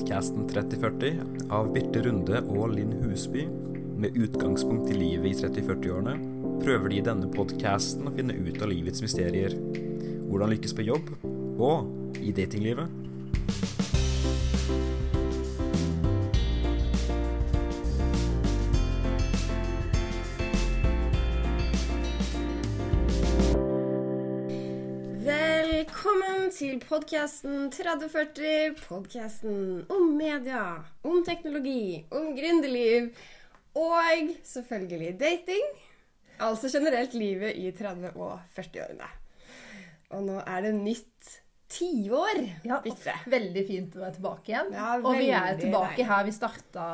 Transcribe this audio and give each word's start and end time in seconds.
podkasten 0.00 0.46
3040 0.48 1.18
av 1.52 1.66
Birte 1.74 2.00
Runde 2.00 2.38
og 2.48 2.70
Linn 2.72 2.94
Husby. 3.02 3.42
Med 4.00 4.16
utgangspunkt 4.16 4.88
i 4.88 4.96
livet 4.96 5.28
i 5.28 5.34
30-40-årene 5.42 6.14
prøver 6.62 6.88
de 6.88 6.96
i 6.96 7.02
denne 7.04 7.28
podkasten 7.34 8.08
å 8.08 8.12
finne 8.14 8.32
ut 8.32 8.62
av 8.64 8.70
livets 8.72 9.04
mysterier. 9.04 9.52
Hvordan 10.30 10.54
lykkes 10.54 10.72
på 10.78 10.86
jobb, 10.88 11.10
og 11.60 12.16
i 12.16 12.32
datinglivet. 12.32 13.09
Til 26.60 26.80
podkasten 26.84 27.70
3040. 27.72 28.74
Podkasten 28.84 29.60
om 29.88 30.10
media, 30.12 30.64
om 31.08 31.22
teknologi, 31.24 32.02
om 32.12 32.34
gründerliv 32.36 33.06
og 33.80 34.34
selvfølgelig 34.44 35.14
dating. 35.22 35.70
Altså 36.44 36.68
generelt 36.72 37.16
livet 37.16 37.56
i 37.56 37.70
30- 37.72 38.12
og 38.12 38.42
40-årene. 38.52 39.08
Og 40.12 40.26
nå 40.26 40.36
er 40.42 40.66
det 40.66 40.74
nytt 40.76 41.32
tiår. 41.72 42.42
Ja, 42.68 42.82
veldig 42.84 43.64
fint 43.68 43.96
å 43.96 44.04
være 44.04 44.18
tilbake 44.18 44.52
igjen. 44.52 44.76
Ja, 44.76 44.92
og 44.98 45.16
vi 45.16 45.32
er 45.32 45.56
tilbake 45.62 46.08
her 46.12 46.28
vi 46.28 46.36
starta, 46.36 46.86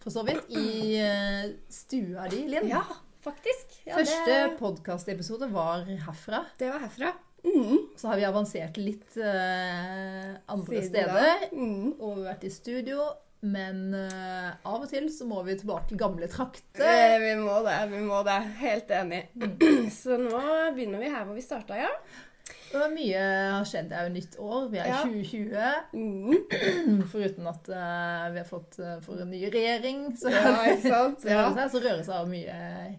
for 0.00 0.14
så 0.14 0.24
vidt, 0.24 0.48
i 0.56 0.96
eh, 1.02 1.52
stua 1.68 2.30
di, 2.32 2.46
Linn. 2.48 2.72
Ja, 2.72 2.84
faktisk. 3.26 3.76
Ja, 3.84 3.98
Første 3.98 4.24
det, 4.32 4.42
podkastepisode 4.62 5.52
var 5.52 5.84
herfra. 5.84 6.46
det 6.56 6.72
var 6.72 6.86
herfra. 6.88 7.16
Mm. 7.46 7.76
Så 7.96 8.08
har 8.10 8.18
vi 8.18 8.26
avansert 8.26 8.76
litt 8.80 9.16
eh, 9.22 10.32
andre 10.50 10.80
Siden 10.82 10.88
steder. 10.90 11.46
Mm. 11.52 11.92
Og 12.00 12.16
vi 12.16 12.24
har 12.24 12.32
vært 12.34 12.44
i 12.48 12.52
studio. 12.52 13.06
Men 13.46 13.92
eh, 13.94 14.48
av 14.66 14.80
og 14.82 14.88
til 14.90 15.06
så 15.12 15.26
må 15.28 15.42
vi 15.46 15.54
tilbake 15.60 15.90
til 15.92 16.00
gamle 16.00 16.26
trakter. 16.32 16.82
Eh, 16.82 17.18
Vi 17.22 17.34
må 17.38 17.60
det, 17.66 17.76
vi 17.92 18.00
må 18.02 18.22
det. 18.26 18.38
Helt 18.62 18.90
enig. 18.96 19.26
Mm. 19.36 19.90
Så 20.00 20.16
nå 20.18 20.40
begynner 20.74 21.04
vi 21.04 21.12
her 21.12 21.26
hvor 21.28 21.36
vi 21.36 21.44
starta, 21.44 21.76
ja. 21.78 21.92
Og 22.76 22.90
mye 22.92 23.20
har 23.52 23.66
skjedd. 23.68 23.88
Det 23.92 23.96
er 24.00 24.08
jo 24.08 24.14
nytt 24.16 24.36
år. 24.42 24.66
Vi 24.72 24.80
er 24.82 24.88
i 24.88 24.90
Ja. 24.90 25.02
2020. 25.06 25.86
Mm. 25.94 27.02
Foruten 27.12 27.46
at 27.52 27.70
uh, 27.70 28.26
vi 28.34 28.40
har 28.42 28.48
fått 28.48 28.78
uh, 28.82 28.96
for 29.04 29.22
en 29.22 29.30
ny 29.30 29.44
regjering, 29.52 30.08
så, 30.18 30.32
Ja, 30.34 30.56
sant? 30.82 31.20
så, 31.22 31.30
Ja. 31.30 31.68
så 31.70 31.78
rører 31.82 32.02
det 32.02 32.08
seg 32.08 32.32
mye 32.32 32.58
mye 32.58 32.96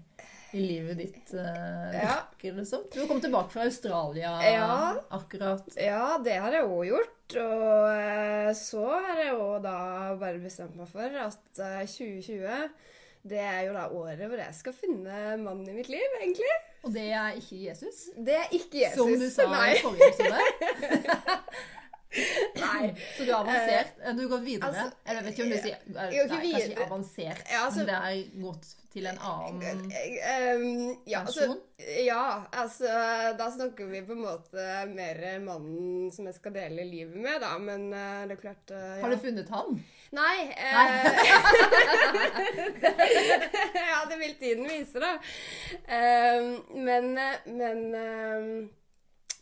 i 0.54 0.62
livet 0.64 0.98
ditt. 0.98 1.34
Uh, 1.34 1.94
Ja. 1.94 2.14
virker 2.38 2.56
det 2.58 2.66
som. 2.70 2.84
Du 2.94 3.08
kom 3.08 3.20
tilbake 3.22 3.52
fra 3.52 3.64
Australia 3.68 4.36
Ja. 4.44 4.96
akkurat. 5.10 5.68
Ja, 5.76 6.18
det 6.24 6.38
har 6.40 6.52
jeg 6.52 6.64
òg 6.64 6.86
gjort. 6.88 7.14
Og 7.36 7.90
eh, 7.92 8.54
så 8.56 8.86
har 8.88 9.18
jeg 9.20 9.34
òg 9.36 9.62
da 9.66 10.16
bare 10.16 10.40
bestemt 10.40 10.76
meg 10.80 10.88
for 10.88 11.02
at 11.26 11.60
eh, 11.60 11.84
2020 11.86 12.70
det 13.28 13.42
er 13.44 13.66
jo 13.68 13.74
da 13.76 13.90
året 13.92 14.22
hvor 14.30 14.40
jeg 14.40 14.54
skal 14.56 14.72
finne 14.78 15.18
mannen 15.42 15.68
i 15.68 15.74
mitt 15.76 15.90
liv, 15.92 16.14
egentlig. 16.22 16.54
Og 16.88 16.94
det 16.96 17.10
er 17.12 17.36
ikke 17.36 17.58
Jesus. 17.66 18.06
Det 18.16 18.38
er 18.38 18.48
ikke 18.56 18.80
Jesus. 18.86 18.96
Som 18.96 19.12
du 19.20 19.28
sa 19.34 19.50
Nei. 19.52 19.74
i 19.74 19.82
forrige 19.84 20.08
episode. 20.08 20.40
Nei. 22.58 22.96
Så 23.18 23.26
du 23.28 23.32
har 23.34 23.42
avansert. 23.44 23.98
Du 24.16 24.22
har 24.24 24.30
gått 24.32 24.46
videre. 24.48 24.70
altså, 24.70 24.86
Eller 25.04 25.20
jeg 25.20 25.26
vet 25.26 25.34
ikke 25.34 25.44
om 25.44 25.52
du 25.52 25.58
sier 25.58 25.78
Nei, 25.92 26.08
kanskje 26.32 26.86
avansert, 26.88 27.44
Ja, 27.52 27.66
altså- 27.66 27.84
men 27.84 27.88
det 27.92 27.98
er 28.00 28.42
gått 28.46 28.68
til 28.98 29.08
en 29.10 29.20
annen 29.22 29.84
ja, 31.06 31.22
altså, 31.22 31.48
ja, 32.02 32.24
altså 32.52 32.92
Da 33.38 33.50
snakker 33.54 33.90
vi 33.92 34.02
på 34.08 34.16
en 34.18 34.24
måte 34.26 34.66
mer 34.92 35.22
mannen 35.44 36.10
som 36.14 36.26
jeg 36.30 36.38
skal 36.40 36.56
dele 36.56 36.86
livet 36.88 37.18
med, 37.22 37.40
da. 37.44 37.54
Men 37.62 37.92
eh, 37.94 38.24
det 38.30 38.38
er 38.38 38.42
klart 38.42 38.74
ja. 38.74 38.98
Har 39.04 39.14
du 39.14 39.20
funnet 39.22 39.52
han? 39.54 39.78
Nei. 40.18 40.38
Eh, 40.56 40.74
ja, 43.92 44.00
det 44.10 44.18
vil 44.22 44.36
tiden 44.40 44.66
vise, 44.70 45.02
da. 45.04 45.14
Eh, 45.84 46.48
men 46.74 47.12
eh, 47.22 47.48
men 47.52 47.84
eh, 48.02 48.50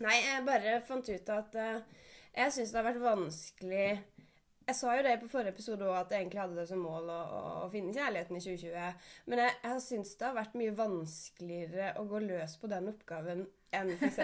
Nei, 0.03 0.15
jeg 0.19 0.43
bare 0.43 0.79
fant 0.83 1.07
ut 1.07 1.29
at 1.31 1.53
eh, 1.55 1.77
jeg 2.35 2.51
syns 2.51 2.73
det 2.73 2.81
har 2.81 2.87
vært 2.89 3.03
vanskelig 3.03 3.85
Jeg 4.65 4.77
sa 4.79 4.95
jo 4.97 5.03
det 5.05 5.19
på 5.21 5.27
forrige 5.29 5.53
episode 5.53 5.85
òg, 5.85 5.97
at 5.99 6.13
jeg 6.13 6.23
egentlig 6.23 6.41
hadde 6.41 6.57
det 6.57 6.65
som 6.71 6.79
mål 6.81 7.11
å, 7.13 7.19
å, 7.65 7.67
finne 7.73 7.93
kjærligheten 7.93 8.39
i 8.39 8.41
2020. 8.41 9.11
Men 9.29 9.41
jeg, 9.43 9.57
jeg 9.67 9.83
syns 9.85 10.15
det 10.17 10.25
har 10.25 10.39
vært 10.39 10.57
mye 10.57 10.73
vanskeligere 10.79 11.91
å 12.01 12.05
gå 12.09 12.21
løs 12.23 12.57
på 12.61 12.69
den 12.71 12.89
oppgaven 12.89 13.45
enn 13.75 13.91
f.eks. 13.95 14.17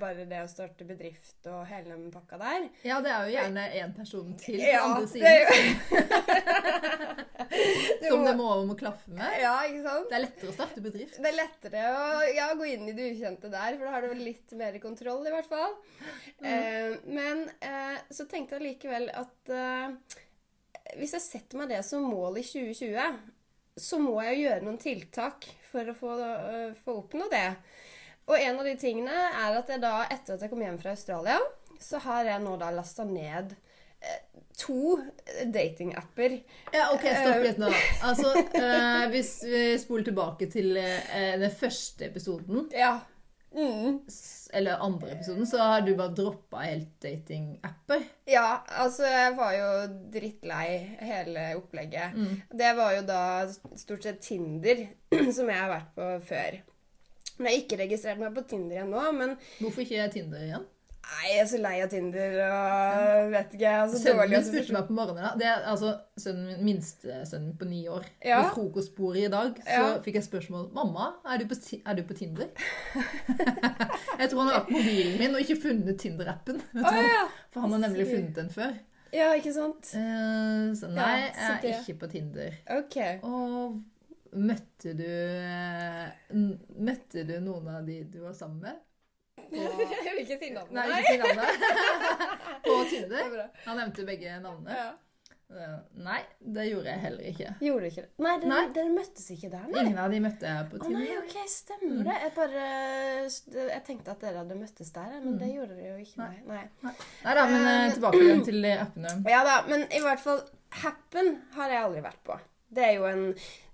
bare 0.00 0.24
det 0.28 0.40
å 0.42 0.48
starte 0.50 0.86
bedrift 0.88 1.46
og 1.50 1.66
hele 1.68 1.92
den 1.92 2.10
pakka 2.14 2.38
der. 2.40 2.68
Ja, 2.86 3.00
det 3.04 3.12
er 3.12 3.26
jo 3.26 3.34
gjerne 3.34 3.66
én 3.80 3.92
person 3.96 4.32
til 4.40 4.58
på 4.60 4.66
Ja, 4.66 4.82
andre 4.86 5.06
siden 5.10 5.26
som, 8.10 8.24
det 8.24 8.34
må, 8.38 8.48
må 8.66 8.76
klaffe 8.78 9.12
med. 9.12 9.36
Ja, 9.42 9.54
ikke 9.68 9.84
sant? 9.84 10.08
Det 10.10 10.16
er 10.18 10.24
lettere 10.24 10.52
å 10.52 10.56
starte 10.56 10.84
bedrift. 10.84 11.18
Det 11.20 11.30
er 11.30 11.36
lettere 11.38 11.84
å 11.90 12.04
ja, 12.34 12.48
gå 12.58 12.68
inn 12.70 12.88
i 12.90 12.96
det 12.96 13.10
ukjente 13.14 13.50
der, 13.52 13.76
for 13.76 13.86
da 13.86 13.94
har 13.94 14.06
du 14.06 14.10
vel 14.12 14.24
litt 14.30 14.54
mer 14.58 14.78
kontroll, 14.82 15.22
i 15.26 15.34
hvert 15.34 15.50
fall. 15.50 15.76
Eh, 16.40 16.96
men 17.10 17.44
eh, 17.60 17.98
så 18.10 18.26
tenkte 18.30 18.58
jeg 18.58 18.66
likevel 18.68 19.10
at 19.12 19.54
eh, 19.54 20.18
hvis 20.98 21.14
jeg 21.16 21.26
setter 21.26 21.60
meg 21.60 21.70
det 21.70 21.82
som 21.86 22.06
mål 22.06 22.40
i 22.40 22.46
2020, 22.46 23.20
så 23.80 24.00
må 24.02 24.16
jeg 24.24 24.36
jo 24.36 24.46
gjøre 24.48 24.66
noen 24.66 24.80
tiltak 24.80 25.46
for 25.70 25.90
å 25.90 25.96
få, 25.96 26.16
uh, 26.18 26.72
få 26.82 26.96
oppnå 27.04 27.28
det. 27.32 27.46
Og 28.28 28.36
en 28.38 28.60
av 28.60 28.66
de 28.68 28.76
tingene 28.78 29.14
er 29.14 29.56
at 29.58 29.70
jeg 29.72 29.82
da, 29.82 29.94
etter 30.10 30.36
at 30.36 30.44
jeg 30.44 30.52
kom 30.52 30.62
hjem 30.62 30.78
fra 30.82 30.92
Australia, 30.94 31.38
så 31.80 31.98
har 32.04 32.28
jeg 32.28 32.42
nå 32.44 32.56
da 32.60 32.68
lasta 32.74 33.06
ned 33.08 33.54
eh, 34.04 34.18
to 34.60 34.98
datingapper. 35.50 36.36
Ja, 36.74 36.90
ok, 36.94 37.06
stopp 37.08 37.44
litt 37.46 37.60
nå. 37.62 37.70
Altså, 38.06 38.34
eh, 38.60 39.06
hvis 39.14 39.32
vi 39.48 39.62
spoler 39.80 40.10
tilbake 40.10 40.50
til 40.52 40.76
eh, 40.78 41.32
den 41.40 41.50
første 41.56 42.10
episoden, 42.10 42.68
Ja. 42.76 42.98
Mm. 43.50 43.96
eller 44.54 44.78
andre 44.78 45.08
episoden, 45.10 45.46
så 45.46 45.58
har 45.58 45.80
du 45.82 45.96
bare 45.98 46.14
droppa 46.14 46.60
helt 46.62 46.92
datingapper. 47.02 48.04
Ja, 48.30 48.60
altså 48.78 49.02
jeg 49.10 49.32
var 49.40 49.56
jo 49.56 49.70
drittlei 50.14 50.68
hele 51.02 51.48
opplegget. 51.58 52.14
Mm. 52.14 52.36
Det 52.62 52.70
var 52.78 52.94
jo 52.94 53.02
da 53.08 53.22
stort 53.74 54.06
sett 54.06 54.20
Tinder, 54.22 54.84
som 55.34 55.50
jeg 55.50 55.58
har 55.58 55.72
vært 55.72 55.90
på 55.98 56.12
før. 56.30 56.60
Jeg 57.40 57.48
har 57.48 57.62
ikke 57.64 57.80
registrert 57.84 58.20
meg 58.20 58.34
på 58.36 58.44
Tinder 58.50 58.82
ennå, 58.84 59.06
men 59.16 59.36
Hvorfor 59.60 59.80
ikke 59.86 60.10
Tinder 60.12 60.44
igjen? 60.44 60.68
nei, 61.10 61.30
jeg 61.32 61.40
er 61.42 61.46
så 61.50 61.58
lei 61.58 61.72
av 61.82 61.88
Tinder 61.90 62.34
og 62.44 63.30
vet 63.32 63.54
ikke. 63.56 63.64
Jeg 63.64 63.78
er 63.80 63.88
så 63.90 63.98
Sønnen 63.98 64.20
dårlig 64.20 64.36
min 64.36 64.44
spurte 64.46 64.74
meg 64.76 64.84
på 64.86 64.94
morgenen. 64.94 65.38
Det 65.40 65.46
er 65.48 65.64
altså 65.72 65.88
sønnen 66.22 66.46
min, 66.50 66.60
minstesønnen 66.68 67.56
på 67.58 67.66
ni 67.66 67.80
år. 67.90 68.06
Ja. 68.22 68.42
Ved 68.44 68.52
frokostbordet 68.54 69.24
i 69.26 69.32
dag 69.32 69.58
så 69.64 69.80
Ja. 69.80 69.88
fikk 70.04 70.14
jeg 70.20 70.24
spørsmål 70.28 70.68
'Mamma, 70.72 71.08
er 71.26 71.38
du 71.38 71.46
på, 71.50 71.56
er 71.86 71.94
du 71.94 72.02
på 72.06 72.14
Tinder?' 72.14 72.52
jeg 74.20 74.30
tror 74.30 74.38
han 74.40 74.48
har 74.48 74.60
vært 74.60 74.68
på 74.68 74.76
mobilen 74.78 75.18
min 75.18 75.34
og 75.34 75.40
ikke 75.40 75.60
funnet 75.62 75.98
Tinder-appen. 75.98 76.62
Oh. 76.76 76.94
Ja. 76.94 77.24
For 77.52 77.60
han 77.60 77.72
har 77.72 77.78
nemlig 77.88 78.06
funnet 78.06 78.36
den 78.36 78.50
før. 78.50 78.72
ja, 79.12 79.32
ikke 79.34 79.52
sant? 79.52 79.90
Uh, 79.94 80.70
så 80.78 80.86
nei, 80.94 81.16
jeg 81.34 81.58
er 81.74 81.80
ikke 81.80 81.98
på 82.04 82.06
Tinder. 82.12 82.54
Ok. 82.70 82.96
Og 83.22 83.80
møtte 84.32 84.94
du 84.98 85.06
eh, 85.06 86.06
Møtte 86.78 87.24
du 87.28 87.36
noen 87.44 87.68
av 87.74 87.84
de 87.88 88.00
du 88.10 88.20
var 88.24 88.36
sammen 88.38 88.62
med? 88.64 88.80
På, 89.50 89.58
Jeg 89.58 90.14
vil 90.14 90.24
ikke 90.24 90.38
si 90.38 90.50
navnet. 90.54 90.74
nei, 90.76 90.88
ikke 91.00 91.12
si 91.12 91.20
navnet. 91.22 91.62
på 92.66 92.74
er 92.76 92.90
Tinder? 92.90 93.46
Han 93.66 93.80
nevnte 93.80 94.04
begge 94.06 94.34
navnene. 94.44 94.76
Ja. 94.76 94.90
Eh, 95.50 95.78
Nei, 96.04 96.20
det 96.38 96.68
gjorde 96.68 96.92
jeg 96.92 97.02
heller 97.02 97.30
ikke. 97.32 97.54
Gjorde 97.66 97.88
ikke 97.90 98.04
det? 98.04 98.10
Nei, 98.22 98.34
dere, 98.38 98.50
Nei. 98.52 98.60
dere 98.76 98.92
møttes 98.94 99.24
ikke 99.34 99.48
der, 99.50 99.64
nei? 99.72 99.82
Ingen 99.82 99.98
av 99.98 100.14
de 100.14 100.20
møtte 100.22 100.46
jeg 100.52 100.68
på 100.70 100.78
Tinder. 100.84 101.00
Å 101.00 101.00
nei, 101.00 101.16
ok, 101.24 101.34
stemmer 101.50 102.04
det. 102.06 102.18
Jeg 102.22 102.34
bare 102.36 102.68
Jeg 103.72 103.82
tenkte 103.88 104.14
at 104.14 104.22
dere 104.22 104.44
hadde 104.44 104.60
møttes 104.60 104.94
der, 104.94 105.16
men 105.24 105.40
det 105.40 105.50
gjorde 105.50 105.80
dere 105.80 105.96
jo 105.96 106.04
ikke. 106.04 106.20
Nei. 106.22 106.62
nei. 106.86 106.94
Nei 107.24 107.34
da, 107.40 107.48
men 107.50 107.66
uh, 107.66 107.88
tilbake 107.96 108.30
til 108.46 108.70
appene. 108.76 109.16
Ja 109.34 109.42
da, 109.48 109.56
men 109.66 109.88
i 109.90 110.04
hvert 110.04 110.22
fall 110.22 110.44
Happen 110.84 111.32
har 111.56 111.72
jeg 111.74 111.82
aldri 111.88 112.04
vært 112.06 112.22
på. 112.28 112.38
Det 112.70 112.84
er 112.86 112.92
jo 113.00 113.06
en 113.08 113.22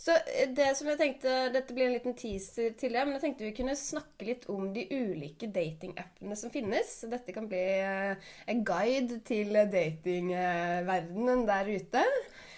Så 0.00 0.14
det 0.56 0.70
som 0.78 0.88
jeg 0.88 0.98
tenkte 1.00 1.34
Dette 1.52 1.75
blir 1.76 1.90
en 1.90 1.96
liten 1.96 2.16
teaser 2.16 2.72
til 2.81 2.96
det, 2.96 3.02
men 3.04 3.16
jeg 3.19 3.25
tenkte 3.26 3.44
vi 3.44 3.54
kunne 3.58 3.76
snakke 3.76 4.28
litt 4.28 4.48
om 4.52 4.70
de 4.72 4.87
ulike 4.88 5.50
datingappene 5.52 6.38
som 6.38 6.52
finnes. 6.54 6.94
Så 7.02 7.10
Dette 7.12 7.34
kan 7.37 7.48
bli 7.50 7.60
eh, 7.60 8.32
en 8.48 8.64
guide 8.66 9.20
til 9.28 9.52
datingverdenen 9.52 11.44
der 11.48 11.72
ute. 11.76 12.04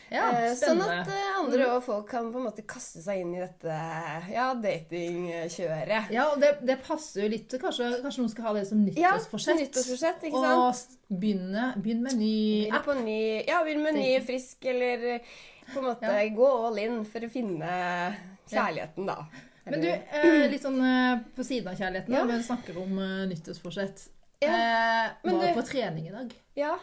Ja, 0.08 0.28
Eh, 0.32 0.54
sånn 0.56 0.80
at 0.80 1.08
eh, 1.12 1.26
andre 1.36 1.66
og 1.74 1.82
folk 1.84 2.06
kan 2.08 2.30
på 2.32 2.40
en 2.40 2.46
måte 2.46 2.64
kaste 2.68 3.02
seg 3.04 3.20
inn 3.22 3.34
i 3.36 3.42
dette 3.42 3.74
ja, 4.32 4.46
datingkjøret. 4.56 6.08
Ja, 6.14 6.30
og 6.32 6.40
det, 6.40 6.54
det 6.64 6.78
passer 6.84 7.26
jo 7.26 7.32
litt. 7.34 7.52
Kanskje, 7.60 7.90
kanskje 8.04 8.24
noen 8.24 8.32
skal 8.32 8.48
ha 8.48 8.54
det 8.56 8.64
som 8.70 8.86
Ja, 8.88 9.12
nyttårsforsett. 9.18 9.60
nyttårsforsett, 9.60 10.24
ikke 10.30 10.42
sant? 10.46 10.96
Og 11.12 11.20
begynne, 11.20 11.68
begynn 11.84 12.02
med 12.06 12.16
ny 12.22 12.40
app. 12.72 12.88
ny, 13.02 13.20
ja, 13.48 13.60
begynne 13.66 13.84
med 13.90 14.00
ny, 14.00 14.08
frisk, 14.24 14.64
eller 14.72 15.06
eh, 15.18 15.36
på 15.72 15.78
en 15.78 15.84
måte 15.84 16.02
Ja. 16.06 16.28
gå 16.36 16.48
all 16.66 16.78
in 16.78 17.04
for 17.04 17.20
å 17.20 17.30
finne 17.30 18.16
kjærligheten, 18.50 19.06
da. 19.06 19.26
Men 19.68 19.80
du, 19.82 19.88
eh, 19.88 20.48
litt 20.50 20.62
sånn 20.64 20.78
eh, 20.80 21.18
på 21.36 21.44
siden 21.44 21.68
av 21.68 21.76
kjærligheten, 21.76 22.12
Ja. 22.14 22.20
da, 22.20 22.24
men 22.24 22.42
snakker 22.42 22.76
om 22.80 22.98
eh, 22.98 23.26
nyttårsforsett. 23.28 24.08
Ja, 24.40 24.48
Eh, 24.48 25.10
men 25.24 25.34
var 25.38 25.46
du- 25.48 25.54
på 25.60 25.66
trening 25.66 26.06
i 26.08 26.12
dag. 26.12 26.32
Ja, 26.56 26.78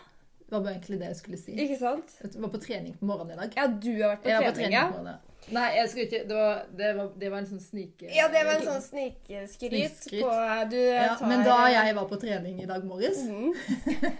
Det 0.47 0.51
var 0.51 0.59
bare 0.61 0.73
egentlig 0.75 0.99
det 0.99 1.07
jeg 1.07 1.15
skulle 1.15 1.37
si. 1.37 1.51
Ikke 1.57 1.79
sant? 1.79 2.11
Jeg 2.21 2.39
var 2.41 2.49
på 2.49 2.59
trening 2.61 2.93
på 2.99 3.05
morgenen 3.09 3.31
i 3.33 3.41
dag. 3.41 3.53
Ja, 3.55 3.65
du 3.67 3.89
har 4.03 4.11
vært 4.15 4.21
på 4.23 4.29
Jeg 4.29 4.43
var 4.43 4.51
på 4.51 4.55
trening, 4.55 4.77
trening 4.77 5.07
ja. 5.07 5.17
Nei, 5.51 5.71
jeg 5.75 5.89
skulle 5.89 6.05
ikke 6.05 6.27
Det 6.27 6.35
var, 6.35 6.61
det 6.77 6.95
var, 6.97 7.09
det 7.17 7.31
var 7.31 7.37
en 7.39 7.45
sånn 7.45 7.61
snike... 7.61 8.09
Ja, 8.15 8.27
det 8.27 8.45
var 8.45 8.53
en 8.53 8.67
sånn 8.67 8.81
snikskryt 8.81 10.21
på 10.21 10.69
Du 10.69 10.77
ja, 10.77 11.15
tar 11.15 11.27
Men 11.27 11.43
da 11.45 11.57
jeg 11.69 11.95
var 11.95 12.05
på 12.09 12.19
trening 12.21 12.61
i 12.61 12.65
dag 12.65 12.83
morges, 12.85 13.23
Mhm. 13.25 13.53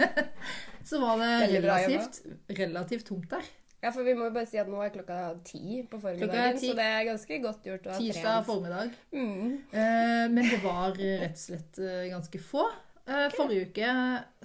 så 0.90 1.00
var 1.02 1.18
det 1.18 1.62
relativt, 1.62 2.22
relativt 2.50 3.06
tomt 3.08 3.30
der. 3.30 3.44
Ja, 3.86 3.92
for 3.94 4.02
vi 4.08 4.16
må 4.18 4.26
jo 4.26 4.34
bare 4.34 4.50
si 4.50 4.58
at 4.58 4.70
nå 4.72 4.80
er 4.82 4.90
klokka 4.96 5.20
ti 5.46 5.84
på 5.92 6.00
formiddagen, 6.02 6.58
ti. 6.58 6.72
så 6.72 6.78
det 6.80 6.86
er 6.90 7.04
ganske 7.12 7.38
godt 7.44 7.68
gjort 7.70 7.86
å 7.86 7.94
ha 7.94 8.00
Tirsdag 8.02 8.26
trent. 8.26 8.48
formiddag. 8.50 8.96
Mm. 9.14 9.52
Eh, 9.70 10.26
men 10.34 10.50
det 10.50 10.60
var 10.64 10.98
eh, 10.98 11.20
rett 11.22 11.38
og 11.38 11.44
slett 11.44 11.80
eh, 11.86 12.08
ganske 12.10 12.42
få. 12.42 12.64
Eh, 13.06 13.28
forrige 13.38 13.68
uke, 13.70 13.90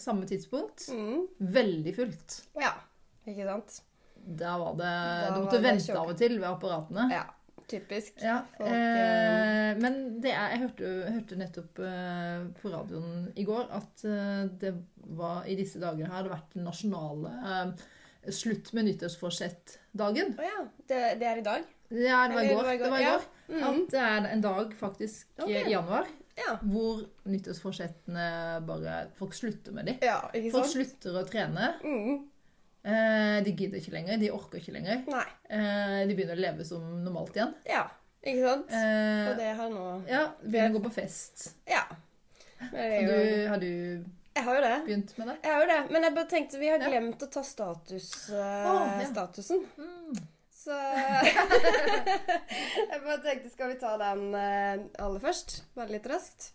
samme 0.05 0.29
tidspunkt, 0.29 0.91
Mm. 0.93 1.23
veldig 1.57 1.95
fullt. 1.97 2.35
Ja, 2.61 2.75
ikke 3.25 3.47
sant? 3.49 3.79
Da 4.21 4.59
var 4.61 4.75
det 4.77 4.89
Da 4.93 5.31
Du 5.39 5.45
måtte 5.47 5.63
vente 5.65 5.95
av 5.97 6.11
og 6.13 6.19
til 6.21 6.35
ved 6.37 6.45
apparatene. 6.51 7.07
Ja, 7.15 7.23
typisk. 7.71 8.19
Ja, 8.21 8.43
Folk, 8.59 8.69
eh, 8.69 9.71
men 9.81 10.21
det 10.21 10.35
er, 10.35 10.51
jeg 10.53 10.61
hørte, 10.67 10.91
hørte 11.15 11.39
nettopp 11.41 11.81
eh, 11.89 12.43
på 12.61 12.75
radioen 12.75 13.31
i 13.41 13.47
går 13.49 13.73
at 13.79 14.05
eh, 14.05 14.45
det 14.61 14.75
var 15.17 15.49
i 15.49 15.57
disse 15.57 15.81
dager 15.81 16.13
her 16.13 16.27
det 16.27 16.29
har 16.29 16.37
vært 16.37 16.59
nasjonale 16.61 17.33
eh, 17.41 17.73
slutt 18.29 18.73
med 18.77 18.85
nyttårsforsett-dagen. 18.91 20.35
Å 20.39 20.43
ja, 20.47 20.65
det, 20.91 21.01
det 21.21 21.27
er 21.31 21.41
i 21.41 21.45
dag? 21.47 21.69
Ja, 21.91 22.25
det 22.29 22.35
var 22.37 22.43
i 22.45 22.55
går. 22.55 22.73
Det 22.79 22.91
var 22.93 22.99
i 23.01 23.05
ja. 23.05 23.13
går. 23.17 23.29
Mhm. 23.51 23.63
At 23.67 23.91
det 23.91 24.01
er 24.07 24.27
en 24.31 24.43
dag 24.45 24.75
faktisk 24.79 25.27
Ok. 25.43 25.49
eh, 25.51 25.67
i 25.67 25.73
januar 25.73 26.07
Ja. 26.39 26.53
hvor 26.63 27.01
nyttårsforsettene 27.27 28.27
bare 28.67 29.09
Folk 29.19 29.35
slutter 29.35 29.73
med 29.73 29.87
de. 29.91 29.97
ja, 30.07 30.21
Folk 30.53 30.69
slutter 30.71 31.17
å 31.19 31.25
trene. 31.29 31.73
Mm. 31.83 32.21
Eh, 32.83 33.39
de 33.45 33.53
gidder 33.53 33.81
ikke 33.81 33.93
lenger. 33.93 34.19
De 34.23 34.31
orker 34.33 34.59
ikke 34.61 34.73
lenger. 34.73 35.03
Eh, 35.51 36.07
de 36.09 36.15
begynner 36.15 36.37
å 36.39 36.41
leve 36.41 36.65
som 36.65 36.85
normalt 37.05 37.35
igjen. 37.37 37.53
Ja, 37.69 37.83
ikke 38.23 38.47
sant? 38.47 38.71
Eh, 38.73 39.31
Og 39.33 39.37
det 39.43 39.51
har 39.59 39.69
nå 39.75 39.89
ja, 40.09 40.23
begynner 40.45 40.71
å 40.71 40.79
gå 40.79 40.85
på 40.87 40.95
fest. 41.01 41.51
Ja. 41.69 41.83
Jo... 42.61 43.11
du, 43.11 43.49
har 43.49 43.59
du 43.61 44.05
Jeg 44.37 44.44
har 44.47 44.55
jo 44.55 44.61
det. 44.62 44.77
begynt 44.87 45.17
med 45.19 45.27
det? 45.29 45.37
Jeg 45.44 45.53
har 45.55 45.61
jo 45.65 45.69
det, 45.73 45.81
men 45.91 46.03
jeg 46.06 46.15
bare 46.15 46.29
tenkte 46.31 46.59
vi 46.61 46.69
har 46.71 46.79
glemt 46.79 47.23
å 47.23 47.27
ta 47.35 47.43
status, 47.44 48.11
uh, 48.31 48.71
oh, 48.71 49.03
statusen. 49.11 49.65
Mm. 49.77 50.21
Så 50.61 50.71
Jeg 52.91 53.00
bare 53.05 53.19
tenkte, 53.25 53.50
skal 53.53 53.71
vi 53.73 53.79
ta 53.81 53.94
den 54.00 54.23
uh, 54.35 55.05
aller 55.05 55.23
først? 55.23 55.61
Bare 55.77 55.93
litt 55.94 56.06
raskt. 56.11 56.50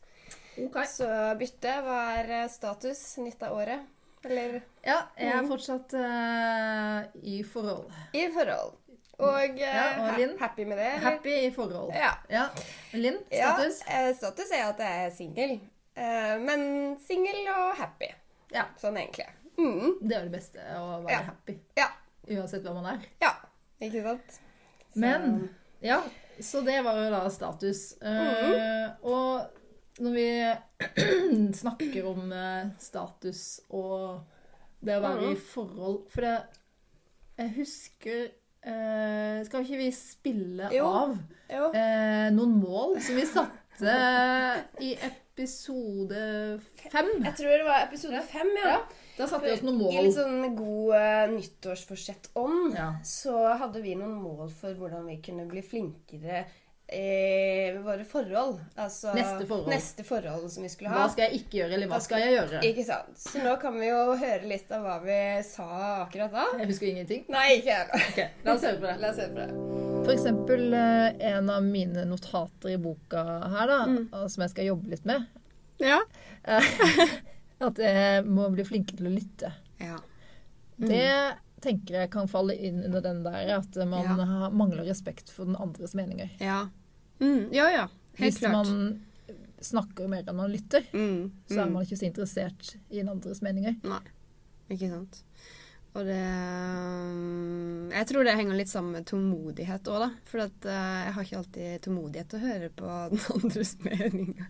Okay. 0.55 0.87
Så 0.87 1.07
bytte, 1.39 1.73
hva 1.83 1.97
er 2.21 2.29
eh, 2.37 2.45
status 2.51 3.01
nytt 3.19 3.41
av 3.43 3.57
året? 3.57 3.79
Eller 4.25 4.61
Ja, 4.85 5.01
jeg 5.19 5.27
er 5.33 5.41
Mm. 5.43 5.49
fortsatt 5.51 5.93
uh, 5.99 6.99
i 7.21 7.41
forhold. 7.43 7.91
i 8.15 8.23
forhold. 8.31 8.77
Og, 9.19 9.59
Ja, 9.59 9.83
og 10.05 10.17
Linn? 10.19 10.37
happy 10.39 10.65
med 10.65 10.77
det? 10.79 10.85
eller? 10.93 11.03
Happy 11.09 11.33
i 11.45 11.51
forhold. 11.55 11.91
Ja. 11.95 12.13
Ja. 12.31 12.45
Linn, 12.93 13.19
status? 13.31 13.81
Ja, 13.87 14.13
status 14.17 14.51
er 14.51 14.63
at 14.69 14.79
jeg 14.79 15.05
er 15.05 15.09
singel. 15.15 15.59
Eh, 15.95 16.35
men 16.43 16.63
singel 16.99 17.47
og 17.53 17.75
happy. 17.79 18.09
Ja. 18.53 18.65
Sånn 18.79 18.97
egentlig. 18.99 19.27
Mm. 19.57 19.97
Det 20.01 20.17
er 20.17 20.25
det 20.27 20.33
beste, 20.33 20.59
å 20.75 21.01
være 21.05 21.11
Ja. 21.15 21.21
happy. 21.29 21.57
Ja. 21.79 21.87
Uansett 22.27 22.63
hva 22.65 22.73
man 22.75 22.85
er. 22.95 23.05
Ja, 23.21 23.31
ikke 23.81 24.01
sant? 24.03 24.31
Så- 24.91 24.99
Men 24.99 25.49
Ja, 25.81 26.01
så 26.39 26.63
det 26.65 26.81
var 26.83 26.95
jo 27.03 27.09
da 27.11 27.29
status. 27.29 27.97
Eh, 28.01 28.89
og 29.03 29.47
når 29.99 30.13
vi 30.13 31.53
snakker 31.61 32.05
om 32.09 32.31
eh, 32.33 32.69
status 32.79 33.61
og 33.69 34.23
det 34.81 34.97
å 34.97 35.01
være 35.01 35.31
i 35.31 35.35
forhold 35.39 36.01
For 36.11 36.21
det 36.21 36.33
Jeg 37.37 37.49
husker 37.55 38.25
uh, 38.67 39.39
Skal 39.47 39.63
ikke 39.63 39.77
vi 39.79 39.87
spille 39.95 40.67
Jo. 40.75 40.85
av 40.85 41.15
Jo. 41.49 41.69
Uh, 41.73 42.27
noen 42.35 42.57
mål 42.61 42.99
som 43.01 43.15
vi 43.17 43.25
satte 43.25 43.95
i 44.83 44.91
episode 45.35 46.59
fem? 46.91 47.09
Jeg 47.25 47.35
tror 47.37 47.51
det 47.57 47.65
var 47.67 47.83
episode 47.85 48.21
fem, 48.31 48.51
ja. 48.63 48.69
Ja, 48.75 48.81
Da 49.17 49.27
satte 49.27 49.45
vi 49.47 49.53
oss 49.55 49.63
noen 49.63 49.77
mål. 49.79 49.93
I 49.95 50.03
litt 50.07 50.15
sånn 50.15 50.55
god 50.55 50.91
uh, 50.95 51.23
nyttårsforsett-ånd 51.35 52.75
Ja. 52.77 52.89
så 53.05 53.35
hadde 53.59 53.81
vi 53.83 53.95
noen 53.99 54.15
mål 54.23 54.49
for 54.51 54.75
hvordan 54.79 55.05
vi 55.11 55.19
kunne 55.23 55.45
bli 55.49 55.61
flinkere 55.63 56.45
i 56.85 57.71
våre 57.81 58.03
forhold. 58.05 58.59
Altså 58.77 59.13
Neste 59.17 59.47
forhold. 59.49 59.71
neste 59.73 60.03
forhold 60.05 60.51
som 60.53 60.63
vi 60.63 60.69
skulle 60.69 60.91
ha. 60.93 60.99
Hva 61.05 61.11
skal 61.15 61.25
jeg 61.31 61.41
ikke 61.41 61.57
gjøre, 61.63 61.73
eller 61.79 61.89
hva 61.89 61.99
skal 62.03 62.21
jeg 62.21 62.35
gjøre? 62.37 62.61
Ikke 62.69 62.85
sant. 62.85 63.15
Så 63.17 63.41
nå 63.43 63.55
kan 63.63 63.73
vi 63.79 63.89
jo 63.89 64.03
høre 64.21 64.45
litt 64.51 64.69
av 64.75 64.85
hva 64.85 64.99
vi 65.03 65.17
sa 65.49 65.65
akkurat 66.05 66.31
da. 66.35 66.45
Jeg 66.61 66.69
husker 66.69 66.91
ingenting. 66.93 67.25
Nei, 67.33 67.47
ikke 67.57 67.73
jeg. 67.73 68.05
Ok, 68.11 68.21
La 68.45 68.53
oss 68.55 68.69
høre 68.69 68.77
på 68.83 68.87
det. 68.91 68.95
La 69.01 69.11
oss 69.15 69.23
høre 69.23 69.33
på 69.33 69.41
det. 69.47 69.84
For 70.05 70.13
eksempel 70.13 70.73
eh, 70.73 71.15
en 71.33 71.49
av 71.49 71.63
mine 71.65 72.03
notater 72.05 72.69
i 72.69 72.77
boka 72.77 73.23
her, 73.49 73.67
da, 73.67 73.77
Mm. 73.89 74.29
som 74.29 74.41
jeg 74.43 74.51
skal 74.51 74.65
jobbe 74.69 74.89
litt 74.91 75.05
med, 75.05 75.25
Ja. 75.81 76.01
at 77.65 77.77
jeg 77.81 78.25
må 78.25 78.49
bli 78.53 78.63
flinkere 78.67 78.97
til 79.01 79.07
å 79.09 79.15
lytte. 79.15 79.53
ja. 79.79 79.97
Det 80.77 81.37
tenker 81.63 81.95
jeg 82.01 82.09
kan 82.11 82.27
falle 82.27 82.51
inn 82.53 82.81
under 82.83 82.99
den 83.01 83.23
der 83.23 83.53
at 83.57 83.75
man 83.87 84.03
Ja. 84.03 84.25
har- 84.25 84.51
mangler 84.51 84.83
respekt 84.85 85.29
for 85.31 85.45
den 85.45 85.55
andres 85.55 85.95
meninger. 85.95 86.29
Ja. 86.39 86.67
Mm, 87.19 87.49
ja, 87.53 87.69
ja. 87.71 87.87
Helt 88.17 88.33
Hvis 88.35 88.39
klart. 88.39 88.51
man 88.67 89.05
snakker 89.61 90.07
mer 90.09 90.23
enn 90.23 90.35
man 90.35 90.51
lytter, 90.51 90.83
Mm, 90.93 91.31
så 91.47 91.61
er 91.61 91.65
mm. 91.65 91.71
man 91.71 91.83
ikke 91.85 91.97
så 91.97 92.05
interessert 92.11 92.75
i 92.91 92.97
den 92.97 93.07
andres 93.09 93.41
meninger. 93.41 93.75
Nei, 93.83 94.01
ikke 94.69 94.89
sant. 94.89 95.23
Og 95.95 96.03
det 96.03 96.21
mm, 97.15 97.91
Jeg 97.95 98.07
tror 98.09 98.27
det 98.27 98.35
henger 98.35 98.57
litt 98.59 98.71
sammen 98.71 98.97
med 98.97 99.07
tålmodighet 99.07 99.91
òg, 99.91 99.99
da. 100.03 100.09
For 100.27 100.43
at, 100.43 100.65
eh, 100.67 100.95
jeg 101.07 101.13
har 101.17 101.27
ikke 101.27 101.41
alltid 101.41 101.85
tålmodighet 101.85 102.31
til 102.31 102.41
å 102.41 102.47
høre 102.49 102.71
på 102.81 102.95
den 103.13 103.27
andres 103.35 103.75
meninger. 103.85 104.49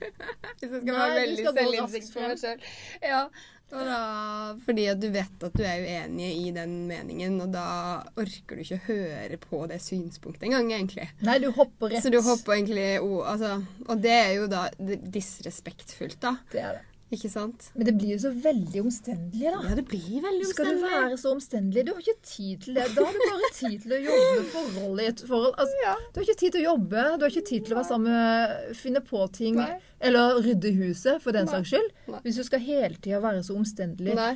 Hvis 0.61 0.71
jeg 0.71 0.79
skal 0.79 0.95
være 0.95 1.19
veldig 1.19 1.43
for 1.43 1.59
selvinnsikt 1.59 2.15
på 2.15 2.23
meg 2.25 2.41
sjøl. 2.41 2.71
Ja. 3.05 3.27
Da, 3.75 4.55
fordi 4.63 4.85
at 4.87 4.99
du 5.01 5.07
vet 5.11 5.43
at 5.43 5.55
du 5.57 5.63
er 5.65 5.81
uenig 5.83 6.27
i 6.37 6.51
den 6.53 6.75
meningen, 6.87 7.39
og 7.43 7.49
da 7.55 7.65
orker 8.13 8.55
du 8.55 8.61
ikke 8.61 8.77
å 8.77 8.83
høre 8.85 9.39
på 9.41 9.61
det 9.71 9.79
synspunktet 9.83 10.45
engang, 10.47 10.69
egentlig. 10.77 11.09
Nei, 11.25 11.39
du 11.43 11.49
hopper 11.49 11.91
rett. 11.91 12.05
Så 12.05 12.13
du 12.13 12.21
hopper 12.23 12.55
egentlig 12.59 12.87
oh, 13.01 13.23
altså, 13.25 13.57
Og 13.89 14.03
det 14.05 14.13
er 14.15 14.33
jo 14.37 14.49
da 14.51 14.67
disrespektfullt, 14.79 16.21
da. 16.23 16.37
Det 16.53 16.61
er 16.61 16.77
det. 16.77 16.94
Ikke 17.13 17.29
sant? 17.29 17.67
Men 17.77 17.85
det 17.85 17.93
blir 17.99 18.15
jo 18.15 18.17
så 18.23 18.31
veldig 18.33 18.81
omstendelig, 18.81 19.45
da. 19.53 19.59
Ja, 19.69 19.75
det 19.77 19.83
blir 19.85 20.23
veldig 20.23 20.47
Skal 20.49 20.71
du 20.71 20.79
være 20.81 21.17
så 21.21 21.33
omstendelig? 21.35 21.83
Du 21.85 21.91
har 21.93 21.99
ikke 22.01 22.15
tid 22.25 22.63
til 22.65 22.79
det. 22.79 22.87
Da 22.95 23.05
har 23.05 23.13
du 23.13 23.19
bare 23.21 23.49
tid 23.53 23.75
til 23.83 23.93
å 23.93 23.99
jobbe 24.01 24.31
med 24.39 24.47
forhold 24.55 25.03
i 25.03 25.05
et 25.11 25.21
forhold. 25.29 25.53
Altså, 25.61 25.75
Ja. 25.85 25.93
Du 26.09 26.19
har 26.19 26.25
ikke 26.25 26.39
tid 26.41 26.55
til 26.55 26.61
å 26.63 26.65
jobbe, 26.65 27.03
du 27.19 27.25
har 27.27 27.29
ikke 27.35 27.45
tid 27.51 27.65
til 27.67 27.75
å 27.75 27.77
være 27.77 27.89
sammen 27.91 28.11
med 28.17 28.75
finne 28.81 29.03
på 29.05 29.21
ting, 29.37 29.55
Nei. 29.61 29.77
eller 30.09 30.41
rydde 30.41 30.73
huset, 30.79 31.21
for 31.21 31.31
den 31.37 31.45
Nei. 31.45 31.53
saks 31.53 31.69
skyld. 31.75 31.91
Nei. 32.07 32.19
Hvis 32.25 32.41
du 32.41 32.43
skal 32.49 32.59
hele 32.65 32.95
tida 32.97 33.21
være 33.21 33.43
så 33.45 33.55
omstendelig. 33.59 34.15
Nei. 34.17 34.33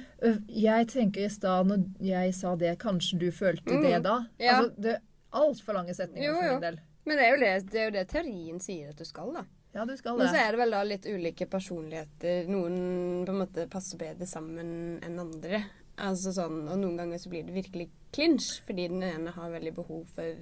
Jeg 0.61 0.88
tenker 0.93 1.25
i 1.25 1.29
stad, 1.33 1.67
når 1.73 1.88
jeg 2.05 2.33
sa 2.38 2.55
det, 2.55 2.77
kanskje 2.85 3.17
du 3.25 3.31
følte 3.31 3.81
det 3.81 4.03
da. 4.05 4.19
Mm. 4.29 4.45
Ja. 4.45 4.59
Altså, 4.59 4.73
det 4.77 4.93
er 4.93 5.01
altfor 5.41 5.73
lange 5.73 5.97
setninger 5.97 6.29
Jo, 6.29 6.35
for 6.38 6.53
min 6.53 6.61
del. 6.69 6.79
Men 7.09 7.17
det 7.17 7.25
er, 7.25 7.38
det, 7.41 7.71
det 7.73 7.79
er 7.81 7.85
jo 7.89 7.95
det 7.97 8.07
teorien 8.13 8.59
sier 8.61 8.89
at 8.93 8.97
du 9.01 9.05
skal, 9.09 9.33
da. 9.33 9.43
Ja, 9.73 9.85
du 9.85 9.93
skal 9.97 10.17
Men 10.17 10.27
så 10.33 10.39
er 10.41 10.51
det 10.55 10.59
vel 10.63 10.71
da 10.73 10.81
litt 10.83 11.05
ulike 11.05 11.45
personligheter. 11.49 12.47
Noen 12.49 13.25
på 13.27 13.35
en 13.35 13.41
måte 13.43 13.67
passer 13.69 13.97
bedre 14.01 14.25
sammen 14.27 14.99
enn 15.05 15.19
andre. 15.21 15.63
Altså 15.99 16.31
sånn, 16.33 16.63
Og 16.71 16.79
noen 16.79 16.97
ganger 16.97 17.19
så 17.21 17.29
blir 17.29 17.43
det 17.45 17.53
virkelig 17.53 17.89
clinch, 18.15 18.61
fordi 18.65 18.88
den 18.89 19.03
ene 19.03 19.31
har 19.35 19.51
veldig 19.51 19.73
behov 19.75 20.05
for 20.15 20.35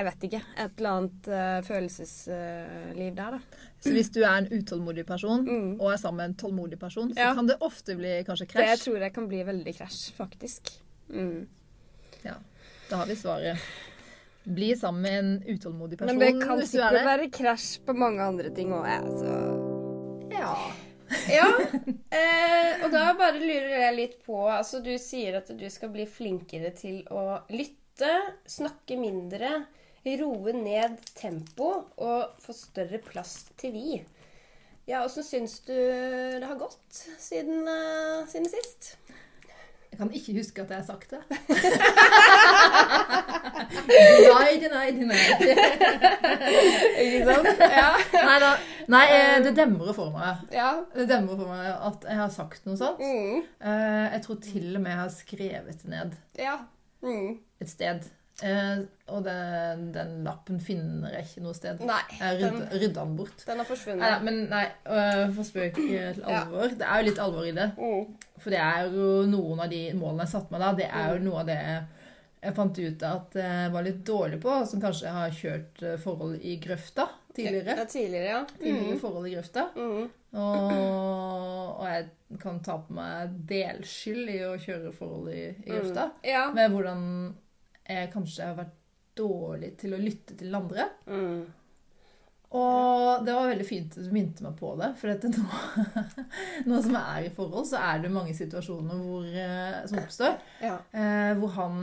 jeg 0.00 0.06
vet 0.06 0.22
ikke. 0.24 0.38
Et 0.56 0.78
eller 0.78 0.90
annet 0.96 1.26
uh, 1.28 1.60
følelsesliv 1.66 3.14
der, 3.18 3.34
da. 3.36 3.40
Så 3.82 3.92
hvis 3.92 4.08
du 4.14 4.20
er 4.22 4.36
en 4.38 4.46
utålmodig 4.48 5.04
person, 5.06 5.44
Mm. 5.44 5.80
og 5.80 5.92
er 5.92 5.96
sammen 6.00 6.16
med 6.16 6.24
en 6.30 6.34
tålmodig 6.40 6.78
person, 6.80 7.10
så 7.12 7.18
Ja. 7.18 7.34
kan 7.34 7.46
det 7.46 7.58
ofte 7.60 7.96
bli 7.98 8.22
kanskje 8.24 8.46
Det 8.46 8.54
krasj. 8.54 8.84
tror 8.84 8.98
jeg 9.00 9.12
kan 9.14 9.28
bli 9.28 9.42
veldig 9.44 9.74
krasj, 9.76 10.12
faktisk. 10.16 10.70
Mm. 11.10 11.46
Ja, 12.24 12.34
da 12.88 12.96
har 12.96 13.06
vi 13.06 13.14
svaret. 13.16 13.58
Bli 14.50 14.70
sammen 14.76 15.02
med 15.02 15.18
en 15.18 15.32
utålmodig 15.54 15.98
person 15.98 16.18
Men 16.18 16.22
det 16.22 16.44
kan 16.46 16.58
hvis 16.58 16.72
er 16.74 16.78
sikkert 16.80 16.96
det. 16.98 17.02
være 17.06 17.26
krasj 17.34 17.72
på 17.86 17.94
mange 17.96 18.22
andre 18.24 18.50
ting 18.54 18.72
òg, 18.74 18.86
altså. 19.00 19.34
Ja. 20.34 20.54
Ja, 21.26 21.46
eh, 22.14 22.84
og 22.84 22.92
da 22.94 23.08
bare 23.18 23.40
lurer 23.40 23.72
jeg 23.80 23.94
litt 23.96 24.12
på 24.22 24.44
Altså, 24.46 24.78
du 24.78 24.92
sier 25.02 25.40
at 25.40 25.48
du 25.58 25.64
skal 25.66 25.90
bli 25.90 26.04
flinkere 26.06 26.70
til 26.78 27.00
å 27.10 27.40
lytte, 27.50 28.12
snakke 28.46 28.94
mindre, 28.94 29.64
roe 30.20 30.54
ned 30.54 31.00
tempo 31.18 31.72
og 31.98 32.38
få 32.40 32.54
større 32.54 33.02
plass 33.02 33.40
til 33.58 33.74
vi. 33.74 33.98
Ja, 34.86 35.02
åssen 35.04 35.26
syns 35.26 35.58
du 35.66 35.74
det 35.74 36.46
har 36.46 36.56
gått 36.58 37.02
siden, 37.20 37.66
uh, 37.66 38.26
siden 38.30 38.48
sist? 38.50 38.94
Kan 40.00 40.08
ikke 40.16 40.32
huske 40.38 40.62
at 40.64 40.70
jeg 40.72 40.80
har 40.80 40.86
sagt 40.88 41.10
det. 41.12 41.20
nei, 44.32 44.52
nei, 44.72 44.88
nei. 45.10 45.24
Ikke 47.04 47.20
sant? 47.28 47.60
Ja. 47.60 47.90
Nei 48.30 48.38
da. 48.42 48.50
Nei, 48.90 49.04
eh, 49.14 49.36
det 49.44 49.52
demrer 49.58 49.92
for 49.96 50.08
meg. 50.14 50.34
Ja. 50.54 50.70
Det 50.94 51.06
demrer 51.10 51.36
for 51.36 51.46
meg 51.52 51.66
at 51.68 52.00
jeg 52.08 52.18
har 52.22 52.30
sagt 52.34 52.64
noe 52.68 52.78
sånt. 52.80 53.00
Mm. 53.02 53.38
Eh, 53.60 54.06
Jeg 54.16 54.20
tror 54.24 54.36
til 54.44 54.66
og 54.76 54.82
med 54.86 54.92
jeg 54.94 55.00
har 55.02 55.12
skrevet 55.14 55.76
det 55.84 55.90
ned 55.92 56.10
Ja. 56.40 56.56
Mm. 57.04 57.30
et 57.60 57.70
sted. 57.70 58.00
Eh, 58.42 58.78
Og 59.10 59.24
den, 59.26 59.88
den 59.92 60.12
lappen 60.24 60.60
finner 60.62 61.10
jeg 61.16 61.24
ikke 61.26 61.42
noe 61.42 61.54
sted. 61.58 61.80
Nei, 61.82 61.98
Jeg 62.12 62.20
har 62.22 62.36
den, 62.38 62.60
rydda 62.60 62.78
rydda 62.78 63.04
den 63.04 63.16
bort. 63.18 63.40
den 63.46 63.56
har 63.58 63.64
Nei, 63.64 63.68
forsvunnet. 63.68 64.22
men 64.22 64.36
nei, 64.52 64.64
øh, 64.86 65.32
for 65.34 65.42
spøk 65.48 65.74
til 65.74 66.20
Ja. 66.28 66.44
Det 66.46 66.86
er 66.86 67.00
jo 67.00 67.08
litt 67.08 67.18
alvor 67.18 67.44
i 67.48 67.50
det. 67.56 67.66
Mm. 67.76 68.14
For 68.38 68.50
det 68.54 68.60
er 68.62 68.84
jo 68.94 69.08
noen 69.26 69.60
av 69.64 69.68
de 69.72 69.80
målene 69.98 70.22
jeg 70.28 70.32
satte 70.36 70.52
meg 70.54 70.60
da, 70.62 70.72
det 70.78 70.86
er 70.92 71.16
jo 71.16 71.24
noe 71.24 71.40
av 71.40 71.46
det 71.50 71.58
jeg 72.40 72.54
fant 72.56 72.78
ut 72.78 73.02
at 73.02 73.34
jeg 73.36 73.72
var 73.74 73.82
litt 73.84 73.98
dårlig 74.06 74.38
på, 74.40 74.54
som 74.70 74.80
kanskje 74.80 75.10
har 75.12 75.30
kjørt 75.30 75.82
eh, 75.82 75.96
forhold 76.00 76.38
i 76.40 76.54
grøfta 76.62 77.08
tidligere. 77.36 77.76
Ja, 77.76 77.84
tidligere, 77.84 78.30
ja. 78.30 78.44
Tidligere 78.62 78.94
Mm. 78.94 79.00
forhold 79.02 79.26
i 79.26 79.34
grøfta. 79.34 79.66
Mm. 79.76 80.08
Og, 80.38 81.80
og 81.80 81.86
jeg 81.90 82.08
kan 82.40 82.60
ta 82.64 82.78
på 82.78 82.94
meg 82.96 83.34
delskyld 83.50 84.30
i 84.32 84.38
å 84.46 84.54
kjøre 84.60 84.92
forhold 84.96 85.28
i, 85.34 85.44
i 85.50 85.70
grøfta. 85.70 86.08
Mm. 86.14 86.26
Ja. 86.30 86.46
Med 86.54 86.70
hvordan 86.74 87.04
jeg 87.94 88.12
kanskje 88.12 88.44
har 88.46 88.54
vært 88.60 88.76
dårlig 89.20 89.72
til 89.80 89.94
å 89.96 89.98
lytte 90.00 90.36
til 90.38 90.54
andre. 90.54 90.86
Mm. 91.06 91.40
Og 92.50 93.24
det 93.26 93.34
var 93.36 93.46
veldig 93.52 93.66
fint 93.68 93.94
at 93.94 94.02
du 94.08 94.10
minte 94.14 94.42
meg 94.42 94.56
på 94.58 94.72
det. 94.80 94.88
For 94.98 95.12
dette 95.12 95.30
nå, 95.30 95.44
nå 96.70 96.80
som 96.82 96.96
jeg 96.96 97.02
er 97.20 97.26
i 97.28 97.34
forhold, 97.36 97.66
så 97.70 97.78
er 97.92 98.00
det 98.02 98.10
mange 98.14 98.34
situasjoner 98.34 99.02
hvor, 99.04 99.26
eh, 99.28 99.80
som 99.90 100.00
oppstår 100.02 100.38
Ja. 100.64 100.78
eh, 100.90 101.32
hvor 101.38 101.52
han 101.60 101.76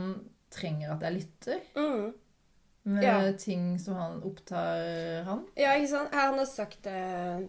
trenger 0.52 0.92
at 0.96 1.06
jeg 1.08 1.16
lytter. 1.22 1.62
Mm. 1.78 2.08
Med 2.88 3.02
Ja. 3.04 3.32
ting 3.36 3.64
som 3.78 3.96
han 4.00 4.20
opptar 4.24 5.24
han. 5.26 5.42
ja, 5.56 5.72
ikke 5.76 5.88
sant? 5.90 6.14
Han 6.16 6.38
har 6.40 6.46
sagt 6.48 6.82
det 6.86 7.48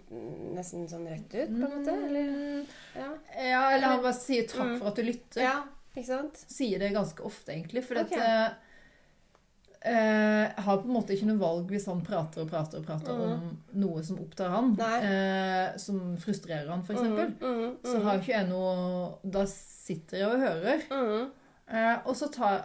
nesten 0.55 0.87
sånn 0.91 1.05
rett 1.07 1.31
ut, 1.31 1.53
på 1.53 1.59
en 1.59 1.75
måte? 1.77 1.93
Eller? 2.07 2.31
Mm, 2.33 2.65
Ja. 2.95 3.09
Ja, 3.49 3.61
eller 3.75 3.87
han 3.87 4.01
bare 4.03 4.13
sier 4.19 4.43
'takk 4.47 4.65
Mm. 4.67 4.79
for 4.79 4.87
at 4.87 4.95
du 4.95 5.01
lytter'. 5.03 5.41
ja. 5.43 5.63
Ikke 5.99 6.09
sant? 6.13 6.39
Sier 6.49 6.79
det 6.81 6.93
ganske 6.95 7.23
ofte, 7.27 7.51
egentlig. 7.53 7.83
For 7.85 7.99
okay. 8.01 8.19
at 8.19 8.25
eh, 8.25 8.65
eh, 9.91 10.45
jeg 10.55 10.63
har 10.65 10.79
på 10.81 10.87
en 10.89 10.95
måte 10.95 11.15
ikke 11.15 11.27
noe 11.29 11.41
valg 11.41 11.69
hvis 11.73 11.87
han 11.91 12.01
prater 12.05 12.43
og 12.45 12.49
prater 12.51 12.79
og 12.81 12.87
prater 12.87 13.15
Mm. 13.15 13.25
om 13.33 13.81
noe 13.83 14.03
som 14.03 14.19
opptar 14.23 14.49
han. 14.53 14.73
Eh, 14.79 15.77
som 15.81 16.15
frustrerer 16.21 16.69
han, 16.71 16.83
f.eks. 16.87 17.01
Mm, 17.01 17.35
mm, 17.39 17.59
mm. 17.63 17.75
Så 17.85 17.99
har 18.05 18.19
ikke 18.19 18.33
jeg 18.37 18.49
noe 18.49 19.19
Da 19.23 19.45
sitter 19.51 20.17
jeg 20.23 20.27
og 20.31 20.39
hører. 20.47 20.87
mm. 20.91 21.29
Eh, 21.69 21.97
og, 22.05 22.15
så 22.17 22.31
tar, 22.33 22.63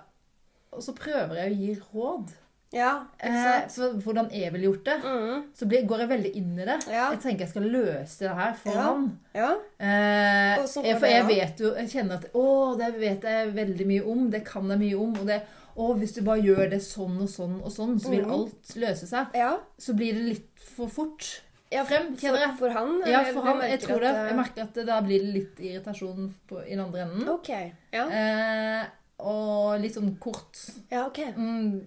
og 0.73 0.81
så 0.83 0.95
prøver 0.97 1.37
jeg 1.43 1.53
å 1.53 1.61
gi 1.61 1.75
råd. 1.93 2.31
Ja, 2.75 3.05
Eh, 3.23 3.69
for 3.71 3.93
hvordan 4.03 4.31
jeg 4.35 4.53
ville 4.53 4.67
gjort 4.73 4.85
det. 4.85 4.97
Mm. 5.05 5.43
Så 5.55 5.67
blir, 5.71 5.87
går 5.87 5.99
jeg 6.05 6.09
veldig 6.11 6.33
inn 6.37 6.59
i 6.59 6.65
det. 6.67 6.79
Ja. 6.91 7.11
Jeg 7.15 7.21
tenker 7.23 7.45
jeg 7.47 7.49
skal 7.55 7.63
løse 7.71 8.19
det 8.19 8.31
her 8.35 8.53
for 8.55 8.73
Ja. 8.75 8.83
han. 8.83 9.05
Ja. 9.35 9.51
Eh, 9.79 10.57
jeg- 10.83 10.99
for 10.99 11.07
jeg 11.07 11.27
vet 11.29 11.61
jo 11.61 11.75
Jeg 11.75 11.89
kjenner 11.89 12.15
at 12.19 12.33
Å, 12.35 12.77
det 12.79 12.95
vet 13.01 13.23
jeg 13.23 13.55
veldig 13.55 13.87
mye 13.87 14.07
om. 14.11 14.31
Det 14.31 14.45
kan 14.45 14.69
jeg 14.69 14.79
mye 14.79 14.99
om. 15.01 15.15
Og 15.21 15.27
det 15.27 15.43
Å, 15.77 15.89
hvis 15.99 16.13
du 16.15 16.21
bare 16.23 16.39
gjør 16.43 16.71
det 16.71 16.79
sånn 16.83 17.17
og 17.23 17.29
sånn 17.29 17.57
og 17.65 17.71
sånn, 17.73 17.99
så 17.99 18.09
vil 18.11 18.25
Mhm. 18.25 18.31
alt 18.33 18.75
løse 18.77 19.07
seg. 19.09 19.27
ja. 19.35 19.57
Så 19.79 19.93
blir 19.97 20.13
det 20.15 20.23
litt 20.23 20.59
for 20.59 20.87
fort. 20.89 21.41
Frem, 21.73 22.15
kjenner 22.17 22.39
jeg. 22.39 22.51
For, 22.57 22.71
for 22.71 22.71
han? 22.71 23.03
Ja, 23.07 23.25
for 23.33 23.43
han. 23.43 23.61
Jeg 23.69 23.81
tror 23.81 23.99
det. 23.99 24.13
Jeg 24.15 24.37
merker 24.37 24.63
at 24.63 24.75
det 24.75 24.87
da 24.87 25.01
blir 25.01 25.21
litt 25.33 25.57
irritasjon 25.59 26.33
på, 26.49 26.61
i 26.65 26.71
den 26.71 26.79
andre 26.81 27.01
enden. 27.03 27.29
Okay. 27.29 27.73
Ja. 27.93 28.07
Eh, 28.09 28.85
og 29.19 29.81
litt 29.81 29.95
sånn 29.97 30.17
kort. 30.21 30.57
ja, 30.93 31.07
ok. 31.07 31.19
Mm, 31.37 31.85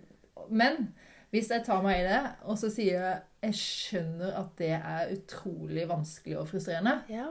men 0.50 0.94
hvis 1.32 1.50
jeg 1.52 1.66
tar 1.66 1.82
meg 1.84 2.00
i 2.02 2.08
det, 2.08 2.22
og 2.46 2.58
så 2.58 2.70
sier 2.72 2.94
jeg 3.02 3.22
jeg 3.48 3.54
skjønner 3.54 4.32
at 4.40 4.56
det 4.58 4.72
er 4.76 5.12
utrolig 5.14 5.84
vanskelig 5.88 6.38
og 6.40 6.48
frustrerende. 6.50 7.02
Ja. 7.10 7.28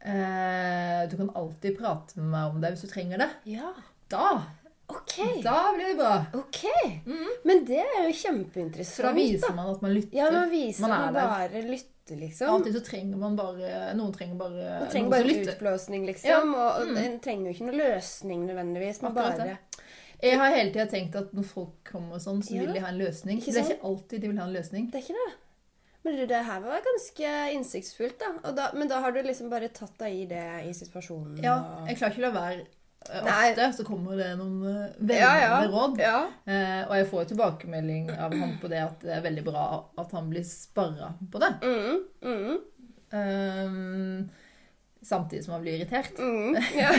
Eh, 0.00 1.08
du 1.10 1.16
kan 1.16 1.30
alltid 1.34 1.76
prate 1.78 2.18
med 2.18 2.30
meg 2.32 2.52
om 2.54 2.60
det 2.62 2.72
hvis 2.74 2.84
du 2.86 2.90
trenger 2.92 3.18
det. 3.24 3.30
Ja. 3.56 3.72
Da, 4.10 4.42
Okay. 4.88 5.42
da 5.44 5.74
blir 5.76 5.90
det 5.90 5.96
bra. 5.98 6.14
OK. 6.32 6.62
Mm. 7.04 7.32
Men 7.44 7.64
det 7.68 7.76
er 7.82 8.06
jo 8.06 8.12
For 8.14 8.20
kjempeinteressant. 8.22 9.04
da 9.04 9.12
viser 9.12 9.52
man 9.54 9.68
at 9.74 9.82
man 9.84 9.92
lytter. 9.92 10.16
Ja, 10.16 10.30
man 10.32 10.48
viser 10.50 10.80
Man 10.86 10.92
at 10.92 11.00
man 11.04 11.14
der. 11.14 11.26
bare 11.28 11.62
lytter, 11.68 12.16
liksom. 12.16 12.48
Alltid 12.54 12.72
så 12.78 12.80
trenger 12.86 13.16
man 13.20 13.36
bare 13.36 13.94
Noen 13.98 14.14
trenger 14.14 14.38
bare 14.40 14.78
Man 14.80 14.88
trenger 14.88 15.10
bare 15.10 15.34
utblåsning, 15.42 16.06
liksom. 16.06 16.30
Ja. 16.30 16.38
Og, 16.40 16.80
og 16.80 16.88
Mm. 16.88 16.96
en 17.04 17.20
trenger 17.20 17.50
jo 17.50 17.52
ikke 17.52 17.66
noen 17.68 17.78
løsning 17.84 18.46
nødvendigvis, 18.48 19.02
Man 19.02 19.12
Akkurat 19.12 19.36
bare 19.36 19.46
det. 19.48 19.58
Jeg 20.22 20.38
har 20.40 20.54
hele 20.54 20.72
tida 20.74 20.86
tenkt 20.90 21.18
at 21.18 21.34
når 21.36 21.44
folk 21.46 21.76
kommer 21.86 22.22
sånn, 22.22 22.40
så 22.42 22.56
vil 22.58 22.72
de 22.74 22.80
ha 22.82 22.90
en 22.90 22.98
løsning. 22.98 23.42
Ikke 23.42 23.54
det 23.54 23.60
er 23.62 23.76
ikke 23.76 23.90
alltid 23.90 24.24
de 24.24 24.32
vil 24.32 24.40
ha 24.40 24.48
en 24.48 24.56
løsning. 24.56 24.88
Det 24.90 24.98
er 25.00 25.06
ikke 25.06 25.20
det. 25.20 25.36
Men 26.06 26.18
det 26.30 26.40
her 26.46 26.64
var 26.64 26.82
ganske 26.82 27.30
innsiktsfullt, 27.54 28.18
da. 28.20 28.32
Og 28.48 28.56
da. 28.56 28.70
Men 28.78 28.90
da 28.90 29.02
har 29.04 29.14
du 29.14 29.20
liksom 29.22 29.50
bare 29.52 29.70
tatt 29.74 29.94
deg 30.00 30.24
i 30.24 30.26
det 30.30 30.48
i 30.66 30.74
situasjonen. 30.74 31.38
Ja, 31.44 31.58
og... 31.58 31.88
jeg 31.90 32.00
klarer 32.00 32.16
ikke 32.16 32.24
å 32.24 32.28
la 32.28 32.34
være. 32.34 32.66
Eh, 33.08 33.26
Nei. 33.28 33.42
Ofte 33.52 33.68
så 33.76 33.86
kommer 33.86 34.18
det 34.18 34.30
noen 34.40 34.56
eh, 34.66 34.96
veldig 34.98 35.20
ja, 35.20 35.34
ja. 35.42 35.60
råd. 35.70 36.00
Ja. 36.02 36.16
Eh, 36.50 36.80
og 36.86 36.96
jeg 36.98 37.10
får 37.12 37.22
jo 37.22 37.30
tilbakemelding 37.34 38.10
av 38.16 38.34
han 38.40 38.56
på 38.62 38.72
det 38.72 38.82
at 38.84 39.06
det 39.06 39.14
er 39.18 39.22
veldig 39.28 39.46
bra 39.46 39.68
at 40.02 40.16
han 40.18 40.32
blir 40.32 40.46
sparra 40.46 41.12
på 41.30 41.42
det. 41.44 41.52
Mm, 41.62 42.02
mm, 42.26 42.58
Ehm, 43.16 44.28
samtidig 45.08 45.44
som 45.46 45.54
han 45.56 45.62
blir 45.64 45.78
irritert. 45.78 46.18
mm, 46.18 46.58
ja. 46.82 46.90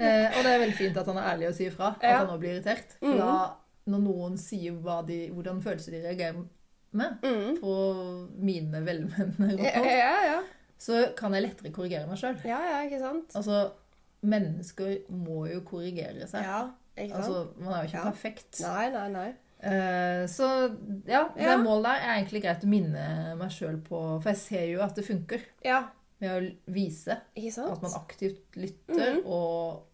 Eh, 0.00 0.26
og 0.30 0.38
det 0.44 0.52
er 0.54 0.62
veldig 0.62 0.76
fint 0.78 0.96
at 1.00 1.08
han 1.10 1.18
er 1.20 1.28
ærlig 1.34 1.48
og 1.50 1.56
sier 1.58 1.74
fra 1.74 1.90
at 1.98 2.06
Ja. 2.06 2.18
han 2.22 2.30
nå 2.30 2.38
blir 2.40 2.54
irritert. 2.56 2.94
For 3.02 3.18
da, 3.20 3.34
når 3.90 4.02
noen 4.06 4.38
sier 4.40 4.78
de, 5.08 5.18
hvordan 5.34 5.60
følelser 5.64 5.92
de 5.96 6.02
reagerer 6.06 6.40
med 6.92 7.18
Mm. 7.22 7.60
på 7.60 7.74
mine 8.42 8.80
velmenende 8.86 9.52
råd, 9.58 9.84
ja, 9.86 10.14
ja. 10.26 10.38
så 10.78 11.04
kan 11.16 11.34
jeg 11.34 11.42
lettere 11.44 11.70
korrigere 11.72 12.08
meg 12.08 12.18
sjøl. 12.18 12.38
Ja, 12.44 12.58
ja, 12.70 12.80
ikke 12.88 12.98
sant? 13.02 13.36
Altså, 13.36 13.70
mennesker 14.22 14.96
må 15.10 15.44
jo 15.52 15.60
korrigere 15.68 16.26
seg. 16.28 16.42
Ja, 16.44 16.64
ikke 16.96 17.14
sant? 17.14 17.24
Altså, 17.24 17.46
man 17.60 17.72
er 17.76 17.84
jo 17.84 17.88
ikke 17.92 18.08
perfekt. 18.10 18.60
Nei, 18.64 18.88
nei, 18.96 19.06
nei. 19.14 19.28
Uh, 19.60 20.24
så 20.32 20.46
ja, 21.06 21.26
det 21.36 21.44
Ja. 21.44 21.56
målet 21.60 21.84
der 21.84 22.00
er 22.00 22.14
egentlig 22.16 22.40
greit 22.42 22.62
å 22.64 22.68
minne 22.72 23.36
meg 23.36 23.50
sjøl 23.52 23.76
på, 23.84 23.98
for 24.22 24.30
jeg 24.32 24.38
ser 24.40 24.64
jo 24.72 24.80
at 24.80 24.94
det 24.96 25.04
funker. 25.04 25.42
Ja, 25.64 25.82
Ved 26.20 26.32
å 26.34 26.72
vise 26.74 27.16
at 27.16 27.84
man 27.84 27.94
aktivt 27.96 28.58
lytter 28.60 29.20
mm. 29.20 29.22
og, 29.24 29.86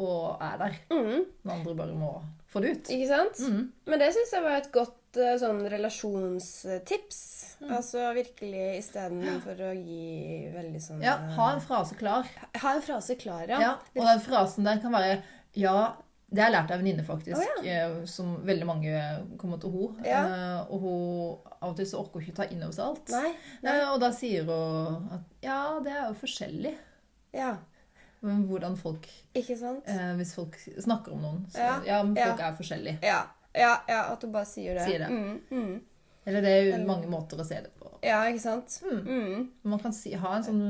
og 0.00 0.42
er 0.44 0.58
der. 0.60 0.74
Mm, 0.92 1.22
Når 1.40 1.54
andre 1.54 1.76
bare 1.78 1.96
må 1.96 2.10
få 2.50 2.60
det 2.60 2.74
ut. 2.74 2.90
ikke 2.92 3.08
sant? 3.08 3.40
Mm. 3.46 3.62
Men 3.88 4.02
det 4.02 4.10
syns 4.16 4.34
jeg 4.36 4.44
var 4.44 4.58
et 4.58 4.68
godt 4.74 5.20
eh, 5.20 5.36
sånn 5.40 5.62
relasjonstips. 5.72 7.22
Mm. 7.62 7.72
Altså 7.78 8.10
virkelig 8.16 8.66
istedenfor 8.82 9.64
å 9.70 9.72
gi 9.78 10.50
veldig 10.52 10.84
sånn 10.84 11.04
Ja, 11.04 11.16
eh, 11.16 11.34
ha 11.38 11.48
en 11.54 11.64
frase 11.64 11.96
klar. 12.00 12.28
ha 12.60 12.76
en 12.76 12.84
frase 12.84 13.16
klar, 13.20 13.46
ja. 13.48 13.60
Ja, 13.64 13.74
og 13.96 14.04
den 14.04 14.24
frasen 14.24 14.68
der 14.68 14.82
kan 14.84 14.96
være 14.96 15.20
Ja, 15.58 15.78
det 16.30 16.38
har 16.38 16.46
jeg 16.50 16.54
lært 16.54 16.70
av 16.70 16.76
en 16.76 16.84
venninne, 16.84 17.02
faktisk, 17.02 17.40
Oh, 17.42 17.64
ja. 17.66 17.88
som 18.06 18.36
veldig 18.46 18.66
mange 18.68 19.00
kommer 19.40 19.58
til 19.58 19.72
henne. 19.74 20.04
Ja. 20.06 20.20
Uh, 20.30 20.70
og 20.70 20.84
hun 20.84 21.48
av 21.60 21.72
og 21.72 21.74
til 21.80 21.88
så 21.90 21.98
orker 22.04 22.20
hun 22.20 22.28
ikke 22.28 22.36
ta 22.38 22.46
inn 22.46 22.62
over 22.62 22.76
seg 22.76 22.84
alt. 22.86 23.10
Nei. 23.16 23.32
nei. 23.64 23.74
Uh, 23.80 23.88
og 23.94 23.98
da 24.04 24.12
sier 24.14 24.46
hun 24.46 25.10
at 25.16 25.42
ja, 25.42 25.58
det 25.82 25.96
er 25.96 26.04
jo 26.06 26.14
forskjellig. 26.22 26.74
Ja, 27.34 27.56
Men 28.20 28.42
hvordan 28.46 28.74
folk 28.76 29.06
ikke 29.38 29.54
sant? 29.56 29.86
Uh, 29.88 30.12
Hvis 30.18 30.34
folk 30.36 30.56
snakker 30.60 31.14
om 31.14 31.22
noen, 31.24 31.44
så 31.48 31.62
Ja, 31.62 31.76
ja, 31.86 32.00
men 32.04 32.18
folk 32.18 32.42
ja. 32.42 32.48
er 32.50 32.56
forskjellige. 32.58 32.98
Ja, 33.06 33.20
ja, 33.56 33.70
ja, 33.88 34.00
at 34.12 34.20
du 34.20 34.28
bare 34.30 34.46
sier 34.46 34.76
det. 34.76 34.84
Sier 34.86 35.06
det. 35.06 35.08
Mm, 35.08 35.40
mm. 35.50 35.78
Eller 36.28 36.44
det 36.44 36.50
er 36.52 36.66
jo 36.68 36.80
mange 36.86 37.08
måter 37.10 37.40
å 37.40 37.46
se 37.46 37.56
det 37.64 37.72
på. 37.79 37.79
Ja, 38.02 38.22
ikke 38.30 38.40
sant? 38.40 38.78
Mm. 38.80 39.00
Mm. 39.04 39.40
Man 39.68 39.78
kan, 39.82 39.92
si, 39.92 40.14
ha 40.16 40.30
en 40.38 40.44
sånn, 40.46 40.60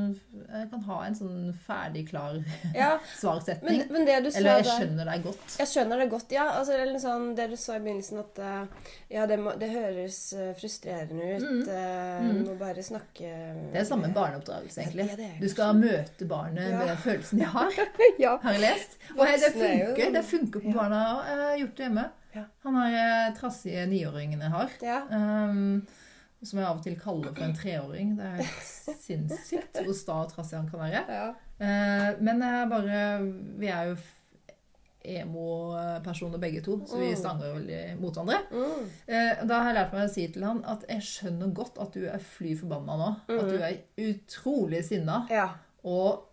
kan 0.73 0.81
ha 0.89 0.97
en 1.07 1.15
sånn 1.15 1.53
ferdig, 1.67 2.09
klar 2.09 2.41
Ja, 2.75 2.97
svarsetning. 3.21 3.85
men, 3.85 3.93
men 3.95 4.07
det 4.09 4.17
du 4.25 4.31
sa 4.33 4.39
Eller 4.41 4.57
jeg 4.59 4.65
der 4.67 4.79
skjønner 4.81 5.11
deg 5.13 5.23
godt. 5.29 5.55
Jeg 5.61 5.71
skjønner 5.71 6.03
det 6.03 6.09
godt, 6.11 6.35
ja. 6.35 6.47
Altså, 6.59 6.75
eller 6.75 6.99
sånn, 7.03 7.29
det 7.39 7.47
du 7.53 7.57
sa 7.61 7.77
i 7.79 7.83
begynnelsen, 7.85 8.19
at 8.25 8.41
eh, 8.43 8.91
ja, 9.15 9.27
det, 9.31 9.39
må, 9.45 9.55
det 9.61 9.71
høres 9.71 10.19
eh, 10.35 10.51
frustrerende 10.59 11.31
ut. 11.37 11.47
Mm. 11.47 11.63
eh, 11.69 11.99
Mm. 12.21 12.41
Må 12.49 12.55
bare 12.61 12.83
snakke 12.85 13.29
Det 13.73 13.79
er 13.81 13.85
samme 13.89 14.11
barneoppdragelse, 14.15 14.83
egentlig. 14.83 15.07
Ja, 15.09 15.17
det 15.17 15.29
det, 15.31 15.41
Du 15.41 15.49
skal 15.55 15.79
møte 15.79 16.27
barnet 16.29 16.67
med 16.75 16.89
den 16.91 16.99
følelsen 17.01 17.39
de 17.41 17.47
har. 17.55 17.71
Ja. 18.25 18.35
Har 18.43 18.53
jeg 18.59 18.65
lest. 18.67 18.99
Og 19.15 19.23
det 19.25 19.39
Voksne 19.47 19.71
jo- 19.71 19.87
funker. 19.87 20.13
Det 20.19 20.25
funker 20.29 20.65
på 20.67 20.75
barna. 20.75 21.01
Jeg 21.29 21.39
har 21.45 21.57
gjort 21.63 21.77
det 21.79 21.87
hjemme. 21.87 22.05
Ja. 22.35 22.45
Han 22.67 22.77
har 22.79 22.99
eh, 23.01 23.31
trassige 23.39 23.87
niåringene 23.91 24.51
har. 24.53 24.71
ja. 24.83 25.01
Um, 25.11 25.87
som 26.43 26.59
jeg 26.59 26.67
av 26.67 26.77
og 26.79 26.83
til 26.85 26.97
kaller 27.01 27.35
for 27.35 27.45
en 27.45 27.55
treåring. 27.57 28.17
Det 28.17 28.25
er 28.25 28.37
helt 28.43 29.01
sinnssykt 29.03 29.83
hvor 29.85 29.95
sta 29.95 30.13
og 30.25 30.31
trassig 30.33 30.57
han 30.57 30.69
kan 30.71 30.81
være. 30.81 31.05
ja. 31.09 31.29
Eh, 31.61 32.15
men 32.25 32.41
jeg 32.41 32.69
bare 32.71 33.01
Vi 33.59 33.67
er 33.69 33.91
jo 33.91 33.97
emo-personer 35.05 36.39
begge 36.41 36.61
to, 36.65 36.79
så 36.87 36.99
vi 36.99 37.11
Mm. 37.11 37.17
stanger 37.17 37.55
veldig 37.55 38.01
mot 38.01 38.15
hverandre. 38.15 38.39
Mm. 38.51 38.89
Eh, 39.09 39.47
da 39.47 39.55
har 39.63 39.65
jeg 39.73 39.75
lært 39.75 39.93
meg 39.93 40.09
å 40.09 40.13
si 40.13 40.27
til 40.29 40.45
han 40.45 40.65
at 40.65 40.85
jeg 40.89 41.01
skjønner 41.03 41.53
godt 41.55 41.79
at 41.81 41.93
du 41.95 42.07
er 42.07 42.19
fly 42.19 42.55
forbanna 42.57 42.97
nå. 42.97 43.09
At 43.29 43.45
Mm. 43.45 43.49
du 43.49 43.57
er 43.63 43.77
utrolig 43.99 44.85
sinna 44.85 45.27
Ja. 45.31 45.49
og 45.85 46.25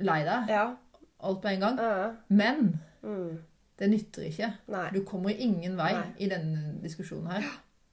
lei 0.00 0.24
deg. 0.24 0.48
Ja. 0.48 0.76
Alt 1.22 1.42
på 1.42 1.48
en 1.48 1.60
gang. 1.60 1.76
ja. 1.78 2.12
Men 2.28 2.80
Mm. 3.02 3.38
det 3.78 3.90
nytter 3.90 4.22
ikke. 4.30 4.52
Nei, 4.68 4.90
Du 4.90 5.04
kommer 5.04 5.30
ingen 5.30 5.76
vei 5.76 5.92
Nei. 5.92 6.12
i 6.18 6.28
denne 6.28 6.80
diskusjonen 6.82 7.30
her. 7.32 7.42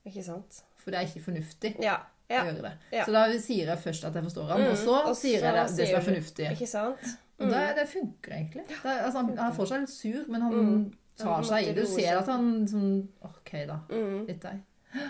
ikke 0.06 0.24
sant. 0.24 0.64
For 0.82 0.92
det 0.94 1.00
er 1.02 1.10
ikke 1.10 1.24
fornuftig. 1.30 1.76
Ja. 1.84 1.98
Ja. 2.32 2.46
å 2.46 2.48
gjøre 2.48 2.62
det. 2.64 2.72
Ja. 2.96 3.04
Så 3.04 3.12
da 3.12 3.26
sier 3.44 3.68
jeg 3.74 3.80
først 3.84 4.06
at 4.08 4.16
jeg 4.16 4.24
forstår 4.24 4.48
han, 4.54 4.62
Mm, 4.62 4.70
og 4.72 4.78
så 4.80 4.94
og 5.10 5.16
sier 5.20 5.42
jeg 5.44 5.54
det, 5.54 5.66
det 5.78 5.88
som 5.90 5.98
er 6.00 6.06
fornuftig. 6.06 6.46
Ikke 6.56 6.68
sant? 6.72 7.10
Og 7.42 7.50
det, 7.52 7.64
det 7.76 7.88
funker 7.92 8.32
egentlig. 8.38 8.64
Det, 8.70 8.78
er- 8.86 9.02
altså, 9.06 9.20
han, 9.26 9.38
han 9.38 9.54
får 9.58 9.68
seg 9.72 9.80
litt 9.82 9.90
sur, 9.96 10.26
men 10.32 10.42
han 10.46 10.54
Mm. 10.56 10.86
tar 11.20 11.44
seg 11.44 11.64
i 11.68 11.74
det. 11.74 11.84
Du 11.84 11.90
ser 11.92 12.18
at 12.22 12.28
han 12.32 12.48
sånn 12.72 12.92
OK, 13.28 13.52
da. 13.68 13.80
Mm. 13.92 14.22
Litt 14.30 14.42
deg. 14.46 14.62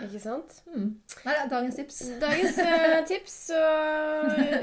Ikke 0.08 0.20
sant? 0.22 0.58
Mm. 0.70 0.88
Nei, 1.24 1.32
er 1.44 1.48
dagens 1.50 1.78
tips. 1.78 2.00
Dagens 2.22 2.58
uh, 2.58 2.98
tips, 3.10 3.32
så, 3.50 3.62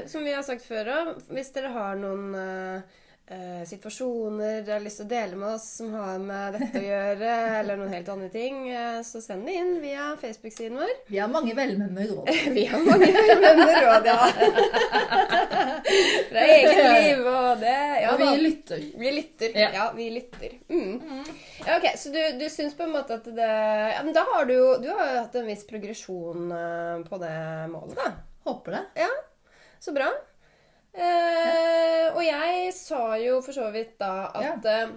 som 0.08 0.24
vi 0.24 0.32
har 0.36 0.44
sagt 0.46 0.62
før 0.64 0.88
òg, 0.98 1.10
hvis 1.32 1.50
dere 1.56 1.72
har 1.74 1.96
noen 2.00 2.34
eh, 2.40 2.98
eh, 3.30 3.62
situasjoner 3.70 4.60
dere 4.66 4.76
har 4.78 4.84
lyst 4.84 5.00
til 5.00 5.06
å 5.06 5.10
dele 5.12 5.38
med 5.38 5.54
oss 5.54 5.66
som 5.78 5.92
har 5.94 6.18
med 6.22 6.56
dette 6.58 6.82
å 6.82 6.84
gjøre, 6.84 7.30
eller 7.60 7.78
noen 7.80 7.94
helt 7.94 8.10
andre 8.12 8.28
ting, 8.34 8.58
eh, 8.74 8.98
så 9.06 9.22
send 9.24 9.46
det 9.48 9.54
inn 9.60 9.72
via 9.82 10.10
Facebook-siden 10.20 10.76
vår. 10.80 10.92
Vi 11.08 11.20
har 11.22 11.30
mange 11.32 11.54
velmenende 11.56 12.06
råd. 12.10 12.30
Vi 12.58 12.66
har 12.70 12.84
mange 12.86 13.10
velmenende 13.14 13.78
råd, 13.86 14.10
ja. 14.10 14.20
Fra 16.30 16.42
eget 16.46 16.78
liv 16.94 17.24
og 17.26 17.60
det. 17.62 17.76
Ja, 18.02 18.12
og 18.12 18.20
vi 18.20 18.28
lytter. 18.44 18.82
Vi 19.00 19.10
lytter. 19.14 19.54
Ja, 19.58 19.68
Ja. 19.74 19.86
vi 19.96 20.06
lytter. 20.14 20.52
Mm. 20.68 21.24
Ja, 21.66 21.76
ok, 21.78 21.86
Så 21.98 22.12
du, 22.14 22.20
du 22.38 22.46
syns 22.50 22.76
på 22.78 22.84
en 22.86 22.92
måte 22.94 23.16
at 23.18 23.26
det 23.26 23.46
ja, 23.48 24.00
Men 24.04 24.14
da 24.16 24.22
har 24.28 24.46
du 24.48 24.52
jo 24.54 24.68
Du 24.82 24.86
har 24.88 25.10
jo 25.12 25.18
hatt 25.24 25.34
en 25.40 25.48
viss 25.48 25.64
progresjon 25.68 26.52
eh, 26.56 27.02
på 27.08 27.18
det 27.22 27.34
målet, 27.72 27.96
da. 27.98 28.12
Håper 28.46 28.76
det. 28.78 28.82
Ja, 29.02 29.10
så 29.80 29.92
bra. 29.96 30.08
Eh, 30.92 32.06
og 32.10 32.22
jeg 32.24 32.72
sa 32.74 33.14
jo 33.22 33.40
for 33.44 33.54
så 33.54 33.68
vidt 33.74 33.96
da 34.00 34.30
at 34.34 34.66
eh, 34.66 34.94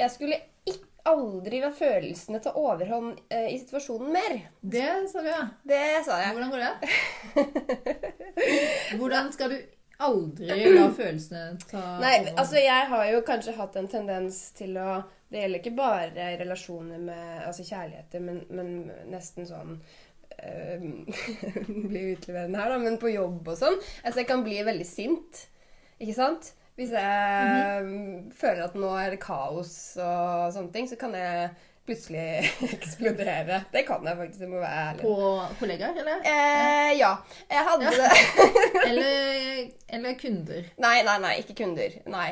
jeg 0.00 0.10
skulle 0.10 0.40
aldri 1.08 1.60
la 1.62 1.70
følelsene 1.72 2.40
ta 2.44 2.52
overhånd 2.58 3.20
eh, 3.32 3.46
i 3.54 3.58
situasjonen 3.62 4.10
mer. 4.12 4.34
Det 4.60 4.88
sa 5.08 5.22
du, 5.24 5.30
ja. 5.30 5.44
Det 5.64 5.82
sa 6.04 6.18
jeg. 6.20 6.34
Hvordan 6.36 6.50
går 6.52 6.60
det? 6.64 6.74
Hvordan 8.98 9.30
skal 9.32 9.54
du 9.54 9.58
aldri 9.98 10.58
la 10.74 10.88
følelsene 10.94 11.44
ta 11.70 11.84
Nei, 12.02 12.18
over? 12.20 12.34
altså 12.42 12.60
jeg 12.62 12.90
har 12.90 13.06
jo 13.12 13.22
kanskje 13.26 13.56
hatt 13.56 13.78
en 13.80 13.88
tendens 13.90 14.42
til 14.58 14.76
å 14.78 15.00
Det 15.28 15.42
gjelder 15.42 15.60
ikke 15.60 15.76
bare 15.76 16.28
relasjoner 16.40 17.00
med 17.04 17.42
altså 17.44 17.64
kjærligheter, 17.66 18.22
men, 18.24 18.38
men 18.48 18.70
nesten 19.12 19.44
sånn 19.44 19.74
Blir 21.88 22.12
utleverende 22.16 22.58
her, 22.60 22.70
da, 22.74 22.78
men 22.82 22.98
på 23.02 23.10
jobb 23.12 23.48
og 23.52 23.58
sånn. 23.58 23.78
Altså 24.04 24.22
jeg 24.22 24.28
kan 24.30 24.44
bli 24.46 24.60
veldig 24.66 24.86
sint. 24.88 25.46
Ikke 25.98 26.14
sant? 26.18 26.52
Hvis 26.78 26.92
jeg 26.94 27.82
Mhm. 27.82 28.28
føler 28.38 28.64
at 28.68 28.74
nå 28.78 28.92
er 29.00 29.10
det 29.16 29.20
kaos 29.24 29.72
og 29.98 30.52
sånne 30.54 30.72
ting, 30.72 30.86
så 30.86 30.94
kan 31.00 31.12
jeg 31.18 31.50
plutselig 31.88 32.44
eksplodere. 32.76 33.62
Det 33.72 33.82
kan 33.88 34.04
jeg 34.06 34.16
faktisk, 34.20 34.40
jeg 34.44 34.50
må 34.52 34.60
være 34.60 34.82
ærlig. 34.92 35.02
På 35.02 35.40
kollegaer, 35.58 35.96
eller? 36.02 36.20
Eh, 36.22 36.92
ja. 37.00 37.14
Jeg 37.50 37.64
hadde 37.64 37.92
Ja. 37.96 38.10
Eller, 38.88 39.70
eller 39.92 40.14
kunder? 40.20 40.64
Nei, 40.80 41.02
nei, 41.04 41.16
nei, 41.20 41.32
ikke 41.42 41.54
kunder. 41.58 41.92
Nei. 42.08 42.28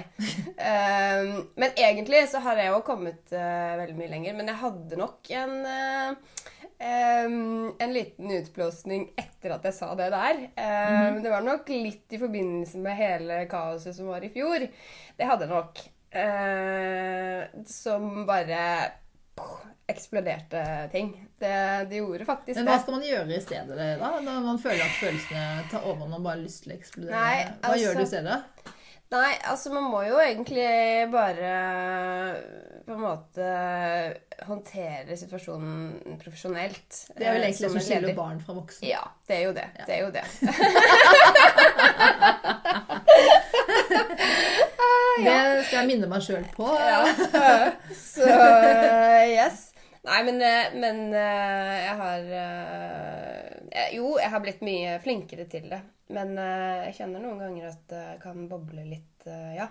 um, 0.57 1.49
men 1.59 1.75
egentlig 1.77 2.23
så 2.31 2.39
har 2.45 2.57
jeg 2.61 2.71
jo 2.71 2.79
kommet 2.87 3.33
uh, 3.35 3.75
veldig 3.81 3.97
mye 3.99 4.09
lenger. 4.13 4.37
Men 4.39 4.47
jeg 4.53 4.61
hadde 4.63 4.97
nok 5.01 5.31
en 5.37 5.57
eh, 5.67 6.41
em, 6.79 7.73
en 7.79 7.93
liten 7.93 8.31
utblåsning 8.31 9.09
etter 9.17 9.55
at 9.57 9.65
jeg 9.69 9.75
sa 9.77 9.95
det 9.99 10.11
der. 10.15 10.43
Ehm, 10.57 11.23
Det 11.23 11.31
var 11.33 11.43
nok 11.47 11.69
litt 11.69 12.13
i 12.13 12.19
forbindelse 12.21 12.79
med 12.79 12.97
hele 12.97 13.47
kaoset 13.51 13.97
som 13.97 14.07
var 14.13 14.25
i 14.25 14.33
fjor. 14.35 14.69
Det 15.17 15.27
hadde 15.27 15.49
nok. 15.51 15.81
Uh, 16.17 17.43
som 17.69 18.25
bare 18.27 18.61
poh, 19.37 19.59
eksploderte 19.87 20.63
ting. 20.93 21.11
Det, 21.39 21.89
det 21.91 21.99
gjorde 22.01 22.25
faktisk 22.25 22.55
det. 22.55 22.63
Men 22.65 22.71
hva 22.73 22.79
skal 22.81 22.97
man 22.97 23.05
gjøre 23.05 23.37
i 23.37 23.43
stedet 23.45 23.77
da? 24.01 24.13
Når 24.25 24.41
man 24.47 24.59
føler 24.63 24.87
at 24.87 24.97
følelsene 25.01 25.67
tar 25.71 25.85
over 25.85 26.07
og 26.07 26.15
man 26.15 26.25
bare 26.25 26.39
har 26.39 26.45
lyst 26.47 26.65
til 26.65 26.73
å 26.73 26.79
eksplodere? 26.79 27.13
Nei, 27.13 27.43
Hva 27.45 27.73
altså- 27.73 27.83
gjør 27.83 28.01
du 28.01 28.03
i 28.03 28.11
stedet? 28.15 28.39
Nei, 29.13 29.35
altså 29.47 29.71
man 29.71 29.85
må 29.93 30.01
jo 30.03 30.17
egentlig 30.19 30.67
bare 31.13 31.51
på 32.87 32.95
en 32.95 33.01
måte 33.03 33.47
håndtere 34.47 35.17
situasjonen 35.19 36.19
profesjonelt. 36.23 36.99
Det 37.17 37.27
er 37.27 37.35
vel 37.35 37.43
eh, 37.43 37.49
egentlig 37.49 37.67
det 37.67 37.73
som 37.73 37.83
skiller 37.83 38.15
barn 38.15 38.39
fra 38.43 38.55
voksne. 38.55 38.87
Ja, 38.93 39.03
det 39.27 39.39
er 39.41 39.43
jo 39.49 39.55
det. 39.57 39.65
Det 39.89 39.97
er 39.97 40.03
jo 40.05 40.11
det. 40.15 40.27
Det 45.17 45.65
skal 45.65 45.79
jeg 45.81 45.89
minne 45.89 46.09
meg 46.11 46.21
sjøl 46.23 46.45
på. 46.53 46.67
Ja. 46.77 47.07
Så 47.97 48.27
yes. 48.29 49.63
Nei, 50.07 50.21
men, 50.29 50.37
eh, 50.45 50.77
men 50.77 51.01
eh, 51.17 51.73
jeg 51.81 51.97
har 52.03 52.21
Jo, 53.97 54.13
jeg 54.21 54.31
har 54.31 54.45
blitt 54.45 54.63
mye 54.67 54.99
flinkere 55.03 55.49
til 55.51 55.67
det. 55.73 55.81
Men 56.13 56.37
jeg 56.39 56.95
kjenner 57.01 57.25
noen 57.25 57.41
ganger 57.43 57.73
at 57.73 57.83
det 57.91 58.05
kan 58.23 58.45
boble 58.47 58.85
litt, 58.87 59.27
ja. 59.57 59.67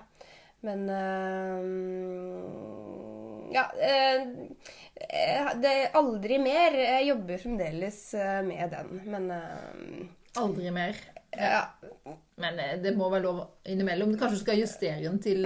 Men 0.65 0.86
eh, 0.89 1.63
Ja. 3.56 3.65
eh, 3.80 4.21
det 5.62 5.71
er 5.71 5.93
aldri 5.99 6.39
mer. 6.41 6.73
Jeg 6.82 7.08
jobber 7.12 7.38
fremdeles 7.43 7.99
eh, 8.17 8.41
med 8.47 8.71
den, 8.73 9.01
men 9.12 9.30
eh, 9.32 10.08
Aldri 10.41 10.71
mer. 10.75 10.97
ja. 11.36 11.62
Men 12.41 12.58
det 12.84 12.91
må 12.97 13.08
være 13.13 13.23
lov 13.23 13.38
innimellom. 13.71 14.17
Kanskje 14.19 14.36
du 14.36 14.41
skal 14.43 14.60
justere 14.60 15.04
den 15.06 15.21
til 15.23 15.45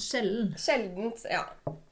sjelden. 0.00 0.48
Sjeldent. 0.58 1.22
Ja. 1.30 1.44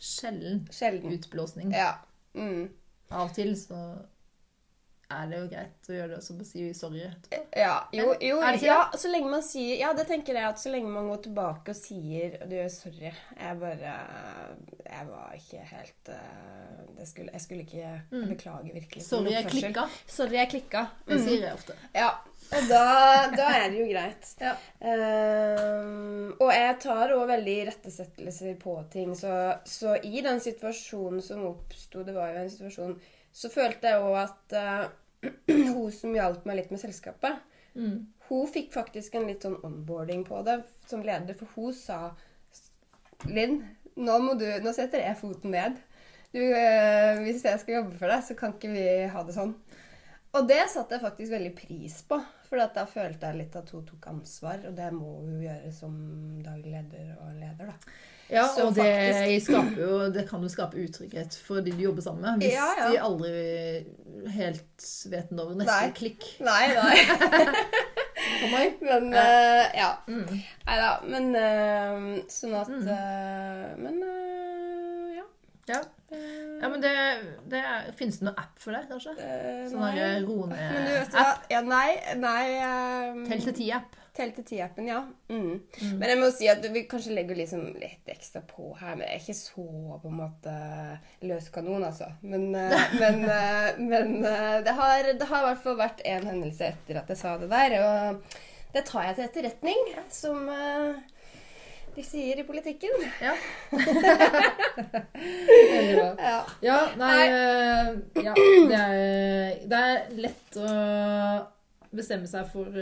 Sjelden 0.03 0.65
Sjelden. 0.75 1.13
utblåsning. 1.15 1.71
Ja. 1.77 1.93
Mm. 2.35 2.65
Av 3.13 3.29
og 3.29 3.35
til 3.37 3.53
så 3.61 3.79
er 5.15 5.29
det 5.31 5.39
jo 5.41 5.49
greit 5.53 5.89
å 5.91 5.95
gjøre 5.97 6.09
det 6.13 6.19
og 6.19 6.25
så 6.27 6.37
si 6.49 6.67
sorry 6.75 7.03
etterpå. 7.07 7.41
Ja, 7.61 7.75
jo, 7.93 8.09
jo 8.21 8.41
ja, 8.65 8.79
så 8.97 9.11
lenge 9.13 9.31
man 9.33 9.43
sier 9.47 9.77
Ja, 9.83 9.93
det 9.97 10.07
tenker 10.09 10.39
jeg 10.39 10.49
at 10.49 10.61
så 10.63 10.73
lenge 10.73 10.89
man 10.93 11.09
går 11.13 11.23
tilbake 11.29 11.75
og 11.75 11.79
sier 11.79 12.39
Du, 12.49 12.57
sorry, 12.73 13.13
jeg 13.13 13.59
bare 13.61 13.95
Jeg 14.89 15.07
var 15.11 15.37
ikke 15.37 15.63
helt 15.73 16.13
eh, 16.15 16.83
det 16.99 17.07
skulle, 17.11 17.33
Jeg 17.35 17.45
skulle 17.45 17.65
ikke 17.67 17.81
Jeg 17.83 18.29
beklager 18.33 18.73
virkelig. 18.77 19.03
Mm. 19.03 19.09
Sorry, 19.09 19.33
jeg 19.37 19.49
klikka. 19.53 19.87
Sorry, 20.07 20.37
jeg 20.41 20.51
klikka. 20.57 20.85
Det 21.07 21.17
Mm. 21.19 21.25
sier 21.27 21.41
jeg 21.47 21.53
ofte. 21.57 21.75
Ja. 21.95 22.11
Og 22.53 22.67
da, 22.69 22.83
da 23.33 23.47
er 23.63 23.71
det 23.73 23.79
jo 23.81 23.87
greit. 23.89 24.29
Ja. 24.43 24.53
Um, 24.83 26.33
og 26.41 26.51
jeg 26.53 26.75
tar 26.83 27.13
òg 27.17 27.25
veldig 27.31 27.57
rettesettelser 27.71 28.57
på 28.61 28.75
ting. 28.93 29.15
Så, 29.19 29.31
så 29.69 29.95
i 30.05 30.21
den 30.25 30.41
situasjonen 30.43 31.23
som 31.25 31.45
oppsto, 31.49 32.05
det 32.07 32.15
var 32.17 32.33
jo 32.35 32.43
en 32.43 32.53
situasjon, 32.53 32.97
så 33.33 33.51
følte 33.53 33.89
jeg 33.95 34.03
òg 34.05 34.19
at 34.27 34.57
eh, 34.59 34.83
hun 35.77 35.93
som 35.95 36.15
hjalp 36.17 36.45
meg 36.49 36.61
litt 36.63 36.75
med 36.75 36.83
selskapet, 36.83 37.41
Mm. 37.73 38.03
hun 38.29 38.49
fikk 38.53 38.67
faktisk 38.75 39.15
en 39.17 39.25
litt 39.25 39.41
sånn 39.47 39.55
onboarding 39.65 40.27
på 40.29 40.43
det 40.45 40.59
som 40.91 41.01
leder, 41.01 41.33
for 41.33 41.49
hun 41.55 41.73
sa 41.73 42.11
Linn, 43.25 43.63
nå, 43.97 44.17
du, 44.37 44.45
nå 44.61 44.73
setter 44.77 45.01
jeg 45.01 45.17
foten 45.17 45.55
ned. 45.55 45.79
Du, 46.35 46.41
eh, 46.41 47.21
hvis 47.23 47.45
jeg 47.47 47.61
skal 47.63 47.79
jobbe 47.79 47.97
for 47.97 48.13
deg, 48.13 48.25
så 48.27 48.37
kan 48.37 48.53
ikke 48.57 48.73
vi 48.75 48.85
ha 49.13 49.23
det 49.25 49.37
sånn. 49.37 49.55
Og 50.33 50.47
det 50.49 50.63
satte 50.73 50.97
jeg 50.97 51.05
faktisk 51.05 51.33
veldig 51.35 51.53
pris 51.57 51.99
på, 52.09 52.17
for 52.49 52.61
da 52.77 52.87
følte 52.89 53.29
jeg 53.31 53.39
litt 53.41 53.57
at 53.57 53.73
hun 53.73 53.85
tok 53.89 54.07
ansvar. 54.09 54.63
Og 54.69 54.77
det 54.77 54.89
må 54.97 55.19
hun 55.21 55.43
gjøre 55.45 55.73
som 55.77 55.95
daglig 56.45 56.73
leder 56.73 57.11
og 57.21 57.35
leder, 57.37 57.73
da. 57.73 57.97
Ja, 58.33 58.47
Så 58.49 58.67
og 58.71 58.75
det, 58.75 59.43
skaper 59.45 59.77
jo, 59.83 59.97
det 60.15 60.23
kan 60.31 60.43
jo 60.43 60.49
skape 60.49 60.81
utrygghet 60.81 61.35
for 61.45 61.61
de 61.61 61.71
du 61.77 61.83
jobber 61.85 62.03
sammen 62.07 62.23
med. 62.25 62.41
Hvis 62.47 62.55
Ja, 62.57 62.69
ja. 62.79 62.89
de 62.91 63.01
aldri 63.05 64.33
helt 64.33 64.87
vet 65.13 65.31
når 65.37 65.55
neste 65.61 65.75
Nei. 65.75 65.93
klikk 65.99 66.25
Nei, 66.41 66.63
nei. 66.73 66.97
Men 68.81 69.13
Ja. 69.13 69.23
eh, 69.23 69.79
ja. 69.79 69.91
Mm. 70.09 70.27
Nei 70.67 70.77
da. 70.81 70.91
Men 71.07 71.29
uh, 71.37 72.23
sånn 72.33 72.55
at 72.61 72.69
Mm. 72.73 72.89
uh, 72.89 73.77
Men 73.83 74.01
ja. 75.17 75.25
Ja. 75.69 75.81
ja, 76.11 76.69
men 76.69 76.81
det, 76.83 76.91
det 77.53 77.61
er, 77.63 77.93
Finnes 77.97 78.19
det 78.19 78.27
noen 78.27 78.39
app 78.43 78.59
for 78.59 78.75
det, 78.75 78.81
kanskje? 78.91 79.13
Sånn 79.71 80.27
roe 80.27 80.49
ned-app? 80.51 81.45
Ja, 81.53 81.61
nei, 81.63 81.91
nei 82.19 82.45
um, 83.13 83.23
Tell 83.29 83.45
til 83.47 83.55
ti-app. 83.61 83.95
Tell 84.13 84.29
til 84.37 84.45
ti-appen, 84.45 84.89
ja. 84.91 84.99
Mm. 85.33 85.63
Mm. 85.81 85.93
Men 85.97 86.11
jeg 86.11 86.19
må 86.21 86.27
si 86.37 86.49
at 86.53 86.65
vi 86.75 86.83
kanskje 86.85 87.15
legger 87.17 87.39
liksom 87.39 87.63
litt 87.81 88.11
ekstra 88.13 88.43
på 88.45 88.75
her. 88.77 88.91
Men 88.99 89.07
jeg 89.07 89.15
er 89.15 89.23
ikke 89.23 89.37
så 89.39 89.63
på 90.03 90.11
en 90.11 90.19
måte 90.19 90.57
løs 91.25 91.47
kanon, 91.55 91.87
altså. 91.87 92.11
Men, 92.21 92.51
eh, 92.53 92.83
men, 93.01 93.23
eh, 93.25 93.71
men 93.81 94.19
eh, 94.21 94.59
det, 94.67 94.75
har, 94.77 95.09
det 95.17 95.29
har 95.31 95.41
i 95.41 95.47
hvert 95.47 95.63
fall 95.65 95.79
vært 95.79 96.03
en 96.11 96.29
hendelse 96.29 96.69
etter 96.75 97.01
at 97.01 97.09
jeg 97.09 97.21
sa 97.23 97.39
det 97.41 97.49
der. 97.55 97.77
Og 97.81 98.37
det 98.75 98.83
tar 98.91 99.07
jeg 99.09 99.17
til 99.17 99.25
etterretning, 99.31 99.81
som 100.13 100.45
de 101.97 102.05
sier 102.05 102.43
i 102.43 102.45
politikken. 102.45 103.07
Ja. 103.25 103.33
Veldig 105.73 105.97
bra. 105.97 106.11
Ja. 106.21 106.37
Ja, 106.69 106.79
nei, 107.01 107.17
ja, 108.29 108.37
det, 108.37 108.77
er, 108.77 109.57
det 109.73 109.81
er 109.81 110.05
lett 110.21 110.61
å 110.61 110.77
bestemme 111.97 112.29
seg 112.29 112.53
for, 112.53 112.77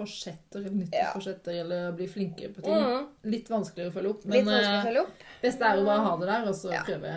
eh, 0.00 0.72
nyttårsforsetter 0.72 1.52
ja. 1.52 1.60
eller 1.64 1.92
bli 1.96 2.08
flinkere 2.08 2.52
på 2.54 2.64
ting. 2.64 2.74
Mm. 2.74 3.06
Litt 3.32 3.50
vanskeligere 3.50 3.92
å 3.92 3.94
følge 3.96 4.12
opp. 4.14 4.24
Men 4.30 4.48
eh, 4.48 4.78
følge 4.86 5.04
opp. 5.04 5.26
best 5.42 5.62
er 5.62 5.80
å 5.80 5.84
bare 5.86 6.06
ha 6.06 6.16
det 6.20 6.28
der, 6.30 6.48
og 6.48 6.56
så 6.56 6.72
Ja. 6.72 6.82
prøve 6.86 7.12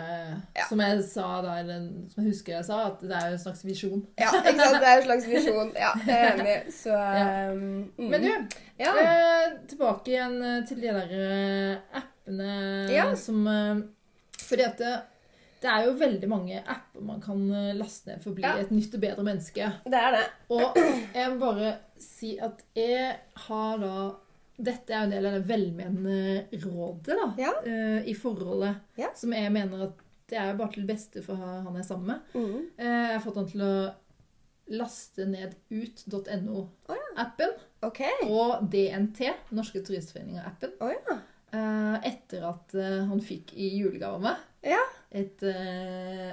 Ja. 0.56 0.66
Som 0.68 0.80
jeg 0.80 1.02
sa 1.04 1.26
da, 1.42 1.56
eller 1.60 1.88
som 2.12 2.22
jeg 2.22 2.32
husker 2.32 2.56
jeg 2.56 2.68
sa, 2.68 2.78
at 2.90 3.00
det 3.00 3.16
er 3.16 3.26
jo 3.30 3.38
en 3.38 3.42
slags 3.46 3.64
visjon. 3.64 4.06
Ja, 4.18 4.30
ikke 4.32 4.54
sant? 4.58 4.78
Det 4.82 4.92
er 4.92 5.00
en 5.00 5.08
slags 5.08 5.26
visjon. 5.30 5.72
Ja, 5.76 5.92
jeg 6.06 6.16
er 6.16 6.40
enig. 6.40 6.56
Så 6.74 6.94
um, 7.52 7.90
mm. 7.96 8.08
Men 8.10 8.26
du, 8.26 8.56
ja. 8.78 8.94
eh, 9.02 9.58
tilbake 9.70 10.12
igjen 10.14 10.38
eh, 10.42 10.62
til 10.68 10.80
de 10.82 10.94
der 10.96 11.18
eh, 11.18 12.00
appene 12.00 13.12
som 13.16 13.44
Fordi 14.46 14.64
at 14.66 14.78
det, 14.78 14.94
det 15.62 15.70
er 15.70 15.86
jo 15.86 15.94
veldig 15.98 16.28
mange 16.30 16.58
apper 16.60 17.02
man 17.06 17.20
kan 17.22 17.40
laste 17.78 18.10
ned 18.10 18.22
for 18.22 18.32
å 18.32 18.36
bli 18.36 18.44
Ja. 18.46 18.56
et 18.60 18.70
nytt 18.74 18.94
og 18.94 19.02
bedre 19.02 19.24
menneske. 19.26 19.70
Det 19.86 20.00
er 20.00 20.16
det. 20.18 20.26
Og 20.54 20.76
jeg 20.76 21.30
må 21.32 21.38
bare 21.40 21.72
si 22.02 22.38
at 22.42 22.62
jeg 22.76 23.16
har 23.48 23.78
da 23.82 23.96
Dette 24.56 24.88
er 24.94 25.02
jo 25.02 25.04
en 25.04 25.10
del 25.12 25.26
av 25.28 25.34
det 25.36 25.48
velmenende 25.50 26.60
rådet 26.62 27.16
da, 27.18 27.26
Ja. 27.36 27.50
uh, 27.66 27.98
i 28.08 28.14
forholdet. 28.16 28.78
Ja. 28.96 29.10
Som 29.14 29.34
jeg 29.36 29.50
mener 29.52 29.82
at 29.90 29.98
det 30.30 30.38
er 30.40 30.48
jo 30.54 30.56
bare 30.62 30.72
til 30.72 30.86
det 30.86 30.94
beste 30.94 31.20
for 31.22 31.36
han 31.36 31.66
jeg 31.74 31.82
er 31.82 31.88
sammen 31.90 32.06
med. 32.06 32.20
Mm. 32.32 32.62
Uh, 32.80 32.84
Jeg 32.86 33.12
har 33.12 33.20
fått 33.26 33.36
han 33.36 33.50
til 33.52 33.60
å 33.66 33.74
laste 34.80 35.26
ned 35.28 35.52
ut.no-appen. 35.70 37.52
OK. 37.86 38.00
Og 38.26 38.64
DNT, 38.72 39.28
Norske 39.54 39.82
Turistforeninger-appen. 39.84 40.72
Oh, 40.80 40.90
ja. 40.90 41.18
eh, 41.52 42.08
Etter 42.10 42.48
at 42.48 42.74
han 43.10 43.20
fikk 43.22 43.52
i 43.54 43.68
julegave 43.78 44.16
av 44.16 44.24
meg 44.24 44.72
Ja. 44.72 44.80
et 45.12 45.42
eh, 45.46 46.32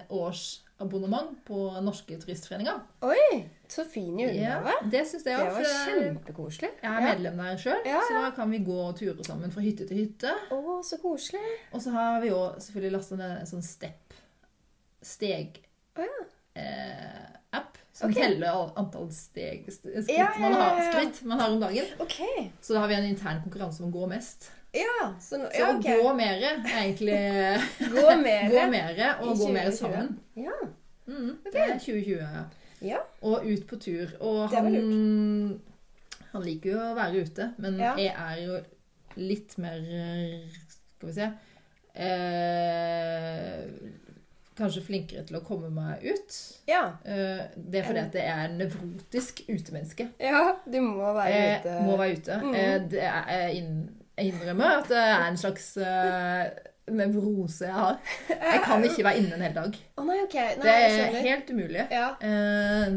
årsabonnement 0.80 1.46
på 1.46 1.82
Norske 1.82 2.18
Turistforeninger. 2.20 2.80
Oi, 3.02 3.50
så 3.68 3.86
fin 3.86 4.20
julegave. 4.20 4.72
det 4.92 5.06
syns 5.08 5.26
jeg 5.26 5.38
Det 5.38 5.46
òg. 5.46 5.54
var 5.54 6.02
kjempekoselig. 6.02 6.70
Jeg 6.82 6.92
er 6.92 7.02
medlem 7.02 7.38
der 7.38 7.58
sjøl, 7.58 7.86
Ja, 7.86 8.02
så 8.08 8.14
da 8.22 8.32
kan 8.36 8.52
vi 8.52 8.60
gå 8.60 8.78
og 8.88 8.96
ture 8.98 9.24
sammen 9.24 9.52
fra 9.52 9.62
hytte 9.62 9.88
til 9.88 9.98
hytte. 9.98 10.34
Å, 10.52 10.82
så 10.84 10.98
koselig. 11.02 11.42
Og 11.74 11.82
så 11.82 11.92
har 11.92 12.22
vi 12.22 12.30
òg 12.30 12.60
selvfølgelig 12.60 12.92
lasta 12.98 13.16
ned 13.16 13.38
en 13.40 13.46
sånn 13.48 13.64
step 13.64 14.14
steg 15.04 15.58
Å 15.98 16.02
ja. 16.02 16.20
eh, 16.56 17.30
app 17.52 17.78
som 17.94 18.10
okay. 18.10 18.24
teller 18.24 18.72
antall 18.80 19.10
steg, 19.12 19.66
skritt, 19.70 20.10
Ja, 20.10 20.32
ja, 20.34 20.40
Man 20.40 20.54
har, 20.54 20.78
ja, 20.78 20.84
ja. 20.84 20.92
skritt 20.92 21.24
man 21.26 21.40
har 21.40 21.50
om 21.52 21.60
dagen. 21.60 21.86
Okay. 22.00 22.50
Så 22.62 22.74
da 22.74 22.80
har 22.80 22.88
vi 22.88 22.96
en 22.96 23.06
intern 23.06 23.44
konkurranse 23.44 23.84
om 23.84 23.92
å 23.92 24.00
gå 24.00 24.08
mest. 24.08 24.52
Ja, 24.74 25.14
så, 25.22 25.38
nå, 25.38 25.50
ja, 25.54 25.68
å 25.70 25.76
så 25.78 25.82
gå 26.02 26.14
mere 26.18 26.50
er 26.58 26.78
egentlig 26.80 27.18
Gå 27.94 28.16
mer. 28.24 28.48
Gå 28.50 28.64
mere 28.72 29.10
og 29.22 29.38
gå 29.38 29.50
mer 29.54 29.70
sammen. 29.76 30.16
Ja. 30.36 30.56
Mm, 31.06 31.34
Det 31.46 31.62
er 31.62 31.78
2020. 31.78 32.44
Ja. 32.82 32.98
Og 33.22 33.46
ut 33.46 33.68
på 33.70 33.78
tur. 33.80 34.16
Og 34.20 34.50
han, 34.56 34.74
han 36.34 36.42
liker 36.48 36.72
jo 36.74 36.80
å 36.82 36.96
være 36.98 37.22
ute, 37.28 37.52
men 37.62 37.78
Ja. 37.80 37.94
jeg 38.02 38.14
er 38.18 38.42
jo 38.48 38.58
litt 39.22 39.54
mer 39.62 39.78
Skal 40.98 41.10
vi 41.10 41.14
se 41.20 41.28
eh, 42.02 43.66
Kanskje 44.58 44.84
flinkere 44.86 45.24
til 45.26 45.38
å 45.40 45.42
komme 45.46 45.70
meg 45.74 46.04
ut. 46.06 46.36
Ja. 46.70 46.84
Eh, 47.10 47.40
det 47.58 47.80
er 47.80 47.88
fordi 47.88 48.02
at 48.04 48.18
jeg 48.20 48.30
er 48.46 48.52
nevrotisk 48.54 49.40
utemenneske. 49.50 50.10
ja, 50.22 50.44
du 50.66 50.78
må 50.82 51.14
være 51.16 51.32
Jeg 51.34 51.60
ute. 51.64 51.78
må 51.88 51.96
være 51.98 52.18
ute. 52.20 52.38
Mm. 52.44 52.54
Eh, 52.60 52.76
det 52.92 53.02
er, 53.02 53.32
jeg 53.34 53.56
inn- 53.64 53.90
jeg 54.18 54.26
innrømmer 54.34 54.78
at 54.84 54.90
det 54.90 54.98
er 54.98 55.24
en 55.28 55.38
slags 55.38 55.78
eh, 55.78 56.50
nevrose 56.94 57.66
jeg 57.66 57.74
har. 57.74 57.98
Jeg 58.54 58.62
kan 58.66 58.84
ikke 58.84 59.04
være 59.04 59.18
inne 59.22 59.36
en 59.36 59.42
hel 59.42 59.54
dag. 59.56 59.78
Oh, 59.98 60.06
nei, 60.06 60.18
okay. 60.26 60.56
Nei, 60.58 60.64
Det 60.64 60.74
er 60.74 61.22
helt 61.30 61.50
umulig. 61.54 61.88
Ja. 61.92 62.10
Eh, 62.22 62.90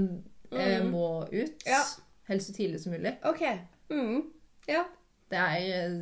jeg 0.52 0.82
Mhm. 0.82 0.90
må 0.90 1.06
ut. 1.26 1.62
Ja. 1.66 1.80
Helst 2.28 2.46
så 2.46 2.52
tidlig 2.54 2.80
som 2.82 2.92
mulig. 2.92 3.16
OK. 3.24 3.42
Mm. 3.90 4.22
Ja. 4.68 4.82
Det 5.30 5.38
er 5.38 6.00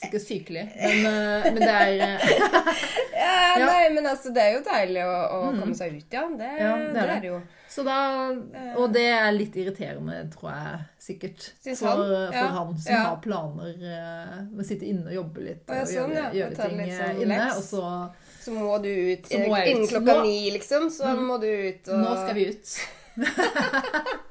eh, 0.00 0.06
sikkert 0.06 0.26
sykelig, 0.26 0.66
men, 0.80 1.06
eh, 1.10 1.48
men 1.52 1.60
det 1.60 1.70
er 1.70 2.04
eh, 2.08 2.28
ja. 3.20 3.30
Ja. 3.58 3.66
Nei, 3.66 3.90
men 3.94 4.06
altså, 4.06 4.30
det 4.34 4.42
er 4.42 4.52
jo 4.56 4.60
deilig 4.66 5.02
å, 5.04 5.14
å 5.14 5.40
mm. 5.50 5.58
komme 5.60 5.76
seg 5.78 5.96
ut, 5.96 6.06
ja. 6.14 6.26
Det, 6.38 6.50
Ja, 6.60 6.76
det 6.76 6.92
det 6.94 7.06
er 7.06 7.24
det 7.24 7.32
jo. 7.32 7.40
Så 7.70 7.84
da 7.86 7.98
Og 8.80 8.90
det 8.94 9.04
er 9.14 9.28
litt 9.34 9.54
irriterende, 9.60 10.24
tror 10.32 10.50
jeg 10.50 10.78
sikkert. 11.02 11.50
Syns 11.62 11.82
For, 11.84 12.00
han? 12.02 12.32
for 12.34 12.56
han 12.56 12.72
som 12.82 13.04
har 13.06 13.20
planer 13.22 13.84
eh, 13.92 14.40
med 14.48 14.64
å 14.64 14.66
sitte 14.66 14.88
inne 14.90 15.06
og 15.06 15.18
jobbe 15.20 15.46
litt. 15.46 15.62
og, 15.68 15.76
og 15.76 15.90
sånn, 15.90 16.16
gjøre, 16.16 16.32
gjøre 16.40 16.58
ting 16.58 16.82
eh, 16.86 16.96
sånn 16.96 17.22
inne. 17.24 17.38
Leks. 17.44 17.60
Og 17.60 17.68
så 17.68 17.84
Så 18.40 18.56
må 18.56 18.78
du 18.82 18.90
ut 18.90 19.30
må 19.44 19.60
innen 19.60 19.86
klokka 19.90 20.18
ni, 20.24 20.38
liksom. 20.56 20.88
Så 20.94 21.14
mm. 21.14 21.22
må 21.28 21.38
du 21.42 21.46
ut 21.50 21.92
og 21.92 22.02
Nå 22.02 22.16
skal 22.24 22.40
vi 22.40 22.48
ut. 22.50 22.74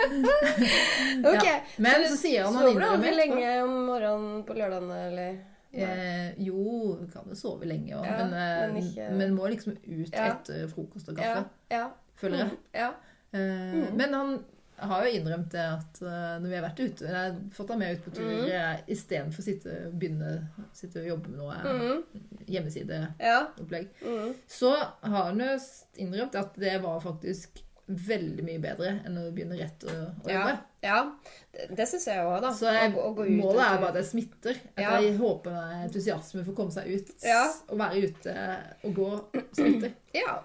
OK. 1.32 1.44
Ja. 1.44 1.60
Men 1.76 2.06
så 2.08 2.16
sier 2.16 2.44
han 2.44 2.54
han 2.54 2.62
Sover 2.64 2.74
du 2.80 2.86
innrømmer 2.86 3.16
lenge 3.16 3.54
om 3.64 3.74
morgenen 3.86 4.44
på 4.48 4.56
lørdagene, 4.58 5.00
eller? 5.10 5.38
Eh, 5.72 6.30
jo, 6.42 6.96
vi 7.00 7.06
kan 7.12 7.28
jo 7.30 7.36
sove 7.38 7.68
lenge 7.70 7.94
òg, 7.94 8.04
Ja, 8.06 8.16
men, 8.24 8.32
eh, 8.34 8.72
men 8.72 8.82
ikke- 8.82 9.10
men 9.14 9.34
må 9.36 9.48
liksom 9.52 9.76
ut 9.76 10.12
Ja. 10.12 10.32
etter 10.32 10.66
frokost 10.68 11.08
og 11.08 11.16
kaffe, 11.16 11.44
ja. 11.70 11.90
føler 12.16 12.38
jeg. 12.38 12.46
Mm, 12.48 12.56
Ja. 12.74 12.88
Eh, 13.32 13.38
Mm. 13.40 13.96
Men 13.96 14.12
han 14.14 14.44
har 14.80 15.04
jo 15.06 15.12
innrømt 15.20 15.50
det 15.52 15.60
at 15.60 16.02
eh, 16.02 16.38
når 16.40 16.48
vi 16.48 16.54
har 16.56 16.64
vært 16.70 16.80
ute 16.80 17.06
har 17.06 17.36
fått 17.52 17.68
ham 17.68 17.78
med 17.78 17.92
ut 17.98 18.04
på 18.04 18.10
tur 18.14 18.24
Mm. 18.24 18.78
istedenfor 18.88 19.38
å 19.38 19.44
sitte, 19.44 19.92
begynne, 19.92 20.48
sitte 20.72 21.00
og 21.00 21.06
jobbe 21.06 21.28
med 21.28 21.38
noe 21.38 21.54
Mm. 21.54 22.02
hjemmesideopplegg. 22.48 23.88
Mm. 24.04 24.34
Så 24.48 24.74
har 25.02 25.24
han 25.24 25.38
jo 25.38 25.58
innrømt 25.98 26.34
at 26.34 26.54
det 26.58 26.80
var 26.82 27.00
faktisk 27.00 27.62
veldig 27.96 28.44
mye 28.46 28.60
bedre 28.62 28.90
enn 29.06 29.16
å 29.18 29.30
begynne 29.34 29.58
rett 29.58 29.84
å, 29.84 29.94
å 30.24 30.28
Ja. 30.30 30.40
jobbe. 30.40 30.58
ja. 30.82 31.12
Det, 31.52 31.66
det 31.76 31.86
syns 31.88 32.06
jeg 32.06 32.18
òg, 32.24 32.40
da. 32.42 32.50
Så 32.54 32.70
jeg, 32.72 32.92
å, 32.94 33.08
å 33.10 33.26
målet 33.28 33.64
er 33.66 33.78
bare 33.82 33.88
at 33.88 33.98
jeg 34.00 34.08
smitter. 34.10 34.60
At 34.76 34.82
Ja. 34.84 35.00
jeg 35.00 35.16
håper 35.18 35.50
med 35.56 35.84
entusiasme 35.88 36.44
for 36.44 36.52
å 36.52 36.56
komme 36.56 36.72
seg 36.72 36.86
ut 36.94 37.10
Ja. 37.26 37.42
og 37.68 37.78
være 37.78 38.02
ute 38.06 38.36
og 38.84 38.94
gå 38.94 39.10
smitter. 39.52 39.92
Ja. 40.14 40.38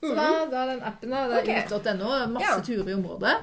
Så 0.00 0.14
da, 0.14 0.46
da 0.46 0.62
er 0.62 0.66
den 0.76 0.82
appen 0.86 1.10
da, 1.10 1.26
det 1.28 1.48
er 1.48 1.64
Ok. 1.66 1.72
ut.no, 1.72 2.26
masse 2.28 2.46
Ja. 2.46 2.60
turer 2.62 2.88
i 2.90 2.94
området. 2.94 3.36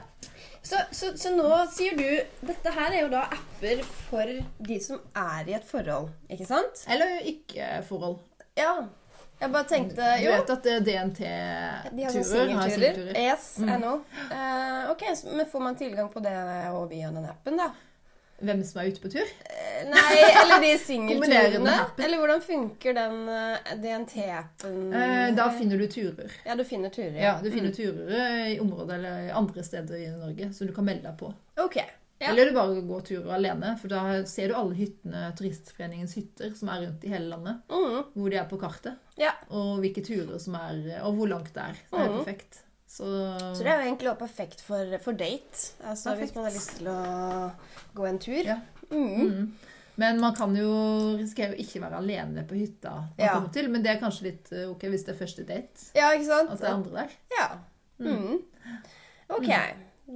Så, 0.61 0.75
så, 0.91 1.13
så 1.17 1.29
nå 1.35 1.47
sier 1.71 1.95
du 1.95 2.45
Dette 2.45 2.71
her 2.75 2.91
er 2.91 3.01
jo 3.05 3.09
da 3.09 3.21
apper 3.31 3.81
for 4.09 4.25
de 4.59 4.79
som 4.83 4.99
er 5.15 5.47
i 5.47 5.53
et 5.55 5.63
forhold, 5.63 6.09
ikke 6.29 6.45
sant? 6.47 6.83
Eller 6.87 7.19
ikke 7.23 7.83
forhold. 7.87 8.19
Ja. 8.59 8.73
Jeg 9.39 9.52
bare 9.54 9.63
tenkte 9.69 10.08
Du 10.19 10.23
Jo, 10.25 10.32
vet 10.36 10.49
at 10.52 10.65
eh, 10.67 10.80
DNT-turer 10.84 12.56
har 12.56 12.69
singelturer. 12.69 13.13
Yes, 13.15 13.58
Mm. 13.60 13.69
I 13.69 13.78
know. 13.82 14.02
Eh, 14.32 14.91
ok, 14.91 15.04
Men 15.36 15.45
får 15.45 15.60
man 15.60 15.75
tilgang 15.75 16.10
på 16.13 16.19
det 16.23 16.34
og 16.73 16.89
via 16.91 17.12
den 17.12 17.25
appen, 17.25 17.58
da? 17.58 17.69
Hvem 18.39 18.62
som 18.63 18.80
er 18.82 18.88
ute 18.88 19.02
på 19.04 19.10
tur? 19.12 19.28
Uh, 19.43 19.89
Nei, 19.91 20.19
eller 20.43 20.62
de 20.63 20.69
singelturene? 20.89 21.73
Eller 21.99 22.17
hvordan 22.21 22.41
funker 22.41 22.93
den 22.95 23.17
uh, 23.28 23.73
DNT-appen? 23.84 24.78
Da 25.36 25.49
finner 25.52 25.78
du 25.82 25.88
turer. 25.91 26.32
Ja, 26.45 26.56
du 26.56 26.63
finner 26.63 26.89
turer. 26.89 27.17
Ja, 27.19 27.23
ja 27.34 27.34
du 27.43 27.49
finner 27.52 27.69
Mm. 27.69 27.75
turer 27.75 28.45
i 28.54 28.60
området 28.63 28.95
eller 28.95 29.34
andre 29.36 29.63
steder 29.63 29.95
i 29.99 30.08
Norge 30.15 30.54
som 30.54 30.67
du 30.67 30.73
kan 30.73 30.88
melde 30.88 31.04
deg 31.10 31.17
på. 31.19 31.34
Ok. 31.60 31.82
Ja. 32.19 32.32
Eller 32.34 32.49
du 32.49 32.53
bare 32.53 32.82
går 32.84 33.01
turer 33.08 33.32
alene, 33.38 33.77
for 33.79 33.88
da 33.88 34.23
ser 34.27 34.49
du 34.51 34.55
alle 34.60 34.75
hyttene, 34.75 35.21
Turistforeningens 35.39 36.15
hytter 36.19 36.51
som 36.60 36.67
er 36.73 36.82
rundt 36.86 37.03
i 37.08 37.12
hele 37.13 37.29
landet. 37.32 37.62
Mm. 37.71 38.01
Hvor 38.13 38.29
de 38.34 38.36
er 38.41 38.49
på 38.49 38.60
kartet. 38.60 38.97
Ja. 39.17 39.32
Og 39.55 39.79
hvilke 39.79 40.03
turer 40.03 40.38
som 40.39 40.55
er 40.60 40.99
Og 41.03 41.15
hvor 41.15 41.27
langt 41.32 41.53
det 41.55 41.63
er. 41.63 41.73
Det 41.91 41.99
er 41.99 42.10
Mhm. 42.10 42.17
perfekt. 42.25 42.60
Så, 42.89 43.05
Så 43.55 43.63
det 43.63 43.67
er 43.71 43.79
jo 43.84 43.88
egentlig 43.93 44.10
også 44.10 44.19
perfekt 44.25 44.62
for, 44.62 44.97
for 44.99 45.12
date. 45.13 45.73
Altså 45.86 46.10
Perfekt. 46.10 46.19
Hvis 46.19 46.36
man 46.36 46.43
har 46.43 46.51
lyst 46.51 46.77
til 46.77 46.88
å 46.88 47.51
gå 47.95 48.08
en 48.10 48.19
tur. 48.19 48.43
Ja. 48.43 48.60
Mm. 48.91 49.17
Mhm. 49.29 49.51
Men 49.99 50.19
man 50.21 50.34
kan 50.36 50.55
jo 50.55 51.17
risikere 51.19 51.53
å 51.55 51.60
ikke 51.60 51.82
være 51.82 51.97
alene 51.99 52.43
på 52.47 52.55
hytta 52.55 52.89
man 52.91 53.10
Ja. 53.19 53.34
kommer 53.36 53.51
til. 53.53 53.69
Men 53.69 53.82
det 53.84 53.91
er 53.95 53.99
kanskje 54.01 54.23
litt 54.23 54.51
eh, 54.51 54.67
ok 54.69 54.82
hvis 54.89 55.05
det 55.05 55.15
er 55.15 55.25
første 55.25 55.45
date. 55.45 55.91
Ja, 55.95 56.12
ikke 56.15 56.25
sant? 56.25 56.51
At 56.51 56.60
det 56.60 56.67
er 56.67 56.73
andre 56.73 56.91
der. 56.91 57.10
Ja. 57.38 57.49
Mm. 57.99 58.39
Ok. 59.29 59.49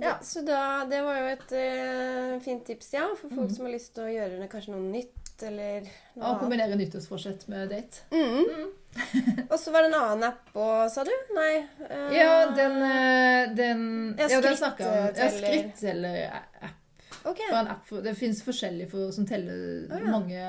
Ja. 0.01 0.17
Så 0.21 0.41
da, 0.41 0.86
det 0.89 1.01
var 1.06 1.19
jo 1.19 1.34
et 1.34 1.51
uh, 1.53 2.38
fint 2.41 2.65
tips, 2.65 2.93
ja, 2.95 3.10
for 3.19 3.29
folk 3.29 3.51
mm. 3.51 3.56
som 3.56 3.67
har 3.67 3.75
lyst 3.75 3.93
til 3.95 4.08
å 4.08 4.13
gjøre 4.13 4.39
det, 4.39 4.47
kanskje 4.51 4.73
noe 4.73 4.86
nytt, 4.88 5.34
eller 5.43 5.89
noe 6.15 6.29
Og 6.29 6.39
kombinere 6.41 6.77
nyttårsforsett 6.79 7.45
med 7.51 7.73
date. 7.73 8.06
Mm. 8.13 8.71
Og 9.51 9.58
så 9.60 9.73
var 9.73 9.86
det 9.86 9.91
en 9.91 9.99
annen 9.99 10.27
app 10.32 10.53
òg, 10.58 10.86
sa 10.93 11.06
du? 11.06 11.13
Nei? 11.38 11.51
Uh, 11.84 12.13
Ja, 12.15 12.32
den, 12.56 12.79
eh, 12.88 13.53
den 13.58 13.84
Ja, 14.17 14.29
Ja, 14.29 14.39
den 14.39 14.47
skritt, 14.47 14.63
snakka 14.63 14.89
om 14.89 15.19
Ja, 15.19 15.29
skritt 15.34 15.84
eller 15.93 16.23
app. 16.32 16.79
Okay. 17.23 17.53
App 17.56 17.91
det 18.03 18.15
fins 18.19 18.41
forskjellige 18.43 18.89
for, 18.91 19.12
som 19.15 19.27
teller 19.27 19.86
oh, 19.88 19.95
ja. 19.95 20.10
mange 20.12 20.47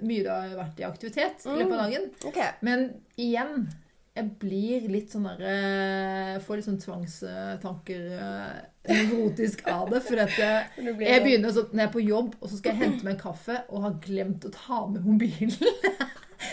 mye 0.00 0.22
du 0.24 0.30
har 0.32 0.54
vært 0.56 0.78
i 0.80 0.86
aktivitet 0.88 1.44
i 1.44 1.56
løpet 1.58 1.74
av 1.74 1.82
dagen. 1.82 2.06
Okay. 2.30 2.54
Men 2.64 2.86
igjen 3.20 3.66
jeg 4.16 4.30
blir 4.40 4.86
litt 4.88 5.12
sånn 5.12 5.26
der 5.28 5.42
eh, 5.46 6.36
Får 6.44 6.56
litt 6.58 6.66
sånn 6.66 6.80
tvangstanker 6.80 8.06
eh, 8.16 8.58
nevrotisk 8.88 9.64
av 9.68 9.90
det. 9.92 10.00
For 10.06 10.22
at 10.24 10.34
jeg, 10.40 10.66
jeg 10.80 10.94
sånn- 10.96 11.24
begynner 11.26 11.52
sånn 11.54 11.70
når 11.72 11.82
jeg 11.84 11.88
er 11.90 11.94
på 11.98 12.04
jobb, 12.06 12.34
og 12.40 12.48
så 12.50 12.58
skal 12.60 12.72
jeg 12.74 12.82
hente 12.86 13.04
meg 13.06 13.16
en 13.16 13.22
kaffe 13.26 13.58
og 13.68 13.82
har 13.86 13.98
glemt 14.04 14.46
å 14.48 14.52
ta 14.54 14.84
med 14.90 15.04
mobilen. 15.06 15.52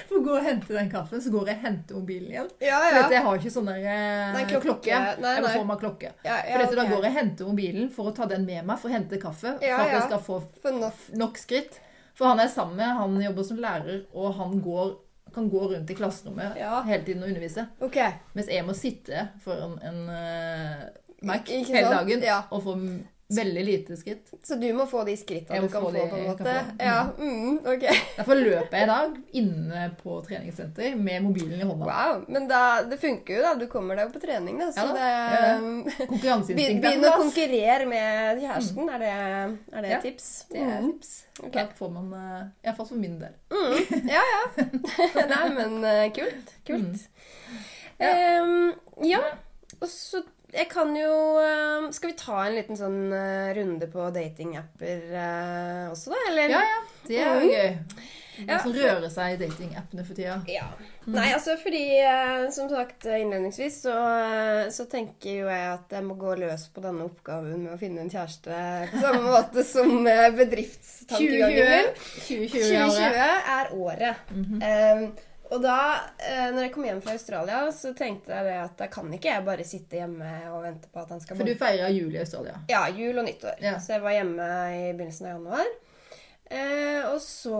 For 0.08 0.15
å 0.17 0.23
gå 0.26 0.32
og 0.38 0.45
hente 0.45 0.73
den 0.73 0.88
kaffen, 0.89 1.19
så 1.21 1.30
går 1.34 1.49
jeg 1.52 1.58
og 1.60 1.63
henter 1.67 1.97
mobilen 1.99 2.30
igjen. 2.32 2.47
Ja, 2.63 2.78
For 2.80 2.95
ja. 2.95 2.99
dette, 3.02 3.15
jeg 3.17 3.23
har 3.26 3.39
ikke 3.41 3.52
sånn 3.54 3.69
eh, 3.73 3.88
Nei, 4.34 4.43
klokke. 4.49 4.63
klokke. 4.67 4.99
Nei, 5.21 5.34
Jeg 5.43 5.65
må 5.67 5.76
klokke. 5.82 6.12
ja, 6.23 6.38
ja, 6.39 6.54
For 6.56 6.63
dette, 6.63 6.78
Da 6.80 6.86
går 6.88 6.99
jeg 7.04 7.12
og 7.12 7.17
henter 7.19 7.49
mobilen 7.52 7.89
for 7.93 8.10
å 8.10 8.13
ta 8.15 8.28
den 8.32 8.45
med 8.47 8.63
meg 8.69 8.80
for 8.82 8.89
å 8.89 8.95
hente 8.95 9.19
kaffe. 9.21 9.56
For 9.60 9.84
at 9.84 9.91
jeg 9.93 10.06
skal 10.08 10.23
få 10.23 10.39
nok 11.19 11.39
skritt. 11.41 11.80
For 12.17 12.30
han 12.30 12.39
er 12.43 12.49
sammen 12.54 12.78
med, 12.78 12.93
han 12.95 13.15
jobber 13.26 13.45
som 13.47 13.60
lærer, 13.62 14.04
og 14.13 14.36
han 14.38 14.60
går, 14.63 14.91
kan 15.33 15.49
gå 15.49 15.61
rundt 15.73 15.89
i 15.89 15.93
klasserommet 15.97 16.53
Ja. 16.59 16.81
hele 16.87 17.03
tiden 17.05 17.23
og 17.23 17.29
undervise. 17.29 17.67
Okay. 17.81 18.11
Mens 18.33 18.47
jeg 18.51 18.65
må 18.65 18.73
sitte 18.77 19.27
foran 19.43 19.79
en 19.83 20.03
uh, 20.09 20.83
Mac 21.23 21.47
hele 21.49 21.89
dagen 21.89 22.23
Ja. 22.23 22.41
og 22.51 22.63
få 22.63 22.75
veldig 23.33 23.62
lite 23.65 23.95
skritt. 23.97 24.29
Så 24.43 24.55
du 24.62 24.65
må 24.75 24.83
få 24.89 25.03
de 25.07 25.13
skrittene 25.17 25.62
du 25.63 25.69
kan 25.71 25.81
få 25.81 25.91
de 25.95 26.01
på 26.12 26.17
en 26.19 26.25
måte? 26.27 26.43
få. 26.43 26.51
Mm. 26.51 26.81
Ja. 26.86 26.97
Mm, 27.17 27.57
OK. 27.73 27.86
Derfor 28.17 28.36
løper 28.39 28.77
jeg 28.77 28.83
i 28.83 28.89
dag 28.91 29.15
inne 29.41 29.86
på 30.01 30.17
treningssenter 30.27 30.95
med 30.99 31.23
mobilen 31.25 31.62
i 31.62 31.65
hånda. 31.65 31.88
Wow. 31.88 32.25
Men 32.27 32.47
da, 32.51 32.59
det 32.89 32.99
funker 33.01 33.38
jo, 33.38 33.41
da. 33.47 33.53
Du 33.57 33.65
kommer 33.71 33.97
deg 33.97 34.09
jo 34.09 34.13
på 34.17 34.21
trening, 34.25 34.59
da. 34.62 34.67
Så 34.75 34.86
Ja 34.86 34.93
det 34.97 35.07
ja. 35.09 36.07
Konkurranseinstinktet 36.12 36.83
Begynn 36.83 37.07
å 37.09 37.13
konkurrere 37.23 37.88
med 37.89 38.43
kjæresten. 38.43 38.91
Er 38.93 39.03
det, 39.05 39.13
er 39.73 39.88
det 39.88 39.93
Ja, 39.95 40.01
tips? 40.03 40.29
Det 40.51 40.59
er 40.62 40.73
Mm. 40.83 40.91
tips. 40.91 41.13
Okay. 41.39 41.51
Da 41.63 41.65
får 41.79 41.89
man 41.95 42.13
eh, 42.19 42.67
Iallfall 42.67 42.88
for 42.91 42.95
min 43.01 43.17
del. 43.19 43.33
Mm. 43.49 44.05
Ja, 44.12 44.21
ja. 44.33 44.67
Nei, 45.33 45.49
men 45.57 45.79
eh, 45.89 46.05
kult. 46.15 46.53
Kult. 46.67 47.07
Mm. 47.99 48.03
Ja. 48.03 48.13
ja. 49.17 49.19
Og 49.81 49.89
så 49.89 50.21
jeg 50.53 50.67
kan 50.71 50.95
jo 50.95 51.13
eh, 51.41 51.87
Skal 51.95 52.11
vi 52.13 52.17
ta 52.19 52.43
en 52.47 52.55
liten 52.57 52.77
sånn 52.79 52.99
eh, 53.13 53.53
runde 53.57 53.87
på 53.91 54.09
datingapper 54.15 55.07
eh, 55.13 55.85
også, 55.91 56.13
da? 56.13 56.19
Eller? 56.31 56.49
Ja, 56.57 56.61
ja. 56.71 56.81
Det 57.07 57.17
er 57.21 57.31
jo 57.33 57.39
Mm. 57.43 57.53
gøy. 57.53 57.95
Hva 58.47 58.55
som 58.63 58.71
rører 58.73 59.11
seg 59.13 59.35
i 59.35 59.37
datingappene 59.43 60.03
for 60.07 60.17
tida. 60.17 60.39
Ja. 60.49 60.63
Nei, 61.05 61.27
altså 61.35 61.53
fordi 61.61 61.83
Som 62.55 62.65
sagt 62.71 63.05
innledningsvis 63.05 63.75
så, 63.83 63.93
så 64.73 64.85
tenker 64.89 65.35
jo 65.43 65.49
jeg 65.51 65.67
at 65.75 65.93
jeg 65.93 66.03
må 66.07 66.15
gå 66.17 66.31
løs 66.41 66.63
på 66.73 66.81
denne 66.81 67.05
oppgaven 67.05 67.61
med 67.67 67.75
å 67.75 67.77
finne 67.77 68.01
en 68.01 68.09
kjæreste 68.09 68.57
på 68.89 69.03
samme 69.03 69.21
måte 69.35 69.63
som 69.67 69.93
bedriftstankegangen 70.39 71.69
min. 71.75 71.93
2020 72.23 72.73
er 72.73 72.89
2020 72.89 72.89
året. 72.89 73.53
er 73.59 73.71
året. 73.77 74.33
Mhm. 74.33 74.65
Em, 74.71 75.05
og 75.53 75.61
da 75.61 75.77
eh, 76.17 76.49
når 76.53 76.67
jeg 76.67 76.73
kom 76.73 76.87
hjem 76.87 77.01
fra 77.05 77.13
Australia, 77.13 77.61
så 77.75 77.93
tenkte 77.97 78.33
jeg 78.33 78.57
at 78.63 78.75
da 78.79 78.89
kan 78.91 79.11
ikke 79.13 79.29
jeg 79.29 79.45
bare 79.45 79.67
sitte 79.67 79.99
hjemme 80.01 80.33
og 80.49 80.63
vente 80.65 80.89
på 80.89 81.03
at 81.03 81.13
han 81.13 81.21
skal 81.23 81.39
For 81.39 81.47
du 81.47 81.55
feira 81.59 81.91
jul 81.93 82.13
i 82.15 82.21
Australia. 82.23 82.57
Ja, 82.71 82.87
jul 82.89 83.21
og 83.21 83.27
nyttår. 83.27 83.61
Ja. 83.63 83.77
Så 83.83 83.95
jeg 83.97 84.05
var 84.05 84.17
hjemme 84.17 84.49
i 84.73 84.85
begynnelsen 84.91 85.29
av 85.29 85.37
januar. 85.37 85.73
Eh, 86.53 87.01
og 87.09 87.21
så 87.23 87.57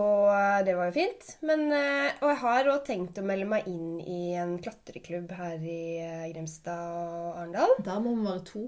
Det 0.66 0.76
var 0.78 0.90
jo 0.90 0.96
fint. 0.96 1.38
Men, 1.42 1.66
eh, 1.72 2.14
og 2.22 2.30
jeg 2.30 2.40
har 2.44 2.70
òg 2.74 2.86
tenkt 2.86 3.18
å 3.18 3.26
melde 3.26 3.48
meg 3.50 3.68
inn 3.70 4.00
i 4.02 4.36
en 4.38 4.58
klatreklubb 4.62 5.32
her 5.38 5.58
i 5.58 5.84
eh, 6.04 6.30
Grimstad 6.34 6.94
og 6.94 7.40
Arendal. 7.40 7.78
Da 7.86 8.00
må 8.00 8.14
man 8.16 8.34
være 8.34 8.46
to. 8.52 8.66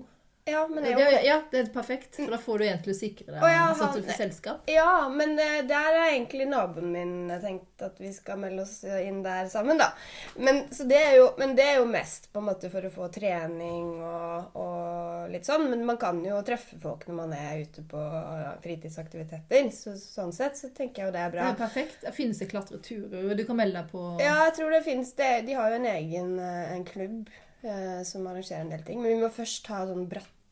Ja, 0.47 0.67
men 0.69 0.84
Det, 0.84 0.91
er- 0.93 1.23
ja, 1.25 1.39
det 1.51 1.58
er 1.60 1.69
perfekt, 1.73 2.15
for 2.19 2.29
da 2.29 2.38
får 2.38 2.60
du 2.62 2.65
en 2.67 2.81
til 2.86 2.91
å 2.93 2.95
sikre 2.95 3.31
deg 3.34 3.45
ja, 3.49 3.62
sånn 3.73 3.88
at 3.88 3.95
du 3.97 4.03
får 4.05 4.17
selskap. 4.19 4.67
ja, 4.69 5.08
men 5.10 5.31
eh, 5.41 5.63
der 5.65 5.95
er 5.97 6.12
egentlig 6.12 6.45
naboen 6.51 6.91
min 6.93 7.15
tenkt 7.41 7.81
at 7.81 7.97
vi 7.97 8.12
skal 8.13 8.38
melde 8.43 8.62
oss 8.62 8.75
inn 8.86 9.23
der 9.25 9.49
sammen, 9.49 9.79
da. 9.81 9.88
Men, 10.38 10.60
så 10.69 10.86
det 10.86 10.99
jo, 11.17 11.31
men 11.41 11.55
det 11.58 11.65
er 11.65 11.79
jo 11.79 11.88
mest 11.89 12.29
på 12.31 12.43
en 12.43 12.45
måte 12.51 12.69
for 12.69 12.86
å 12.86 12.91
få 12.93 13.08
trening 13.15 13.88
og, 14.05 14.53
og 14.62 15.31
litt 15.34 15.49
sånn. 15.49 15.65
Men 15.71 15.81
man 15.89 15.97
kan 15.97 16.21
jo 16.23 16.38
treffe 16.45 16.77
folk 16.84 17.08
når 17.10 17.17
man 17.23 17.34
er 17.34 17.63
ute 17.65 17.81
på 17.89 18.03
eh, 18.05 18.45
fritidsaktiviteter. 18.67 19.71
Så, 19.73 19.95
sånn 19.97 20.29
sett 20.36 20.62
så 20.62 20.69
tenker 20.77 21.08
jeg 21.08 21.10
jo 21.10 21.15
det 21.17 21.23
er 21.25 21.34
Det 21.34 21.39
bra. 21.39 21.49
er 21.55 21.60
perfekt. 21.63 21.97
Det 22.05 22.13
finnes 22.13 22.38
det 22.43 22.51
klatreturer, 22.53 23.34
du 23.34 23.43
kan 23.49 23.58
melde 23.63 23.81
deg 23.81 23.89
på 23.97 24.05
Ja, 24.21 24.38
jeg 24.45 24.60
tror 24.60 24.77
det 24.77 24.84
finnes 24.86 25.10
det. 25.17 25.34
De 25.49 25.58
har 25.58 25.73
jo 25.73 25.81
en 25.81 25.89
egen 25.95 26.38
eh, 26.38 26.71
en 26.77 26.86
klubb 26.86 27.34
eh, 27.65 28.03
som 28.05 28.29
arrangerer 28.29 28.62
en 28.62 28.69
del 28.77 28.86
ting. 28.86 29.01
Men 29.01 29.15
vi 29.17 29.23
må 29.25 29.34
først 29.34 29.73
ha 29.73 29.81
sånn 29.89 30.05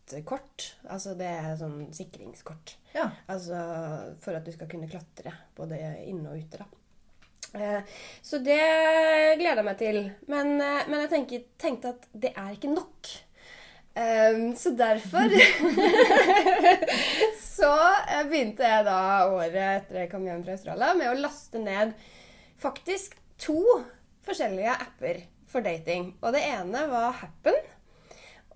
brattkort. 0.03 0.75
Altså 0.89 1.15
det 1.17 1.25
er 1.27 1.55
sånn 1.57 1.87
sikringskort. 1.93 2.77
Ja. 2.93 3.09
Altså 3.27 3.55
for 4.21 4.35
at 4.35 4.45
du 4.45 4.51
skal 4.53 4.67
kunne 4.71 4.89
klatre 4.89 5.33
både 5.57 5.77
inne 6.05 6.29
og 6.33 6.37
ute, 6.39 6.57
da. 6.59 6.65
Eh, 7.53 7.81
Så 8.21 8.39
det 8.43 8.57
gleder 9.37 9.61
jeg 9.61 9.65
meg 9.65 9.77
til. 9.77 10.11
Men, 10.27 10.59
eh, 10.61 10.87
men 10.87 10.99
jeg 11.01 11.09
tenker, 11.09 11.43
tenkte 11.57 11.89
at 11.93 12.07
det 12.13 12.33
er 12.35 12.53
ikke 12.55 12.73
nok. 12.73 13.07
Um, 13.95 14.55
Så 14.55 14.71
derfor 14.75 15.29
Så 17.37 17.69
eh, 18.09 18.23
begynte 18.25 18.63
jeg 18.65 18.85
da 18.87 19.27
året 19.29 19.53
etter 19.83 19.99
jeg 20.01 20.09
kom 20.11 20.25
hjem 20.25 20.41
fra 20.43 20.55
Australia, 20.57 20.93
med 20.97 21.11
å 21.11 21.19
laste 21.21 21.59
ned 21.61 21.93
faktisk 22.57 23.13
to 23.37 23.83
forskjellige 24.25 24.73
apper 24.73 25.21
for 25.45 25.61
dating. 25.61 26.15
Og 26.23 26.33
det 26.33 26.41
ene 26.47 26.87
var 26.89 27.13
Happen. 27.19 27.53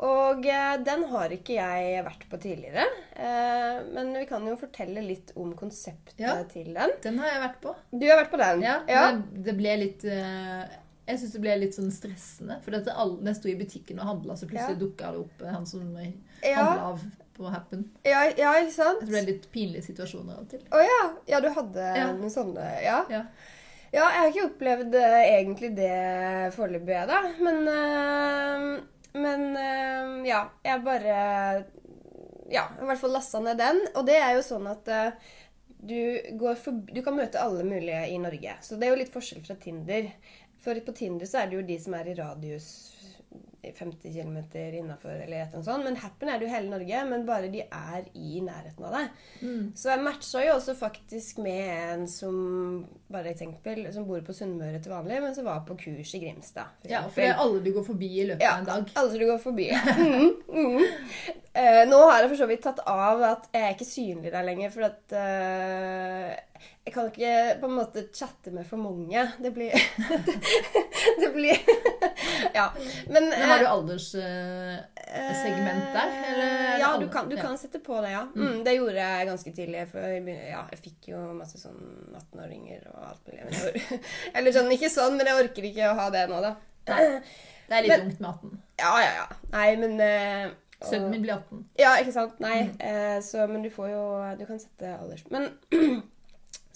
Og 0.06 0.46
eh, 0.46 0.74
den 0.86 1.04
har 1.10 1.32
ikke 1.34 1.56
jeg 1.58 2.04
vært 2.06 2.26
på 2.30 2.38
tidligere. 2.42 2.84
Eh, 3.18 3.80
men 3.96 4.12
vi 4.14 4.26
kan 4.30 4.44
jo 4.46 4.54
fortelle 4.60 5.02
litt 5.02 5.32
om 5.36 5.56
konseptet 5.58 6.20
Ja. 6.22 6.36
til 6.52 6.70
den. 6.76 6.92
Den 7.02 7.18
har 7.24 7.32
jeg 7.32 7.42
vært 7.48 7.62
på. 7.64 7.74
Du 7.92 8.06
har 8.06 8.20
vært 8.22 8.30
på 8.36 8.38
den? 8.44 8.62
Ja, 8.62 8.76
ja. 8.88 9.06
Det, 9.18 9.56
ble 9.58 9.74
litt 9.82 10.06
eh, 10.06 10.68
Jeg 11.08 11.20
syns 11.22 11.34
det 11.34 11.42
ble 11.42 11.56
litt 11.64 11.74
sånn 11.80 11.90
stressende. 11.92 12.60
For 12.62 12.72
dette, 12.78 12.94
jeg 12.94 13.36
sto 13.40 13.50
i 13.50 13.56
butikken 13.58 14.00
og 14.04 14.06
handla, 14.12 14.36
så 14.38 14.46
plutselig 14.50 14.76
Ja. 14.78 14.82
dukka 14.86 15.12
det 15.16 15.20
opp 15.26 15.46
han 15.50 15.66
som 15.66 15.82
handla 15.96 16.90
av 16.92 17.02
på 17.38 17.50
Happen. 17.54 17.84
ja, 18.04 18.24
ja, 18.38 18.54
ikke 18.62 18.74
sant? 18.74 19.00
Det 19.02 19.10
ble 19.10 19.22
litt 19.26 19.52
pinlige 19.54 19.84
situasjoner 19.86 20.34
av 20.34 20.40
og 20.46 20.50
til. 20.50 20.60
Å 20.74 20.80
ja. 20.82 21.02
Ja, 21.28 21.40
du 21.40 21.50
hadde 21.54 21.84
Ja. 21.98 22.12
noen 22.14 22.30
sånne 22.34 22.66
Ja. 22.84 23.06
Ja. 23.10 23.24
Ja, 23.94 24.04
jeg 24.12 24.20
har 24.20 24.30
ikke 24.34 24.48
opplevd 24.52 24.94
egentlig 25.00 25.70
det 25.78 26.54
foreløpig, 26.54 26.92
jeg, 26.92 27.08
da. 27.08 27.22
Men, 27.40 27.68
eh, 27.72 28.82
men 29.20 29.50
eh, 29.58 30.30
ja, 30.30 30.46
jeg 30.66 30.84
bare 30.86 31.18
Ja, 32.48 32.70
i 32.80 32.88
hvert 32.88 33.02
fall 33.02 33.16
lasta 33.18 33.42
ned 33.44 33.60
den. 33.60 33.82
Og 33.96 34.06
det 34.08 34.18
er 34.22 34.38
jo 34.38 34.46
sånn 34.46 34.68
at 34.72 34.88
eh, 34.88 35.32
du, 35.78 35.98
forbi, 36.64 36.96
du 36.96 37.04
kan 37.06 37.18
møte 37.18 37.42
alle 37.42 37.66
mulige 37.68 38.06
i 38.10 38.18
Norge. 38.22 38.58
Så 38.64 38.78
det 38.78 38.88
er 38.88 38.96
jo 38.96 39.02
litt 39.02 39.14
forskjell 39.14 39.44
fra 39.46 39.58
Tinder. 39.62 40.12
For 40.64 40.80
på 40.84 40.96
Tinder 40.96 41.30
så 41.30 41.42
er 41.42 41.50
det 41.50 41.60
jo 41.60 41.68
de 41.68 41.78
som 41.80 41.96
er 41.98 42.12
i 42.12 42.16
radius 42.18 42.70
50 43.76 44.14
km 44.14 44.38
innafor, 44.80 45.10
eller 45.12 45.24
et 45.42 45.48
eller 45.48 45.58
annet 45.58 45.66
sånt. 45.68 45.84
Men 45.88 45.96
Happen 46.02 46.30
er 46.30 46.40
det 46.40 46.48
jo 46.48 46.54
hele 46.54 46.70
Norge, 46.72 47.02
men 47.10 47.26
bare 47.28 47.50
de 47.54 47.62
er 47.66 48.08
i 48.16 48.42
nærheten 48.46 48.86
av 48.88 48.96
deg. 48.98 49.10
Mm. 49.42 49.64
Så 49.76 49.90
jeg 49.92 50.04
matcha 50.06 50.44
jo 50.46 50.54
også 50.56 50.76
faktisk 50.80 51.42
med 51.44 51.94
en 51.94 52.08
som 52.12 52.38
bare 53.12 53.32
eksempel, 53.32 53.86
som 53.96 54.08
bor 54.08 54.22
på 54.28 54.36
Sunnmøre 54.36 54.80
til 54.84 54.92
vanlig, 54.92 55.22
men 55.24 55.36
som 55.36 55.46
var 55.48 55.62
på 55.68 55.78
kurs 55.80 56.14
i 56.16 56.20
Grimstad. 56.24 56.72
for 56.82 56.92
ja, 56.92 57.02
for 57.08 57.22
det 57.22 57.30
er 57.32 57.42
alle 57.44 57.64
du 57.64 57.72
går 57.76 57.86
forbi 57.88 58.10
i 58.22 58.26
løpet 58.32 58.44
Ja, 58.44 58.54
av 58.58 58.60
en 58.64 58.70
dag. 58.72 58.92
alle 58.96 59.20
du 59.20 59.26
går 59.32 59.42
forbi. 59.44 59.70
Mm, 59.98 60.34
mm. 60.54 60.84
Uh, 61.58 61.84
nå 61.90 61.98
har 62.06 62.20
jeg 62.22 62.30
for 62.30 62.38
så 62.38 62.46
vidt 62.52 62.62
tatt 62.62 62.80
av 62.86 63.22
at 63.26 63.48
jeg 63.54 63.64
er 63.66 63.72
ikke 63.74 63.88
synlig 63.90 64.32
der 64.34 64.46
lenger, 64.46 64.70
for 64.70 64.86
at 64.86 65.16
eh, 65.18 66.68
jeg 66.88 66.94
kan 66.96 67.10
ikke 67.12 67.60
på 67.60 67.68
en 67.68 67.74
måte 67.76 68.06
chatte 68.16 68.48
med 68.56 68.64
for 68.64 68.80
mange. 68.80 69.20
Det 69.44 69.50
blir 69.52 69.76
Det 71.22 71.30
blir 71.34 71.58
Ja. 72.54 72.74
Men, 73.10 73.30
Men 73.30 73.50
har 73.50 73.60
du 73.60 73.66
eh, 73.66 73.72
alderssegment 73.74 75.84
der? 75.98 76.08
Eller 76.30 76.48
er 76.48 76.80
ja, 76.80 76.98
du 77.02 77.10
kan, 77.12 77.28
du 77.30 77.36
kan 77.36 77.58
sette 77.60 77.80
på 77.84 78.00
det, 78.06 78.12
ja. 78.14 78.22
Mm, 78.36 78.64
det 78.64 78.74
gjorde 78.78 79.04
jeg 79.04 79.28
ganske 79.28 79.52
tidlig. 79.60 79.84
For 79.92 80.00
ja, 80.32 80.64
jeg 80.72 80.80
fikk 80.86 81.10
jo 81.12 81.20
masse 81.36 81.60
sånn 81.60 81.84
18-åringer 82.16 82.88
og 82.94 83.00
alt 83.12 83.28
mulig. 83.36 83.84
Eller 84.38 84.52
sånn, 84.56 84.72
ikke 84.72 84.88
sånn, 84.94 85.18
men 85.20 85.28
jeg 85.28 85.36
orker 85.44 85.64
ikke 85.68 85.92
å 85.92 86.00
ha 86.00 86.08
det 86.16 86.24
nå, 86.32 86.40
da. 86.46 86.56
Nei. 86.88 87.04
Det 87.68 87.76
er 87.76 87.82
litt 87.84 87.92
Men- 87.98 88.08
ungt 88.08 88.20
med 88.24 88.32
18. 88.32 88.56
Ja, 88.80 88.94
ja, 89.04 89.12
ja. 89.26 89.28
Nei, 89.52 89.70
men 89.84 90.00
uh, 90.00 90.56
Sønnen 90.88 91.12
min 91.12 91.20
blir 91.26 91.36
18. 91.36 91.68
Ja, 91.84 91.98
ikke 92.00 92.16
sant? 92.16 92.40
Nei. 92.40 92.70
Mm. 92.70 92.80
Uh, 92.80 93.20
så, 93.26 93.44
men 93.52 93.60
du 93.66 93.70
får 93.74 93.88
jo 93.92 94.04
Du 94.40 94.46
kan 94.48 94.60
sette 94.62 94.86
alders... 95.02 95.26
Men 95.34 95.44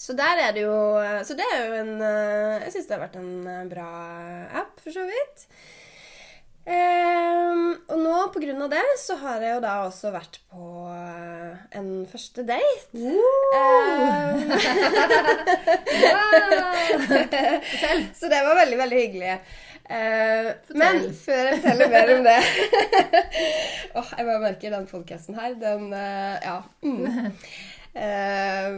Så 0.02 0.16
der 0.18 0.40
er 0.42 0.54
det 0.54 0.64
jo 0.64 0.78
Så 1.22 1.36
det 1.38 1.46
er 1.54 1.60
jo 1.68 1.76
en 1.78 1.92
eh, 2.02 2.64
Jeg 2.64 2.74
syns 2.74 2.88
det 2.88 2.96
har 2.96 3.04
vært 3.04 3.20
en 3.20 3.46
eh, 3.46 3.68
bra 3.70 3.88
app, 4.62 4.74
for 4.82 4.94
så 4.94 5.04
vidt. 5.06 5.46
Um, 6.62 7.72
og 7.90 7.96
nå, 7.98 8.10
på 8.30 8.38
grunn 8.44 8.60
av 8.62 8.70
det, 8.70 8.82
så 9.02 9.16
har 9.18 9.42
jeg 9.42 9.56
jo 9.56 9.62
da 9.64 9.72
også 9.82 10.12
vært 10.14 10.36
på 10.52 10.66
eh, 10.94 11.56
en 11.78 11.90
første 12.10 12.44
date. 12.46 13.02
Ehm, 13.58 14.52
Um, 15.92 17.02
så 18.18 18.28
det 18.30 18.38
var 18.46 18.56
veldig, 18.56 18.78
veldig 18.78 18.98
hyggelig. 19.00 19.34
Uh, 19.82 20.52
men 20.78 21.02
før 21.18 21.50
jeg 21.50 21.58
forteller 21.58 21.90
mer 21.92 22.10
om 22.14 22.22
det 22.24 22.36
Åh, 23.98 24.12
Jeg 24.14 24.26
bare 24.28 24.38
merker 24.40 24.72
den 24.72 24.86
podkasten 24.88 25.36
her, 25.36 25.56
den 25.58 25.90
uh, 25.90 26.38
Ja. 26.38 26.54
Mm. 26.86 27.34
Eh, 27.94 28.68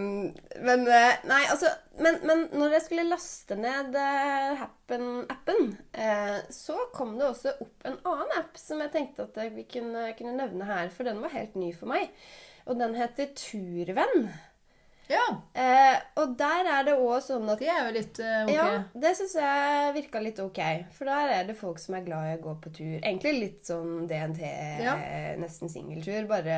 men 0.67 0.81
eh, 0.91 1.21
Nei, 1.31 1.43
altså 1.47 1.69
men, 2.03 2.17
men 2.27 2.49
når 2.59 2.73
jeg 2.75 2.85
skulle 2.89 3.05
laste 3.07 3.55
ned 3.55 3.95
eh, 3.95 4.55
Happen-appen, 4.59 5.69
eh, 5.95 6.41
så 6.51 6.75
kom 6.95 7.15
det 7.21 7.29
også 7.29 7.53
opp 7.63 7.87
en 7.87 8.01
annen 8.11 8.35
app 8.41 8.59
som 8.59 8.83
jeg 8.83 8.91
tenkte 8.97 9.29
at 9.29 9.39
vi 9.55 9.67
kunne, 9.71 10.09
kunne 10.19 10.35
nevne 10.41 10.67
her, 10.67 10.91
for 10.91 11.07
den 11.07 11.23
var 11.23 11.35
helt 11.37 11.55
ny 11.55 11.71
for 11.77 11.93
meg. 11.95 12.11
Og 12.67 12.81
den 12.81 12.97
heter 12.99 13.31
Turvenn. 13.39 14.27
Ja, 15.11 15.25
Eh, 15.55 15.99
og 16.19 16.33
der 16.39 16.67
er 16.67 16.87
det 16.87 16.95
òg 16.97 17.19
sånn 17.23 17.45
at 17.53 17.61
det 17.61 17.69
er 17.71 17.83
jo 17.87 17.91
litt 17.95 18.19
uh, 18.25 18.47
ok. 18.47 18.53
Ja, 18.55 18.65
det 19.05 19.11
syns 19.19 19.35
jeg 19.39 19.93
virka 19.99 20.23
litt 20.25 20.41
ok. 20.43 20.61
For 20.97 21.07
der 21.07 21.33
er 21.37 21.45
det 21.47 21.57
folk 21.61 21.79
som 21.79 21.95
er 21.99 22.07
glad 22.07 22.31
i 22.31 22.33
å 22.39 22.43
gå 22.43 22.55
på 22.65 22.73
tur. 22.75 22.97
Egentlig 22.97 23.35
litt 23.37 23.69
sånn 23.69 24.09
DNT, 24.11 24.41
Ja. 24.83 24.97
nesten 25.41 25.71
singeltur. 25.71 26.25
Bare 26.31 26.57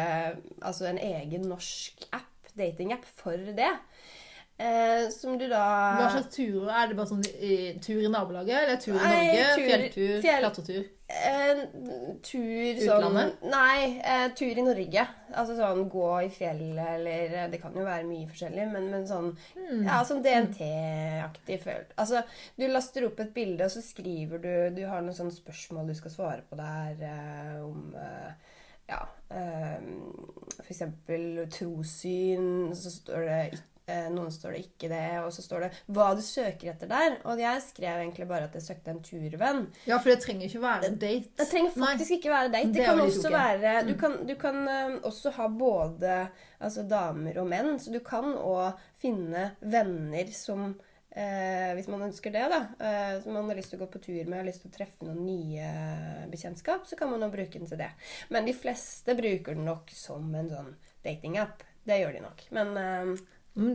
altså 0.63 0.87
en 0.89 1.03
egen 1.03 1.45
norsk 1.51 2.07
app, 2.17 2.31
datingapp, 2.59 3.05
for 3.23 3.37
det. 3.57 3.73
Eh, 4.59 5.11
som 5.13 5.35
du 5.37 5.45
da 5.51 5.63
Hva 5.99 6.07
slags 6.15 6.31
turer? 6.33 6.71
Er 6.73 6.87
det 6.89 6.95
bare 6.97 7.11
sånn 7.11 7.25
i, 7.45 7.57
tur 7.85 8.01
i 8.01 8.09
nabolaget, 8.09 8.57
eller 8.63 8.79
tur 8.81 8.95
i 8.95 9.01
Norge? 9.03 9.43
tur- 9.53 9.67
fjelltur? 9.69 10.15
fjell- 10.25 10.47
Klatretur? 10.47 10.87
Eh, 11.07 11.61
tur 12.25 12.81
sånn 12.81 13.05
Utlandet? 13.05 13.43
Nei, 13.53 14.01
eh, 14.01 14.25
tur 14.35 14.57
i 14.57 14.65
Norge. 14.65 15.05
Altså 15.37 15.59
sånn 15.59 15.85
gå 15.93 16.09
i 16.25 16.31
fjellet 16.33 16.89
eller 16.95 17.37
eh, 17.43 17.51
Det 17.53 17.61
kan 17.61 17.77
jo 17.77 17.85
være 17.85 18.09
mye 18.09 18.31
forskjellig, 18.33 18.65
men, 18.73 18.89
men 18.95 19.05
sånn 19.07 19.29
mm. 19.59 19.85
Ja, 19.85 20.01
sånn 20.09 20.25
DNT-aktig 20.25 21.61
føl... 21.63 21.85
Altså, 22.01 22.25
du 22.57 22.67
laster 22.73 23.07
opp 23.11 23.21
et 23.21 23.35
bilde, 23.37 23.69
og 23.69 23.77
så 23.77 23.85
skriver 23.85 24.41
du 24.41 24.81
Du 24.81 24.87
har 24.89 25.05
noen 25.05 25.15
sånne 25.21 25.37
spørsmål 25.37 25.93
du 25.93 25.99
skal 26.01 26.17
svare 26.17 26.43
på 26.49 26.57
der 26.59 26.97
eh, 27.13 27.61
om 27.61 27.93
eh, 27.93 28.56
ja, 28.91 29.01
eh, 29.31 29.87
for 30.59 30.75
eksempel 30.75 31.47
trossyn, 31.53 32.75
så 32.77 32.93
står 32.93 33.27
det 33.27 33.41
ikke 33.53 33.65
eh, 33.87 34.07
noen 34.13 34.33
står 34.35 34.57
det 34.57 34.63
ikke 34.65 34.91
det, 34.91 35.05
og 35.23 35.31
så 35.35 35.45
står 35.45 35.67
det 35.67 35.71
hva 35.95 36.09
du 36.19 36.23
søker 36.25 36.73
etter 36.73 36.91
der. 36.91 37.19
Og 37.29 37.41
jeg 37.41 37.63
skrev 37.65 38.01
egentlig 38.03 38.29
bare 38.31 38.49
at 38.49 38.57
jeg 38.59 38.67
søkte 38.67 38.93
en 38.93 39.03
turvenn. 39.05 39.63
Ja, 39.89 39.99
for 39.99 40.13
det 40.13 40.19
trenger 40.25 40.49
ikke 40.49 40.63
være 40.65 40.91
en 40.91 40.99
date. 41.03 41.33
Det 41.39 41.49
trenger 41.53 41.77
Nei. 41.77 41.93
faktisk 41.93 42.17
ikke 42.19 42.35
være 42.35 42.53
date. 42.55 42.73
Det 42.73 42.81
Det 42.81 42.89
kan 42.89 43.05
også. 43.05 43.29
Mm. 43.31 43.39
være 43.39 43.87
Du 43.87 43.95
kan, 44.01 44.19
du 44.27 44.35
kan 44.41 44.61
eh, 44.69 44.99
også 45.03 45.35
ha 45.39 45.49
både 45.49 46.19
altså, 46.61 46.87
damer 46.91 47.41
og 47.43 47.49
menn, 47.53 47.79
så 47.79 47.95
du 47.95 48.01
kan 48.05 48.35
òg 48.35 48.83
finne 49.03 49.53
venner 49.61 50.35
som 50.35 50.75
eh, 51.17 51.71
hvis 51.77 51.89
man 51.91 52.05
ønsker 52.07 52.35
det, 52.35 52.45
da. 52.53 52.61
Eh, 52.79 53.15
som 53.25 53.37
man 53.37 53.49
har 53.51 53.59
lyst 53.59 53.73
til 53.73 53.81
å 53.81 53.85
gå 53.85 53.91
på 53.95 54.03
tur 54.05 54.21
med, 54.25 54.39
har 54.39 54.49
lyst 54.49 54.65
til 54.65 54.73
å 54.73 54.77
treffe 54.77 55.07
noen 55.09 55.23
nye 55.27 55.71
bekjentskap, 56.33 56.85
så 56.89 56.99
kan 56.99 57.11
man 57.13 57.25
jo 57.25 57.31
bruke 57.33 57.59
den 57.59 57.71
til 57.71 57.81
det. 57.81 57.93
Men 58.35 58.49
de 58.49 58.57
fleste 58.57 59.17
bruker 59.19 59.57
den 59.57 59.67
nok 59.69 59.91
som 59.97 60.29
en 60.37 60.53
sånn 60.53 60.75
datingapp. 61.07 61.65
Det 61.87 62.01
gjør 62.03 62.19
de 62.19 62.23
nok. 62.25 62.45
Men 62.57 62.77
eh, 62.83 63.17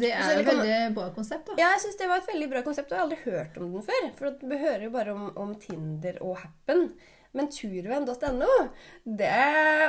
det 0.02 0.12
er 0.14 0.36
et 0.38 0.46
veldig 0.46 0.74
bra 0.94 1.08
konsept, 1.16 1.48
da. 1.50 1.56
ja, 1.58 1.72
jeg 1.74 1.86
syns 1.88 1.98
det 1.98 2.10
var 2.12 2.22
et 2.22 2.28
veldig 2.30 2.50
bra 2.52 2.62
konsept, 2.66 2.92
og 2.92 2.94
jeg 2.94 3.02
har 3.02 3.08
aldri 3.08 3.24
hørt 3.24 3.56
om 3.58 3.72
den 3.74 3.88
før. 3.88 4.12
For 4.20 4.36
du 4.38 4.54
hører 4.54 4.86
jo 4.86 4.92
bare 4.94 5.16
om, 5.16 5.24
om 5.42 5.56
Tinder 5.64 6.20
og 6.22 6.38
Happen. 6.44 6.92
Men 7.32 7.48
turvenn.no, 7.52 8.56
det 9.04 9.32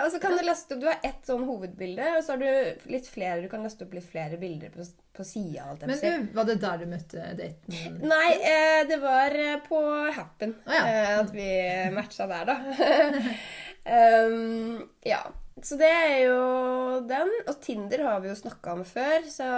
Og 0.04 0.08
så 0.12 0.20
kan 0.22 0.36
du 0.38 0.44
laste 0.46 0.76
opp 0.76 0.82
Du 0.82 0.86
har 0.86 1.00
ett 1.02 1.26
sånn 1.26 1.42
hovedbilde, 1.48 2.12
og 2.18 2.22
så 2.22 2.36
har 2.36 2.42
du 2.42 2.90
litt 2.92 3.08
flere 3.10 3.42
Du 3.42 3.48
kan 3.50 3.64
laste 3.66 3.86
opp 3.86 3.96
litt 3.96 4.06
flere 4.06 4.38
bilder 4.38 4.70
på, 4.74 4.86
på 5.16 5.26
sida. 5.26 5.72
Men 5.82 5.98
du, 5.98 6.28
var 6.36 6.46
det 6.48 6.60
der 6.62 6.82
du 6.82 6.86
møtte 6.92 7.32
daten? 7.38 7.98
Nei, 8.06 8.30
eh, 8.38 8.80
det 8.88 8.98
var 9.02 9.34
eh, 9.34 9.58
på 9.66 9.82
Happen 10.14 10.54
ah, 10.66 10.76
ja. 10.76 10.82
eh, 10.86 11.12
at 11.18 11.34
vi 11.34 11.50
matcha 11.96 12.28
der, 12.30 12.52
da. 12.52 12.58
um, 14.28 14.82
ja. 15.14 15.24
Så 15.62 15.76
det 15.78 15.88
er 15.90 16.14
jo 16.24 16.38
den. 17.06 17.28
Og 17.46 17.58
Tinder 17.62 18.06
har 18.06 18.22
vi 18.22 18.30
jo 18.30 18.38
snakka 18.38 18.72
om 18.78 18.86
før, 18.88 19.26
så 19.30 19.48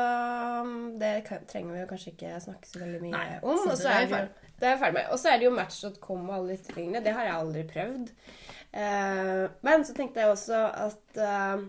um, 0.64 0.74
det 1.00 1.12
trenger 1.48 1.76
vi 1.76 1.84
jo 1.84 1.90
kanskje 1.92 2.12
ikke 2.12 2.40
snakke 2.42 2.68
så 2.68 2.82
veldig 2.82 3.04
mye 3.04 3.14
Nei, 3.14 3.38
om. 3.44 3.62
Og 3.68 3.78
så 3.78 3.92
er 3.92 4.08
det 4.08 4.24
jo 4.24 4.43
det 4.64 4.70
er 4.70 4.78
jeg 4.78 4.80
ferdig 4.80 4.96
med. 4.96 5.08
Og 5.12 5.20
så 5.20 5.28
er 5.28 5.40
det 5.40 5.44
jo 5.44 5.54
Match.com 5.54 6.28
og 6.30 6.34
alle 6.38 6.54
disse 6.54 6.72
tingene. 6.72 7.02
Det 7.04 7.12
har 7.12 7.26
jeg 7.28 7.36
aldri 7.36 7.64
prøvd. 7.68 8.12
Uh, 8.74 9.42
men 9.66 9.84
så 9.86 9.94
tenkte 9.94 10.22
jeg 10.22 10.32
også 10.32 10.60
at 10.86 11.20
uh, 11.20 11.60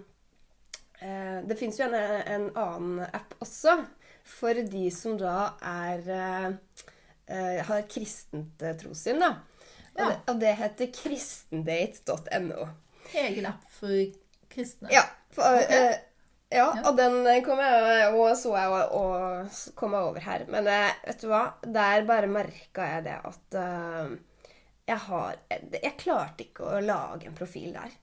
uh, 1.03 1.39
det 1.45 1.57
fins 1.59 1.77
jo 1.81 1.89
en, 1.89 1.97
en 1.99 2.47
annen 2.57 3.03
app 3.09 3.35
også 3.43 3.81
for 4.25 4.57
de 4.71 4.87
som 4.95 5.19
da 5.19 5.51
er 5.61 6.07
har 7.65 7.85
kristent 7.89 8.63
trossyn, 8.81 9.17
da. 9.21 9.31
Og, 9.95 10.01
Ja. 10.01 10.07
det, 10.09 10.17
og 10.29 10.39
det 10.41 10.51
heter 10.59 10.89
kristendate.no. 10.93 12.65
Egen 13.21 13.47
app 13.49 13.63
for 13.73 13.93
kristne? 14.51 14.89
Ja. 14.93 15.05
For, 15.33 15.41
Ok. 15.61 16.14
Ja, 16.49 16.65
Ja. 16.75 16.81
og 16.85 16.97
den 16.97 17.25
kom 17.43 17.59
jeg 17.59 18.11
og 18.13 18.35
så 18.37 18.53
jeg 18.55 18.69
og, 18.69 18.93
og 18.99 19.75
kom 19.75 19.95
jeg 19.97 20.09
over 20.11 20.25
her. 20.27 20.45
Men 20.51 20.67
eh, 20.69 20.91
vet 21.07 21.23
du 21.23 21.29
hva? 21.31 21.43
Der 21.65 22.05
bare 22.07 22.29
merka 22.31 22.85
jeg 22.93 23.05
det 23.07 23.15
at 23.31 23.57
uh, 23.59 24.13
jeg 24.85 25.01
har 25.07 25.39
Jeg 25.49 25.95
klarte 25.97 26.45
ikke 26.45 26.67
å 26.69 26.83
lage 26.85 27.25
en 27.25 27.37
profil 27.37 27.73
der. 27.73 27.95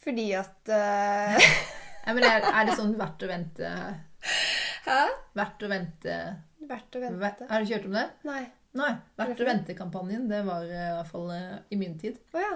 Fordi 0.00 0.28
at 0.38 0.70
uh, 0.70 1.50
Ja, 2.06 2.14
men 2.14 2.24
er, 2.24 2.46
er 2.46 2.68
det 2.68 2.78
sånn 2.78 2.94
verdt 2.96 3.26
å 3.26 3.28
vente 3.28 3.68
Hæ? 4.86 5.00
Verdt 5.36 5.66
å 5.66 5.68
vente 5.68 6.16
Verdt 6.70 6.96
å 6.96 7.02
vente. 7.02 7.46
Har 7.50 7.60
du 7.60 7.68
kjørt 7.68 7.88
om 7.90 7.96
det? 7.98 8.06
Nei. 8.24 8.44
Nei. 8.78 8.92
Verdt 9.18 9.42
å 9.42 9.46
vente-kampanjen, 9.48 10.28
det 10.30 10.44
var 10.46 10.62
i 10.62 10.76
hvert 10.78 11.08
fall 11.10 11.32
i 11.34 11.78
min 11.80 11.96
tid. 11.98 12.20
Oh, 12.30 12.38
ja. 12.38 12.52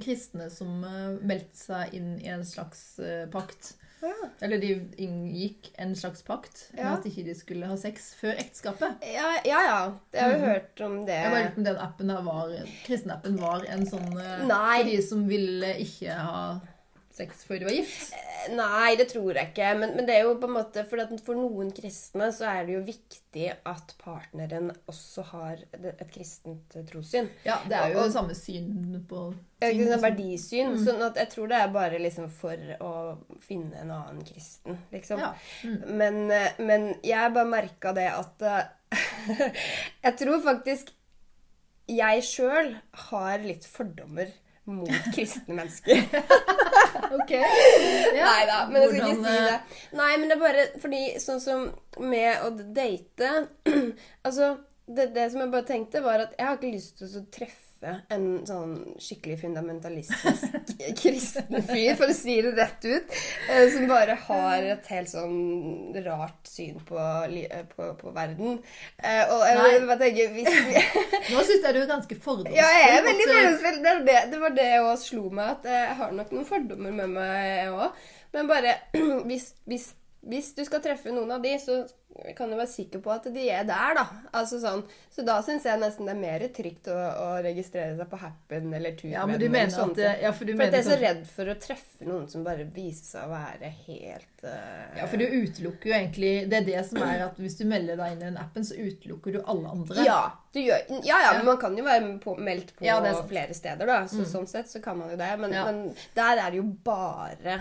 Kristne 0.00 0.46
som 0.48 0.78
meldte 0.80 1.58
seg 1.58 1.92
inn 1.98 2.14
i 2.22 2.30
en 2.32 2.46
slags 2.48 2.94
pakt. 3.34 3.74
Ja. 4.02 4.28
Eller 4.44 4.60
de 4.60 4.70
inngikk 5.00 5.70
en 5.80 5.94
slags 5.96 6.22
pakt 6.22 6.66
med 6.72 6.84
Ja. 6.84 6.92
at 6.96 7.06
ikke 7.08 7.24
de 7.24 7.34
skulle 7.34 7.66
ha 7.66 7.76
sex 7.80 8.12
før 8.20 8.36
ekteskapet. 8.36 9.02
Ja, 9.02 9.30
ja. 9.44 9.60
ja. 9.64 9.80
Jeg 10.12 10.22
har 10.22 10.32
jo 10.32 10.38
mm. 10.38 10.46
hørt 10.50 10.80
om 10.80 10.96
det. 11.06 11.16
Jeg 11.16 11.32
bare 11.32 11.42
lurte 11.42 11.54
på 11.54 11.60
om 11.62 11.68
den 11.70 11.82
appen 11.86 12.12
der 12.12 12.22
var 12.26 12.54
Kristenappen 12.86 13.40
var 13.40 13.66
en 13.72 13.86
sånn 13.88 14.08
eh, 14.20 14.46
Nei. 14.46 14.78
for 14.82 14.90
de 14.90 15.02
som 15.08 15.28
ville 15.28 15.72
ikke 15.86 16.16
ha 16.20 16.40
sex 17.16 17.44
før 17.48 17.62
du 17.62 17.66
var 17.68 17.74
gift. 17.74 18.12
Nei, 18.52 18.90
det 19.00 19.08
tror 19.10 19.34
jeg 19.34 19.48
ikke. 19.50 19.70
Men, 19.80 19.94
men 19.96 20.06
det 20.06 20.14
er 20.18 20.26
jo 20.26 20.34
på 20.38 20.46
en 20.46 20.54
måte 20.58 20.84
For, 20.86 21.00
at 21.02 21.10
for 21.26 21.38
noen 21.38 21.72
kristne 21.74 22.28
så 22.36 22.46
er 22.50 22.66
det 22.68 22.76
jo 22.76 22.82
viktig 22.86 23.46
at 23.66 23.94
partneren 24.02 24.68
også 24.90 25.24
har 25.32 25.62
et 25.74 26.04
kristent 26.14 26.76
trossyn. 26.90 27.30
Ja, 27.46 27.56
det 27.66 27.78
er 27.80 27.94
jo 27.94 28.04
Og- 28.04 28.12
samme 28.14 28.36
syn 28.38 29.00
på 29.08 29.24
sant, 29.32 29.64
liksom. 29.64 30.04
verdisyn. 30.04 30.72
Mm. 30.76 30.84
Sånn 30.84 31.02
at 31.08 31.18
jeg 31.22 31.32
tror 31.32 31.50
det 31.50 31.58
er 31.62 31.74
bare 31.74 32.02
liksom 32.02 32.28
for 32.30 32.70
å 32.84 32.92
finne 33.44 33.80
en 33.82 33.90
annen 33.96 34.22
kristen, 34.28 34.78
liksom. 34.94 35.24
Ja. 35.24 35.32
Mm. 35.64 35.78
Men, 36.02 36.20
eh, 36.30 36.62
men 36.62 36.88
jeg 37.06 37.34
bare 37.34 37.50
merka 37.56 37.92
det 37.96 38.10
at 38.12 38.46
eh, 38.46 38.72
Jeg 40.06 40.16
tror 40.20 40.44
faktisk 40.44 40.92
jeg 41.86 42.22
sjøl 42.26 42.72
har 43.10 43.38
litt 43.46 43.62
fordommer 43.70 44.32
mot 44.66 44.90
kristne 45.14 45.54
mennesker. 45.54 46.00
Ok. 47.12 47.32
Nei 48.16 48.40
da, 48.48 48.62
men 48.70 48.82
jeg 48.82 48.90
skal 48.92 49.12
ikke 49.12 49.20
si 49.20 49.34
eh, 49.34 49.50
det. 49.50 49.82
Nei, 49.98 50.10
men 50.16 50.30
det 50.30 50.36
er 50.36 50.42
bare 50.42 50.64
fordi 50.82 51.02
sånn 51.22 51.42
som 51.42 51.68
med 52.02 52.42
å 52.44 52.50
date 52.56 53.30
Altså, 54.26 54.56
det, 54.86 55.10
det 55.14 55.30
som 55.32 55.44
jeg 55.44 55.54
bare 55.54 55.68
tenkte, 55.68 56.04
var 56.04 56.26
at 56.26 56.34
jeg 56.38 56.48
har 56.48 56.58
ikke 56.58 56.74
lyst 56.74 56.98
til 57.00 57.08
å 57.20 57.24
treffe 57.32 57.65
en 57.84 58.24
sånn 58.48 58.72
skikkelig 59.02 59.36
fundamentalistisk 59.42 60.70
kristen 61.00 61.60
fyr, 61.66 61.92
for 61.98 62.10
å 62.10 62.16
si 62.16 62.38
det 62.42 62.52
rett 62.56 62.86
ut, 62.88 63.12
eh, 63.52 63.66
som 63.74 63.86
bare 63.90 64.16
har 64.26 64.64
et 64.74 64.88
helt 64.92 65.10
sånn 65.12 65.36
rart 66.06 66.48
syn 66.48 66.80
på, 66.88 66.98
eh, 67.28 67.62
på, 67.74 67.90
på 68.00 68.14
verden. 68.16 68.58
Eh, 68.98 69.22
Og 69.32 69.44
jeg 69.46 69.84
bare 69.86 69.98
tenker 70.00 70.32
hvis 70.34 70.50
vi, 70.70 70.84
Nå 71.34 71.44
syns 71.44 71.62
jeg 71.66 71.76
du 71.76 71.80
er 71.82 71.90
ganske 71.90 72.18
fordomsfull. 72.22 72.56
ja, 72.56 72.66
jeg 72.80 72.96
er 72.96 73.06
veldig 73.10 73.28
fordomsfull. 73.32 73.78
Det, 73.84 73.94
det, 74.08 74.18
det 74.32 74.42
var 74.46 74.56
det 74.56 74.68
jeg 74.72 74.98
slo 75.04 75.28
meg, 75.30 75.52
at 75.58 75.70
jeg 75.70 76.00
har 76.00 76.16
nok 76.16 76.34
noen 76.34 76.48
fordommer 76.48 76.98
med 77.02 77.14
meg 77.18 77.76
òg. 77.76 78.02
Men 78.34 78.50
bare 78.50 78.74
hvis, 79.28 79.52
hvis, 79.68 79.90
hvis 80.26 80.54
du 80.56 80.64
skal 80.66 80.82
treffe 80.84 81.12
noen 81.14 81.30
av 81.36 81.42
de, 81.44 81.54
så 81.62 81.84
kan 82.36 82.48
du 82.48 82.56
være 82.56 82.70
sikker 82.72 83.02
på 83.04 83.10
at 83.12 83.26
de 83.28 83.42
er 83.52 83.66
der, 83.68 83.92
da. 83.98 84.04
Altså 84.38 84.56
sånn. 84.62 84.80
Så 85.12 85.20
da 85.26 85.34
syns 85.44 85.66
jeg 85.68 85.76
nesten 85.82 86.08
det 86.08 86.14
er 86.14 86.20
mer 86.22 86.44
trygt 86.56 86.88
å, 86.88 86.94
å 86.96 87.26
registrere 87.44 87.92
seg 87.98 88.08
på 88.08 88.16
Happen 88.22 88.70
eller 88.72 88.94
Turvenn. 88.96 89.12
Ja, 89.18 89.26
men 89.28 89.36
du 89.42 89.44
mener 89.52 89.82
at. 89.84 90.00
Ja, 90.22 90.30
for 90.32 90.48
du 90.48 90.54
For 90.56 90.64
at 90.64 90.72
jeg 90.78 90.80
er 90.80 90.86
så 90.86 90.94
sånn- 90.94 91.02
redd 91.04 91.20
for 91.28 91.52
å 91.52 91.56
treffe 91.60 92.08
noen 92.08 92.24
som 92.32 92.46
bare 92.46 92.64
viser 92.72 93.10
seg 93.10 93.26
å 93.28 93.34
være 93.34 93.68
helt 93.84 94.46
uh... 94.48 94.96
Ja, 94.96 95.06
for 95.12 95.20
du 95.20 95.26
utelukker 95.28 95.92
jo 95.92 95.94
egentlig 95.98 96.32
Det 96.48 96.58
er 96.62 96.66
det 96.70 96.82
som 96.88 97.02
er 97.04 97.26
at 97.28 97.36
hvis 97.42 97.58
du 97.60 97.66
melder 97.68 98.00
deg 98.00 98.16
inn 98.16 98.24
i 98.24 98.28
den 98.30 98.40
appen, 98.40 98.64
så 98.64 98.80
utelukker 98.80 99.36
du 99.36 99.40
alle 99.44 99.76
andre. 99.76 100.08
Ja, 100.08 100.18
du 100.56 100.62
gjør, 100.64 100.82
ja, 100.88 101.04
ja, 101.04 101.20
Ja. 101.20 101.36
men 101.36 101.50
man 101.52 101.60
kan 101.60 101.76
jo 101.76 101.84
være 101.84 102.16
på, 102.24 102.38
meldt 102.40 102.72
på 102.80 102.88
er 102.88 103.22
flere 103.28 103.54
steder, 103.54 103.84
da. 103.92 104.00
Så, 104.08 104.24
Mm. 104.24 104.28
Sånn 104.32 104.48
sett 104.48 104.72
så 104.72 104.80
kan 104.82 104.96
man 104.98 105.10
jo 105.12 105.16
det. 105.20 105.28
Men, 105.38 105.50
men 105.52 105.82
der 106.16 106.40
er 106.40 106.50
det 106.50 106.62
jo 106.64 106.70
bare 106.84 107.60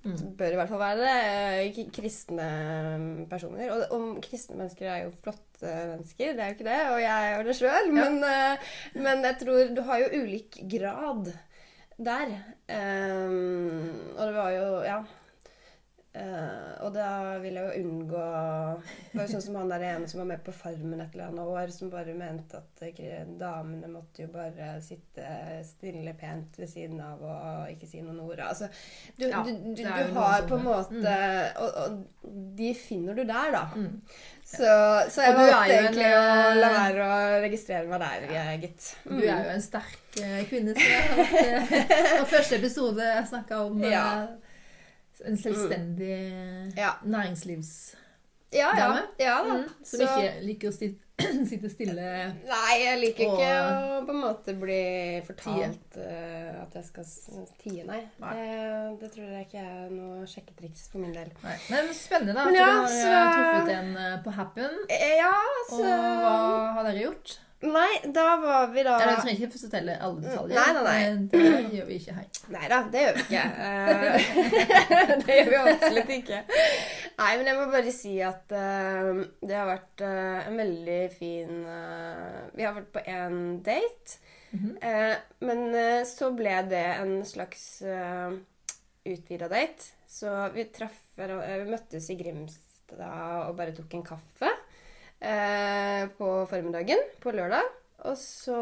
Mm. 0.00 0.16
Bør 0.38 0.54
i 0.54 0.56
hvert 0.56 0.70
fall 0.70 0.80
være 0.80 1.00
det. 1.02 1.16
eh, 1.76 1.90
Kristne 1.92 2.46
personer. 3.28 3.68
Og, 3.74 3.82
og 3.92 4.22
kristne 4.24 4.56
mennesker 4.56 4.88
er 4.88 5.02
jo 5.04 5.10
flotte 5.20 5.74
mennesker, 5.92 6.32
det 6.32 6.40
er 6.40 6.48
jo 6.48 6.56
ikke 6.56 6.68
det. 6.70 6.80
Og 6.94 7.00
jeg 7.02 7.32
er 7.34 7.42
det 7.44 7.56
sjøl. 7.58 7.90
Ja. 7.92 8.08
Men, 8.08 8.18
eh, 8.24 8.70
men 8.96 9.24
jeg 9.28 9.36
tror 9.42 9.74
du 9.76 9.82
har 9.90 10.00
jo 10.04 10.22
ulik 10.22 10.60
grad 10.72 11.32
der. 12.00 12.32
Um, 12.72 13.90
og 14.16 14.22
det 14.26 14.34
var 14.38 14.50
jo 14.56 14.68
Ja. 14.88 15.00
Eh, 16.10 16.70
og 16.82 16.90
da 16.94 17.38
vil 17.38 17.54
jeg 17.54 17.68
jo 17.68 17.84
unngå 17.84 18.22
Det 18.82 19.14
var 19.14 19.28
jo 19.28 19.30
sånn 19.30 19.44
som 19.44 19.58
han 19.60 19.68
der 19.70 19.84
ene 19.92 20.08
som 20.10 20.18
var 20.18 20.26
med 20.32 20.40
på 20.42 20.54
Farmen 20.54 20.98
et 21.04 21.14
eller 21.14 21.28
annet 21.28 21.52
år, 21.52 21.70
som 21.74 21.92
bare 21.92 22.16
mente 22.18 22.58
at 22.58 22.82
damene 23.38 23.86
måtte 23.92 24.24
jo 24.24 24.32
bare 24.32 24.72
sitte 24.82 25.28
stille 25.68 26.16
pent 26.18 26.58
ved 26.58 26.70
siden 26.72 26.98
av 27.04 27.22
og 27.22 27.70
ikke 27.70 27.86
si 27.86 28.02
noen 28.02 28.18
ord. 28.24 28.42
Altså, 28.42 28.66
du, 29.16 29.28
Ja, 29.28 29.44
du, 29.46 29.52
du, 29.70 29.84
du 29.84 30.18
har 30.18 30.48
på 30.50 30.58
en 30.58 30.66
måte 30.66 30.90
måte 30.90 31.14
og, 31.60 31.78
og 31.84 32.34
de 32.58 32.72
finner 32.76 33.16
du 33.16 33.24
der, 33.24 33.54
da. 33.54 33.62
Mm. 33.74 34.02
Så, 34.50 34.66
så 35.14 35.24
jeg 35.24 35.36
valgte 35.36 35.54
jo 35.54 35.62
en, 35.62 35.84
egentlig 35.84 36.10
å 36.10 36.22
la 36.58 36.68
eh, 36.68 36.76
være 36.76 37.06
å 37.06 37.18
registrere 37.44 37.86
meg 37.90 38.02
der, 38.02 38.28
ja. 38.34 38.44
gitt. 38.58 38.92
Du 39.06 39.20
er 39.20 39.44
jo 39.46 39.54
en 39.54 39.62
sterk 39.64 40.20
eh, 40.22 40.40
kvinne. 40.50 40.74
Så 40.74 40.86
jeg 40.90 41.64
har 41.64 42.14
og 42.20 42.30
første 42.30 42.58
episode 42.58 43.10
jeg 43.12 43.28
snakka 43.30 43.64
om 43.68 43.84
Ja. 43.86 44.06
En 45.26 45.36
selvstendig 45.36 46.76
Ja. 46.76 46.94
næringslivsdame 47.04 47.98
Ja, 48.52 48.70
ja. 48.76 48.94
ja 49.18 49.42
mm, 49.46 49.64
som 49.84 50.00
Så- 50.00 50.06
ikke 50.06 50.40
liker 50.42 50.68
å 50.68 50.72
sitte 51.50 51.68
stille. 51.68 52.04
Nei, 52.48 52.76
jeg 52.80 52.98
liker 53.02 53.26
Og- 53.28 53.34
ikke 53.36 53.48
å 53.60 53.98
på 54.08 54.14
en 54.14 54.20
måte 54.22 54.54
bli 54.58 54.78
fortalt 55.26 55.98
uh, 56.00 56.62
at 56.62 56.72
jeg 56.78 56.84
skal 56.88 57.04
tie, 57.60 57.84
nei. 57.84 57.98
Nei. 58.22 58.32
Det, 58.38 59.00
det 59.02 59.10
tror 59.12 59.28
jeg 59.28 59.46
ikke 59.46 59.60
er 59.66 59.90
noe 59.92 60.24
sjekketriks 60.26 60.86
for 60.90 60.98
min 61.04 61.12
del. 61.12 61.28
Nei. 61.44 61.58
Men 61.68 61.92
spennende 61.94 62.34
da, 62.34 62.46
at 62.48 62.56
ja, 62.56 62.64
du 62.64 62.72
har 62.72 62.88
eh, 62.88 63.04
så- 63.04 63.36
truffet 63.36 63.74
en 63.76 63.92
eh, 64.00 64.16
på 64.24 64.30
Happen. 64.38 64.80
Ja, 64.88 65.34
så... 65.68 65.82
Og 65.84 66.24
hva 66.24 66.34
har 66.78 66.88
dere 66.88 67.04
gjort? 67.04 67.36
Nei, 67.60 68.00
da 68.08 68.36
var 68.40 68.70
vi 68.72 68.82
da 68.86 68.94
Eller, 68.96 69.18
trenger 69.20 69.42
ikke 69.44 69.58
fortelle 69.60 69.96
alle 70.00 70.22
detaljer. 70.24 70.56
Nei, 70.56 70.68
nei, 70.72 70.84
nei. 70.86 71.00
Men 71.04 71.26
Det 71.28 71.74
gjør 71.76 71.88
vi 71.90 71.98
ikke 72.00 72.14
her. 72.16 72.28
Nei 72.54 72.70
da, 72.72 72.78
det 72.92 73.02
gjør 73.02 73.18
vi 73.18 73.24
ikke. 73.26 73.42
Eh, 73.60 75.18
det 75.26 75.36
gjør 75.36 75.50
vi 75.50 75.58
absolutt 75.60 76.12
ikke. 76.14 76.38
Nei, 77.18 77.28
men 77.36 77.50
jeg 77.50 77.58
må 77.58 77.66
bare 77.74 77.92
si 77.92 78.14
at 78.24 78.54
uh, 78.56 79.20
det 79.44 79.58
har 79.58 79.68
vært 79.68 80.04
uh, 80.06 80.48
en 80.48 80.56
veldig 80.60 81.00
fin 81.12 81.52
uh, 81.66 82.40
Vi 82.56 82.64
har 82.64 82.74
vært 82.78 82.90
på 82.96 83.04
én 83.04 83.36
date. 83.66 84.16
Mhm. 84.50 84.72
Eh, 84.82 85.12
men 85.46 85.60
så 86.10 86.32
ble 86.34 86.56
det 86.66 86.86
en 86.96 87.20
slags 87.28 87.66
uh, 87.86 88.32
utvida 89.06 89.50
date. 89.52 89.92
Så 90.10 90.32
vi 90.56 90.64
traff 90.74 90.96
Vi 91.20 91.28
møttes 91.68 92.08
i 92.10 92.16
Grimstad 92.18 93.46
og 93.46 93.54
bare 93.60 93.76
tok 93.76 93.94
en 93.94 94.08
kaffe 94.08 94.50
eh, 95.20 96.08
på 96.16 96.32
formiddagen 96.50 97.04
på 97.22 97.34
lørdag. 97.36 97.76
Og 98.08 98.16
så 98.16 98.56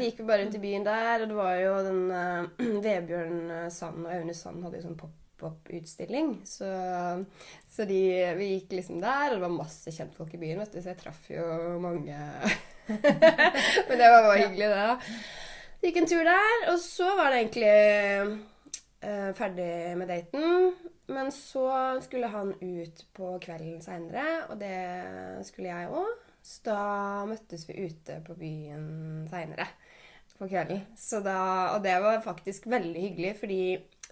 Det 0.00 0.08
gikk 0.08 0.22
vi 0.22 0.26
bare 0.26 0.44
rundt 0.44 0.56
i 0.56 0.62
byen 0.62 0.86
der, 0.86 1.22
og 1.22 1.28
det 1.30 1.36
var 1.36 1.58
jo 1.60 1.74
den 1.86 2.02
uh, 2.10 2.80
Vebjørn 2.86 3.70
Sand 3.72 4.06
og 4.06 4.14
Aune 4.14 4.34
Sand 4.34 4.64
hadde 4.64 4.80
jo 4.80 4.86
sånn 4.86 4.98
pop-up-utstilling. 4.98 6.32
Så, 6.48 6.70
så 7.70 7.86
de, 7.88 8.00
vi 8.40 8.54
gikk 8.54 8.72
liksom 8.78 9.02
der, 9.04 9.28
og 9.28 9.36
det 9.36 9.44
var 9.44 9.58
masse 9.58 9.92
kjentfolk 9.92 10.32
i 10.34 10.40
byen, 10.40 10.62
vet 10.64 10.74
du, 10.74 10.80
så 10.80 10.94
jeg 10.94 11.02
traff 11.04 11.28
jo 11.30 11.44
mange 11.82 12.16
Men 12.88 13.98
det 13.98 14.08
var 14.08 14.24
bare 14.24 14.42
hyggelig, 14.46 14.72
det. 14.72 15.14
Gikk 15.84 16.00
en 16.00 16.10
tur 16.10 16.26
der, 16.26 16.60
og 16.72 16.78
så 16.82 17.12
var 17.18 17.30
det 17.30 17.40
egentlig 17.44 17.72
eh, 19.00 19.32
ferdig 19.36 19.96
med 19.98 20.08
daten. 20.12 20.76
Men 21.12 21.30
så 21.32 21.66
skulle 22.02 22.30
han 22.32 22.54
ut 22.60 23.04
på 23.14 23.36
kvelden 23.42 23.82
seinere, 23.84 24.46
og 24.50 24.58
det 24.60 25.46
skulle 25.46 25.70
jeg 25.70 25.92
òg. 25.92 26.24
Så 26.46 26.62
da 26.68 26.80
møttes 27.26 27.66
vi 27.68 27.88
ute 27.88 28.20
på 28.26 28.34
byen 28.38 29.26
seinere 29.30 29.66
på 30.38 30.48
kvelden. 30.50 30.82
Da, 31.24 31.40
og 31.74 31.82
det 31.84 31.96
var 32.04 32.24
faktisk 32.24 32.68
veldig 32.70 33.02
hyggelig, 33.08 33.34
fordi 33.40 33.60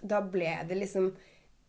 da 0.01 0.21
ble 0.21 0.57
det 0.69 0.81
liksom 0.83 1.15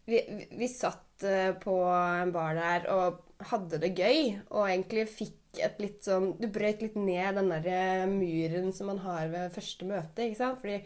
Vi, 0.06 0.20
vi, 0.54 0.68
satt 0.70 1.24
eh, 1.26 1.50
på 1.58 1.72
en 1.90 2.30
bar 2.30 2.52
der 2.54 2.84
og 2.94 3.16
hadde 3.50 3.80
det 3.82 3.96
gøy, 3.98 4.36
og 4.54 4.68
egentlig 4.68 5.08
fikk 5.10 5.58
et 5.66 5.80
litt 5.82 6.06
sånn 6.06 6.36
Du 6.38 6.46
brøt 6.52 6.84
litt 6.84 6.94
ned 6.94 7.34
den 7.40 7.50
der 7.50 8.04
muren 8.06 8.70
som 8.76 8.92
man 8.92 9.02
har 9.02 9.26
ved 9.32 9.50
første 9.56 9.88
møte, 9.88 10.28
ikke 10.28 10.38
sant? 10.38 10.60
Fordi 10.62 10.76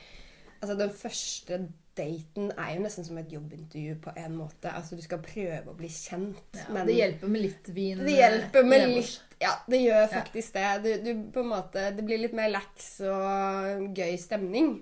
altså, 0.62 0.78
den 0.80 0.94
første 1.02 1.60
daten 1.96 2.52
er 2.56 2.74
jo 2.76 2.82
nesten 2.84 3.04
som 3.04 3.18
et 3.18 3.32
jobbintervju 3.32 3.96
på 4.04 4.12
en 4.16 4.36
måte. 4.38 4.70
Altså, 4.72 4.96
du 4.96 5.02
skal 5.02 5.18
prøve 5.24 5.68
å 5.72 5.74
bli 5.76 5.88
kjent, 5.90 6.38
Ja, 6.56 6.68
men 6.72 6.86
det 6.86 6.94
hjelper 6.96 7.28
med 7.28 7.42
litt 7.42 7.68
vin. 7.74 7.98
det 8.06 8.14
hjelper 8.16 8.64
med 8.64 8.80
eh, 8.84 8.94
litt 8.94 9.20
Ja, 9.40 9.54
det 9.68 9.80
gjør 9.82 10.06
faktisk 10.12 10.52
det. 10.54 10.66
Du, 10.84 10.90
du, 11.04 11.22
på 11.34 11.40
en 11.40 11.50
måte, 11.50 11.86
det 11.96 12.04
blir 12.04 12.18
litt 12.22 12.34
mer 12.36 12.48
lax 12.52 13.00
og 13.08 13.96
gøy 13.96 14.16
stemning. 14.20 14.74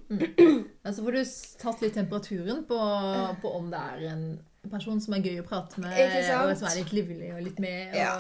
Ja, 0.85 0.93
så 0.93 1.05
får 1.05 1.13
du 1.19 1.23
tatt 1.63 1.83
litt 1.85 1.95
temperaturen 1.95 2.65
på, 2.69 2.79
på 3.43 3.53
om 3.59 3.71
det 3.71 3.79
er 3.95 4.07
en 4.13 4.25
person 4.71 5.01
som 5.01 5.15
er 5.15 5.23
gøy 5.25 5.39
å 5.41 5.47
prate 5.49 5.81
med, 5.81 5.95
Ikke 5.97 6.25
sant? 6.27 6.51
og 6.51 6.59
som 6.61 6.69
er 6.73 6.81
litt 6.83 6.93
livlig 6.93 7.31
og 7.37 7.41
litt 7.47 7.63
med. 7.63 7.95
Og, 7.95 8.03
Ja. 8.03 8.17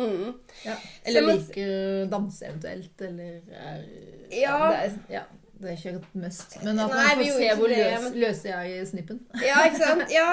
Mm. 0.00 0.32
ja. 0.64 0.74
Eller 1.04 1.24
man- 1.26 1.36
liker 1.42 2.06
danse 2.08 2.46
eventuelt, 2.46 3.00
eller 3.02 3.40
er 3.52 3.80
Ja. 4.30 4.72
er, 4.72 4.92
ja. 5.10 5.22
Det 5.60 5.68
er 5.68 5.76
ikke 5.76 5.90
et 5.98 6.14
must. 6.16 6.54
Men 6.64 6.78
at 6.80 6.88
Nei, 6.94 7.02
man 7.16 7.24
får 7.26 7.34
se 7.36 7.48
hvor 7.58 7.68
det, 7.68 7.78
løs, 7.84 8.04
men- 8.06 8.14
løs 8.22 8.44
jeg 8.48 8.70
i 8.72 8.86
snippen. 8.88 9.18
Ja, 9.44 9.58
ikke 9.68 9.80
sant? 9.86 10.06
Ja. 10.14 10.30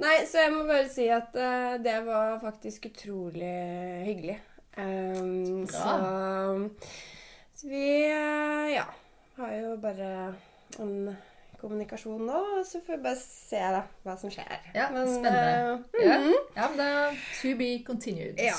Nei, 0.00 0.14
så 0.28 0.42
jeg 0.44 0.52
må 0.52 0.62
bare 0.68 0.88
si 0.92 1.06
at 1.12 1.34
uh, 1.36 1.74
det 1.84 1.96
var 2.06 2.38
faktisk 2.42 2.86
utrolig 2.90 3.54
hyggelig. 4.06 4.38
Um, 4.80 5.66
så, 5.68 5.96
så 7.56 7.66
vi 7.68 7.86
uh, 8.08 8.68
ja, 8.72 8.84
har 9.36 9.52
jo 9.58 9.74
bare 9.82 10.12
en 10.80 11.10
kommunikasjon 11.60 12.22
nå, 12.24 12.38
og 12.60 12.64
så 12.68 12.80
får 12.86 12.96
vi 12.96 13.02
bare 13.04 13.20
se 13.20 13.60
da, 13.74 13.82
hva 14.06 14.14
som 14.20 14.32
skjer. 14.32 14.54
Ja, 14.76 14.86
Men, 14.94 15.08
spennende. 15.08 15.84
eh, 16.00 16.06
Ja, 16.06 16.16
mhm. 16.22 16.38
ja 16.56 16.68
men 16.70 16.78
det 16.80 16.86
er 17.02 17.20
to 17.42 17.52
be 17.58 17.70
continued. 17.84 18.40
Ja. 18.40 18.56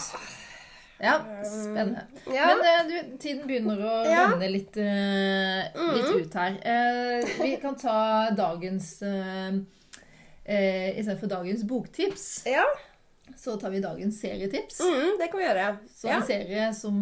Ja, 1.01 1.43
spennende. 1.43 2.03
Ja. 2.25 2.47
Men 2.47 2.59
eh, 2.61 2.81
du, 2.87 3.17
tiden 3.17 3.47
begynner 3.49 3.79
å 3.81 3.93
Ja. 4.05 4.27
renne 4.29 4.49
litt, 4.53 4.77
eh, 4.77 5.95
litt 5.95 6.11
ut 6.13 6.37
her. 6.37 6.59
Uh, 6.61 7.31
vi 7.41 7.55
kan 7.61 7.75
ta 7.75 8.29
dagens 8.37 9.01
uh, 9.01 9.49
uh, 9.55 10.99
Istedenfor 10.99 11.31
dagens 11.31 11.63
boktips, 11.65 12.45
ja. 12.45 12.65
så 13.37 13.57
tar 13.57 13.73
vi 13.73 13.81
dagens 13.81 14.21
serietips. 14.21 14.79
Mm, 14.85 15.17
det 15.19 15.31
kan 15.31 15.41
vi 15.41 15.47
gjøre. 15.47 15.67
Så 15.95 16.13
en 16.13 16.25
serie 16.27 16.69
som 16.77 17.01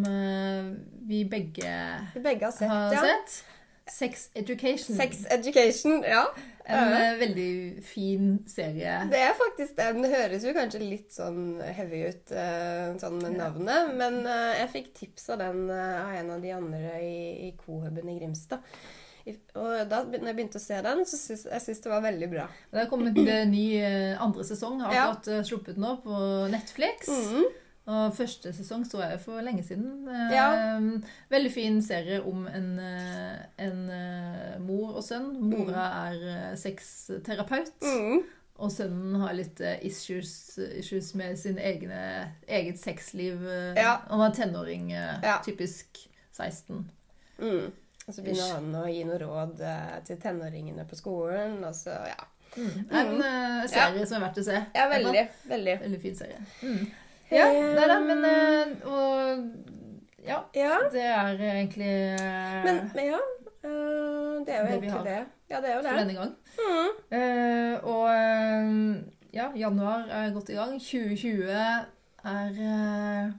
vi 1.10 1.26
begge 1.26 1.76
Vi 2.14 2.24
begge 2.24 2.46
har 2.46 2.56
sett, 2.56 2.70
har 2.72 2.96
sett. 3.04 3.42
Sex 3.92 4.30
Education. 4.36 4.96
Sex 4.98 5.26
Education, 5.30 6.04
ja. 6.04 6.26
En 6.70 6.92
Ja. 6.92 7.00
eh, 7.00 7.16
veldig 7.18 7.84
fin 7.84 8.44
serie. 8.48 9.08
Det 9.10 9.18
er 9.18 9.34
faktisk 9.34 9.76
det. 9.76 9.88
Den 9.96 10.06
høres 10.12 10.44
jo 10.46 10.54
kanskje 10.54 10.80
litt 10.84 11.10
sånn 11.12 11.60
heavy 11.74 12.04
ut, 12.12 12.32
uh, 12.32 12.94
sånn 13.02 13.18
med 13.22 13.34
Ja. 13.34 13.48
navnet. 13.50 13.96
Men 13.98 14.20
uh, 14.28 14.54
jeg 14.60 14.70
fikk 14.76 14.94
tips 14.94 15.30
av 15.34 15.40
den 15.40 15.64
av 15.72 16.14
en 16.14 16.30
av 16.36 16.42
de 16.42 16.52
andre 16.52 17.00
i, 17.02 17.48
i 17.48 17.52
Cohuben 17.58 18.10
i 18.10 18.20
Grimstad. 18.20 18.60
I- 19.26 19.36
Og 19.56 19.90
da 19.90 20.04
når 20.06 20.26
jeg 20.30 20.36
begynte 20.38 20.58
å 20.62 20.62
se 20.62 20.82
den, 20.82 21.02
så 21.06 21.18
syns 21.18 21.46
jeg 21.50 21.62
synes 21.62 21.82
det 21.82 21.90
var 21.92 22.02
veldig 22.06 22.30
bra. 22.32 22.46
Det 22.72 22.80
har 22.84 22.90
kommet 22.90 23.18
en 23.18 23.52
ny 23.52 23.66
andre 24.18 24.44
sesong. 24.44 24.80
Har 24.82 24.94
Ja. 24.94 25.08
akkurat 25.12 25.28
eh, 25.28 25.42
sluppet 25.44 25.78
nå 25.78 25.96
på 26.04 26.50
Netflix. 26.52 27.08
Mhm. 27.10 27.44
Og 27.90 28.12
første 28.14 28.52
sesong 28.54 28.84
så 28.86 29.00
jeg 29.02 29.20
for 29.24 29.42
lenge 29.42 29.64
siden. 29.66 30.04
Eh, 30.08 30.34
Ja. 30.36 30.80
Veldig 31.32 31.52
fin 31.52 31.80
serie 31.82 32.20
om 32.22 32.44
en, 32.48 32.68
eh, 32.80 33.40
en 33.66 33.90
eh, 33.90 34.60
mor 34.62 34.96
og 35.00 35.04
sønn. 35.04 35.32
Mora 35.50 35.88
er 36.12 36.20
eh, 36.36 36.56
sexterapeut, 36.60 37.72
Mm. 37.82 38.24
og 38.60 38.72
sønnen 38.72 39.16
har 39.22 39.34
litt 39.34 39.60
issues, 39.82 40.58
issues 40.78 41.14
med 41.16 41.38
sin 41.40 41.58
egne, 41.58 42.32
eget 42.48 42.78
sexliv. 42.80 43.42
Ja. 43.76 43.98
Han 44.10 44.22
er 44.22 44.36
tenåring, 44.36 44.90
Ja. 44.92 45.40
typisk 45.46 46.08
16. 46.32 46.90
Mm. 47.40 47.72
Og 48.08 48.14
så 48.16 48.22
begynner 48.24 48.54
han 48.54 48.74
å 48.76 48.86
gi 48.92 49.04
noe 49.06 49.18
råd 49.22 49.58
til 50.06 50.18
tenåringene 50.18 50.86
på 50.90 50.96
skolen, 50.98 51.64
og 51.64 51.74
så 51.74 51.90
ja. 52.08 52.26
Mm. 52.58 52.90
En 52.92 53.22
eh, 53.22 53.68
serie 53.70 54.06
som 54.10 54.18
er 54.22 54.28
verdt 54.28 54.40
å 54.42 54.44
se. 54.44 54.66
Ja, 54.76 54.88
veldig. 54.90 55.28
Veldig. 55.48 55.76
Veldig 55.84 56.02
fin 56.02 56.16
serie. 56.16 56.40
Mm. 56.64 56.88
Ja, 57.32 57.46
det 57.54 57.84
er 57.84 57.92
det. 57.94 58.00
Men 58.08 58.26
eh, 58.26 58.88
Og 58.88 59.44
ja, 60.26 60.38
Ja. 60.56 60.78
det 60.92 61.04
er 61.06 61.28
egentlig 61.40 61.92
eh, 62.20 62.64
Men, 62.66 62.92
men 62.96 63.06
ja. 63.06 63.20
eh, 63.64 64.46
det 64.46 64.56
er 64.56 64.60
jo 64.60 64.66
Det 64.66 64.74
egentlig 64.74 65.06
det. 65.06 65.26
Ja, 65.50 65.58
det 65.62 65.70
er 65.70 65.76
jo 65.76 65.82
for 65.84 65.98
denne 65.98 66.14
gang. 66.14 66.36
Mm. 66.60 66.90
Uh, 67.18 67.76
og 67.90 68.10
eh, 68.14 69.04
ja, 69.34 69.48
januar 69.56 70.06
er 70.10 70.34
godt 70.34 70.50
i 70.50 70.54
gang. 70.54 70.76
2020 70.82 71.50
er 71.50 71.86
eh, 72.24 73.32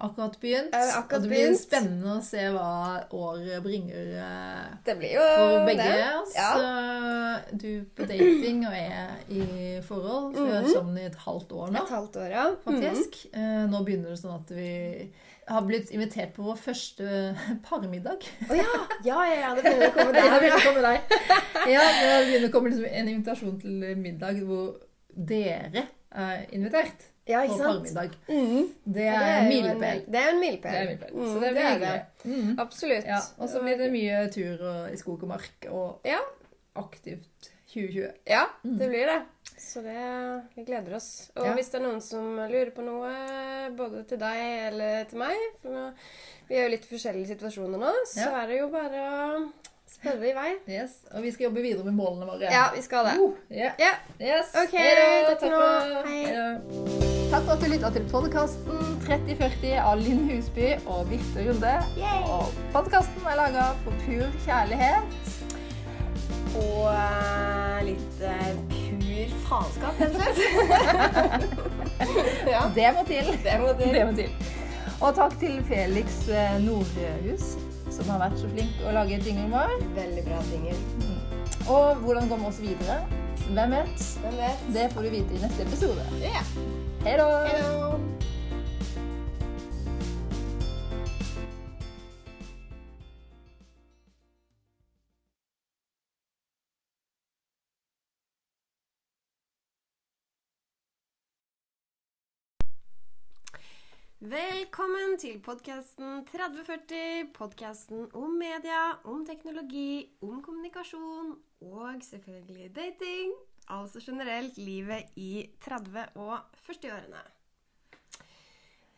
akkurat 0.00 0.36
begynt. 0.40 0.74
Er 0.74 0.90
akkurat 0.98 1.20
og 1.20 1.22
det 1.22 1.30
blir 1.30 1.46
begynt. 1.46 1.60
spennende 1.60 2.12
å 2.16 2.22
se 2.24 2.44
hva 2.54 2.68
året 3.12 3.62
bringer 3.64 4.12
eh, 4.24 4.66
Det 4.86 4.96
blir 4.98 5.14
jo 5.14 5.24
for 5.36 5.66
begge 5.68 5.86
det. 5.88 6.06
oss. 6.20 6.34
Ja. 6.34 7.40
Du 7.52 7.84
på 7.96 8.06
dating 8.08 8.62
og 8.66 8.74
jeg 8.74 9.08
i 9.30 9.80
forhold. 9.86 10.34
Så 10.36 10.44
vi 10.44 10.50
har 10.50 10.62
vært 10.62 10.68
Mhm. 10.70 10.74
sammen 10.74 10.98
i 10.98 11.06
et 11.06 11.18
halvt 11.26 11.52
år 11.52 11.70
nå, 11.74 11.82
Et 11.84 11.90
halvt 11.96 12.16
år, 12.16 12.30
ja. 12.30 12.46
Mhm. 12.50 12.62
faktisk. 12.66 13.26
Eh, 13.34 13.66
nå 13.70 13.84
begynner 13.84 14.08
det 14.10 14.18
sånn 14.22 14.34
at 14.40 14.50
vi 14.50 15.10
har 15.48 15.62
blitt 15.62 15.90
invitert 15.90 16.32
på 16.34 16.44
vår 16.46 16.56
første 16.56 17.36
parmiddag. 17.68 18.22
Å 18.48 18.54
ja! 18.56 18.86
Ja, 19.04 19.24
ja, 19.26 19.40
ja, 19.40 19.54
det 19.54 19.64
begynner 19.64 19.90
å 19.90 19.94
komme 19.96 20.12
Ja, 20.20 20.30
det 20.30 20.40
begynner 20.40 20.60
å 20.60 20.66
komme 20.68 20.82
deg. 20.82 21.00
Ja, 21.72 21.80
det 22.00 22.26
begynner 22.28 22.48
å 22.48 22.52
komme 22.52 22.70
liksom 22.70 22.86
en 22.92 23.08
invitasjon 23.08 23.60
til 23.60 23.96
middag 23.96 24.42
hvor 24.46 24.76
dere 25.10 25.88
er 26.14 26.46
invitert 26.52 27.09
Ja, 27.30 27.40
på 27.40 27.52
ikke 27.52 27.58
sant? 27.58 27.78
parmiddag. 27.78 28.10
Mhm. 28.28 28.68
Det 28.98 29.06
er 29.06 29.38
en- 29.40 29.48
milepæl. 29.48 30.02
Det 30.06 30.20
er 30.20 30.28
en 30.34 30.40
milepæl. 30.40 30.90
Mm, 31.14 31.26
Så 31.26 31.40
det 31.40 31.50
blir 31.54 31.62
er 31.62 31.72
hyggelig. 31.74 32.04
Mm. 32.24 32.58
Absolutt. 32.58 33.04
Ja, 33.06 33.20
og 33.38 33.48
så 33.48 33.60
blir 33.62 33.78
det 33.78 33.90
mye 33.92 34.20
tur 34.34 34.66
og, 34.68 34.92
i 34.92 34.96
skog 34.96 35.22
og 35.22 35.28
mark 35.28 35.66
og 35.70 36.00
Ja. 36.04 36.18
aktivt 36.76 37.50
2020. 37.72 38.10
Ja, 38.26 38.44
det 38.64 38.88
blir 38.90 39.06
det. 39.06 39.20
Så 39.60 39.82
det, 39.84 40.42
vi 40.56 40.64
gleder 40.64 40.94
oss. 40.96 41.30
Og 41.36 41.44
Ja. 41.46 41.52
hvis 41.54 41.68
det 41.70 41.80
er 41.80 41.84
noen 41.86 42.00
som 42.00 42.36
lurer 42.36 42.70
på 42.74 42.82
noe, 42.82 43.70
både 43.76 44.04
til 44.08 44.18
deg 44.18 44.72
eller 44.72 45.04
til 45.04 45.18
meg 45.18 45.36
For 45.62 45.92
vi 46.48 46.54
er 46.56 46.62
jo 46.64 46.70
litt 46.70 46.86
forskjellige 46.88 47.28
situasjoner 47.36 47.78
nå, 47.78 47.92
så 48.06 48.30
er 48.42 48.46
det 48.48 48.58
jo 48.58 48.68
bare 48.68 49.02
å 49.04 49.52
spørre 49.90 50.30
i 50.30 50.34
vei. 50.36 50.50
Yes, 50.70 50.98
Og 51.14 51.22
vi 51.24 51.30
skal 51.34 51.48
jobbe 51.48 51.62
videre 51.64 51.84
med 51.84 51.96
målene 51.98 52.26
våre. 52.28 52.48
Ja, 52.52 52.68
vi 52.74 52.82
skal 52.84 53.08
det. 53.08 53.14
Uh, 53.20 53.34
yeah. 53.52 53.72
Ja. 53.80 53.92
Yes. 54.20 54.52
Ok, 54.62 54.74
Hei 54.78 55.22
da, 55.26 55.34
takk 55.40 55.54
for. 55.54 56.08
Hei. 56.08 56.20
Takk 57.30 57.44
for 57.46 57.52
at 57.54 57.62
du 57.62 57.68
lytta 57.70 57.90
til 57.94 58.06
podkasten 58.10 58.96
3040 59.06 59.76
av 59.82 60.00
Linn 60.02 60.24
Husby 60.30 60.72
og 60.90 61.04
Birte 61.10 61.44
Runde. 61.46 61.74
Yay. 61.98 62.24
Og 62.26 62.50
podkasten 62.74 63.28
er 63.30 63.38
laga 63.38 63.68
for 63.84 63.94
pur 64.06 64.26
kjærlighet. 64.46 65.20
Og 66.58 66.88
eh, 66.90 67.76
litt 67.86 68.24
uh, 68.26 68.48
pur 68.72 69.34
faenskap, 69.46 70.00
rett 70.00 70.40
ja, 72.54 72.64
Det 72.74 72.88
må 72.96 73.04
til. 73.06 73.30
det 73.44 73.60
må 73.62 73.74
til. 73.78 73.94
Det 73.94 74.06
må 74.08 74.16
til. 74.18 74.34
Og 75.00 75.14
takk 75.16 75.36
til 75.40 75.60
Felix 75.68 76.16
eh, 76.28 76.56
Nordhus, 76.64 77.54
som 78.04 78.14
har 78.16 78.22
vært 78.26 78.38
så 78.40 78.50
flink 78.52 78.84
å 78.84 78.94
lage 78.96 79.20
jinglen 79.20 79.52
vår. 79.54 79.74
Veldig 79.96 80.26
bra 80.28 80.42
singel. 80.50 80.84
Og 81.70 82.04
hvordan 82.04 82.30
går 82.30 82.40
vi 82.42 82.48
oss 82.50 82.62
videre? 82.62 83.00
Hvem 83.50 83.76
vet? 83.76 84.06
Hvem 84.22 84.38
vet? 84.40 84.66
Det 84.74 84.88
får 84.94 85.06
du 85.06 85.12
vite 85.16 85.36
i 85.36 85.42
neste 85.44 85.66
episode. 85.66 86.06
Ja. 86.22 86.42
Hei 87.04 87.16
da! 87.20 87.28
Velkommen 104.20 105.14
til 105.16 105.38
podkasten 105.40 106.26
3040. 106.28 107.30
Podkasten 107.32 108.02
om 108.18 108.34
media, 108.36 108.98
om 109.08 109.22
teknologi, 109.24 110.10
om 110.20 110.42
kommunikasjon 110.44 111.30
og 111.64 112.02
selvfølgelig 112.04 112.68
dating. 112.76 113.32
Altså 113.72 114.02
generelt 114.04 114.58
livet 114.60 115.08
i 115.16 115.46
30- 115.64 116.18
og 116.20 116.36
40-årene. 116.66 117.22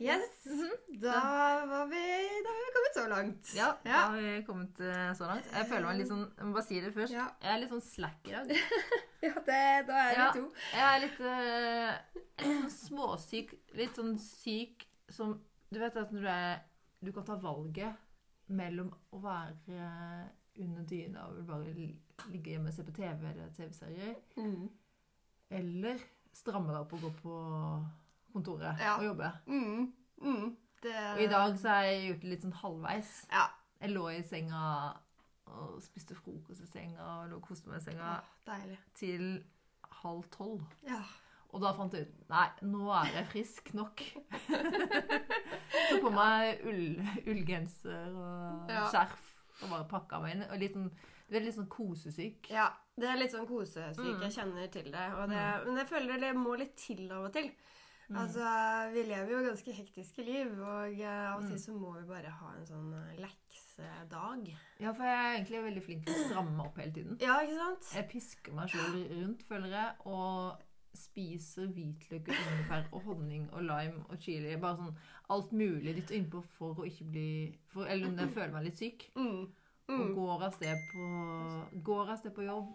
Yes. 0.02 0.42
Da 0.98 1.14
var 1.70 1.86
vi, 1.86 2.02
da 2.42 2.50
var 2.50 2.62
vi 2.66 2.72
kommet 2.74 2.96
så 2.98 3.04
langt. 3.12 3.52
Ja, 3.54 3.68
da 3.84 4.00
har 4.08 4.16
vi 4.18 4.32
kommet 4.48 4.80
eh, 4.82 5.12
så 5.14 5.28
langt. 5.28 5.46
Jeg 5.54 5.68
føler 5.70 5.86
meg 5.86 6.00
litt 6.00 6.10
sånn 6.10 6.24
Jeg 6.26 6.48
må 6.48 6.56
bare 6.56 6.66
si 6.66 6.80
det 6.82 6.90
først. 6.96 7.14
Ja. 7.14 7.28
Jeg 7.44 7.52
er 7.54 7.60
litt 7.62 7.70
sånn 7.76 7.84
slack 7.92 8.26
i 8.26 8.34
dag. 8.34 8.54
Ja, 9.22 9.36
det, 9.46 9.60
da 9.86 9.98
er 10.02 10.08
vi 10.10 10.18
Ja. 10.18 10.30
to. 10.34 10.48
Jeg 10.74 10.86
er 10.88 11.02
litt, 11.04 11.20
er 11.22 12.48
litt 12.48 12.56
sånn 12.64 12.72
småsyk. 12.74 13.52
Litt 13.78 13.94
sånn 14.00 14.16
syk 14.18 14.88
som 15.12 15.36
Du 15.72 15.78
vet 15.80 15.96
at 15.96 16.10
når 16.12 16.20
du 16.20 16.28
er 16.28 16.58
Du 17.02 17.12
kan 17.12 17.24
ta 17.24 17.34
valget 17.36 17.94
mellom 18.52 18.90
å 19.12 19.20
være 19.22 20.28
under 20.60 20.82
dyna 20.84 21.22
og 21.30 21.46
bare 21.48 21.72
ligge 21.74 22.50
hjemme 22.52 22.68
og 22.68 22.74
se 22.76 22.84
på 22.84 22.92
TV 22.92 23.24
eller 23.30 23.48
TV-serier, 23.56 24.14
Mm. 24.36 24.68
eller 25.50 25.98
stramme 26.32 26.68
deg 26.72 26.80
opp 26.82 26.92
og 26.92 27.00
gå 27.06 27.10
på 27.22 27.36
kontoret 28.32 28.78
Ja. 28.80 28.96
og 28.98 29.04
jobbe. 29.04 29.30
Mm. 29.46 29.92
Mm. 30.22 30.56
Det, 30.82 30.94
Og 31.14 31.20
i 31.22 31.26
dag 31.26 31.58
så 31.58 31.68
er 31.68 31.82
jeg 31.82 32.06
gjort 32.10 32.20
det 32.22 32.30
litt 32.30 32.42
sånn 32.42 32.52
halvveis. 32.62 33.26
Ja. 33.32 33.46
Jeg 33.80 33.90
lå 33.90 34.06
i 34.10 34.22
senga 34.22 34.92
og 35.46 35.80
spiste 35.82 36.14
frokost 36.14 36.62
i 36.62 36.66
senga 36.66 37.02
og 37.22 37.30
lå 37.30 37.36
og 37.36 37.42
koste 37.42 37.68
meg 37.68 37.80
i 37.80 37.84
senga 37.90 38.20
Åh, 38.48 38.76
til 38.94 39.44
halv 40.02 40.24
tolv. 40.30 40.62
Ja. 40.86 41.02
Og 41.52 41.60
da 41.60 41.72
fant 41.76 41.92
jeg 41.92 42.06
ut 42.08 42.28
Nei, 42.32 42.46
nå 42.64 42.86
er 42.96 43.10
jeg 43.18 43.26
frisk 43.32 43.72
nok. 43.76 44.00
Tok 45.90 45.98
på 46.04 46.12
meg 46.14 46.62
ull, 46.68 46.84
ullgenser 47.28 48.14
og 48.16 48.70
Ja. 48.72 48.86
skjerf 48.92 49.28
og 49.62 49.68
bare 49.74 49.88
pakka 49.90 50.20
meg 50.22 50.36
inn. 50.36 50.46
Og 50.50 50.58
litt 50.62 50.72
sånn, 50.76 50.88
du 51.28 51.36
er 51.36 51.44
litt 51.44 51.54
sånn 51.58 51.68
kosesyk. 51.72 52.48
ja. 52.50 52.70
Det 52.92 53.06
er 53.08 53.16
litt 53.16 53.32
sånn 53.32 53.46
kosesyk. 53.48 54.20
Jeg 54.20 54.32
kjenner 54.34 54.66
til 54.70 54.90
det. 54.92 55.04
Og 55.16 55.30
det 55.30 55.44
Men 55.66 55.76
jeg 55.80 55.86
føler 55.88 56.18
det 56.20 56.34
må 56.36 56.56
litt 56.58 56.74
til 56.76 57.06
av 57.10 57.24
og 57.24 57.32
til. 57.32 57.46
Altså, 58.12 58.44
Vi 58.92 59.02
lever 59.08 59.30
jo 59.32 59.38
ganske 59.48 59.72
hektiske 59.72 60.22
liv, 60.26 60.50
og 60.60 61.00
eh, 61.00 61.30
av 61.32 61.38
og 61.40 61.46
til 61.48 61.56
så 61.58 61.72
må 61.72 61.94
vi 61.96 62.02
bare 62.10 62.28
ha 62.28 62.50
en 62.58 62.66
sånn 62.68 62.90
eh, 62.92 63.14
leksedag. 63.22 64.50
Ja, 64.82 64.92
for 64.92 65.04
jeg 65.08 65.16
er 65.16 65.38
egentlig 65.38 65.62
veldig 65.64 65.82
flink 65.86 66.04
til 66.04 66.12
å 66.18 66.26
stramme 66.28 66.66
opp 66.66 66.76
hele 66.76 66.92
tiden. 66.92 67.16
Ja, 67.24 67.38
ikke 67.40 67.56
sant? 67.56 67.88
Jeg 67.96 68.08
pisker 68.12 68.52
meg 68.58 68.68
sjøl 68.68 68.98
rundt, 69.14 69.46
føler 69.48 69.72
jeg, 69.72 69.94
og 70.04 70.60
spiser 70.94 71.66
hvitløk 71.72 72.28
og 72.28 72.34
ingefær 72.36 72.88
og 72.92 73.02
honning 73.06 73.46
og 73.52 73.62
lime 73.64 74.04
og 74.08 74.18
chili. 74.20 74.56
Bare 74.60 74.76
sånn 74.76 74.96
alt 75.32 75.52
mulig 75.52 75.94
litt 75.96 76.10
innpå 76.12 76.42
for 76.58 76.74
å 76.82 76.86
ikke 76.88 77.06
bli 77.10 77.28
for, 77.72 77.86
Eller 77.86 78.08
om 78.08 78.18
jeg 78.18 78.32
føler 78.34 78.52
meg 78.52 78.64
litt 78.64 78.78
syk. 78.78 79.10
Mm. 79.16 79.42
Og 79.88 79.98
Mm. 79.98 80.14
går 80.14 80.42
av 80.46 80.52
sted 80.54 80.78
på, 80.92 81.06
går 81.84 82.10
av 82.12 82.18
sted 82.18 82.32
på 82.34 82.44
jobb 82.46 82.68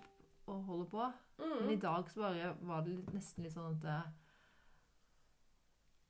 og 0.48 0.64
holder 0.66 0.86
på. 0.92 1.06
Mm. 1.40 1.54
Men 1.62 1.70
i 1.72 1.80
dag 1.82 2.10
så 2.10 2.20
bare 2.22 2.56
var 2.62 2.82
det 2.84 2.96
litt, 2.98 3.14
nesten 3.14 3.44
litt 3.44 3.54
sånn 3.54 3.78
at 3.78 3.84
jeg, 3.84 4.14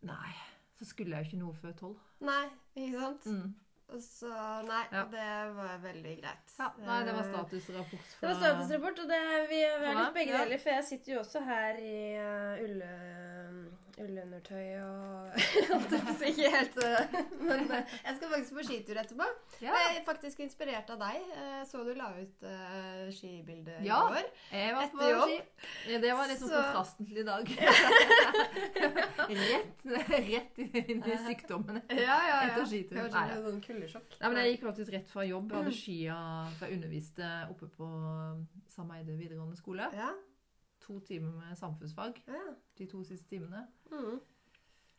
Nei, 0.08 0.34
så 0.78 0.86
skulle 0.86 1.16
jeg 1.18 1.26
jo 1.26 1.30
ikke 1.32 1.40
noe 1.42 1.54
før 1.58 1.72
tolv. 1.80 2.02
Nei, 2.22 2.44
ikke 2.76 3.00
sant? 3.00 3.26
Mm. 3.26 3.56
Så 3.88 4.28
Nei, 4.68 4.84
Ja. 4.92 5.04
det 5.12 5.54
var 5.56 5.78
veldig 5.82 6.14
greit. 6.22 6.56
Ja, 6.60 6.74
nei, 6.84 6.98
det 7.08 7.14
var 7.16 7.24
statusrapport. 7.24 8.10
statusrapport 8.12 8.20
Det 8.20 8.28
var 8.28 8.36
statusrapport, 8.42 9.00
og 9.00 9.08
det, 9.10 9.20
vi, 9.50 9.62
vi 9.64 9.88
er 9.88 9.96
litt 10.02 10.14
begge 10.18 10.42
deler. 10.42 10.60
For 10.60 10.70
jeg 10.76 10.84
sitter 10.90 11.14
jo 11.14 11.20
også 11.24 11.44
her 11.48 11.80
i 11.80 11.96
uh, 12.20 12.66
ulle, 12.66 12.90
ullundertøy 14.04 14.68
og 14.84 15.38
alt 15.76 15.90
det 15.92 16.00
på 16.06 16.14
ikke 16.32 16.50
helt 16.54 16.78
uh, 16.84 17.16
Men 17.42 17.64
uh, 17.72 17.80
jeg 18.06 18.18
skal 18.18 18.32
faktisk 18.34 18.54
på 18.58 18.66
skitur 18.68 19.00
etterpå. 19.02 19.28
Ja, 19.64 19.74
Jeg 19.74 19.98
er 20.00 20.06
faktisk 20.06 20.40
inspirert 20.46 20.90
av 20.94 21.00
deg. 21.02 21.24
Uh, 21.34 21.62
så 21.70 21.82
du 21.88 21.94
la 21.98 22.12
ut 22.18 22.46
uh, 22.46 23.08
skibilde 23.16 23.78
i 23.82 23.88
Ja. 23.90 24.00
går. 24.12 24.28
jeg 24.54 24.76
var 24.78 24.92
på 24.94 25.10
jobb. 25.12 25.34
ski. 25.34 25.92
Ja, 25.94 26.02
det 26.06 26.14
var 26.20 26.30
liksom 26.32 26.50
Så- 26.52 26.62
kontrasten 26.62 27.10
til 27.10 27.18
i 27.24 27.28
dag. 27.28 27.44
rett, 29.28 29.86
rett 30.08 30.58
inn 30.58 31.04
i 31.04 31.18
sykdommen 31.28 31.82
Ja, 31.90 31.98
ja, 31.98 32.18
ja. 32.30 32.40
etter 32.52 32.66
skitur. 32.70 32.96
Det 32.98 33.04
var 33.08 33.12
Nei, 33.14 33.26
sånn, 33.28 33.44
ja. 33.44 33.50
sånn 33.50 33.62
kuldesjokk. 33.66 34.18
Nei, 34.22 34.30
men 34.32 34.40
Jeg 34.44 34.54
gikk 34.56 34.66
faktisk 34.70 34.94
rett 34.98 35.12
fra 35.12 35.26
jobb. 35.28 35.52
Jeg 35.52 35.64
hadde 35.64 35.76
skia, 35.82 36.18
for 36.58 36.68
jeg 36.68 36.78
underviste 36.80 37.30
oppe 37.52 37.70
på 37.78 37.90
Sameide 38.74 39.18
videregående 39.18 39.58
skole. 39.60 39.90
Ja, 39.98 40.12
To 40.88 41.00
timer 41.04 41.34
med 41.36 41.58
samfunnsfag 41.60 42.22
ja. 42.28 42.42
de 42.80 42.86
to 42.88 43.04
siste 43.04 43.28
timene. 43.30 43.66
Mm. 43.92 44.20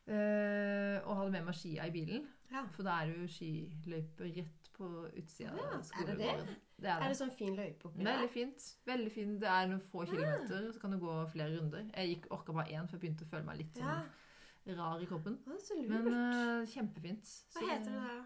Eh, 0.09 0.97
og 1.05 1.17
hadde 1.19 1.33
med 1.35 1.45
meg 1.49 1.57
skia 1.57 1.89
i 1.89 1.93
bilen. 1.93 2.29
ja. 2.53 2.63
For 2.73 2.87
da 2.87 3.01
er 3.03 3.11
det 3.11 3.19
jo 3.23 3.29
skiløype 3.33 4.31
rett 4.37 4.71
på 4.79 4.87
utsida 5.19 5.51
Ja, 5.51 5.65
av 5.65 5.73
er 5.73 5.77
det 5.81 5.89
skolegården. 5.91 6.55
Det 6.79 6.87
er 6.89 6.95
Er 6.95 7.01
det. 7.03 7.09
det 7.09 7.19
sånn 7.19 7.35
fin 7.35 7.57
løype 7.59 7.89
oppi 7.89 8.05
Veldig 8.07 8.31
fint. 8.31 8.69
Veldig 8.87 9.13
fint. 9.13 9.41
Det 9.43 9.51
er 9.51 9.67
noen 9.67 9.83
få 9.83 10.05
kilometer, 10.07 10.71
så 10.73 10.81
kan 10.81 10.95
du 10.95 10.99
gå 11.03 11.17
flere 11.33 11.59
runder. 11.59 11.91
Jeg 11.97 12.15
gikk 12.15 12.31
orka 12.31 12.53
bare 12.53 12.71
én, 12.71 12.87
for 12.87 12.97
jeg 12.97 13.01
begynte 13.01 13.27
å 13.27 13.33
føle 13.33 13.49
meg 13.49 13.59
litt 13.65 13.81
sånn 13.81 14.77
rar 14.79 15.01
i 15.03 15.09
kroppen. 15.09 15.39
Så. 15.65 15.77
Men 15.89 16.09
uh, 16.13 16.67
kjempefint. 16.69 17.29
Hva 17.55 17.65
heter 17.73 17.91
det 17.91 18.03
da? 18.05 18.19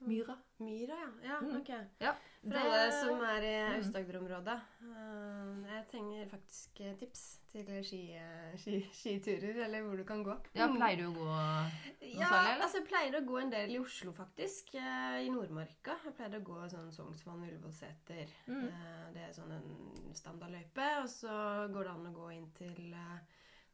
Myra. 0.00 0.34
Myra, 0.58 0.96
ja. 0.96 1.08
Ja, 1.28 1.40
Mm. 1.40 1.56
ok. 1.60 1.68
Ja. 2.00 2.14
For 2.42 2.56
alle 2.56 2.90
som 2.92 3.20
er 3.22 3.42
i 3.42 3.54
Mm. 3.68 3.74
Aust-Agder-området. 3.78 4.60
eh, 4.80 5.74
jeg 5.74 5.86
trenger 5.90 6.26
faktisk 6.28 6.80
eh, 6.80 6.94
tips 6.96 7.38
til 7.52 7.66
ski, 7.84 8.12
eh, 8.16 8.56
ski, 8.56 8.80
skiturer, 8.92 9.64
eller 9.64 9.82
hvor 9.82 9.96
du 9.98 10.04
kan 10.04 10.22
gå. 10.24 10.36
Ja, 10.54 10.66
Mm. 10.68 10.76
pleier 10.78 10.96
du 10.96 11.04
å 11.10 11.14
gå 11.14 11.24
noe 11.24 11.70
Ja, 12.00 12.28
særlig, 12.28 12.52
eller? 12.54 12.62
altså 12.64 12.78
jeg 12.80 12.88
pleier 12.88 13.20
å 13.20 13.26
gå 13.26 13.42
en 13.42 13.50
del 13.50 13.70
i 13.70 13.78
Oslo, 13.78 14.12
faktisk. 14.12 14.74
I 14.74 15.28
Nordmarka. 15.28 15.98
Jeg 16.04 16.14
pleier 16.16 16.40
å 16.40 16.44
gå 16.44 16.70
sånn 16.70 16.90
Sognsvann, 16.92 17.44
Ullevålseter. 17.44 18.28
Mm. 18.48 18.72
Det 19.12 19.20
er 19.28 19.32
sånn 19.32 19.52
en 19.52 20.14
standardløype. 20.14 21.02
Og 21.02 21.08
så 21.08 21.68
går 21.72 21.84
det 21.84 21.90
an 21.90 22.06
å 22.06 22.14
gå 22.14 22.32
inn 22.36 22.50
til 22.52 22.94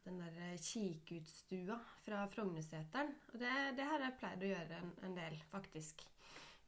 den 0.05 0.19
der 0.19 0.57
kikutstua 0.57 1.77
kikkutstua 1.77 1.79
fra 2.05 2.27
Frognerseteren. 2.27 3.13
Og 3.33 3.39
det, 3.39 3.75
det 3.77 3.83
har 3.85 3.99
jeg 3.99 4.17
pleid 4.19 4.39
å 4.43 4.51
gjøre 4.55 4.71
en, 4.81 4.91
en 5.03 5.15
del, 5.15 5.35
faktisk. 5.51 6.05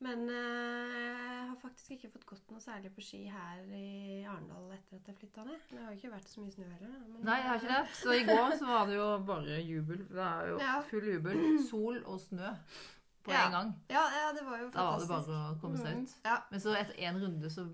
Men 0.02 0.22
eh, 0.32 1.00
jeg 1.00 1.48
har 1.50 1.56
faktisk 1.60 1.92
ikke 1.98 2.10
fått 2.14 2.26
gått 2.30 2.52
noe 2.54 2.62
særlig 2.64 2.92
på 2.96 3.04
ski 3.04 3.26
her 3.28 3.66
i 3.76 4.22
Arendal 4.24 4.70
etter 4.72 4.96
at 5.02 5.10
jeg 5.12 5.18
flytta 5.20 5.44
ned. 5.44 5.58
Det 5.74 5.82
har 5.84 5.90
jo 5.92 5.98
ikke 6.00 6.12
vært 6.14 6.30
så 6.32 6.44
mye 6.46 6.54
snø 6.56 6.68
heller. 6.70 6.94
men- 7.08 7.26
Nei, 7.28 7.36
jeg 7.42 7.48
har 7.50 7.60
ikke 7.60 7.74
det. 7.74 7.98
Så 8.00 8.14
i 8.16 8.24
går 8.30 8.56
så 8.62 8.66
var 8.70 8.86
det 8.88 8.96
jo 8.96 9.10
bare 9.28 9.58
jubel. 9.68 10.06
Det 10.08 10.24
er 10.30 10.48
jo 10.54 10.60
full 10.90 11.10
jubel. 11.14 11.44
Sol 11.68 12.00
og 12.06 12.20
snø 12.24 12.54
på 13.28 13.32
Ja. 13.34 13.46
en 13.48 13.52
gang. 13.52 13.74
Ja, 13.90 14.06
ja, 14.22 14.32
det 14.38 14.46
var 14.48 14.58
jo 14.62 14.70
fantastisk. 14.72 15.08
Da 15.10 15.14
var 15.14 15.20
det 15.20 15.28
bare 15.28 15.52
å 15.52 15.60
komme 15.62 15.78
seg 15.78 15.98
ut. 15.98 16.08
Mm, 16.08 16.24
Ja, 16.26 16.38
Men 16.50 16.60
så 16.60 16.76
etter 16.80 16.94
én 16.96 17.20
runde 17.22 17.50
så 17.52 17.66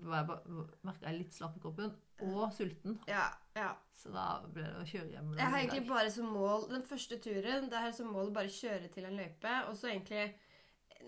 merka 0.82 1.06
jeg 1.06 1.18
litt 1.18 1.32
slapp 1.32 1.56
i 1.56 1.60
kroppen, 1.60 1.94
og 2.22 2.52
sulten. 2.52 2.98
ja, 3.06 3.28
ja. 3.54 3.76
Så 3.94 4.12
da 4.12 4.40
ble 4.52 4.62
det 4.62 4.74
å 4.74 4.84
kjøre 4.84 5.10
hjem. 5.14 5.36
Jeg 5.38 5.46
har 5.46 5.58
egentlig 5.58 5.88
bare 5.88 6.10
som 6.10 6.26
mål 6.26 6.68
Den 6.68 6.82
første 6.82 7.18
turen, 7.22 7.70
det 7.70 7.72
er 7.78 7.92
som 7.92 8.06
mål 8.12 8.28
å 8.30 8.32
bare 8.34 8.48
kjøre 8.48 8.90
til 8.92 9.04
en 9.04 9.16
løype, 9.16 9.68
og 9.68 9.74
så 9.76 9.88
egentlig 9.94 10.34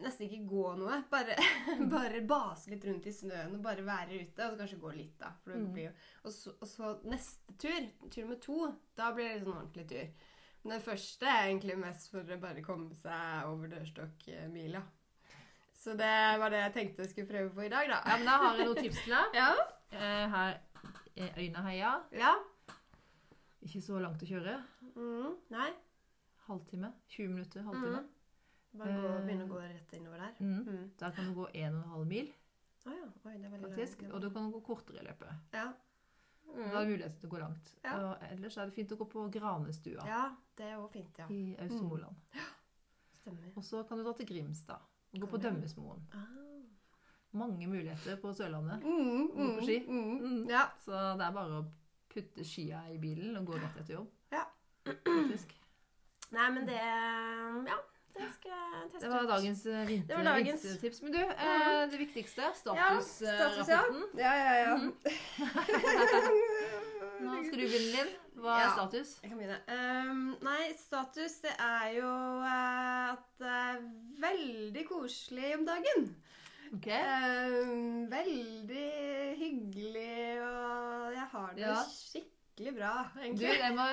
nesten 0.03 0.26
ikke 0.28 0.47
gå 0.51 0.64
noe. 0.78 1.01
Bare, 1.11 1.36
bare 1.97 2.20
base 2.28 2.70
litt 2.72 2.84
rundt 2.89 3.07
i 3.09 3.12
snøen 3.14 3.57
og 3.59 3.62
bare 3.64 3.84
være 3.86 4.20
ute. 4.22 4.45
Og 4.47 4.53
så 4.55 4.61
kanskje 4.62 4.80
gå 4.82 4.93
litt, 4.97 5.14
da. 5.20 5.32
Mm. 5.49 5.68
blir 5.74 5.89
jo, 5.89 5.95
og, 6.24 6.32
så, 6.34 6.55
og 6.61 6.68
så 6.70 6.93
neste 7.09 7.57
tur, 7.61 7.89
tur 8.14 8.28
med 8.30 8.43
to, 8.45 8.59
da 8.99 9.11
blir 9.16 9.32
det 9.32 9.41
sånn 9.45 9.57
ordentlig 9.57 9.86
tur. 9.93 10.12
Men 10.62 10.74
den 10.74 10.84
første 10.84 11.26
er 11.30 11.49
egentlig 11.49 11.76
mest 11.78 12.09
for 12.12 12.34
å 12.34 12.39
bare 12.43 12.62
komme 12.66 12.95
seg 12.99 13.49
over 13.49 13.70
dørstokkmila. 13.72 14.82
Så 15.78 15.95
det 15.97 16.14
var 16.43 16.51
det 16.51 16.59
jeg 16.64 16.72
tenkte 16.74 17.05
jeg 17.05 17.12
skulle 17.12 17.30
prøve 17.30 17.53
på 17.55 17.64
i 17.64 17.70
dag, 17.72 17.86
da. 17.89 18.01
Ja, 18.03 18.16
men 18.18 18.26
Da 18.26 18.39
har 18.43 18.59
jeg 18.59 18.66
noen 18.66 18.80
tips 18.82 19.03
til 19.05 19.14
deg. 19.14 19.36
Ja. 19.41 19.51
Eh, 19.95 20.24
Her 20.34 20.59
er 21.16 21.39
Øyneheia. 21.41 21.93
ja. 22.12 22.34
Ikke 23.64 23.80
så 23.82 23.99
langt 24.03 24.20
å 24.22 24.26
kjøre. 24.28 24.53
Mm, 24.95 25.32
nei. 25.55 25.70
Halvtime. 26.47 26.93
20 27.11 27.32
minutter. 27.32 27.64
Halvtime. 27.66 28.03
Bare 28.76 28.92
gå, 28.92 29.08
Eh. 29.08 29.22
begynne 29.26 29.44
å 29.44 29.48
gå 29.48 29.60
rett 29.62 29.92
innover 29.96 30.18
der. 30.18 30.34
Mm. 30.40 30.66
Mm. 30.68 30.90
Der 30.98 31.10
kan 31.10 31.24
du 31.24 31.34
gå 31.34 31.46
1,5 31.54 32.04
mil, 32.06 32.32
Ah, 32.86 32.90
ja. 32.94 33.06
Oi, 33.26 33.32
det 33.38 33.44
er 33.44 33.50
veldig 33.50 33.68
faktisk. 33.68 34.02
langt. 34.02 34.14
Og 34.14 34.20
du 34.22 34.30
kan 34.30 34.52
gå 34.52 34.60
kortere 34.64 35.00
i 35.00 35.04
løpet. 35.04 35.28
Ja. 35.52 35.72
Da 36.46 36.80
er 36.80 36.84
du 36.86 36.90
mulighet 36.92 37.18
til 37.20 37.28
å 37.28 37.32
gå 37.32 37.38
langt. 37.40 37.72
Ja. 37.84 37.96
Og 37.98 38.22
ellers 38.30 38.56
er 38.56 38.64
det 38.66 38.74
fint 38.74 38.92
å 38.92 38.96
gå 38.96 39.04
på 39.10 39.30
Granestua 39.30 40.06
ja, 40.06 40.34
det 40.56 40.64
er 40.64 40.76
også 40.78 40.92
fint, 40.92 41.18
ja. 41.18 41.26
i 41.28 41.56
Austemoland. 41.60 42.16
Stemmer. 43.20 43.50
Og 43.56 43.62
så 43.64 43.82
kan 43.88 43.98
du 43.98 44.04
dra 44.04 44.12
til 44.16 44.26
Grimstad 44.26 44.80
og 45.12 45.20
gå 45.20 45.26
på 45.26 45.40
Kan 45.40 45.40
du? 45.40 45.60
Dømmesmoen. 45.60 46.00
Ah. 46.14 46.24
Mange 47.32 47.66
muligheter 47.68 48.16
på 48.22 48.32
Sørlandet. 48.32 48.80
Mm, 48.82 49.28
Gå 49.36 49.58
på 49.58 49.64
ski. 49.66 49.80
Mm, 49.86 50.20
Mm. 50.20 50.48
Ja. 50.48 50.62
Så 50.80 50.92
det 51.18 51.26
er 51.26 51.32
bare 51.32 51.60
å 51.60 51.66
putte 52.08 52.44
skia 52.44 52.80
i 52.88 52.96
bilen 52.98 53.36
og 53.36 53.46
gå 53.46 53.58
rett 53.60 53.76
etter 53.82 53.94
jobb. 53.98 54.08
Ja. 54.32 54.44
Faktisk. 54.86 55.52
Nei, 56.32 56.50
men 56.50 56.64
det 56.66 56.78
Ja, 57.68 57.76
det 58.18 58.28
skal 58.34 58.50
jeg 58.50 58.90
teste 58.92 59.08
var 59.12 59.22
ut. 59.22 59.28
eh, 59.66 59.86
Det 60.08 60.16
var 60.16 60.24
dagens. 60.28 60.62
vintertips. 60.64 61.02
Men 61.02 61.12
du, 61.12 61.18
eh, 61.18 61.86
det 61.90 61.98
viktigste, 61.98 62.42
Ja, 62.42 62.52
status, 62.54 63.10
ja. 63.22 63.34
statusrapporten. 63.38 64.04
Ja, 64.18 64.32
ja, 64.34 64.52
ja. 64.62 64.76
Mhm. 64.76 64.92
Nå 67.18 67.32
skal 67.44 67.58
du 67.58 67.64
begynne 67.66 67.92
Linn. 67.96 68.10
Hva 68.38 68.52
er 68.54 68.60
Ja. 68.62 68.72
status? 68.76 69.08
Jeg 69.22 69.30
kan 69.30 69.38
begynne. 69.38 69.60
Um, 69.68 70.36
nei, 70.46 70.72
status 70.78 71.40
det 71.42 71.54
er 71.58 71.86
jo 71.96 72.10
eh, 72.46 73.12
at 73.12 73.24
det 73.38 73.48
er 73.48 73.76
veldig 74.22 74.84
koselig 74.88 75.54
om 75.58 75.64
dagen. 75.66 76.08
Ok. 76.76 76.86
Um, 76.86 78.06
veldig 78.12 78.88
hyggelig, 79.40 80.42
og 80.44 81.12
jeg 81.16 81.26
har 81.32 81.50
det 81.56 81.64
Ja. 81.66 81.74
skikkelig 81.82 82.38
bra, 82.74 82.92
Du, 83.14 83.20
egentlig. 83.22 83.52
jeg 83.61 83.74
må, 83.76 83.84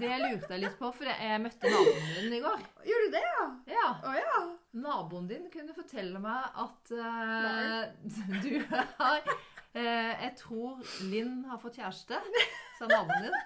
det 0.00 0.10
lurte 0.20 0.50
jeg 0.54 0.62
litt 0.64 0.76
på, 0.80 0.90
for 0.96 1.10
jeg 1.10 1.40
møtte 1.44 1.70
naboen 1.70 2.08
din 2.16 2.34
i 2.36 2.40
går. 2.44 2.64
Gjorde 2.88 3.06
du 3.06 3.14
det, 3.16 3.22
ja? 3.28 3.44
Ja, 3.76 3.86
Å 4.10 4.14
ja. 4.18 4.40
Naboen 4.84 5.28
din 5.30 5.46
kunne 5.50 5.74
fortelle 5.74 6.18
meg 6.22 6.60
at 6.64 6.92
eh, 6.94 7.82
du 8.44 8.52
har 8.70 9.22
eh, 9.74 10.12
Jeg 10.26 10.34
tror 10.42 10.82
Linn 11.10 11.40
har 11.50 11.58
fått 11.62 11.78
kjæreste, 11.80 12.20
sa 12.78 12.90
naboen 12.90 13.28
din. 13.28 13.38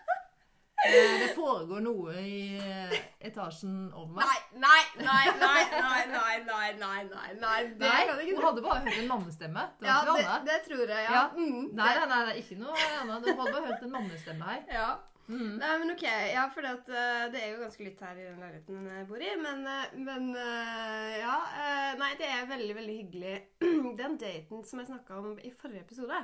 Eh, 0.84 1.14
det 1.22 1.30
foregår 1.36 1.80
noe 1.84 2.12
i 2.20 2.58
eh, 2.60 2.94
etasjen 3.30 3.76
over 3.94 4.18
meg. 4.18 4.24
Nei, 4.26 4.60
nei, 4.60 4.82
nei, 5.00 5.24
nei, 5.40 5.62
nei, 5.70 6.02
nei, 6.12 6.36
nei, 6.44 6.68
nei, 6.82 6.98
nei, 7.08 7.30
nei, 7.40 7.62
nei. 7.80 8.02
det 8.10 8.28
hun 8.34 8.44
hadde 8.44 8.62
bare 8.66 8.82
hørt 8.84 9.00
en 9.00 9.08
mannestemme. 9.14 9.64
Det 9.80 9.88
var 9.88 10.10
Ja, 10.12 10.18
ikke 10.18 10.36
det, 10.44 10.52
det 10.52 10.60
tror 10.68 10.84
jeg, 10.84 11.00
ja. 11.08 11.16
Ja. 11.16 11.24
Mm, 11.38 11.64
Nei, 11.72 11.88
det- 11.94 12.04
nei, 12.04 12.06
nei, 12.12 12.20
det 12.28 12.36
er 12.36 12.42
ikke 12.44 12.60
noe 12.60 12.86
annet. 13.00 13.24
Du 13.24 13.32
hadde 13.32 13.52
bare 13.56 13.66
hørt 13.70 13.82
en 13.88 13.94
mannestemme 13.98 14.52
her. 14.52 14.62
Ja. 14.72 14.92
Mm. 15.24 15.54
Nei, 15.56 15.68
men 15.80 15.90
ok. 15.94 16.02
Ja, 16.34 16.42
for 16.52 16.60
det 16.60 17.40
er 17.40 17.46
jo 17.54 17.60
ganske 17.62 17.84
lytt 17.86 18.00
her 18.04 18.18
i 18.20 18.26
den 18.26 18.40
leiligheten 18.42 18.88
jeg 18.92 19.06
bor 19.08 19.22
i. 19.24 19.30
Men, 19.40 19.62
eh, 19.66 19.94
men 20.04 20.26
eh, 20.36 21.14
ja. 21.22 21.36
eh, 21.64 21.92
Nei, 22.02 22.10
det 22.20 22.28
er 22.28 22.50
veldig, 22.50 22.74
veldig 22.76 22.96
hyggelig. 22.98 23.36
Den 24.02 24.18
daten 24.20 24.64
som 24.68 24.82
jeg 24.82 24.90
snakka 24.90 25.16
om 25.22 25.38
i 25.40 25.52
forrige 25.56 25.80
episode, 25.86 26.18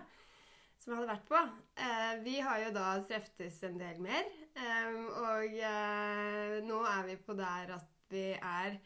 som 0.81 0.93
jeg 0.93 0.99
hadde 1.01 1.11
vært 1.15 1.27
på 1.29 1.41
eh, 1.81 2.13
Vi 2.25 2.37
har 2.45 2.61
jo 2.67 2.71
da 2.77 2.91
treftes 3.09 3.63
en 3.69 3.81
del 3.81 3.99
mer. 4.05 4.29
Eh, 4.57 4.95
og 5.21 5.45
uh, 5.45 6.57
nå 6.69 6.81
er 6.85 7.07
vi 7.07 7.17
på 7.17 7.33
der 7.39 7.75
at 7.77 7.87
vi 8.11 8.25
er 8.35 8.77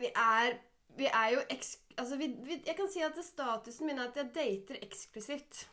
Vi 0.00 0.06
er, 0.16 0.58
vi 0.96 1.06
er 1.06 1.28
jo 1.34 1.40
eks... 1.50 1.76
Altså, 1.98 2.16
vi, 2.16 2.26
vi, 2.46 2.62
jeg 2.66 2.76
kan 2.76 2.88
si 2.92 3.00
at 3.04 3.18
statusen 3.24 3.86
min 3.86 3.98
er 3.98 4.08
at 4.08 4.16
jeg 4.16 4.30
dater 4.34 4.76
eksklusivt. 4.82 5.68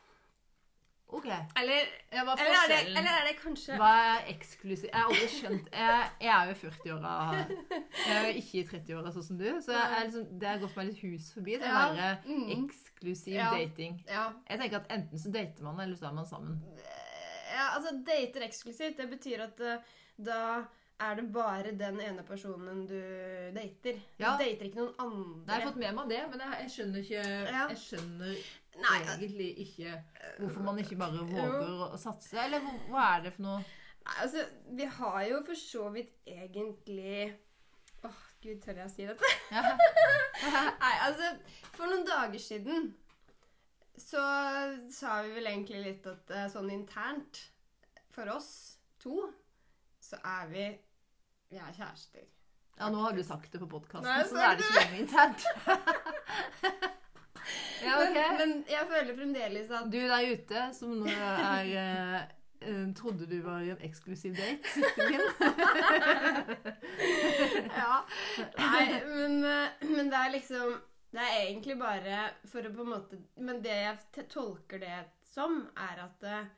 OK. 1.08 1.24
Eller, 1.56 1.86
Ja, 2.12 2.20
hva 2.24 2.34
er 2.34 2.42
eller, 2.44 2.58
er 2.64 2.68
det, 2.68 2.80
eller 2.98 3.14
er 3.16 3.22
det 3.30 3.36
kanskje 3.40 3.76
Hva 3.80 3.92
er 4.10 4.26
eksklusiv? 4.34 4.90
Jeg 4.92 4.98
har 5.00 5.06
aldri 5.08 5.28
skjønt 5.32 5.70
Jeg, 5.72 6.10
jeg 6.20 6.32
er 6.34 6.50
jo 6.50 6.50
i 6.50 6.58
40-åra. 6.66 7.12
Jeg 7.70 8.16
er 8.16 8.26
jo 8.26 8.34
ikke 8.42 8.58
i 8.58 8.64
30-åra 8.72 9.12
sånn 9.14 9.24
som 9.30 9.38
du, 9.40 9.46
så 9.64 9.72
jeg 9.72 9.86
er 9.94 10.04
liksom, 10.04 10.26
det 10.42 10.50
har 10.50 10.60
gått 10.66 10.76
meg 10.76 10.90
litt 10.90 11.00
hus 11.06 11.30
forbi, 11.32 11.56
det 11.62 11.70
Ja. 11.70 11.80
derre 11.94 12.10
Mm. 12.28 12.50
eksklusiv 12.58 13.34
Ja. 13.38 13.48
dating. 13.56 13.96
Ja. 14.08 14.26
Jeg 14.50 14.60
tenker 14.60 14.82
at 14.82 14.92
enten 14.98 15.18
så 15.24 15.32
dater 15.32 15.64
man, 15.64 15.80
eller 15.80 15.96
så 15.96 16.10
er 16.10 16.12
man 16.20 16.26
sammen. 16.28 16.60
Ja, 17.54 17.68
altså 17.76 17.94
dater 18.06 18.44
eksklusivt, 18.48 18.96
det 19.00 19.08
betyr 19.10 19.44
at 19.48 19.60
uh, 19.64 19.96
da 20.18 20.40
er 20.98 21.14
det 21.14 21.24
bare 21.32 21.72
den 21.78 22.00
ene 22.02 22.24
personen 22.26 22.80
du 22.90 22.96
dater. 23.54 24.00
Du 24.18 24.24
Ja. 24.24 24.32
dater 24.40 24.66
ikke 24.66 24.80
noen 24.80 24.94
andre. 24.98 25.44
Nei, 25.46 25.54
jeg 25.54 25.62
har 25.62 25.68
fått 25.70 25.78
med 25.82 25.94
meg 25.94 26.08
det, 26.10 26.22
men 26.32 26.40
jeg, 26.42 26.56
jeg 26.64 26.72
skjønner 26.74 27.04
ikke 27.04 27.26
Ja. 27.52 27.66
Jeg 27.70 27.78
skjønner 27.84 28.40
Nei, 28.78 28.98
egentlig 29.14 29.46
ikke 29.64 29.92
hvorfor 30.38 30.62
man 30.66 30.78
ikke 30.78 30.96
bare 30.98 31.22
våger 31.26 31.70
å, 31.70 31.88
å 31.94 31.98
satse. 31.98 32.36
Eller 32.38 32.62
hva, 32.62 32.74
hva 32.90 33.04
er 33.16 33.24
det 33.28 33.32
for 33.36 33.42
noe 33.46 33.60
Nei, 33.62 34.16
altså, 34.24 34.44
vi 34.78 34.84
har 34.98 35.20
jo 35.28 35.40
for 35.46 35.58
så 35.58 35.88
vidt 35.94 36.12
egentlig 36.26 37.28
Åh, 38.06 38.20
gud, 38.42 38.60
tør 38.62 38.78
jeg 38.78 38.86
å 38.86 38.92
si 38.92 39.06
dette? 39.06 39.32
Nei, 40.82 40.94
altså, 41.06 41.30
for 41.74 41.90
noen 41.90 42.04
dager 42.06 42.38
siden 42.42 42.92
så 43.98 44.22
sa 44.92 45.22
vi 45.22 45.30
vel 45.36 45.46
egentlig 45.50 45.80
litt 45.84 46.06
at 46.10 46.30
eh, 46.34 46.48
sånn 46.52 46.70
internt 46.72 47.34
for 48.14 48.26
oss 48.32 48.50
to, 49.02 49.16
så 50.02 50.16
er 50.24 50.46
vi 50.52 50.66
Vi 51.48 51.56
er 51.56 51.72
kjærester. 51.72 52.24
Ja, 52.78 52.88
nå 52.92 52.98
har 53.00 53.12
du 53.16 53.22
sagt 53.24 53.52
det 53.52 53.58
på 53.62 53.66
podkasten, 53.66 54.28
så 54.28 54.34
da 54.36 54.42
er 54.50 54.56
det 54.58 54.64
ikke 54.66 54.80
lenger 54.82 54.98
internt. 55.00 55.42
ja, 57.86 57.94
ok. 58.02 58.16
Men, 58.18 58.34
men 58.38 58.50
jeg 58.68 58.86
føler 58.90 59.14
fremdeles 59.16 59.70
at 59.78 59.84
Du 59.92 59.98
der 59.98 60.32
ute 60.34 60.60
som 60.76 60.88
nå 61.00 61.06
er 61.08 61.64
eh, 61.80 62.20
eh, 62.60 62.86
Trodde 62.98 63.24
du 63.30 63.38
var 63.46 63.58
i 63.64 63.70
en 63.72 63.80
eksklusiv 63.88 64.32
date? 64.36 64.68
Ja. 67.78 67.94
Nei, 68.58 68.86
men, 69.06 69.34
men 69.88 70.04
det 70.12 70.18
er 70.20 70.30
liksom 70.36 70.66
Det 71.08 71.24
er 71.24 71.46
egentlig 71.46 71.78
bare 71.80 72.16
for 72.50 72.66
å 72.68 72.72
på 72.74 72.84
en 72.84 72.90
måte 72.92 73.18
Men 73.40 73.62
det 73.64 73.76
jeg 73.80 74.26
tolker 74.28 74.82
det 74.82 74.98
som, 75.24 75.62
er 75.80 76.02
at 76.04 76.24
eh, 76.28 76.50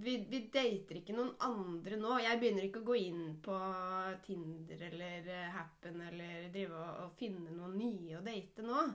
vi, 0.00 0.16
vi 0.30 0.42
dater 0.52 1.00
ikke 1.00 1.14
noen 1.14 1.32
andre 1.44 1.98
nå. 2.00 2.16
Jeg 2.24 2.40
begynner 2.40 2.66
ikke 2.66 2.82
å 2.82 2.88
gå 2.88 2.98
inn 3.02 3.24
på 3.44 3.56
Tinder 4.24 4.84
eller 4.88 5.26
eh, 5.28 5.48
Happen 5.54 6.00
eller 6.08 6.46
drive 6.54 6.78
og, 6.78 7.02
og 7.04 7.18
finne 7.20 7.52
noen 7.54 7.76
nye 7.78 8.18
å 8.18 8.24
date 8.24 8.64
nå. 8.64 8.86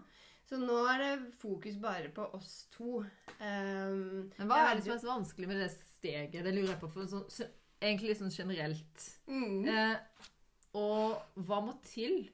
Så 0.46 0.60
nå 0.62 0.78
er 0.92 1.02
det 1.02 1.14
fokus 1.42 1.78
bare 1.82 2.12
på 2.14 2.26
oss 2.38 2.68
to. 2.74 3.00
Um, 3.40 4.28
Men 4.38 4.50
hva 4.50 4.60
er 4.68 4.76
det 4.78 4.86
som 4.86 4.94
er 4.94 5.02
så 5.02 5.10
vanskelig 5.10 5.50
med 5.50 5.58
det 5.64 5.72
steget? 5.74 6.44
Det 6.46 6.54
lurer 6.54 6.76
jeg 6.76 6.82
på. 6.84 6.90
For 6.94 7.10
sånn, 7.10 7.26
så, 7.34 7.48
egentlig 7.82 8.18
sånn 8.20 8.34
generelt. 8.34 9.08
mm. 9.26 9.66
Eh, 9.74 10.32
og 10.76 11.40
hva 11.48 11.62
må 11.64 11.78
til? 11.88 12.26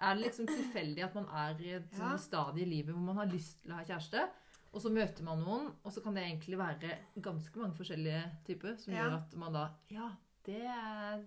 Er 0.00 0.14
det 0.14 0.26
liksom 0.26 0.46
tilfeldig 0.50 1.04
at 1.06 1.14
man 1.16 1.28
er 1.32 1.60
i 1.64 1.70
et 1.78 1.94
Ja. 1.98 2.16
stadie 2.20 2.66
i 2.66 2.68
livet 2.68 2.92
hvor 2.94 3.00
man 3.06 3.16
har 3.16 3.26
lyst 3.32 3.62
til 3.62 3.72
å 3.72 3.76
ha 3.78 3.84
kjæreste, 3.84 4.26
og 4.72 4.82
så 4.82 4.90
møter 4.92 5.24
man 5.24 5.38
noen, 5.40 5.70
og 5.84 5.92
så 5.92 6.02
kan 6.04 6.14
det 6.14 6.24
egentlig 6.26 6.58
være 6.60 6.98
ganske 7.24 7.56
mange 7.56 7.74
forskjellige 7.78 8.24
typer 8.44 8.76
som 8.76 8.92
Ja. 8.92 9.04
gjør 9.06 9.16
at 9.22 9.36
man 9.36 9.52
da 9.52 9.68
Ja, 9.90 10.10
det 10.44 10.60
er 10.66 11.24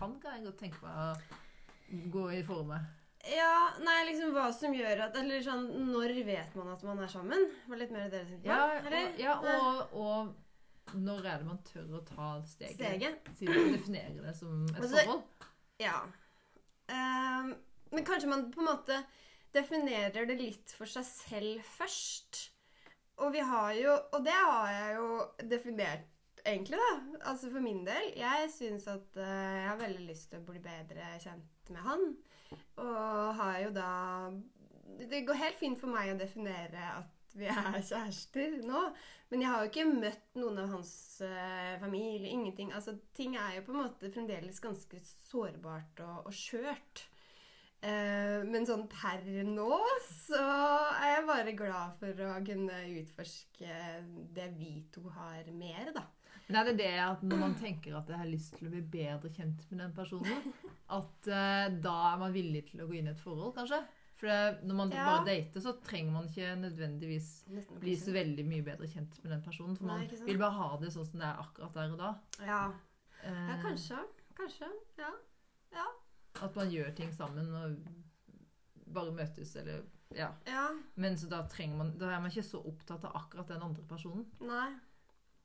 Han 0.00 0.20
kan 0.20 0.32
jeg 0.36 0.44
godt 0.44 0.58
tenke 0.58 0.82
meg 0.82 0.94
å 0.96 2.10
gå 2.10 2.28
i 2.34 2.42
forhold 2.42 2.66
med. 2.66 2.80
Ja, 3.30 3.70
nei, 3.80 4.04
liksom 4.10 4.32
hva 4.34 4.52
som 4.52 4.72
gjør 4.74 5.00
at 5.06 5.16
Eller 5.16 5.40
sånn, 5.40 5.68
når 5.92 6.24
vet 6.26 6.54
man 6.56 6.68
at 6.68 6.82
man 6.82 6.98
er 6.98 7.06
sammen? 7.06 7.46
Var 7.68 7.76
litt 7.78 7.90
mer 7.92 8.10
det 8.10 8.10
dere 8.10 8.26
tenkte 8.26 8.42
på? 8.42 9.22
Ja, 9.22 9.38
og, 9.38 9.46
ja 9.46 9.60
og, 9.62 9.94
og 9.94 10.34
når 10.94 11.24
er 11.24 11.38
det 11.38 11.46
man 11.46 11.58
tør 11.64 11.94
å 12.00 12.04
ta 12.04 12.42
steget? 12.42 12.74
Steget? 12.76 13.30
Siden 13.38 13.54
man 13.62 13.72
definerer 13.78 14.26
det 14.26 14.36
som 14.36 14.64
et 14.66 14.76
Altså, 14.76 14.96
forhold? 14.98 15.22
Ja. 15.80 16.02
Ehm, 16.88 17.54
men 17.94 18.06
kanskje 18.06 18.30
man 18.30 18.48
på 18.52 18.62
en 18.62 18.70
måte 18.72 18.98
definerer 19.54 20.26
det 20.28 20.36
litt 20.40 20.74
for 20.74 20.90
seg 20.90 21.06
selv 21.06 21.70
først. 21.76 22.48
Og 23.22 23.30
vi 23.34 23.42
har 23.46 23.72
jo 23.78 23.94
Og 24.16 24.24
det 24.26 24.34
har 24.34 24.70
jeg 24.72 24.96
jo 24.98 25.08
definert, 25.50 26.06
egentlig, 26.44 26.78
da. 26.80 27.18
Altså 27.30 27.50
for 27.50 27.62
min 27.64 27.84
del. 27.86 28.12
Jeg 28.18 28.50
syns 28.52 28.88
at 28.90 29.18
uh, 29.20 29.24
jeg 29.60 29.68
har 29.70 29.80
veldig 29.80 30.06
lyst 30.08 30.30
til 30.32 30.42
å 30.42 30.48
bli 30.48 30.62
bedre 30.62 31.14
kjent 31.22 31.70
med 31.70 31.86
han. 31.86 32.06
Og 32.82 33.34
har 33.40 33.58
jo 33.64 33.70
da 33.74 33.90
Det 35.10 35.24
går 35.26 35.40
helt 35.40 35.58
fint 35.58 35.80
for 35.80 35.90
meg 35.90 36.12
å 36.12 36.18
definere 36.18 36.90
at 36.98 37.10
vi 37.34 37.48
er 37.50 37.80
kjærester 37.82 38.60
nå. 38.62 38.82
Men 39.30 39.42
jeg 39.42 39.50
har 39.50 39.62
jo 39.62 39.70
ikke 39.70 39.86
møtt 39.90 40.36
noen 40.38 40.60
av 40.62 40.74
hans 40.76 40.92
uh, 41.22 41.74
familie. 41.82 42.30
Ingenting. 42.30 42.74
Altså, 42.74 42.98
ting 43.14 43.38
er 43.38 43.56
jo 43.58 43.66
på 43.66 43.74
en 43.74 43.82
måte 43.86 44.12
fremdeles 44.14 44.62
ganske 44.62 45.00
sårbart 45.30 46.02
og, 46.04 46.28
og 46.28 46.36
skjørt. 46.36 47.06
Eh, 47.84 48.40
men 48.48 48.64
sånn 48.64 48.86
per 48.88 49.20
nå 49.44 49.78
så 50.08 50.40
er 50.40 51.10
jeg 51.18 51.26
bare 51.28 51.52
glad 51.58 51.96
for 52.00 52.20
å 52.24 52.36
kunne 52.46 52.78
utforske 53.02 53.74
det 54.36 54.46
vi 54.56 54.70
to 54.94 55.02
har 55.12 55.50
mer, 55.52 55.90
da. 55.96 56.06
Men 56.46 56.60
er 56.60 56.70
det 56.70 56.76
det 56.80 56.92
at 57.00 57.22
når 57.24 57.40
man 57.40 57.54
tenker 57.56 57.96
at 57.96 58.08
jeg 58.08 58.20
har 58.20 58.28
lyst 58.28 58.56
til 58.58 58.68
å 58.68 58.72
bli 58.72 58.80
bedre 58.94 59.30
kjent 59.32 59.62
med 59.70 59.80
den 59.80 59.92
personen, 59.96 60.48
at 60.96 61.28
eh, 61.28 61.66
da 61.84 61.94
er 62.12 62.18
man 62.20 62.34
villig 62.36 62.66
til 62.70 62.84
å 62.84 62.88
gå 62.88 62.98
inn 62.98 63.08
i 63.08 63.12
et 63.14 63.20
forhold, 63.20 63.54
kanskje? 63.56 63.82
For 64.14 64.30
det, 64.30 64.64
når 64.68 64.76
man 64.78 64.92
Ja. 64.94 65.04
bare 65.08 65.24
dater, 65.26 65.60
så 65.60 65.72
trenger 65.84 66.12
man 66.14 66.28
ikke 66.28 66.52
nødvendigvis 66.60 67.30
bli 67.80 67.96
så 67.98 68.12
veldig 68.14 68.44
mye 68.48 68.64
bedre 68.64 68.88
kjent 68.88 69.16
med 69.24 69.32
den 69.34 69.42
personen. 69.44 69.76
For 69.76 69.88
Nei, 69.88 69.96
man 69.98 70.06
ikke 70.06 70.28
vil 70.28 70.38
bare 70.40 70.56
ha 70.60 70.76
det 70.80 70.92
sånn 70.94 71.08
som 71.08 71.20
det 71.20 71.28
er 71.28 71.42
akkurat 71.42 71.74
der 71.80 71.92
og 71.96 71.98
da. 71.98 72.12
Ja. 72.46 72.60
Eh, 73.24 73.48
ja, 73.50 73.56
kanskje. 73.64 73.98
Kanskje. 74.38 74.70
Ja. 75.00 75.10
ja. 75.74 75.86
At 76.42 76.56
man 76.56 76.70
gjør 76.70 76.94
ting 76.96 77.12
sammen 77.14 77.52
og 77.54 77.76
bare 78.94 79.12
møtes, 79.12 79.56
eller 79.56 79.82
Ja. 80.14 80.28
Ja. 80.46 80.68
Men 80.96 81.16
så 81.18 81.28
da 81.28 81.42
trenger 81.50 81.76
man 81.76 81.98
Da 81.98 82.06
er 82.14 82.20
man 82.20 82.30
ikke 82.30 82.42
så 82.46 82.60
opptatt 82.66 83.04
av 83.04 83.14
akkurat 83.16 83.48
den 83.48 83.62
andre 83.62 83.82
personen. 83.82 84.26
Nei. 84.40 84.74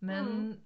Men 0.02 0.26
Mm. 0.26 0.60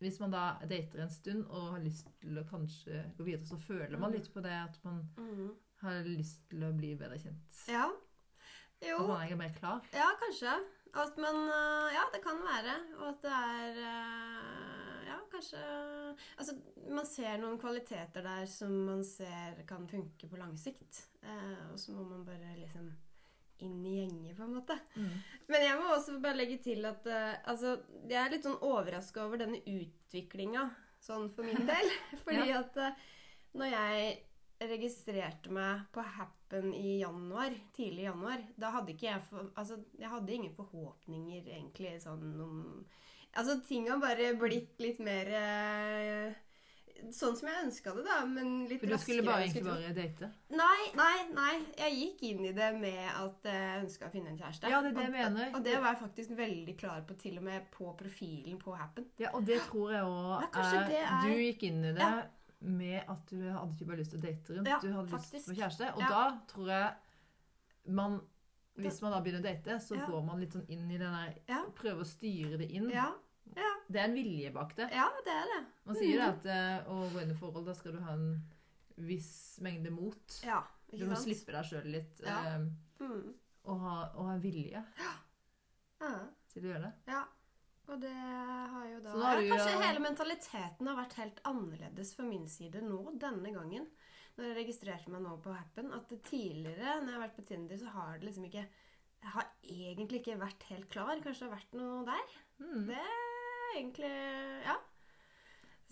hvis 0.00 0.20
man 0.20 0.30
da 0.30 0.58
dater 0.68 1.02
en 1.02 1.10
stund 1.10 1.44
og 1.46 1.72
har 1.72 1.80
lyst 1.80 2.08
til 2.20 2.38
å 2.38 2.44
kanskje 2.48 3.02
gå 3.18 3.24
videre, 3.24 3.46
så 3.46 3.56
føler 3.60 3.98
man 3.98 4.10
Mm. 4.10 4.16
litt 4.16 4.32
på 4.34 4.40
det 4.42 4.52
at 4.52 4.78
man 4.84 5.02
mm. 5.16 5.50
har 5.82 6.02
lyst 6.04 6.48
til 6.50 6.60
å 6.62 6.72
bli 6.76 6.94
bedre 6.96 7.18
kjent. 7.18 7.66
Ja. 7.68 7.88
At 8.82 9.06
man 9.06 9.28
er 9.30 9.36
mer 9.36 9.52
klar. 9.54 9.80
Ja, 9.92 10.08
kanskje. 10.18 10.56
At 10.94 11.16
man 11.18 11.34
øh, 11.48 11.92
Ja, 11.94 12.02
det 12.12 12.22
kan 12.22 12.36
være. 12.42 12.74
Og 12.98 13.08
at 13.08 13.22
det 13.22 13.30
er 13.30 13.74
Ja, 13.80 14.71
kanskje 15.42 16.16
Altså, 16.38 16.54
man 16.90 17.06
ser 17.06 17.38
noen 17.42 17.58
kvaliteter 17.60 18.22
der 18.22 18.46
som 18.46 18.72
man 18.86 19.02
ser 19.04 19.62
kan 19.66 19.86
funke 19.88 20.28
på 20.30 20.38
lang 20.38 20.56
sikt. 20.58 21.02
Eh, 21.22 21.72
og 21.72 21.78
så 21.80 21.92
må 21.96 22.04
man 22.08 22.24
bare 22.26 22.54
liksom 22.58 22.90
inn 23.62 23.84
i 23.86 23.92
gjengen, 24.00 24.34
på 24.34 24.42
en 24.42 24.54
måte. 24.56 24.74
Men 25.48 25.62
jeg 25.62 25.76
må 25.78 25.92
også 25.94 26.16
bare 26.22 26.36
legge 26.40 26.56
til 26.64 26.84
at 26.88 27.06
eh, 27.06 27.36
altså, 27.46 27.76
jeg 28.10 28.18
er 28.18 28.32
litt 28.34 28.42
sånn 28.48 28.58
overraska 28.66 29.22
over 29.26 29.38
denne 29.38 29.60
utviklinga, 29.62 30.64
sånn 31.02 31.28
for 31.34 31.46
min 31.46 31.66
del. 31.70 31.92
Fordi 32.24 32.48
Ja. 32.50 32.60
at 32.64 32.76
eh, 32.76 32.96
når 33.54 33.70
jeg 33.76 34.18
registrerte 34.72 35.50
meg 35.54 35.86
på 35.94 36.02
Happen 36.16 36.72
i 36.74 36.98
januar, 37.00 37.54
tidlig 37.74 38.04
i 38.04 38.08
januar, 38.10 38.42
da 38.56 38.70
hadde 38.76 38.92
ikke 38.94 39.08
jeg 39.08 39.22
for, 39.28 39.48
Altså, 39.58 39.78
jeg 39.98 40.10
hadde 40.10 40.34
ingen 40.36 40.54
forhåpninger 40.58 41.46
egentlig 41.54 41.96
sånn 42.02 42.28
om 42.42 42.60
Altså, 43.34 43.60
ting 43.66 43.88
har 43.88 43.98
bare 43.98 44.34
blitt 44.36 44.78
litt 44.82 44.98
mer 45.00 45.26
eh, 45.32 46.34
Sånn 47.10 47.34
som 47.34 47.48
jeg 47.48 47.64
ønska 47.64 47.92
det, 47.96 48.02
da, 48.06 48.20
men 48.30 48.68
litt 48.70 48.82
raskere. 48.84 48.92
For 48.92 48.94
du 48.94 49.02
skulle 49.02 49.22
bare 49.26 49.42
egentlig 49.42 49.62
bare 49.66 49.88
date? 49.96 50.28
Nei, 50.54 50.84
nei, 50.94 51.14
nei. 51.34 51.54
Jeg 51.80 51.96
gikk 51.96 52.20
inn 52.28 52.44
i 52.46 52.52
det 52.54 52.68
med 52.78 53.00
at 53.10 53.48
jeg 53.48 53.80
ønska 53.82 54.06
å 54.06 54.12
finne 54.12 54.30
en 54.30 54.38
kjæreste. 54.38 54.70
Ja, 54.70 54.78
det 54.84 54.92
er 54.92 54.94
det 55.00 55.06
jeg 55.08 55.14
mener. 55.16 55.48
Og 55.56 55.64
det 55.66 55.74
var 55.82 55.88
jeg 55.96 56.00
faktisk 56.04 56.36
veldig 56.38 56.76
klar 56.78 57.00
på, 57.08 57.16
til 57.18 57.40
og 57.40 57.42
med 57.48 57.66
på 57.74 57.90
profilen 57.98 58.60
på 58.62 58.76
Happen. 58.78 59.08
Ja, 59.18 59.32
og 59.34 59.48
det 59.48 59.58
tror 59.66 59.90
jeg 59.96 60.04
òg 60.04 60.46
er- 60.62 61.26
Du 61.26 61.32
gikk 61.42 61.62
inn 61.72 61.82
i 61.84 61.92
det 61.92 61.98
Ja. 62.06 62.22
med 62.60 63.02
at 63.08 63.26
du 63.26 63.50
hadde 63.50 63.74
ikke 63.74 63.88
bare 63.90 63.96
lyst 63.98 64.10
til 64.14 64.20
å 64.20 64.22
date 64.22 64.54
rundt, 64.54 64.68
Ja, 64.68 64.78
du 64.78 64.92
hadde 64.92 65.08
faktisk. 65.10 65.34
lyst 65.34 65.48
på 65.50 65.56
kjæreste. 65.58 65.94
Og 65.96 66.00
Ja. 66.00 66.08
da 66.08 66.38
tror 66.46 66.66
jeg 66.68 66.94
man 67.88 68.20
Hvis 68.78 69.02
man 69.02 69.12
da 69.12 69.20
begynner 69.20 69.40
å 69.40 69.42
date, 69.42 69.74
så 69.82 69.96
Ja. 69.98 70.06
går 70.06 70.24
man 70.24 70.40
litt 70.40 70.52
sånn 70.54 70.64
inn 70.70 70.88
i 70.90 70.96
den 70.96 71.12
der 71.12 71.34
Ja. 71.48 71.64
Prøver 71.74 72.00
å 72.00 72.06
styre 72.06 72.56
det 72.56 72.70
inn. 72.70 72.88
Ja, 72.88 73.12
ja, 73.56 73.70
Det 73.88 74.00
er 74.00 74.04
en 74.08 74.14
vilje 74.14 74.52
bak 74.54 74.74
det. 74.76 74.88
ja 74.92 75.08
det 75.24 75.32
er 75.32 75.46
det. 75.52 75.60
Man 75.84 75.96
sier 75.98 76.20
mm. 76.20 76.28
at 76.30 76.46
eh, 76.46 76.90
å 76.92 77.10
gå 77.12 77.22
inn 77.22 77.30
i 77.34 77.38
forhold, 77.38 77.66
da 77.66 77.74
skal 77.74 77.92
du 77.92 78.00
ha 78.06 78.12
en 78.12 78.42
viss 78.96 79.58
mengde 79.64 79.90
mot. 79.90 80.40
Ja, 80.44 80.62
Du 80.92 81.04
må 81.06 81.14
sant? 81.16 81.24
slippe 81.26 81.52
deg 81.52 81.64
sjøl 81.64 81.90
litt. 81.98 82.20
Ja. 82.24 82.38
eh, 82.54 82.66
Mm. 83.02 83.32
og, 83.64 83.78
ha, 83.82 83.94
og 84.14 84.26
ha 84.28 84.34
vilje 84.38 84.78
Ja, 84.98 85.12
til 86.52 86.62
å 86.62 86.68
gjøre 86.72 86.82
det. 86.88 86.92
ja. 87.08 87.22
Og 87.90 87.98
det 88.00 88.12
har 88.14 88.84
jo 88.86 89.00
da 89.02 89.10
da 89.12 89.22
har 89.26 89.40
Kanskje 89.42 89.72
jo- 89.72 89.80
hele 89.82 89.98
mentaliteten 90.04 90.86
har 90.86 90.96
vært 90.96 91.12
helt 91.18 91.40
annerledes 91.44 92.14
for 92.14 92.22
min 92.22 92.46
side 92.48 92.80
nå, 92.80 93.18
denne 93.18 93.50
gangen. 93.52 93.88
Når 94.38 94.44
jeg 94.46 94.56
registrerte 94.66 95.08
meg 95.10 95.20
nå 95.22 95.34
på 95.42 95.52
Happen. 95.52 95.92
At 95.92 96.08
tidligere, 96.22 97.00
når 97.02 97.10
jeg 97.10 97.18
har 97.18 97.28
vært 97.28 97.36
på 97.36 97.46
Tinder, 97.46 97.76
så 97.76 97.90
har 97.90 98.18
det 98.18 98.28
liksom 98.28 98.44
ikke 98.48 98.66
Jeg 99.22 99.30
har 99.34 99.46
egentlig 99.62 100.20
ikke 100.22 100.38
vært 100.38 100.62
helt 100.70 100.88
klar. 100.90 101.20
Kanskje 101.22 101.40
det 101.40 101.50
har 101.50 101.58
vært 101.58 101.74
noe 101.74 102.04
der. 102.06 102.32
Mm. 102.60 102.86
Det 102.86 103.02
er 103.72 103.78
egentlig 103.80 104.12
Ja. 104.66 104.76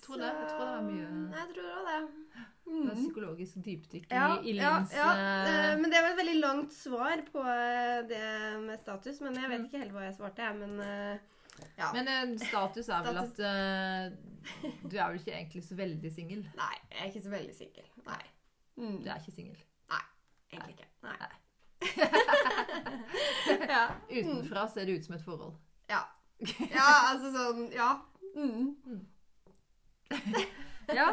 Jeg 0.00 0.04
tror 0.06 0.16
det. 0.16 0.28
Jeg 0.32 0.48
tror 0.48 0.64
det 0.64 0.76
er 0.76 0.84
mye- 0.86 1.36
Jeg 1.36 1.48
tror 1.54 1.66
også 1.76 1.84
det. 1.90 2.36
Det 2.70 2.90
er 2.90 2.94
psykologisk 2.94 3.54
dypdykk 3.66 4.06
Ja, 4.14 4.28
i 4.40 4.52
ja, 4.54 4.70
ja. 4.94 5.08
eh, 5.18 5.74
Men 5.80 5.90
det 5.90 5.98
var 6.02 6.10
et 6.12 6.20
veldig 6.20 6.38
langt 6.40 6.72
svar 6.72 7.22
på 7.32 7.40
eh, 7.42 7.98
det 8.08 8.22
med 8.62 8.78
status. 8.80 9.20
Men 9.20 9.34
jeg 9.36 9.50
vet 9.50 9.64
ikke 9.66 9.78
helt 9.82 9.92
hva 9.92 10.04
jeg 10.06 10.14
svarte, 10.16 10.42
jeg. 10.42 10.56
Men 10.56 10.80
eh, 10.80 11.18
ja. 11.76 11.90
Men 11.92 12.38
status 12.38 12.88
er 12.88 13.02
vel 13.04 13.18
Status. 13.18 13.38
at 13.38 13.44
uh, 13.44 14.88
du 14.90 14.96
er 14.96 15.10
vel 15.10 15.18
ikke 15.20 15.34
egentlig 15.36 15.64
så 15.66 15.74
veldig 15.76 16.12
singel. 16.14 16.46
Nei, 16.56 16.76
jeg 16.90 17.00
er 17.02 17.10
ikke 17.10 17.22
så 17.26 17.30
veldig 17.34 17.54
singel. 17.58 17.90
Nei. 18.06 18.22
Mm. 18.76 19.02
Du 19.04 19.10
er 19.10 19.18
ikke 19.20 19.34
singel. 19.34 19.58
Nei, 19.90 20.04
Egentlig 20.52 20.74
ikke. 20.78 20.88
Nei. 21.02 21.16
Nei. 21.20 21.34
ja. 23.74 23.82
Utenfra 24.20 24.64
ser 24.72 24.84
det 24.88 24.96
ut 25.00 25.04
som 25.10 25.14
et 25.18 25.24
forhold. 25.26 25.54
ja. 25.90 26.00
Ja, 26.78 26.88
altså 27.12 27.30
sånn 27.34 27.66
Ja. 27.74 27.90
Mm. 28.36 28.76
Ja. 30.90 31.12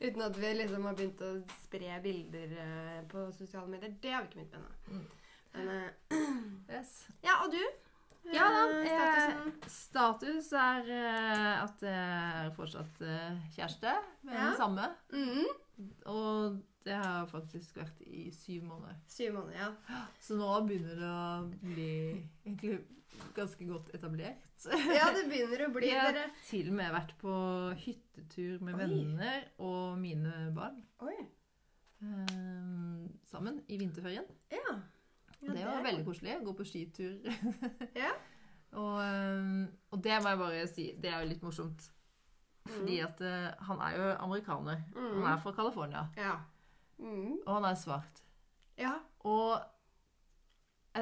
Uten 0.00 0.22
at 0.22 0.36
vi 0.38 0.52
liksom 0.54 0.84
har 0.86 0.94
begynt 0.94 1.22
å 1.26 1.32
spre 1.64 1.96
bilder 2.04 2.52
eh, 2.62 3.00
på 3.10 3.24
sosiale 3.34 3.66
medier. 3.72 3.96
Det 4.02 4.12
har 4.14 4.22
vi 4.22 4.28
ikke 4.28 4.38
begynt 4.38 4.52
med 4.54 4.60
ennå. 4.60 4.76
Mm. 4.92 5.08
Men 5.56 5.72
uh, 5.72 5.88
Yes. 6.76 6.92
Ja, 7.24 7.40
og 7.42 7.50
du? 7.50 7.62
Ja 8.30 8.46
da. 8.50 8.62
Eh, 8.82 9.24
eh, 9.24 9.66
status 9.70 10.52
er 10.58 10.88
uh, 10.90 11.64
at 11.64 11.82
jeg 11.86 12.06
er 12.46 12.54
fortsatt 12.56 13.02
eh, 13.02 13.36
kjæreste 13.54 13.92
med 14.26 14.34
Ja. 14.34 14.46
den 14.48 14.56
samme. 14.58 14.88
Mm. 15.10 15.44
Og 16.10 16.56
det 16.86 16.96
har 17.02 17.26
faktisk 17.30 17.76
vært 17.82 18.02
i 18.06 18.28
syv 18.34 18.64
måneder. 18.70 18.98
Syv 19.10 19.32
måneder, 19.40 19.58
ja. 19.58 20.00
Så 20.22 20.38
nå 20.38 20.52
begynner 20.66 20.98
det 21.02 21.10
å 21.10 21.66
bli 21.66 21.90
egentlig 22.46 22.78
ganske 23.36 23.66
godt 23.68 23.90
etablert. 23.94 24.66
Ja, 24.66 25.10
det 25.14 25.26
begynner 25.30 25.66
å 25.66 25.70
bli 25.74 25.86
Vi 25.90 25.96
har 25.96 26.18
til 26.48 26.70
og 26.70 26.76
med 26.78 26.92
vært 26.94 27.14
på 27.20 27.32
hyttetur 27.84 28.62
med 28.64 28.76
Oi. 28.76 28.84
venner 28.84 29.48
og 29.62 29.98
mine 30.00 30.46
barn. 30.56 30.80
Oi. 31.04 31.16
Um, 32.00 33.06
sammen 33.28 33.60
i 33.68 33.78
vinterferien. 33.80 34.26
Ja. 34.52 34.78
ja 35.40 35.52
det 35.52 35.66
var 35.66 35.84
veldig 35.84 36.06
koselig. 36.06 36.38
Gå 36.44 36.56
på 36.56 36.68
skitur. 36.68 37.20
Ja. 38.02 38.14
og, 38.76 38.98
um, 39.00 39.68
og 39.94 40.02
det 40.04 40.16
må 40.22 40.32
jeg 40.32 40.40
bare 40.40 40.66
si, 40.68 40.90
det 41.00 41.12
er 41.12 41.22
jo 41.22 41.30
litt 41.30 41.44
morsomt. 41.46 41.90
Fordi 42.66 42.98
at 43.04 43.20
uh, 43.22 43.52
han 43.68 43.80
er 43.86 43.96
jo 43.96 44.10
amerikaner. 44.26 44.82
Mm. 44.96 45.10
Han 45.20 45.32
er 45.32 45.40
fra 45.44 45.54
California. 45.54 46.08
Ja. 46.18 46.36
Mm. 46.98 47.38
Og 47.44 47.52
han 47.54 47.68
er 47.70 47.78
svart. 47.78 48.24
Ja. 48.80 48.96
Og 49.28 49.60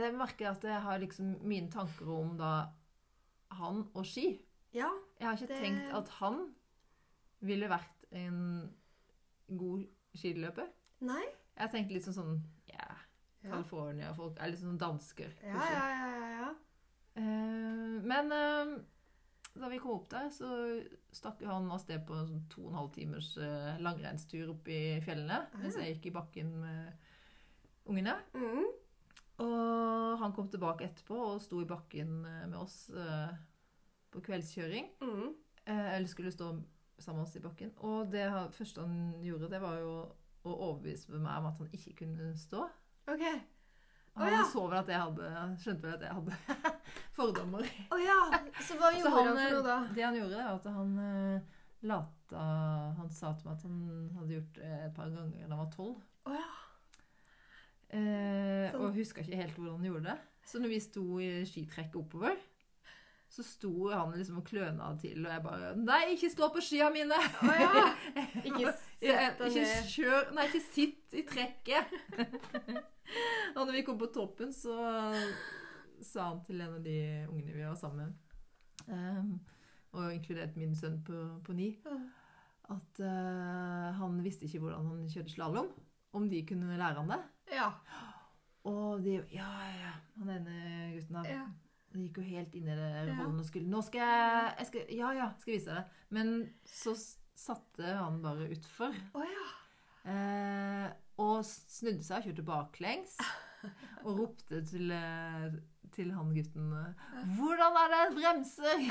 jeg 0.03 0.15
merker 0.15 0.51
at 0.51 0.63
jeg 0.65 0.81
har 0.83 0.99
liksom 0.99 1.39
mine 1.43 1.71
tanker 1.71 2.09
om 2.09 2.37
da 2.39 2.67
han 3.51 3.85
og 3.95 4.05
ski. 4.07 4.41
Ja. 4.75 4.89
Jeg 5.21 5.27
har 5.29 5.37
ikke 5.37 5.47
Det- 5.49 5.61
tenkt 5.63 5.93
at 5.95 6.09
han 6.09 6.55
ville 7.41 7.69
vært 7.69 8.05
en 8.13 8.75
god 9.57 9.87
skiløper. 10.17 10.67
Nei? 11.01 11.23
Jeg 11.57 11.71
tenkte 11.71 11.93
litt 11.93 12.03
sånn 12.05 12.15
sånn 12.15 12.41
Ja, 12.67 12.97
Ja. 13.45 13.51
California-folk 13.51 14.39
er 14.41 14.47
litt 14.51 14.59
sånn 14.61 14.79
dansker. 14.79 15.31
Ja, 15.43 15.55
ja, 15.55 15.89
ja, 15.91 16.09
ja, 16.19 16.29
ja. 16.41 16.55
Eh, 17.17 18.01
men 18.03 18.33
eh, 18.33 18.79
da 19.61 19.69
vi 19.69 19.79
kom 19.79 19.91
opp 20.01 20.09
der, 20.09 20.31
så 20.31 20.83
stakk 21.13 21.43
han 21.45 21.71
av 21.71 21.79
sted 21.79 22.07
på 22.07 22.15
en 22.15 22.27
sånn 22.27 22.49
to 22.51 22.63
og 22.65 22.71
en 22.73 22.79
halv 22.79 22.93
timers 22.93 23.37
eh, 23.37 23.79
langrennstur 23.79 24.51
opp 24.51 24.67
i 24.67 24.99
fjellene. 25.05 25.47
Mens 25.61 25.77
jeg 25.77 25.95
gikk 26.01 26.07
i 26.07 26.15
bakken 26.17 26.51
med 26.61 26.93
ungene. 27.87 28.17
Mm. 28.35 28.65
Og 29.43 30.19
han 30.21 30.35
kom 30.35 30.49
tilbake 30.51 30.87
etterpå 30.87 31.17
og 31.19 31.43
sto 31.43 31.59
i 31.63 31.69
bakken 31.69 32.21
eh, 32.29 32.45
med 32.47 32.59
oss 32.61 32.87
eh, 32.91 33.33
på 34.15 34.23
kveldskjøring. 34.23 34.93
Mm. 35.03 35.33
Eh, 35.65 35.89
Eller 35.97 36.11
skulle 36.11 36.33
stå 36.35 36.53
sammen 36.99 37.23
med 37.23 37.27
oss 37.27 37.37
i 37.37 37.43
bakken. 37.43 37.73
Og 37.83 38.13
det 38.13 38.29
første 38.55 38.85
han 38.85 39.17
gjorde, 39.25 39.51
det 39.51 39.63
var 39.63 39.81
jo 39.81 39.97
å 40.45 40.55
overbevise 40.55 41.17
meg 41.17 41.35
om 41.41 41.51
at 41.51 41.59
han 41.59 41.75
ikke 41.75 41.97
kunne 42.05 42.31
stå. 42.39 42.69
Ok. 43.11 43.25
Han 44.15 44.31
ja. 44.31 44.45
så 44.47 44.63
vel 44.71 44.79
at 44.79 44.91
jeg 44.93 45.03
hadde 45.03 45.29
skjønte 45.59 45.89
vel 45.89 45.97
at 45.97 46.05
jeg 46.07 46.15
hadde 46.15 46.75
fordommer. 47.19 47.71
Oh, 47.91 47.99
ja. 47.99 48.21
Så 48.63 48.79
hva 48.79 48.93
Så 48.95 49.01
gjorde 49.03 49.25
han, 49.33 49.41
for 49.41 49.57
noe 49.57 49.65
da? 49.67 49.79
Det 49.97 50.05
han 50.07 50.19
gjorde, 50.21 50.45
var 50.45 50.61
at 50.61 50.69
han 50.77 50.93
lata 51.85 52.45
Han 52.97 53.11
sa 53.13 53.35
til 53.37 53.49
meg 53.49 53.59
at 53.59 53.65
han 53.67 53.81
hadde 54.21 54.37
gjort 54.39 54.61
det 54.61 54.71
et 54.87 54.95
par 54.97 55.11
ganger 55.11 55.43
da 55.43 55.51
han 55.51 55.65
var 55.65 55.73
tolv. 55.75 55.99
Oh, 56.25 56.37
ja. 56.39 56.53
Eh, 57.95 58.73
Sånn. 58.73 58.81
og 58.83 58.97
huska 58.97 59.23
ikke 59.23 59.39
helt 59.39 59.59
hvordan 59.59 59.79
han 59.79 59.87
gjorde 59.91 60.09
det. 60.09 60.19
Så 60.45 60.61
når 60.61 60.73
vi 60.75 60.81
sto 60.83 61.05
i 61.23 61.31
skitrekket 61.49 61.97
oppover, 62.01 62.41
så 63.31 63.43
sto 63.47 63.73
han 63.91 64.13
liksom 64.15 64.41
og 64.43 64.47
kløna 64.47 64.91
til, 65.01 65.25
og 65.25 65.33
jeg 65.33 65.43
bare 65.43 65.71
Nei, 65.81 66.01
ikke 66.15 66.31
stå 66.31 66.51
på 66.55 66.63
skia 66.63 66.91
mine! 66.95 67.17
Oh, 67.43 67.55
ja. 67.59 67.87
Ikke 68.47 68.69
ikke 68.69 69.65
kjør 69.91 70.29
Nei, 70.37 70.45
ikke 70.51 70.61
sitt 70.63 71.17
i 71.19 71.25
trekket! 71.27 71.95
og 73.57 73.65
når 73.65 73.73
vi 73.79 73.83
kom 73.87 73.99
på 73.99 74.11
toppen, 74.15 74.53
så 74.55 74.77
sa 76.05 76.29
han 76.29 76.45
til 76.47 76.63
en 76.63 76.77
av 76.79 76.85
de 76.85 76.99
ungene 77.31 77.57
vi 77.57 77.65
var 77.65 77.79
sammen 77.81 78.13
med, 78.13 78.39
ehm, 78.93 79.35
og 79.95 80.13
inkludert 80.13 80.55
min 80.59 80.75
sønn 80.79 81.01
på, 81.07 81.19
på 81.47 81.57
ni, 81.57 81.73
at 82.71 83.03
uh, 83.03 83.91
han 83.99 84.19
visste 84.25 84.47
ikke 84.47 84.63
hvordan 84.63 84.89
han 84.91 85.11
kjørte 85.13 85.35
slalåm. 85.35 85.71
Om 86.15 86.29
de 86.31 86.41
kunne 86.47 86.79
lære 86.79 87.01
han 87.01 87.11
det. 87.11 87.21
Ja. 87.53 87.69
Og 88.65 89.03
de 89.05 89.19
Ja, 89.33 89.51
ja. 89.77 89.93
Han 90.19 90.31
ene 90.31 90.57
gutten 90.95 91.19
der. 91.21 91.31
Ja. 91.31 91.45
Han 91.95 92.03
gikk 92.07 92.17
jo 92.19 92.25
helt 92.27 92.55
inn 92.59 92.69
i 92.71 92.75
det 92.79 92.89
rollen 93.13 93.39
og 93.39 93.47
skulle 93.47 93.71
Nå 93.71 93.83
skal 93.87 94.01
jeg, 94.03 94.55
jeg 94.59 94.67
skal, 94.71 94.87
Ja, 94.97 95.13
ja, 95.15 95.29
skal 95.43 95.55
vise 95.55 95.71
deg. 95.71 95.77
det. 95.77 96.07
Men 96.17 96.33
så 96.67 96.95
satte 97.35 97.95
han 97.99 98.21
bare 98.23 98.49
utfor. 98.55 98.95
Oh, 99.15 99.27
ja. 99.27 99.47
Eh, 100.11 100.89
og 101.23 101.45
snudde 101.47 102.03
seg 102.05 102.21
og 102.23 102.29
kjørte 102.31 102.47
baklengs. 102.47 103.19
Og 104.05 104.19
ropte 104.19 104.59
til, 104.69 104.91
eh, 104.93 105.55
til 105.95 106.11
han 106.13 106.31
gutten 106.35 106.73
eh, 106.75 107.11
'Hvordan 107.37 107.77
er 107.83 107.89
det 107.95 108.17
bremser?' 108.19 108.83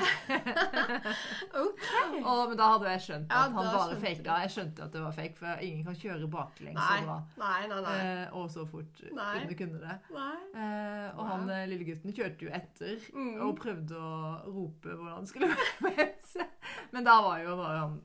Ok. 1.64 1.84
Og, 2.24 2.48
men 2.48 2.58
da 2.58 2.68
hadde 2.72 2.90
jeg 2.94 3.02
skjønt 3.06 3.30
Ja, 3.32 3.42
at 3.44 3.52
han 3.52 3.68
bare 3.74 3.96
faka. 4.00 4.36
Jeg 4.44 4.50
skjønte 4.54 4.84
at 4.86 4.92
det 4.96 5.02
var 5.04 5.14
fake, 5.16 5.36
for 5.38 5.62
ingen 5.66 5.84
kan 5.86 5.96
kjøre 6.00 6.28
baklengs 6.32 6.78
Nei. 6.80 6.98
så 6.98 7.04
bra. 7.08 7.18
Nei, 7.42 7.60
nei, 7.72 7.80
nei. 7.86 7.94
Eh, 8.24 8.36
og 8.40 8.50
så 8.50 8.64
fort 8.70 9.02
Nei. 9.14 9.44
du 9.50 9.54
kunne 9.60 9.80
det. 9.84 9.96
nei. 10.14 10.36
Eh, 10.64 11.08
og 11.18 11.24
han 11.28 11.50
eh, 11.50 11.64
lille 11.70 11.88
gutten 11.90 12.12
kjørte 12.16 12.48
jo 12.48 12.52
etter 12.60 12.96
Mm. 13.14 13.40
og 13.46 13.56
prøvde 13.60 13.96
å 13.98 14.12
rope 14.50 14.88
hvordan 14.94 15.14
han 15.20 15.26
skulle 15.26 15.48
bremse. 15.84 16.46
Men 16.92 17.04
da 17.06 17.18
var 17.22 17.38
jo 17.44 17.56
bare 17.60 17.78
han 17.84 17.98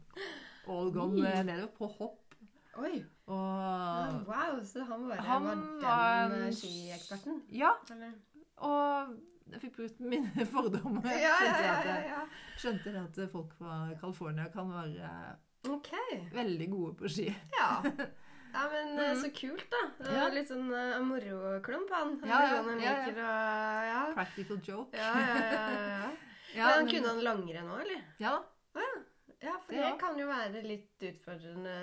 all 0.70 0.92
gone 0.94 1.22
mm. 1.24 1.46
nedover 1.48 1.72
på 1.78 1.88
hopp. 2.00 2.36
Oi. 2.80 3.00
Og 3.30 4.26
Wow, 4.30 4.60
så 4.66 4.84
han 4.88 5.04
bare 5.10 5.22
Han 5.22 5.44
var 5.46 5.56
den 5.56 6.38
en- 6.38 6.48
eh, 6.48 6.54
skieksperten? 6.56 7.42
Ja, 7.54 7.72
Eller? 7.92 8.14
Og 8.62 9.18
jeg 9.52 9.62
fikk 9.64 9.76
brukt 9.80 10.00
mine 10.00 10.46
fordommer. 10.54 11.06
Ja, 11.10 11.36
Skjønte 11.42 11.70
at, 11.74 12.08
ja, 12.10 12.24
skjønte 12.58 12.96
at 13.04 13.20
folk 13.32 13.54
fra 13.58 13.78
California 14.02 14.48
kan 14.54 14.70
være 14.72 15.12
okay. 15.74 16.20
veldig 16.34 16.68
gode 16.72 16.96
på 17.04 17.10
ski. 17.10 17.30
Ja. 17.60 17.72
Ja, 18.50 18.64
men 18.72 18.96
Mhm. 18.98 19.20
så 19.22 19.28
kult, 19.30 19.62
da. 19.70 19.80
Det 20.02 20.10
var 20.18 20.32
Litt 20.34 20.48
sånn 20.50 20.72
uh, 20.74 20.96
moroklump, 21.06 21.92
han. 21.94 22.16
Ja, 22.26 22.40
ja, 22.50 23.34
ja. 23.86 24.00
Practical 24.16 24.58
joke. 24.66 24.98
Ja, 24.98 25.12
ja, 25.22 26.08
ja, 26.56 26.64
men 26.66 26.72
han 26.74 26.90
kunne 26.90 27.12
han 27.12 27.22
langrenn 27.28 27.70
òg, 27.70 27.84
eller? 27.84 28.00
Ja 28.18 28.32
da. 28.40 28.96
Ja, 29.40 29.54
for 29.62 29.72
det 29.78 29.92
kan 30.02 30.18
jo 30.18 30.26
være 30.28 30.64
litt 30.66 31.06
utfordrende 31.12 31.76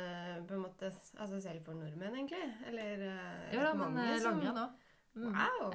på 0.49 0.57
en 0.59 0.65
måte, 0.67 0.91
altså 1.15 1.39
selv 1.41 1.63
for 1.65 1.79
nordmenn, 1.79 2.19
egentlig. 2.19 2.43
Eller 2.67 3.07
uh, 3.13 3.47
Ja 3.55 3.63
da, 3.69 3.71
men 3.79 3.95
mange 3.95 4.19
som- 4.19 4.35
langrenn 4.43 4.59
òg. 4.65 4.75
Mm. 5.15 5.31
Wow. 5.39 5.71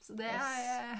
Så 0.00 0.16
det 0.18 0.26
er 0.30 0.92
eh, 0.92 0.98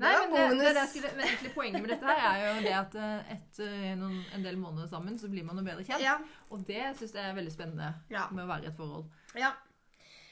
Nei, 0.00 0.10
men 0.30 0.32
det, 0.32 0.58
det, 0.58 0.74
det 0.74 0.84
skulle, 0.88 1.10
men 1.16 1.26
egentlig 1.26 1.50
Poenget 1.54 1.82
med 1.82 1.90
dette 1.92 2.06
her 2.06 2.28
er 2.30 2.44
jo 2.54 2.60
det 2.64 2.74
at 2.78 2.94
eh, 2.96 3.32
etter 3.34 3.72
noen, 4.00 4.20
en 4.34 4.44
del 4.46 4.56
måneder 4.56 4.88
sammen 4.88 5.18
så 5.20 5.28
blir 5.28 5.44
man 5.44 5.58
jo 5.60 5.64
bedre 5.66 5.84
kjent. 5.84 6.00
Ja. 6.02 6.14
Og 6.50 6.62
det 6.66 6.84
syns 6.98 7.12
jeg 7.18 7.24
er 7.30 7.34
veldig 7.36 7.52
spennende 7.52 7.90
Ja. 8.10 8.28
med 8.30 8.44
å 8.46 8.48
være 8.48 8.64
i 8.64 8.70
et 8.70 8.76
forhold. 8.78 9.10
Ja. 9.38 9.52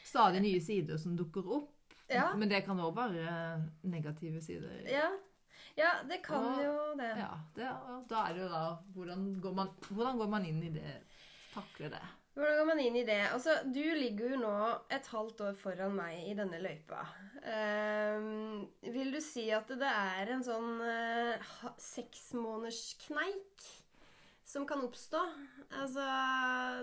Stadig 0.09 0.41
nye 0.43 0.61
sider 0.65 0.97
som 0.99 1.17
dukker 1.19 1.45
opp. 1.59 1.75
Men 2.09 2.49
det 2.49 2.63
kan 2.65 2.79
òg 2.81 2.95
være 2.97 3.63
negative 3.85 4.41
sider. 4.43 4.85
ja. 4.89 5.11
Ja, 5.79 5.91
det 6.09 6.23
kan 6.25 6.43
Og- 6.43 6.59
jo 6.65 6.95
det. 6.99 7.11
Ja, 7.21 7.35
det, 7.55 7.67
og 7.87 8.09
da 8.11 8.25
er 8.27 8.33
det 8.35 8.41
jo 8.43 8.49
da 8.51 8.63
hvordan 8.95 9.21
går, 9.41 9.53
man, 9.55 9.69
hvordan 9.91 10.17
går 10.19 10.29
man 10.33 10.47
inn 10.47 10.63
i 10.67 10.71
det? 10.75 10.95
Takle 11.53 11.91
det? 11.93 12.01
Hvordan 12.39 12.59
går 12.61 12.67
man 12.69 12.81
inn 12.81 12.97
i 13.01 13.07
det? 13.07 13.23
Altså, 13.35 13.57
Du 13.67 13.83
ligger 13.83 14.31
jo 14.31 14.37
nå 14.39 14.55
et 14.95 15.07
halvt 15.11 15.41
år 15.49 15.57
foran 15.59 15.97
meg 15.99 16.21
i 16.23 16.37
denne 16.39 16.61
løypa. 16.63 17.01
Um, 17.43 18.69
vil 18.95 19.11
du 19.15 19.19
si 19.23 19.49
at 19.55 19.67
det 19.81 19.89
er 19.91 20.31
en 20.35 20.45
sånn 20.47 20.79
uh, 20.79 21.49
seksmånederskneik 21.83 23.67
som 24.47 24.69
kan 24.71 24.85
oppstå? 24.87 25.25
Altså, 25.81 26.07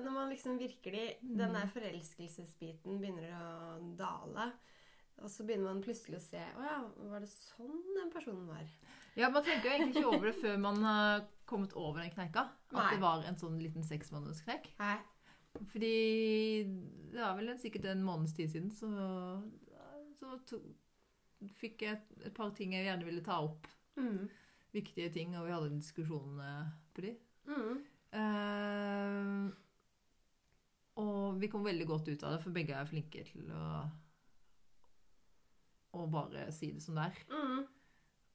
når 0.03 0.11
man 0.11 0.35
liksom 0.35 0.59
virkelig 0.59 1.07
Den 1.23 1.55
der 1.55 1.71
forelskelsesbiten 1.71 2.99
begynner 2.99 3.31
å 3.39 3.79
dale. 3.95 4.51
Og 5.23 5.31
så 5.31 5.47
begynner 5.47 5.71
man 5.71 5.83
plutselig 5.83 6.19
å 6.19 6.25
se 6.25 6.43
Å 6.43 6.67
ja, 6.67 6.77
var 7.07 7.23
det 7.23 7.31
sånn 7.31 7.79
den 7.95 8.11
personen 8.11 8.43
var? 8.51 8.67
Ja, 9.15 9.31
Man 9.31 9.45
tenker 9.47 9.69
jo 9.69 9.75
egentlig 9.77 10.03
ikke 10.03 10.11
over 10.17 10.27
det 10.33 10.37
før 10.43 10.59
man 10.59 10.83
har 10.83 11.27
kommet 11.47 11.71
over 11.79 12.03
den 12.03 12.11
kneika. 12.11 12.49
At 12.73 12.81
Nei. 12.81 12.93
det 12.97 13.03
var 13.07 13.23
en 13.23 13.39
sånn 13.39 13.55
liten 13.63 13.87
seksmånedersknekk. 13.87 14.73
Fordi 15.71 16.63
det 17.11 17.21
var 17.21 17.35
vel 17.37 17.53
sikkert 17.59 17.85
en 17.91 18.03
måneds 18.03 18.33
tid 18.35 18.51
siden, 18.51 18.71
så, 18.75 18.89
så 20.19 20.37
to, 20.49 20.59
fikk 21.59 21.85
jeg 21.85 21.97
et, 21.97 22.07
et 22.29 22.35
par 22.35 22.51
ting 22.55 22.73
jeg 22.75 22.87
gjerne 22.87 23.07
ville 23.07 23.23
ta 23.25 23.39
opp. 23.45 23.67
Mm. 23.95 24.25
Viktige 24.75 25.11
ting, 25.15 25.37
og 25.39 25.45
vi 25.47 25.53
hadde 25.55 25.69
en 25.71 25.79
diskusjon 25.79 26.39
eh, 26.43 26.73
på 26.95 27.05
de. 27.05 27.13
Mm. 27.47 27.77
Uh, 28.15 29.45
og 31.03 31.39
vi 31.39 31.49
kom 31.51 31.63
veldig 31.65 31.87
godt 31.87 32.09
ut 32.11 32.23
av 32.23 32.35
det, 32.35 32.41
for 32.43 32.55
begge 32.55 32.75
er 32.75 32.87
flinke 32.87 33.23
til 33.27 33.49
å, 33.51 33.63
å 35.95 36.05
bare 36.11 36.49
si 36.55 36.71
det 36.75 36.83
som 36.83 36.99
det 36.99 37.09
er. 37.09 37.23
Mm. 37.31 37.63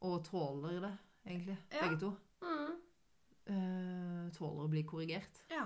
Og 0.08 0.16
tåler 0.24 0.80
det, 0.84 0.94
egentlig. 1.28 1.58
Ja. 1.68 1.84
Begge 1.84 2.00
to. 2.00 2.14
Eh, 3.50 4.26
tåler 4.36 4.66
å 4.66 4.70
bli 4.70 4.82
korrigert. 4.86 5.40
Ja. 5.50 5.64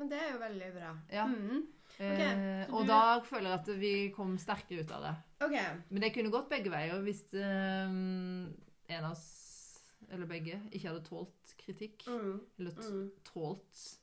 Men 0.00 0.08
det 0.10 0.18
er 0.18 0.30
jo 0.32 0.38
veldig 0.40 0.70
bra. 0.74 0.90
Ja. 1.12 1.26
Mm. 1.28 1.60
Eh, 2.00 2.70
og 2.72 2.84
du- 2.86 2.88
da 2.88 3.20
føler 3.26 3.50
jeg 3.50 3.58
at 3.60 3.70
vi 3.80 3.92
kom 4.16 4.36
sterkere 4.40 4.80
ut 4.86 4.92
av 4.96 5.02
det. 5.04 5.14
Ok. 5.44 5.56
Men 5.90 6.00
det 6.04 6.12
kunne 6.14 6.30
gått 6.32 6.48
begge 6.50 6.70
veier 6.72 7.02
hvis 7.04 7.20
um, 7.36 8.46
en 8.88 9.04
av 9.04 9.12
oss, 9.12 9.82
eller 10.10 10.26
begge, 10.26 10.56
ikke 10.72 10.88
hadde 10.88 11.04
tålt 11.06 11.54
kritikk. 11.60 12.06
Mm. 12.08 12.40
Eller 12.58 12.70
Mm. 12.72 13.10
tålt 13.24 13.98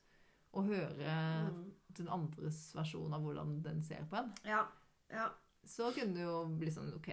å 0.54 0.64
høre 0.64 1.50
Mm. 1.50 1.72
den 1.98 2.08
andres 2.10 2.74
versjon 2.76 3.14
av 3.14 3.22
hvordan 3.22 3.62
den 3.64 3.82
ser 3.84 4.06
på 4.10 4.18
en. 4.22 4.34
Ja. 4.46 4.66
Ja. 5.10 5.30
Så 5.66 5.92
kunne 5.94 6.14
det 6.14 6.22
jo 6.24 6.46
bli 6.58 6.70
sånn 6.72 6.94
OK, 6.96 7.08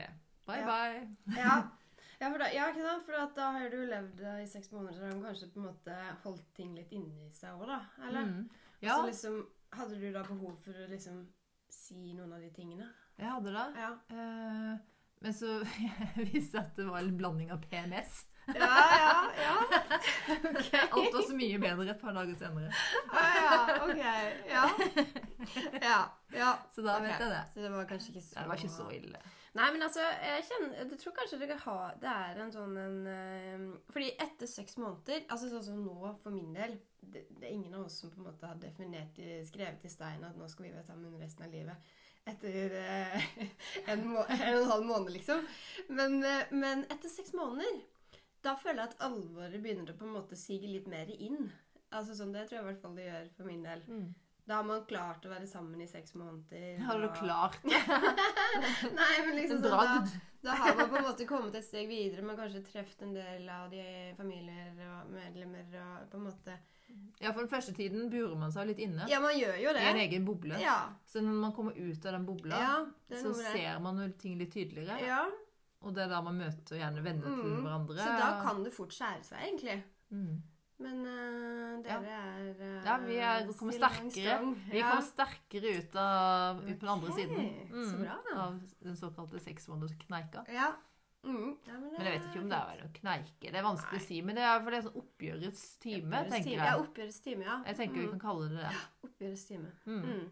bye 0.46 0.60
Ja. 0.60 0.66
bye. 0.66 1.08
Ja. 1.36 1.62
Ja, 2.20 2.28
for 2.30 2.38
da, 2.38 2.46
ja, 2.54 2.68
ikke 2.70 2.80
sant? 2.80 3.02
For 3.04 3.12
da 3.34 3.50
har 3.52 3.68
du 3.68 3.76
levd 3.90 4.20
eh, 4.22 4.42
i 4.44 4.46
seks 4.46 4.70
måneder 4.70 4.94
så 4.94 5.00
har 5.02 5.10
de 5.10 5.20
kanskje 5.20 5.48
på 5.52 5.58
en 5.58 5.66
måte 5.66 5.96
holdt 6.22 6.44
ting 6.54 6.72
litt 6.74 6.92
inni 6.92 7.28
seg 7.34 7.50
òg, 7.58 7.66
da? 7.66 7.80
Eller? 8.06 8.24
Mm. 8.24 8.50
Ja, 8.80 8.96
Så 8.96 9.06
liksom, 9.06 9.46
hadde 9.72 10.00
du 10.00 10.12
da 10.12 10.22
behov 10.26 10.56
for 10.64 10.72
å 10.72 10.88
liksom 10.90 11.26
si 11.68 12.12
noen 12.14 12.32
av 12.32 12.40
de 12.40 12.50
tingene? 12.54 12.90
jeg 13.18 13.30
hadde 13.30 13.52
det. 13.54 13.66
Ja. 13.78 13.90
Eh, 14.10 14.78
men 15.22 15.34
så 15.34 15.60
visste 16.32 16.58
jeg 16.58 16.64
at 16.64 16.76
det 16.76 16.86
var 16.88 16.98
en 16.98 17.16
blanding 17.16 17.52
av 17.52 17.62
PMS. 17.62 18.24
Ja, 18.46 18.76
ja, 19.02 19.14
ja. 19.44 19.56
Okay. 20.54 20.80
Alt 20.90 21.14
var 21.14 21.22
så 21.28 21.36
mye 21.36 21.58
bedre 21.58 21.86
et 21.90 22.00
par 22.00 22.12
dager 22.16 22.34
senere. 22.38 22.72
Ah, 23.10 23.36
ja, 23.38 23.54
ok. 23.84 24.02
Ja. 24.48 24.66
Ja. 25.82 25.98
ja. 26.32 26.50
Så 26.74 26.82
da 26.82 26.96
okay. 26.96 27.08
vet 27.08 27.20
jeg 27.20 27.30
det. 27.30 27.42
Så 27.54 27.60
det 27.60 27.72
var 27.72 27.88
kanskje 27.88 28.12
ikke 28.14 28.22
så 28.24 28.34
Nei, 28.34 28.42
det 28.42 28.48
var 28.48 28.62
ikke 28.62 28.76
så 28.76 28.86
ille. 28.96 29.20
Nei, 29.54 29.66
men 29.72 29.84
altså, 29.86 30.02
jeg 30.02 30.46
kjenner 30.48 30.78
Jeg 30.80 30.98
tror 30.98 31.14
kanskje 31.18 31.38
dere 31.38 31.56
har 31.62 31.98
Det 32.02 32.10
er 32.10 32.40
en 32.42 32.54
sånn 32.54 32.72
en 32.80 32.96
eh, 33.06 33.66
Fordi 33.92 34.08
etter 34.24 34.50
seks 34.50 34.80
måneder 34.82 35.28
Altså 35.28 35.50
sånn 35.52 35.62
som 35.68 35.84
nå, 35.84 36.14
for 36.22 36.34
min 36.34 36.56
del 36.56 36.74
det, 37.04 37.26
det 37.28 37.46
er 37.46 37.52
ingen 37.52 37.76
av 37.76 37.84
oss 37.84 38.00
som 38.00 38.10
på 38.10 38.18
en 38.18 38.26
måte 38.30 38.48
har 38.48 38.56
definert 38.58 39.20
skrevet 39.46 39.84
i 39.84 39.92
stein 39.92 40.24
at 40.24 40.38
nå 40.40 40.48
skal 40.48 40.66
vi 40.66 40.72
være 40.72 40.86
sammen 40.88 41.18
resten 41.20 41.44
av 41.44 41.52
livet. 41.52 41.92
Etter 42.24 42.72
eh, 42.80 43.24
en, 43.92 44.06
må, 44.08 44.22
en 44.24 44.54
og 44.54 44.62
en 44.62 44.70
halv 44.70 44.86
måned, 44.88 45.10
liksom. 45.18 45.42
Men, 45.92 46.16
eh, 46.24 46.52
men 46.56 46.86
etter 46.88 47.12
seks 47.12 47.34
måneder, 47.36 47.82
da 48.44 48.54
føler 48.60 48.82
jeg 48.84 48.92
at 48.92 49.00
alvoret 49.06 49.62
begynner 49.62 49.92
å 49.94 49.96
på 49.98 50.06
en 50.08 50.16
måte 50.18 50.36
sige 50.38 50.68
litt 50.70 50.86
mer 50.90 51.08
inn. 51.16 51.48
Altså 51.94 52.16
sånn, 52.18 52.32
Det 52.34 52.48
tror 52.48 52.58
jeg 52.58 52.64
i 52.64 52.68
hvert 52.72 52.82
fall 52.82 52.94
det 52.98 53.08
gjør 53.08 53.28
for 53.38 53.48
min 53.48 53.62
del. 53.64 53.82
Mm. 53.88 54.12
Da 54.44 54.58
har 54.58 54.64
man 54.68 54.82
klart 54.84 55.24
å 55.24 55.30
være 55.32 55.46
sammen 55.48 55.80
i 55.80 55.86
seks 55.88 56.12
måneder. 56.20 56.78
Har 56.84 56.98
du 57.00 57.06
og- 57.06 57.14
klart 57.16 57.56
Nei, 57.64 59.14
men 59.24 59.38
liksom 59.38 59.62
sånn, 59.62 59.72
da, 59.72 60.02
da 60.44 60.56
har 60.60 60.76
man 60.76 60.90
på 60.90 60.98
en 61.00 61.06
måte 61.06 61.26
kommet 61.28 61.54
et 61.56 61.64
steg 61.64 61.88
videre. 61.88 62.24
Man 62.26 62.36
kanskje 62.36 62.60
truffet 62.66 63.06
en 63.06 63.14
del 63.16 63.48
av 63.48 63.70
de 63.72 63.84
familier 64.18 64.74
og 64.90 65.14
medlemmer 65.14 65.78
og 65.80 66.10
på 66.12 66.20
en 66.20 66.26
måte 66.28 66.58
Ja, 67.22 67.30
for 67.32 67.40
den 67.40 67.48
første 67.48 67.72
tiden 67.74 68.10
burer 68.12 68.36
man 68.36 68.52
seg 68.52 68.68
litt 68.68 68.82
inne. 68.84 69.06
Ja, 69.08 69.22
man 69.24 69.32
gjør 69.38 69.56
jo 69.62 69.72
det. 69.72 69.80
I 69.86 69.92
en 69.94 70.02
egen 70.04 70.26
boble. 70.28 70.60
Ja. 70.60 70.76
Så 71.08 71.24
når 71.24 71.40
man 71.46 71.56
kommer 71.56 71.72
ut 71.78 72.04
av 72.04 72.12
den 72.18 72.26
bobla, 72.28 72.60
ja 72.60 72.76
så 73.14 73.32
ser 73.38 73.80
man 73.80 74.02
jo 74.02 74.10
ting 74.20 74.36
litt 74.38 74.52
tydeligere. 74.52 75.00
Ja. 75.06 75.24
Og 75.84 75.92
det 75.94 76.02
er 76.06 76.08
da 76.08 76.20
man 76.24 76.38
møter 76.40 76.78
gjerne 76.80 77.02
venner 77.04 77.28
til 77.36 77.52
Mm. 77.54 77.62
hverandre. 77.66 77.96
Så 78.00 78.18
da 78.18 78.28
kan 78.42 78.62
det 78.64 78.72
fort 78.72 78.92
skjære 78.96 79.22
seg, 79.24 79.38
egentlig. 79.48 79.82
mm. 80.10 80.42
Men 80.84 81.04
uh, 81.06 81.82
dere 81.84 82.10
er 82.10 82.48
uh, 82.58 82.84
Ja, 82.84 82.96
vi 82.98 83.14
er, 83.22 83.44
kommer 83.58 83.72
sterkere. 83.76 84.38
Vi 84.72 84.78
Ja. 84.80 84.88
kommer 84.90 85.04
sterkere 85.06 85.74
ut, 85.78 85.94
av, 85.96 86.58
ut 86.64 86.78
på 86.80 86.80
den 86.80 86.88
andre 86.96 87.12
okay. 87.12 87.28
siden. 87.28 87.70
Mm, 87.70 87.84
så 87.90 88.00
bra. 88.00 88.16
da. 88.26 88.40
Av 88.42 88.56
den 88.82 88.96
såkalte 88.98 89.38
seksmånederskneika. 89.44 90.42
Ja. 90.50 90.72
Mm. 91.24 91.54
ja 91.66 91.72
men, 91.78 91.92
Men 91.92 92.04
jeg 92.04 92.18
vet 92.18 92.26
ikke 92.28 92.40
om 92.42 92.48
det 92.50 92.58
er 92.58 92.82
å 92.84 92.90
kneike. 92.98 93.52
Det 93.52 93.54
er 93.54 93.62
vanskelig 93.64 94.00
å 94.02 94.06
si. 94.08 94.18
Men 94.22 94.34
det 94.36 94.42
er 94.44 94.58
for 94.64 94.70
det 94.74 94.78
er 94.80 94.88
sånn 94.88 94.98
oppgjørets 95.04 95.62
time, 95.78 96.10
Oppgjørets 96.10 96.34
tenker 96.34 96.50
time. 96.50 96.64
Ja, 96.64 96.72
jeg. 96.74 96.82
oppgjørets 96.88 97.20
time, 97.28 97.44
ja. 97.46 97.56
Jeg 97.70 97.76
tenker 97.76 97.94
vi 98.00 98.06
Mm. 98.06 98.10
kan 98.10 98.24
kalle 98.26 98.48
det 98.50 98.58
det. 98.58 98.74
Oppgjørets 99.08 99.46
time. 99.48 99.70
Mm. 99.86 100.02
Mm. 100.04 100.30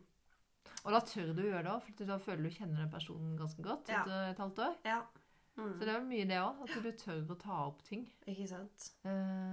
Og 0.84 0.90
da 0.92 1.00
tør 1.06 1.32
du 1.36 1.42
å 1.42 1.46
gjøre 1.52 1.62
det 1.62 1.72
òg, 1.72 1.82
for 1.86 2.04
da 2.04 2.18
føler 2.18 2.42
du 2.42 2.50
kjenner 2.50 2.76
den 2.82 2.90
personen 2.90 3.38
ganske 3.38 3.62
godt 3.62 3.88
Ja. 3.88 4.02
etter 4.02 4.30
et 4.32 4.38
halvt 4.42 4.58
år. 4.58 4.76
Ja. 4.84 5.02
Mm. 5.56 5.72
Så 5.78 5.84
det 5.84 5.92
er 5.94 6.00
mye 6.06 6.24
det 6.30 6.38
òg, 6.40 6.62
at 6.64 6.82
du 6.82 6.90
tør 6.96 7.30
å 7.34 7.36
ta 7.40 7.58
opp 7.66 7.82
ting. 7.84 8.06
Ikke 8.26 8.48
sant? 8.48 8.90
Eh, 9.04 9.10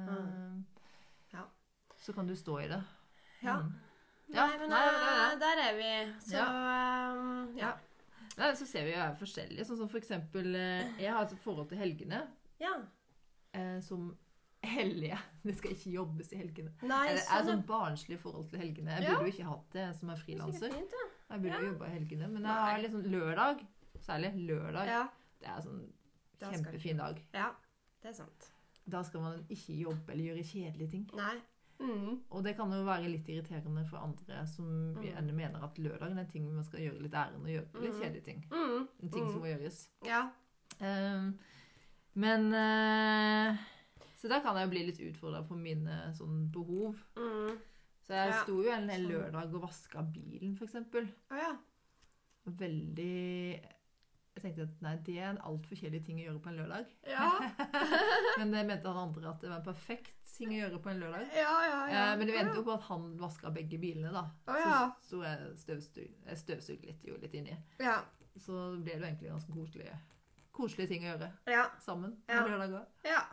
Mm. 0.09 0.63
Ja. 1.33 1.43
Så 1.99 2.13
kan 2.15 2.27
du 2.27 2.35
stå 2.35 2.59
i 2.63 2.67
det. 2.71 2.81
Ja. 3.43 3.57
Mm. 3.59 3.73
Ja, 4.29 4.45
Nei, 4.45 4.57
men 4.61 4.69
nei, 4.69 4.79
eh, 4.85 5.35
der 5.41 5.59
er 5.65 5.75
vi. 5.77 5.91
Så 6.21 6.39
um, 6.45 7.57
ja. 7.57 7.71
Nei, 8.37 8.51
så 8.55 8.65
ser 8.69 8.85
vi 8.85 8.91
jo 8.93 9.01
er 9.01 9.15
forskjellige. 9.19 9.65
Sånn 9.65 9.77
som 9.81 9.89
for 9.89 9.97
eksempel 9.99 10.53
eh, 10.55 10.91
Jeg 11.01 11.11
har 11.15 11.25
et 11.25 11.33
forhold 11.43 11.69
til 11.71 11.79
helgene 11.81 12.21
Ja. 12.61 12.75
eh, 13.57 13.79
som 13.81 14.11
hellige. 14.63 15.17
Det 15.43 15.55
skal 15.57 15.71
ikke 15.73 15.91
jobbes 15.97 16.31
i 16.33 16.39
helgene. 16.43 16.71
Nei, 16.83 17.07
det 17.15 17.23
er 17.23 17.25
sånn, 17.25 17.47
sånn 17.49 17.65
barnslig 17.67 18.19
forhold 18.21 18.49
til 18.51 18.59
helgene. 18.61 18.91
Jeg 18.99 19.09
burde 19.09 19.25
jo 19.27 19.33
ikke 19.33 19.49
hatt 19.49 19.69
det 19.75 19.87
som 19.99 20.09
er 20.13 20.21
frilanser. 20.23 20.75
Jeg 20.77 21.41
burde 21.41 21.59
jo 21.63 21.71
jobba 21.73 21.89
i 21.89 21.95
helgene. 21.97 22.27
Men 22.29 22.43
jeg 22.43 22.53
Nei. 22.53 22.71
har 22.71 22.83
liksom 22.85 23.05
lørdag, 23.11 23.65
særlig 24.05 24.31
lørdag, 24.47 24.87
ja. 24.93 25.03
Det 25.39 25.47
er 25.47 25.61
sånn 25.61 25.85
Da 26.39 26.51
kjempefin 26.51 26.97
dag. 26.97 27.21
Ja, 27.33 27.51
det 28.01 28.09
er 28.09 28.13
sant. 28.13 28.51
Da 28.89 29.01
skal 29.03 29.21
man 29.21 29.45
ikke 29.49 29.75
jobbe 29.81 30.11
eller 30.13 30.23
gjøre 30.33 30.43
kjedelige 30.43 30.91
ting. 30.91 31.09
Nei. 31.15 31.37
Mm. 31.79 32.21
Og 32.31 32.43
det 32.43 32.55
kan 32.57 32.71
jo 32.71 32.83
være 32.83 33.07
litt 33.09 33.27
irriterende 33.29 33.85
for 33.87 33.97
andre 34.03 34.45
som 34.47 34.65
Mm. 34.95 35.03
gjerne 35.03 35.33
mener 35.33 35.63
at 35.63 35.77
lørdagen 35.77 36.17
er 36.17 36.21
en 36.25 36.27
ting 36.31 36.53
man 36.53 36.63
skal 36.63 36.79
gjøre 36.79 37.01
litt 37.01 37.13
ærend 37.13 37.41
og 37.43 37.47
gjøre 37.47 37.81
litt 37.81 37.93
Mm. 37.93 38.01
kjedelige 38.01 38.23
ting. 38.23 38.45
Mm. 38.51 38.87
En 39.03 39.09
ting 39.11 39.29
som 39.29 39.35
Mm. 39.35 39.41
må 39.41 39.45
gjøres. 39.47 39.87
Ja. 40.05 40.29
Um, 40.81 41.39
men 42.15 42.53
uh, 42.53 43.57
Så 44.17 44.27
der 44.27 44.41
kan 44.41 44.55
jeg 44.57 44.65
jo 44.65 44.69
bli 44.69 44.85
litt 44.85 44.99
utfordra 44.99 45.47
på 45.47 45.55
mine 45.57 46.13
sånn 46.17 46.51
behov. 46.51 46.95
Mm. 47.15 47.57
Så 48.03 48.13
jeg 48.13 48.29
Ja. 48.33 48.43
sto 48.43 48.61
jo 48.63 48.69
en 48.71 48.89
Sånn. 48.89 49.07
lørdag 49.07 49.53
og 49.55 49.61
vaska 49.61 50.01
bilen, 50.13 50.55
f.eks. 50.57 50.75
Å 50.75 51.35
ja. 51.37 51.57
Veldig 52.45 53.61
Jeg 54.39 54.45
tenkte 54.55 54.65
at 54.69 54.81
nei, 54.85 54.93
det 55.03 55.15
er 55.19 55.25
en 55.33 55.41
altfor 55.49 55.75
kjedelig 55.75 55.99
ting 56.07 56.19
å 56.21 56.23
gjøre 56.29 56.39
på 56.45 56.49
en 56.53 56.59
lørdag. 56.61 56.91
Ja. 57.11 57.25
Men 58.39 58.53
det 58.53 58.61
mente 58.69 58.87
han 58.87 59.01
andre 59.09 59.33
at 59.33 59.41
det 59.43 59.49
var 59.51 59.57
en 59.59 59.65
perfekt 59.65 60.15
ting 60.37 60.53
å 60.55 60.59
gjøre 60.61 60.79
på 60.79 60.91
en 60.93 61.01
lørdag. 61.01 61.25
Ja, 61.35 61.55
ja, 61.67 61.79
ja. 61.91 62.03
Eh, 62.13 62.17
men 62.21 62.29
det 62.29 62.37
endte 62.39 62.61
jo 62.61 62.63
på 62.63 62.71
at 62.77 62.85
han 62.87 63.09
vaska 63.19 63.49
begge 63.51 63.75
bilene, 63.81 64.13
da. 64.15 64.21
Oh, 64.47 64.55
ja. 64.61 64.77
Så 65.03 65.09
sto 65.09 65.19
jeg 65.25 66.37
støvsug, 66.39 66.85
jeg 66.85 66.93
litt, 66.93 67.03
jo 67.09 67.17
litt 67.19 67.35
inni. 67.35 67.57
Ja. 67.83 67.97
Så 68.39 68.55
ble 68.77 68.93
det 68.93 69.01
jo 69.01 69.07
egentlig 69.09 69.33
ganske 69.33 69.51
koselige, 69.57 69.97
koselige 70.55 70.93
ting 70.93 71.03
å 71.03 71.09
gjøre 71.11 71.29
Ja. 71.51 71.65
sammen 71.83 72.15
på 72.23 72.37
Ja. 72.39 72.45
lørdager. 72.47 72.85
ja. 73.03 73.25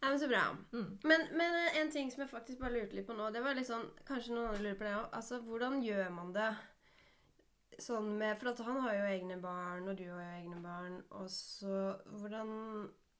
Nei, 0.00 0.10
men 0.12 0.18
så 0.20 0.28
bra. 0.28 0.42
Mm. 0.72 0.98
Men, 1.04 1.22
men 1.36 1.54
en 1.82 1.90
ting 1.90 2.10
som 2.12 2.20
jeg 2.22 2.30
faktisk 2.30 2.60
bare 2.60 2.72
lurte 2.78 2.94
litt 2.96 3.06
på 3.08 3.14
nå, 3.16 3.28
det 3.32 3.40
var 3.42 3.56
litt 3.56 3.66
sånn 3.68 3.86
Kanskje 4.06 4.34
noen 4.36 4.50
andre 4.52 4.62
lurer 4.62 4.76
på 4.78 4.84
det 4.86 4.92
òg. 4.94 5.06
Altså, 5.18 5.38
hvordan 5.42 5.80
gjør 5.82 6.10
man 6.14 6.32
det 6.36 6.48
sånn 7.82 8.14
med 8.20 8.38
For 8.40 8.64
han 8.66 8.80
har 8.84 8.96
jo 8.96 9.10
egne 9.10 9.36
barn, 9.42 9.88
og 9.88 9.98
du 9.98 10.06
har 10.08 10.22
jo 10.22 10.40
egne 10.40 10.62
barn. 10.64 10.98
Og 11.18 11.28
så 11.32 11.96
Hvordan 12.16 12.50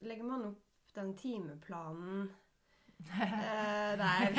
legger 0.06 0.28
man 0.28 0.50
opp 0.52 0.62
den 0.96 1.12
timeplanen 1.18 2.28
eh, 3.10 3.92
der? 4.00 4.38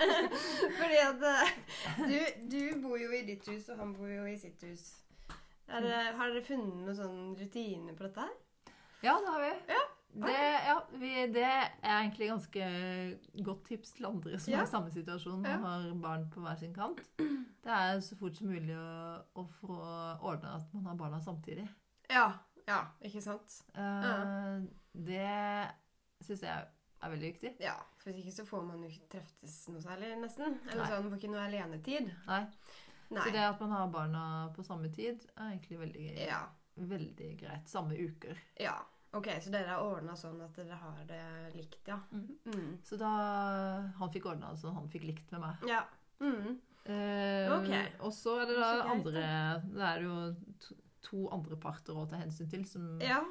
Fordi 0.78 1.00
at 1.04 1.26
eh, 1.30 1.56
du, 2.10 2.18
du 2.50 2.60
bor 2.82 2.98
jo 2.98 3.12
i 3.14 3.24
ditt 3.26 3.46
hus, 3.50 3.68
og 3.70 3.82
han 3.82 3.94
bor 3.96 4.10
jo 4.10 4.26
i 4.26 4.38
sitt 4.38 4.62
hus. 4.66 4.90
Det, 5.64 5.92
har 6.18 6.28
dere 6.28 6.44
funnet 6.44 6.82
noen 6.84 6.96
sånn 6.98 7.20
rutine 7.38 7.94
på 7.96 8.04
dette 8.04 8.26
her? 8.26 8.34
Ja, 9.04 9.14
det 9.20 9.30
har 9.32 9.40
vi. 9.42 9.52
Ja. 9.72 9.84
Det, 10.14 10.34
ja, 10.66 10.76
vi, 10.94 11.08
det 11.34 11.42
er 11.44 11.70
egentlig 11.82 12.28
ganske 12.30 12.66
godt 13.42 13.64
tips 13.66 13.92
til 13.96 14.06
andre 14.06 14.38
som 14.38 14.52
Ja. 14.52 14.60
er 14.60 14.68
i 14.68 14.70
samme 14.70 14.90
situasjon 14.94 15.40
og 15.40 15.48
Ja. 15.50 15.56
har 15.58 15.94
barn 15.94 16.28
på 16.30 16.40
hver 16.40 16.56
sin 16.58 16.74
kant. 16.74 17.00
Det 17.18 17.72
er 17.72 17.98
så 18.00 18.16
fort 18.16 18.36
som 18.36 18.46
mulig 18.48 18.76
å, 18.76 19.24
å 19.34 19.44
få 19.60 19.74
ordna 20.22 20.54
at 20.56 20.72
man 20.74 20.86
har 20.86 20.94
barna 20.94 21.20
samtidig. 21.20 21.68
Ja. 22.10 22.32
Ja, 22.68 22.84
ikke 23.02 23.20
sant? 23.22 23.62
Eh, 23.74 24.62
Det 24.94 25.70
syns 26.24 26.40
jeg 26.42 26.66
er 27.02 27.10
veldig 27.10 27.32
viktig. 27.34 27.56
Ja, 27.60 27.74
for 27.98 28.10
hvis 28.12 28.24
ikke 28.24 28.36
så 28.38 28.46
får 28.46 28.62
man 28.66 28.82
jo 28.82 28.88
ikke 28.88 29.08
treftes 29.18 29.68
noe 29.68 29.82
særlig, 29.82 30.14
nesten. 30.22 30.58
Eller 30.70 30.84
Nei. 30.84 30.90
sånn, 30.90 31.10
får 31.10 31.18
ikke 31.18 31.30
noe 31.34 31.44
alenetid. 31.48 32.10
Nei. 32.26 32.46
Nei. 33.10 33.20
Så 33.26 33.32
det 33.32 33.42
at 33.44 33.60
man 33.60 33.70
har 33.70 33.88
barna 33.92 34.22
på 34.56 34.64
samme 34.64 34.88
tid, 34.94 35.26
er 35.36 35.50
egentlig 35.58 35.78
veldig, 35.78 36.26
Ja. 36.26 36.46
veldig 36.78 37.38
greit. 37.40 37.68
Samme 37.68 37.98
uker. 37.98 38.38
ja. 38.60 38.78
Ok, 39.14 39.28
så 39.40 39.50
dere 39.54 39.68
har 39.70 39.82
ordna 39.84 40.16
sånn 40.18 40.40
at 40.42 40.56
dere 40.58 40.74
har 40.80 41.04
det 41.06 41.20
likt, 41.54 41.86
ja. 41.86 42.00
Mm. 42.12 42.24
Mm. 42.50 42.70
Så 42.82 42.96
da 42.98 43.10
Han 43.98 44.10
fikk 44.10 44.26
ordna 44.26 44.50
det 44.52 44.58
sånn 44.62 44.74
han 44.74 44.88
fikk 44.90 45.04
likt 45.06 45.30
med 45.32 45.40
meg. 45.44 45.68
Ja. 45.70 45.84
Mm. 46.20 46.58
Eh, 46.84 47.52
Ok. 47.54 47.70
Og 48.04 48.12
så 48.12 48.40
er 48.42 48.46
det 48.50 48.56
da 48.58 48.72
andre 48.92 49.22
Det 49.64 49.86
er 49.88 50.02
jo 50.04 50.16
to, 50.60 50.74
to 51.06 51.22
andre 51.32 51.56
parter 51.56 51.96
å 51.96 52.06
ta 52.10 52.16
hensyn 52.20 52.50
til, 52.50 52.64
som 52.66 52.98
Ja. 53.00 53.22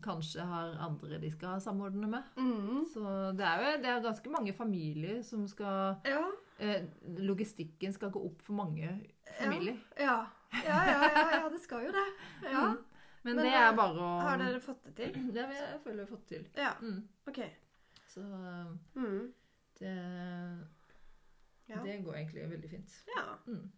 kanskje 0.00 0.40
har 0.48 0.76
andre 0.80 1.18
de 1.20 1.30
skal 1.30 1.60
samordne 1.60 2.08
med. 2.08 2.22
Mm. 2.36 2.84
Så 2.92 3.02
det 3.36 3.44
er 3.44 3.58
jo 3.64 3.82
det 3.82 3.90
er 3.90 4.00
ganske 4.06 4.30
mange 4.30 4.52
familier 4.54 5.22
som 5.22 5.46
skal 5.48 5.96
Ja. 6.04 6.22
eh, 6.58 6.84
Logistikken 7.18 7.92
skal 7.92 8.10
gå 8.10 8.22
opp 8.24 8.40
for 8.42 8.52
mange 8.54 9.00
familier. 9.40 9.76
Ja. 9.98 10.26
Ja, 10.52 10.84
ja, 10.84 11.02
ja, 11.08 11.30
ja, 11.40 11.48
det 11.48 11.60
skal 11.62 11.86
jo 11.86 11.92
det. 11.92 12.06
Ja. 12.52 12.74
Mm. 13.22 13.28
Men, 13.28 13.36
Men, 13.36 13.44
det 13.46 13.52
er 13.54 13.74
bare 13.78 14.00
å 14.02 14.20
Har 14.26 14.38
dere 14.40 14.60
fått 14.60 14.84
det 14.84 14.94
til? 14.96 15.12
Det 15.34 15.42
har 15.46 15.52
jeg 15.54 15.80
føler 15.84 15.98
vi 16.00 16.02
har 16.06 16.10
fått 16.10 16.26
til. 16.28 16.46
Ja. 16.58 16.72
Mm. 16.82 17.08
Ok. 17.30 17.38
Så 18.10 18.20
eh, 18.20 18.72
Mm. 18.98 19.32
det, 19.78 19.92
Ja. 21.68 21.82
det 21.84 21.98
går 22.04 22.14
egentlig 22.18 22.48
veldig 22.50 22.70
fint. 22.70 22.96
ja. 23.16 23.22
Mm. 23.46 23.70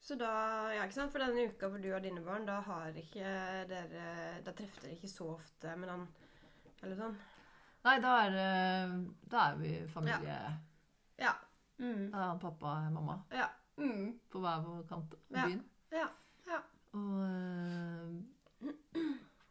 Så 0.00 0.16
da, 0.16 0.30
ja, 0.72 0.82
ikke 0.86 0.94
sant, 0.96 1.12
for 1.12 1.20
denne 1.20 1.42
uka 1.52 1.68
hvor 1.68 1.78
du 1.82 1.90
har 1.92 2.00
dine 2.00 2.22
barn, 2.24 2.46
da 2.48 2.60
har 2.64 2.94
ikke 2.96 3.66
dere 3.68 4.40
Da 4.44 4.52
treffer 4.56 4.86
dere 4.86 4.94
ikke 4.96 5.10
så 5.12 5.26
ofte 5.34 5.74
med 5.76 5.90
han 5.92 6.06
Eller 6.82 6.96
sånn? 6.96 7.16
Nei, 7.84 7.98
da 8.00 8.14
er, 8.26 8.88
da 9.28 9.42
er 9.50 9.56
vi 9.60 9.74
familie. 9.92 10.38
Ja. 11.20 11.34
Mm. 11.78 12.10
Da 12.12 12.18
er 12.18 12.26
han 12.30 12.40
pappa 12.40 12.72
og 12.86 12.92
mamma 12.92 13.18
Ja. 13.32 13.46
Mm. 13.78 14.18
på 14.32 14.40
hver 14.40 14.64
vår 14.64 14.82
kant 14.88 15.14
av 15.14 15.20
byen. 15.36 15.62
Ja. 15.92 16.08
Ja. 16.48 16.58
Og 16.92 17.22
eh, 17.24 18.08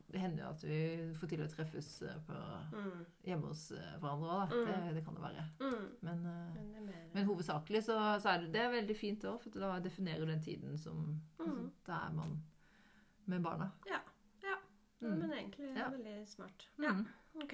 det 0.09 0.19
hender 0.23 0.43
jo 0.43 0.49
at 0.49 0.63
vi 0.65 0.77
får 1.19 1.29
til 1.37 1.45
å 1.45 1.49
treffes 1.55 1.89
eh, 2.01 2.15
på, 2.25 2.37
Mm. 2.73 3.05
hjemme 3.27 3.47
hos 3.51 3.63
eh, 3.77 3.91
hverandre 4.01 4.29
òg. 4.39 4.53
Mm. 4.55 4.65
Det, 4.69 4.93
det 4.95 5.03
kan 5.05 5.15
det 5.17 5.23
være. 5.25 5.43
Mm. 5.61 5.83
Men, 6.07 6.23
eh, 6.25 6.61
Men 6.73 6.87
det 6.87 6.95
men 7.13 7.25
hovedsakelig 7.29 7.83
så, 7.85 7.97
så 8.21 8.29
er 8.33 8.41
det, 8.45 8.51
det 8.53 8.61
er 8.63 8.71
veldig 8.73 8.95
fint 8.97 9.25
òg, 9.29 9.37
for 9.43 9.49
da 9.61 9.75
definerer 9.85 10.25
du 10.25 10.31
den 10.33 10.41
tiden 10.45 10.77
som 10.77 11.03
altså. 11.39 11.69
Da 11.85 11.99
er 12.07 12.13
man 12.13 12.39
med 13.29 13.43
barna. 13.45 13.69
Ja. 13.89 13.99
ja. 14.43 14.55
Men 15.01 15.31
egentlig 15.31 15.75
Ja. 15.77 15.89
veldig 15.93 16.27
smart. 16.27 16.67
Ja. 16.81 16.95
Ok. 17.43 17.53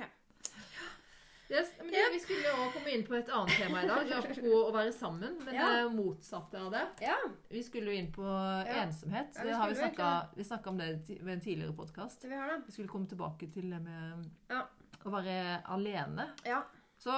Yes, 1.50 1.68
men 1.78 1.92
yep. 1.94 2.14
vi 2.14 2.20
skulle 2.20 2.52
også 2.56 2.72
komme 2.74 2.90
inn 2.96 3.04
på 3.06 3.14
et 3.20 3.28
annet 3.30 3.54
tema 3.60 3.84
i 3.84 3.88
dag, 3.90 4.12
apropos 4.18 4.56
å 4.66 4.72
være 4.74 4.92
sammen. 4.96 5.36
Men 5.46 5.54
Ja. 5.54 5.68
det 5.76 5.92
motsatte 5.94 6.58
av 6.58 6.72
det. 6.74 6.86
Ja. 7.06 7.18
Vi 7.50 7.62
skulle 7.64 7.92
jo 7.94 8.00
inn 8.00 8.12
på 8.12 8.24
Ja. 8.26 8.82
ensomhet. 8.82 9.36
Ja, 9.38 9.44
vi 9.44 9.52
har 9.52 10.30
vi 10.36 10.44
snakka 10.44 10.70
om 10.70 10.78
det 10.78 10.88
ved 11.22 11.34
en 11.34 11.42
tidligere 11.42 11.76
podkast. 11.78 12.24
Vi. 12.24 12.30
Vi 12.66 12.72
skulle 12.72 12.88
komme 12.90 13.08
tilbake 13.08 13.52
til 13.54 13.70
det 13.70 13.82
med 13.82 14.26
Ja. 14.50 14.64
å 15.06 15.12
være 15.12 15.62
alene. 15.66 16.32
Ja. 16.46 16.64
Så. 16.98 17.12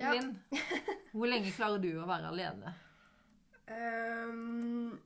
Linn, 0.00 0.38
hvor 1.12 1.26
lenge 1.28 1.52
klarer 1.52 1.78
du 1.82 1.90
å 2.00 2.06
være 2.06 2.28
alene? 2.32 2.74
Um, 3.68 4.98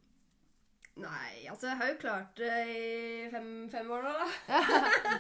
nei, 0.97 1.47
altså 1.51 1.69
jeg 1.71 1.77
har 1.81 1.89
jo 1.93 1.99
klart 2.03 2.37
det 2.37 2.55
i 2.69 3.29
fem, 3.31 3.69
fem 3.71 3.91
år 3.91 4.03
nå, 4.03 4.13
da. 4.19 4.29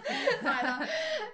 nei 0.46 0.62
da. 0.62 0.74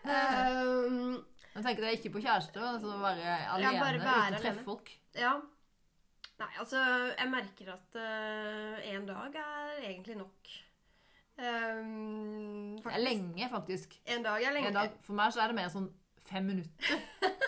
Ehm, 0.05 1.25
Jeg 1.55 1.62
tenker 1.64 1.82
det 1.84 1.88
er 1.90 1.96
ikke 1.98 2.11
på 2.16 2.20
kjæreste, 2.24 2.59
altså 2.61 2.96
være 2.98 3.34
alene 3.55 3.80
bare 3.80 3.98
være 4.02 4.22
uten 4.26 4.34
å 4.38 4.42
treffe 4.42 4.64
folk. 4.66 4.90
ja. 5.14 5.34
Nei, 6.34 6.48
altså 6.59 6.80
jeg 7.14 7.28
merker 7.30 7.68
at 7.76 7.94
én 8.90 9.05
dag 9.07 9.36
er 9.38 9.84
egentlig 9.86 10.16
nok. 10.18 10.48
Um, 11.38 12.76
Det 12.82 12.92
er 12.92 12.98
lenge, 13.02 13.48
faktisk. 13.50 13.94
En 14.07 14.22
dag 14.24 14.42
er 14.42 14.52
lenge. 14.55 14.68
En 14.68 14.74
dag, 14.74 14.90
for 15.07 15.14
meg 15.18 15.32
så 15.34 15.42
er 15.44 15.52
det 15.52 15.57
mer 15.59 15.70
sånn 15.72 15.88
fem 16.30 16.46
minutter. 16.52 17.00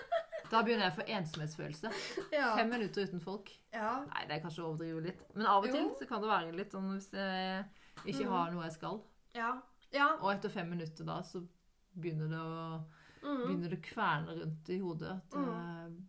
Da 0.46 0.61
begynner 0.62 0.86
jeg 0.86 0.92
å 0.92 0.96
få 1.00 1.04
ensomhetsfølelse. 1.11 1.90
Ja. 2.30 2.52
Fem 2.54 2.68
minutter 2.70 3.02
uten 3.09 3.18
folk. 3.20 3.48
ja. 3.74 3.96
Nei, 4.07 4.20
det 4.28 4.36
er 4.36 4.42
kanskje 4.44 4.62
å 4.62 4.68
overdrive 4.68 5.00
litt. 5.09 5.24
Men 5.34 5.48
av 5.50 5.64
og 5.66 5.72
til 5.72 5.80
Jo. 5.82 5.88
så 5.98 6.07
kan 6.07 6.22
det 6.22 6.28
være 6.30 6.52
litt 6.54 6.70
sånn 6.70 6.86
hvis 6.92 7.09
jeg 7.11 7.64
ikke 8.12 8.28
Mm. 8.28 8.30
har 8.30 8.52
noe 8.54 8.62
jeg 8.68 8.72
skal. 8.76 9.00
Ja. 9.34 9.48
Ja. 9.90 10.07
Og 10.22 10.30
etter 10.36 10.48
fem 10.54 10.70
minutter 10.70 11.04
da 11.04 11.16
så 11.26 11.42
begynner 11.98 12.30
det 12.30 12.38
å 12.38 12.84
Mm. 13.27 13.41
begynner 13.47 13.72
det 13.74 13.79
å 13.81 13.87
kverne 13.91 14.37
rundt 14.41 14.68
i 14.70 14.79
hodet. 14.79 15.16
At, 15.16 15.35
Mm. 15.35 15.49
eh, 15.51 16.03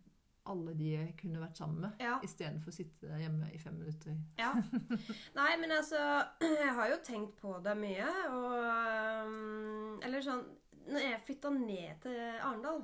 alle 0.48 0.72
de 0.78 0.84
jeg 0.94 1.16
kunne 1.20 1.40
vært 1.42 1.58
sammen 1.60 1.80
med, 1.80 1.92
Ja. 2.00 2.14
istedenfor 2.24 2.70
å 2.70 2.74
sitte 2.78 3.18
hjemme 3.20 3.50
i 3.52 3.58
fem 3.58 3.74
minutter. 3.78 4.14
Ja. 4.38 4.54
Nei, 5.36 5.56
men 5.60 5.70
altså 5.76 5.98
Jeg 6.40 6.74
har 6.74 6.88
jo 6.88 6.96
tenkt 7.04 7.36
på 7.42 7.58
det 7.62 7.74
mye, 7.76 8.06
og 8.32 9.26
um, 9.28 10.00
Eller 10.02 10.20
sånn 10.24 10.44
Når 10.88 11.00
jeg 11.04 11.20
flytta 11.26 11.50
ned 11.52 12.00
til 12.00 12.16
Arendal, 12.40 12.80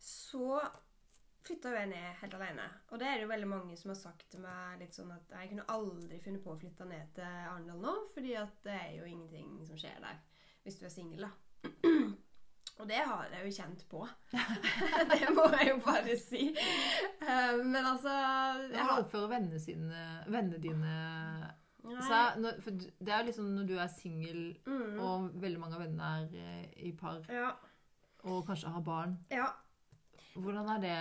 så 0.00 0.62
flytta 1.44 1.74
jeg 1.74 1.88
ned 1.90 2.14
helt 2.22 2.34
alene. 2.38 2.64
Og 2.90 2.98
det 3.00 3.06
er 3.08 3.14
det 3.18 3.22
jo 3.26 3.28
veldig 3.34 3.48
mange 3.48 3.76
som 3.76 3.90
har 3.92 3.96
sagt 4.00 4.24
til 4.30 4.40
meg 4.40 4.78
litt 4.80 4.96
sånn 4.96 5.12
at 5.12 5.28
jeg 5.36 5.50
kunne 5.50 5.66
aldri 5.68 6.18
funnet 6.24 6.42
på 6.44 6.54
å 6.54 6.58
flytte 6.60 6.86
ned 6.88 7.12
til 7.14 7.24
Arendal 7.24 7.80
nå, 7.84 7.94
fordi 8.14 8.34
at 8.40 8.56
det 8.64 8.72
er 8.80 8.96
jo 8.98 9.04
ingenting 9.04 9.66
som 9.68 9.76
skjer 9.76 10.00
der 10.00 10.16
hvis 10.64 10.78
du 10.80 10.84
er 10.86 10.90
singel, 10.92 11.20
da. 11.28 11.30
Og 12.78 12.86
det 12.86 12.98
har 13.02 13.26
jeg 13.32 13.42
jo 13.48 13.54
kjent 13.56 13.80
på. 13.90 14.04
det 15.12 15.30
må 15.34 15.44
jeg 15.56 15.70
jo 15.72 15.78
bare 15.82 16.14
si. 16.20 16.44
Eh, 16.54 17.56
Men 17.64 17.84
altså 17.84 18.12
jeg 18.70 18.78
har, 18.84 19.00
oppfører 19.02 19.32
vennene, 19.32 19.58
sine, 19.62 20.02
vennene 20.30 20.60
dine 20.62 20.92
så. 22.04 22.20
Når, 22.38 22.58
for 22.62 22.70
det 22.76 23.08
er 23.14 23.22
jo 23.22 23.28
liksom 23.30 23.48
når 23.56 23.66
du 23.70 23.74
er 23.80 23.88
singel, 23.90 24.42
Mm. 24.68 24.98
og 25.00 25.30
veldig 25.42 25.60
mange 25.62 25.78
av 25.78 25.82
vennene 25.86 26.08
er 26.20 26.36
eh, 26.36 26.66
i 26.86 26.92
par, 26.92 27.22
Ja. 27.32 27.50
og 28.28 28.44
kanskje 28.46 28.70
har 28.74 28.84
barn. 28.86 29.18
ja. 29.32 29.48
Hvordan 30.38 30.68
er 30.76 30.80
det 30.84 30.96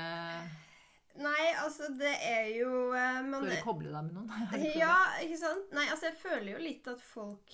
Nei, 1.22 1.48
altså, 1.64 1.92
det 2.00 2.14
er 2.26 2.48
jo 2.58 2.92
eh, 2.94 3.20
men, 3.26 3.42
Prøver 3.42 3.56
du 3.58 3.64
koble 3.66 3.92
deg 3.94 4.04
med 4.08 4.14
noen? 4.18 4.66
Ja, 4.82 4.96
ikke 5.22 5.38
sant? 5.42 5.72
Nei, 5.74 5.86
altså, 5.92 6.08
jeg 6.10 6.18
føler 6.22 6.52
jo 6.56 6.62
litt 6.64 6.88
at 6.90 7.02
folk 7.02 7.54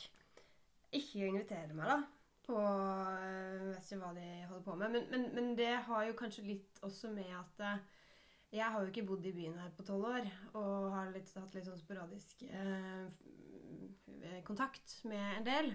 ikke 0.93 1.25
inviterer 1.27 1.73
meg, 1.75 1.89
da. 1.89 1.97
På 2.43 2.59
jeg 2.59 3.69
Vet 3.73 3.87
ikke 3.87 3.99
hva 4.03 4.13
de 4.15 4.27
holder 4.49 4.63
på 4.65 4.75
med. 4.79 4.93
Men, 4.93 5.05
men, 5.11 5.27
men 5.35 5.53
det 5.57 5.71
har 5.87 6.07
jo 6.07 6.15
kanskje 6.19 6.45
litt 6.45 6.81
også 6.85 7.09
med 7.13 7.31
at 7.35 7.63
eh, 7.63 7.85
jeg 8.53 8.69
har 8.69 8.83
jo 8.83 8.91
ikke 8.91 9.05
bodd 9.07 9.25
i 9.25 9.33
byen 9.33 9.57
her 9.57 9.71
på 9.73 9.85
tolv 9.87 10.11
år, 10.11 10.27
og 10.59 10.91
har 10.93 11.09
litt, 11.13 11.31
hatt 11.39 11.55
litt 11.57 11.65
sånn 11.65 11.79
sporadisk 11.79 12.43
eh, 12.45 13.07
kontakt 14.45 14.99
med 15.09 15.39
en 15.39 15.47
del. 15.47 15.71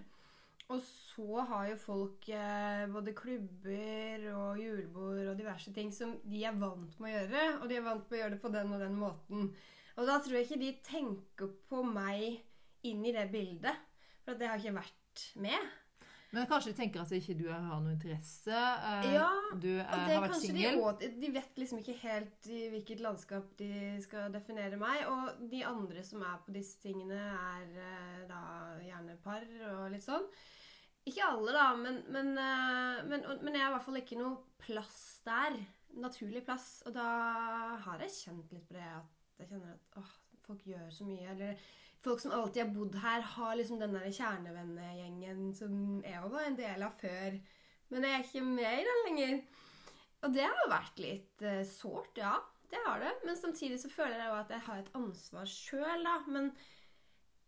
Og 0.68 0.82
så 0.84 1.42
har 1.48 1.70
jo 1.70 1.80
folk 1.80 2.28
eh, 2.28 2.84
både 2.92 3.16
klubber 3.16 4.28
og 4.34 4.60
julebord 4.60 5.30
og 5.32 5.38
diverse 5.38 5.72
ting 5.74 5.90
som 5.96 6.12
de 6.28 6.44
er 6.44 6.60
vant 6.60 7.00
med 7.00 7.08
å 7.08 7.14
gjøre, 7.16 7.44
og 7.56 7.66
de 7.70 7.78
er 7.78 7.86
vant 7.86 8.04
med 8.04 8.18
å 8.18 8.22
gjøre 8.22 8.34
det 8.36 8.40
på 8.44 8.52
den 8.52 8.74
og 8.76 8.84
den 8.84 8.98
måten. 9.00 9.50
Og 9.98 10.06
da 10.06 10.20
tror 10.22 10.36
jeg 10.36 10.46
ikke 10.46 10.60
de 10.60 10.72
tenker 10.86 11.52
på 11.72 11.82
meg 11.88 12.44
inn 12.86 13.00
i 13.02 13.14
det 13.16 13.26
bildet, 13.32 13.80
for 14.22 14.36
at 14.36 14.42
det 14.42 14.52
har 14.52 14.60
ikke 14.60 14.76
vært 14.76 15.24
med. 15.40 15.72
Men 16.36 16.44
kanskje 16.50 16.74
de 16.74 16.76
tenker 16.76 17.00
at 17.00 17.12
ikke 17.16 17.34
du 17.38 17.46
har 17.48 17.62
noe 17.80 17.94
interesse? 17.94 18.52
eh, 18.52 19.06
Ja, 19.14 19.30
du 19.56 19.70
er, 19.78 19.86
Og 19.86 20.02
det 20.04 20.14
har 20.14 20.26
vært 20.26 20.40
singel? 20.42 20.80
de, 21.00 21.08
de 21.22 21.30
vet 21.32 21.56
liksom 21.62 21.80
ikke 21.80 21.94
helt 22.02 22.48
i 22.52 22.60
hvilket 22.74 23.00
landskap 23.00 23.54
de 23.56 23.70
skal 24.04 24.28
definere 24.34 24.76
meg. 24.80 25.06
Og 25.08 25.48
de 25.50 25.62
andre 25.64 26.04
som 26.04 26.20
er 26.28 26.36
på 26.44 26.52
disse 26.52 26.76
tingene, 26.82 27.16
er 27.16 27.72
eh, 27.86 28.20
da 28.28 28.42
gjerne 28.84 29.16
par 29.24 29.46
og 29.72 29.88
litt 29.94 30.04
sånn. 30.04 30.28
Ikke 31.08 31.24
alle, 31.24 31.54
da, 31.56 31.70
men, 31.80 32.02
men, 32.12 32.34
eh, 32.36 33.02
men, 33.08 33.24
men 33.40 33.54
jeg 33.56 33.64
har 33.64 33.72
i 33.72 33.76
hvert 33.78 33.86
fall 33.88 34.02
ikke 34.02 34.20
noe 34.20 34.36
plass 34.60 35.00
der. 35.24 35.56
Naturlig 35.96 36.44
plass. 36.44 36.82
Og 36.84 36.92
da 36.92 37.08
har 37.86 38.04
jeg 38.04 38.12
kjent 38.18 38.52
litt 38.52 38.68
på 38.68 38.76
det 38.76 38.84
at 38.84 39.14
jeg 39.40 39.48
kjenner 39.54 39.78
at 39.78 39.96
åh, 40.02 40.12
folk 40.48 40.64
gjør 40.66 40.88
så 40.94 41.06
mye. 41.08 41.28
Eller 41.34 41.62
folk 42.04 42.22
som 42.22 42.34
alltid 42.34 42.64
har 42.64 42.74
bodd 42.74 42.98
her, 43.02 43.24
har 43.36 43.56
liksom 43.58 43.80
den 43.82 43.96
der 43.96 44.10
kjernevennegjengen 44.10 45.48
som 45.56 46.02
jeg 46.04 46.34
var 46.34 46.46
en 46.46 46.58
del 46.58 46.84
av 46.86 46.96
før. 47.00 47.38
Men 47.92 48.04
jeg 48.04 48.14
er 48.14 48.26
ikke 48.26 48.44
med 48.46 48.80
i 48.82 48.86
den 48.88 49.04
lenger. 49.08 49.38
Og 50.26 50.32
det 50.34 50.46
har 50.46 50.72
vært 50.72 51.02
litt 51.02 51.44
uh, 51.46 51.60
sårt, 51.66 52.18
ja. 52.18 52.34
Det 52.68 52.80
har 52.84 53.00
det. 53.00 53.14
Men 53.24 53.38
samtidig 53.38 53.78
så 53.80 53.90
føler 53.92 54.18
jeg 54.18 54.28
jo 54.28 54.40
at 54.42 54.50
jeg 54.52 54.66
har 54.66 54.82
et 54.82 54.90
ansvar 54.98 55.48
sjøl, 55.48 56.02
da. 56.04 56.16
Men 56.28 56.50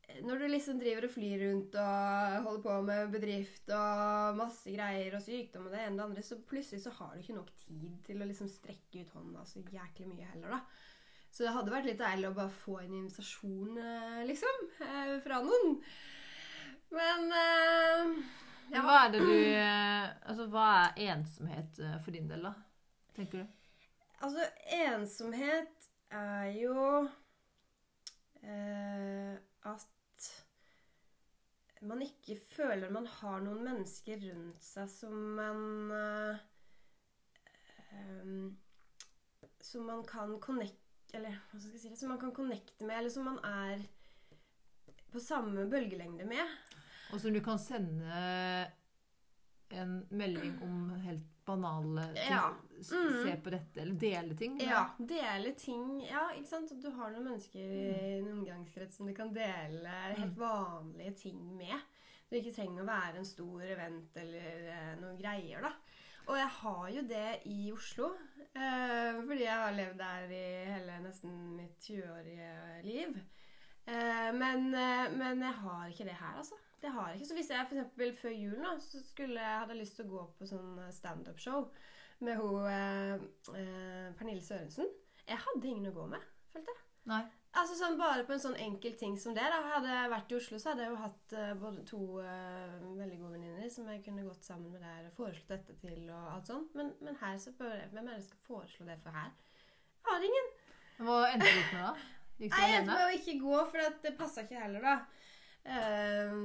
eh, 0.09 0.22
når 0.24 0.40
du 0.40 0.46
liksom 0.48 0.78
driver 0.80 1.09
og 1.09 1.12
flyr 1.12 1.42
rundt 1.44 1.76
og 1.82 2.46
holder 2.46 2.62
på 2.64 2.76
med 2.86 3.12
bedrift 3.16 3.74
og 3.76 4.38
masse 4.38 4.72
greier 4.72 5.18
og 5.18 5.24
sykdom 5.26 5.68
og 5.68 5.74
det 5.74 5.82
ene 5.82 5.92
og 5.92 6.01
det 6.01 6.07
andre, 6.07 6.24
så 6.24 6.40
plutselig 6.53 6.86
så 6.86 6.94
har 7.03 7.12
du 7.12 7.24
ikke 7.24 7.36
nok 7.36 7.53
tid 7.66 7.98
til 8.07 8.22
å 8.22 8.30
liksom 8.30 8.48
strekke 8.48 9.05
ut 9.05 9.12
hånda 9.18 9.44
så 9.51 9.64
jæklig 9.66 10.09
mye 10.14 10.30
heller, 10.32 10.57
da. 10.57 10.62
Så 11.31 11.47
det 11.47 11.55
hadde 11.55 11.72
vært 11.72 11.87
litt 11.87 12.01
deilig 12.01 12.28
å 12.31 12.37
bare 12.37 12.53
få 12.53 12.81
en 12.83 12.97
invitasjon, 13.01 13.78
eh, 13.78 14.22
liksom, 14.28 14.64
eh, 14.87 15.14
fra 15.24 15.39
noen. 15.45 15.76
Men 16.91 17.28
uh, 17.31 18.16
ja. 18.72 18.83
Hva 18.83 18.97
er 19.05 19.12
det 19.14 19.20
du 19.22 19.31
Altså, 20.26 20.49
hva 20.51 20.64
er 20.74 21.12
ensomhet 21.14 21.78
for 22.03 22.11
din 22.14 22.26
del, 22.31 22.43
da? 22.49 22.55
Tenker 23.14 23.45
du? 23.45 23.47
Altså, 24.26 24.43
ensomhet 24.74 25.87
er 26.11 26.51
jo 26.59 27.07
uh, 28.43 29.35
at 29.70 30.26
man 31.81 32.03
ikke 32.05 32.37
føler 32.51 32.93
man 32.93 33.07
har 33.07 33.41
noen 33.45 33.62
mennesker 33.64 34.20
rundt 34.26 34.64
seg 34.64 34.91
som 34.93 35.14
man 35.39 35.93
uh, 35.95 36.37
um, 37.95 38.59
Som 39.64 39.89
man 39.89 40.05
kan 40.09 40.37
connecte 40.41 40.80
Eller 41.16 41.38
hva 41.50 41.61
skal 41.61 41.74
jeg 41.74 41.82
si 41.82 41.92
det? 41.92 41.98
Som 41.98 42.12
man 42.14 42.20
kan 42.22 42.34
connecte 42.34 42.86
med, 42.86 42.98
eller 42.98 43.12
som 43.12 43.26
man 43.26 43.40
er 43.46 43.82
på 45.11 45.22
samme 45.22 45.66
bølgelengde 45.70 46.26
med. 46.28 46.54
Og 47.11 47.20
som 47.22 47.34
du 47.34 47.40
kan 47.42 47.58
sende 47.58 48.70
en 49.74 49.96
melding 50.11 50.56
om 50.62 50.90
helt 51.02 51.26
banale 51.46 52.04
ting. 52.14 52.30
Ja. 52.30 52.48
Mm. 52.80 53.24
Se 53.24 53.36
på 53.44 53.50
dette, 53.50 53.80
eller 53.82 53.94
dele 53.94 54.36
ting. 54.36 54.56
med. 54.56 54.66
Ja, 54.66 54.84
dele 54.98 55.52
ting. 55.58 56.00
Ja, 56.06 56.28
ikke 56.36 56.48
sant? 56.48 56.74
Du 56.82 56.90
har 56.94 57.11
noen 57.11 57.26
mennesker 57.26 57.61
i 57.61 58.18
en 58.18 58.30
omgangskrets 58.38 59.00
som 59.00 59.11
du 59.11 59.14
kan 59.16 59.32
dele 59.34 59.94
helt 60.16 60.38
vanlige 60.38 61.14
ting 61.26 61.40
med. 61.58 61.76
Du 62.30 62.38
ikke 62.38 62.54
trenger 62.54 62.84
å 62.84 62.86
være 62.90 63.18
en 63.18 63.26
stor 63.26 63.64
event 63.66 64.16
eller 64.22 64.68
eh, 64.70 64.92
noen 65.00 65.18
greier, 65.18 65.66
da. 65.66 65.72
Og 66.30 66.36
jeg 66.38 66.50
har 66.61 66.84
jo 66.94 67.02
det 67.11 67.28
i 67.50 67.72
Oslo. 67.74 68.12
Eh, 68.57 69.20
fordi 69.26 69.44
jeg 69.44 69.59
har 69.62 69.76
levd 69.76 70.01
der 70.01 70.32
i 70.34 70.46
hele 70.72 70.96
nesten 71.05 71.36
mitt 71.57 71.76
20-årige 71.86 72.82
liv. 72.82 73.20
Eh, 73.86 74.30
men, 74.34 74.74
eh, 74.74 75.07
men 75.14 75.42
jeg 75.42 75.55
har 75.62 75.86
ikke 75.86 76.05
det 76.05 76.18
her, 76.18 76.36
altså. 76.36 76.55
Det 76.82 76.90
har 76.90 77.09
jeg 77.09 77.14
ikke. 77.16 77.28
Så 77.28 77.34
hvis 77.34 77.51
jeg 77.51 77.66
for 77.68 77.76
eksempel 77.76 78.16
før 78.16 78.30
jul 78.30 78.59
nå, 78.59 78.78
så 78.78 79.03
skulle 79.05 79.40
jeg 79.40 79.59
hadde 79.62 79.78
lyst 79.78 79.96
til 79.98 80.09
å 80.09 80.14
gå 80.14 80.26
på 80.38 80.48
sånn 80.48 80.78
standup-show 80.92 81.66
med 82.26 82.40
hun 82.40 82.66
eh, 82.70 83.14
eh, 83.61 84.09
Pernille 84.16 84.44
Sørensen. 84.44 84.88
Jeg 85.28 85.38
hadde 85.44 85.68
ingen 85.68 85.90
å 85.92 85.96
gå 85.96 86.07
med, 86.11 86.24
følte 86.53 86.74
jeg. 86.74 86.86
Nei. 87.11 87.24
Altså 87.59 87.74
sånn 87.74 87.96
Bare 87.98 88.22
på 88.26 88.34
en 88.36 88.42
sånn 88.42 88.59
enkel 88.62 88.94
ting 88.98 89.16
som 89.18 89.34
det. 89.34 89.42
da 89.51 89.59
Hadde 89.72 89.90
jeg 89.90 90.12
vært 90.12 90.32
i 90.32 90.36
Oslo, 90.38 90.61
så 90.62 90.70
hadde 90.70 90.84
jeg 90.84 90.92
jo 90.92 91.01
hatt 91.03 91.34
uh, 91.34 91.51
både 91.59 91.84
to 91.88 92.01
uh, 92.22 92.76
veldig 92.98 93.18
gode 93.18 93.32
venninner 93.34 93.72
som 93.74 93.88
jeg 93.90 94.05
kunne 94.05 94.26
gått 94.26 94.46
sammen 94.46 94.70
med 94.70 94.84
der 94.84 95.09
og 95.09 95.16
foreslått 95.18 95.51
dette 95.57 95.76
til. 95.82 96.05
og 96.09 96.30
alt 96.36 96.51
sånt 96.51 96.76
Men, 96.78 96.92
men 97.03 97.18
her 97.22 97.38
så 97.42 97.55
bør 97.59 97.74
jeg, 97.74 97.90
hvem 97.94 98.07
er 98.07 98.16
det 98.16 98.24
som 98.24 98.30
skal 98.30 98.46
foreslå 98.46 98.86
det 98.86 98.98
for 99.03 99.18
her? 99.18 99.32
Jeg 100.01 100.12
har 100.12 100.26
ingen. 100.30 100.51
Hva 101.01 101.20
endte 101.30 101.48
du 101.51 101.62
opp 101.62 101.72
med, 101.74 101.86
da? 101.88 101.94
Gikk 102.40 102.53
du 102.53 102.57
Nei, 102.57 102.68
jeg 102.70 102.80
endte 102.80 102.92
jo 102.92 103.01
med 103.01 103.07
å 103.09 103.16
ikke 103.18 103.38
gå, 103.40 103.57
for 103.72 103.96
det 104.05 104.12
passa 104.16 104.44
ikke 104.46 104.62
heller, 104.62 104.86
da. 104.86 104.94
Uh, 105.61 106.36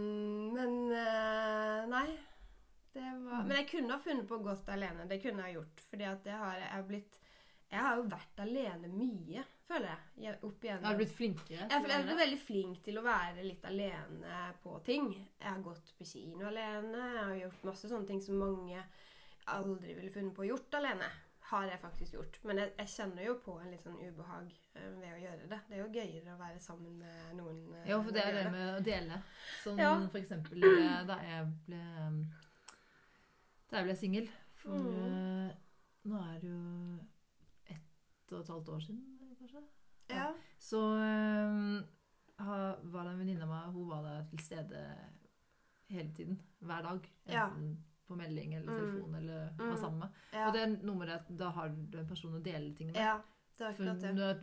men 0.55 0.73
nei. 1.91 2.07
Det 2.95 3.03
var, 3.03 3.43
men 3.43 3.57
jeg 3.59 3.67
kunne 3.67 3.91
ha 3.91 3.99
funnet 3.99 4.27
på 4.27 4.39
gått 4.43 4.69
alene. 4.71 5.05
Det 5.07 5.19
kunne 5.23 5.45
jeg 5.45 5.57
gjort. 5.57 5.81
Fordi 5.91 6.05
at 6.07 6.27
jeg 6.31 6.39
har, 6.39 6.59
jeg 6.63 6.71
har 6.71 6.85
blitt 6.87 7.21
Jeg 7.69 7.81
har 7.81 7.97
jo 7.99 8.05
vært 8.07 8.39
alene 8.39 8.87
mye, 8.87 9.43
føler 9.67 9.87
jeg. 9.89 10.37
opp 10.43 10.63
igjennom. 10.63 10.85
Har 10.85 10.93
du 10.93 11.01
blitt 11.01 11.15
flinkere? 11.17 11.67
Jeg 11.69 11.87
jeg 11.89 12.05
er 12.09 12.17
veldig 12.19 12.39
flink 12.45 12.81
til 12.85 12.97
å 12.99 13.03
være 13.05 13.43
litt 13.43 13.65
alene 13.65 14.39
på 14.63 14.79
ting. 14.85 15.11
Jeg 15.41 15.49
har 15.49 15.61
gått 15.65 15.93
på 15.97 16.05
kino 16.05 16.45
alene. 16.47 16.97
Jeg 17.15 17.23
har 17.25 17.35
gjort 17.43 17.63
masse 17.71 17.89
sånne 17.89 18.07
ting 18.07 18.21
som 18.21 18.37
mange 18.39 18.83
aldri 19.47 19.93
ville 19.97 20.11
funnet 20.13 20.33
på 20.35 20.41
å 20.45 20.49
gjort 20.53 20.73
alene. 20.79 21.09
Har 21.45 21.67
jeg 21.69 21.77
faktisk 21.79 22.13
gjort. 22.15 22.39
Men 22.43 22.57
jeg, 22.57 22.71
jeg 22.79 22.87
kjenner 22.89 23.21
jo 23.27 23.35
på 23.45 23.53
en 23.61 23.69
litt 23.69 23.83
sånn 23.83 23.99
ubehag 24.01 24.47
eh, 24.73 24.87
ved 24.97 25.11
å 25.13 25.19
gjøre 25.21 25.49
det. 25.51 25.59
Det 25.69 25.75
er 25.75 25.81
jo 25.83 25.91
gøyere 25.93 26.33
å 26.33 26.39
være 26.39 26.59
sammen 26.59 26.95
med 26.97 27.35
noen. 27.37 27.59
Ja, 27.83 27.91
Jo, 27.91 27.99
for 28.07 28.11
det 28.15 28.23
er 28.25 28.33
det 28.39 28.45
med 28.51 28.71
å 28.73 28.79
dele. 28.87 29.19
Som 29.63 29.77
Ja. 29.77 29.91
for 30.09 30.17
eksempel 30.17 30.63
eh, 30.65 31.03
da 31.05 31.19
jeg 31.21 31.51
ble 31.67 31.83
Da 33.69 33.77
jeg 33.81 33.85
ble 33.89 33.95
singel. 33.99 34.27
For 34.55 34.73
Mm. 34.73 35.49
eh, 35.49 35.55
nå 36.09 36.17
er 36.21 36.39
det 36.41 36.49
jo 36.49 36.99
ett 37.69 38.31
og 38.33 38.39
et 38.39 38.47
halvt 38.49 38.69
år 38.69 38.81
siden, 38.81 39.14
kanskje. 39.47 39.69
Ja. 40.09 40.33
Så 40.59 40.79
eh, 40.97 41.83
ha- 42.45 42.75
var 42.83 43.03
det 43.03 43.11
en 43.11 43.19
venninne 43.19 43.43
av 43.43 43.49
meg, 43.49 43.73
hun 43.73 43.87
var 43.89 44.03
der 44.03 44.25
til 44.29 44.39
stede 44.39 44.81
hele 45.89 46.11
tiden. 46.13 46.39
Hver 46.61 46.81
dag. 46.83 47.09
Ja. 47.29 47.47
Enten 47.49 47.77
på 48.07 48.15
melding 48.15 48.53
eller 48.55 48.71
Mm. 48.71 48.79
telefon 48.79 49.15
eller 49.15 49.49
var 49.57 49.65
Mm. 49.71 49.77
sammen 49.77 49.99
med. 49.99 50.09
Ja. 50.33 50.47
Og 50.47 50.53
det 50.53 50.61
er 50.61 50.85
noe 50.85 50.95
med 50.95 51.07
det 51.07 51.15
at 51.15 51.37
da 51.37 51.49
har 51.49 51.69
du 51.69 51.97
en 51.99 52.07
person 52.07 52.33
å 52.35 52.43
dele 52.43 52.75
ting 52.75 52.87
med. 52.91 52.95
ja. 53.01 53.21
Det 53.57 53.63
er 53.63 53.69
akkurat 53.71 54.01
det. 54.01 54.15
du 54.15 54.21
er 54.21 54.39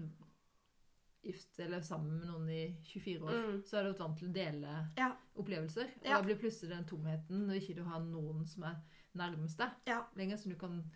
gift 1.23 1.59
eller 1.61 1.81
sammen 1.83 2.19
med 2.19 2.27
noen 2.27 2.49
i 2.49 2.77
24 2.83 3.21
år, 3.23 3.31
Mm. 3.53 3.63
så 3.65 3.77
er 3.79 3.83
du 3.85 3.93
vant 3.99 4.19
til 4.19 4.29
å 4.29 4.33
dele 4.33 4.89
Ja. 4.97 5.13
opplevelser. 5.37 5.85
Og 6.01 6.05
Ja. 6.05 6.17
da 6.17 6.23
blir 6.23 6.37
plutselig 6.41 6.71
den 6.71 6.85
tomheten 6.85 7.47
når 7.47 7.55
ikke 7.61 7.75
du 7.77 7.85
har 7.85 8.01
noen 8.01 8.47
som 8.49 8.63
er 8.65 8.77
nærmest 9.15 9.57
deg 9.59 9.71
Ja. 9.87 10.07
lenger, 10.17 10.37
så 10.37 10.49
du 10.49 10.55
kan 10.57 10.91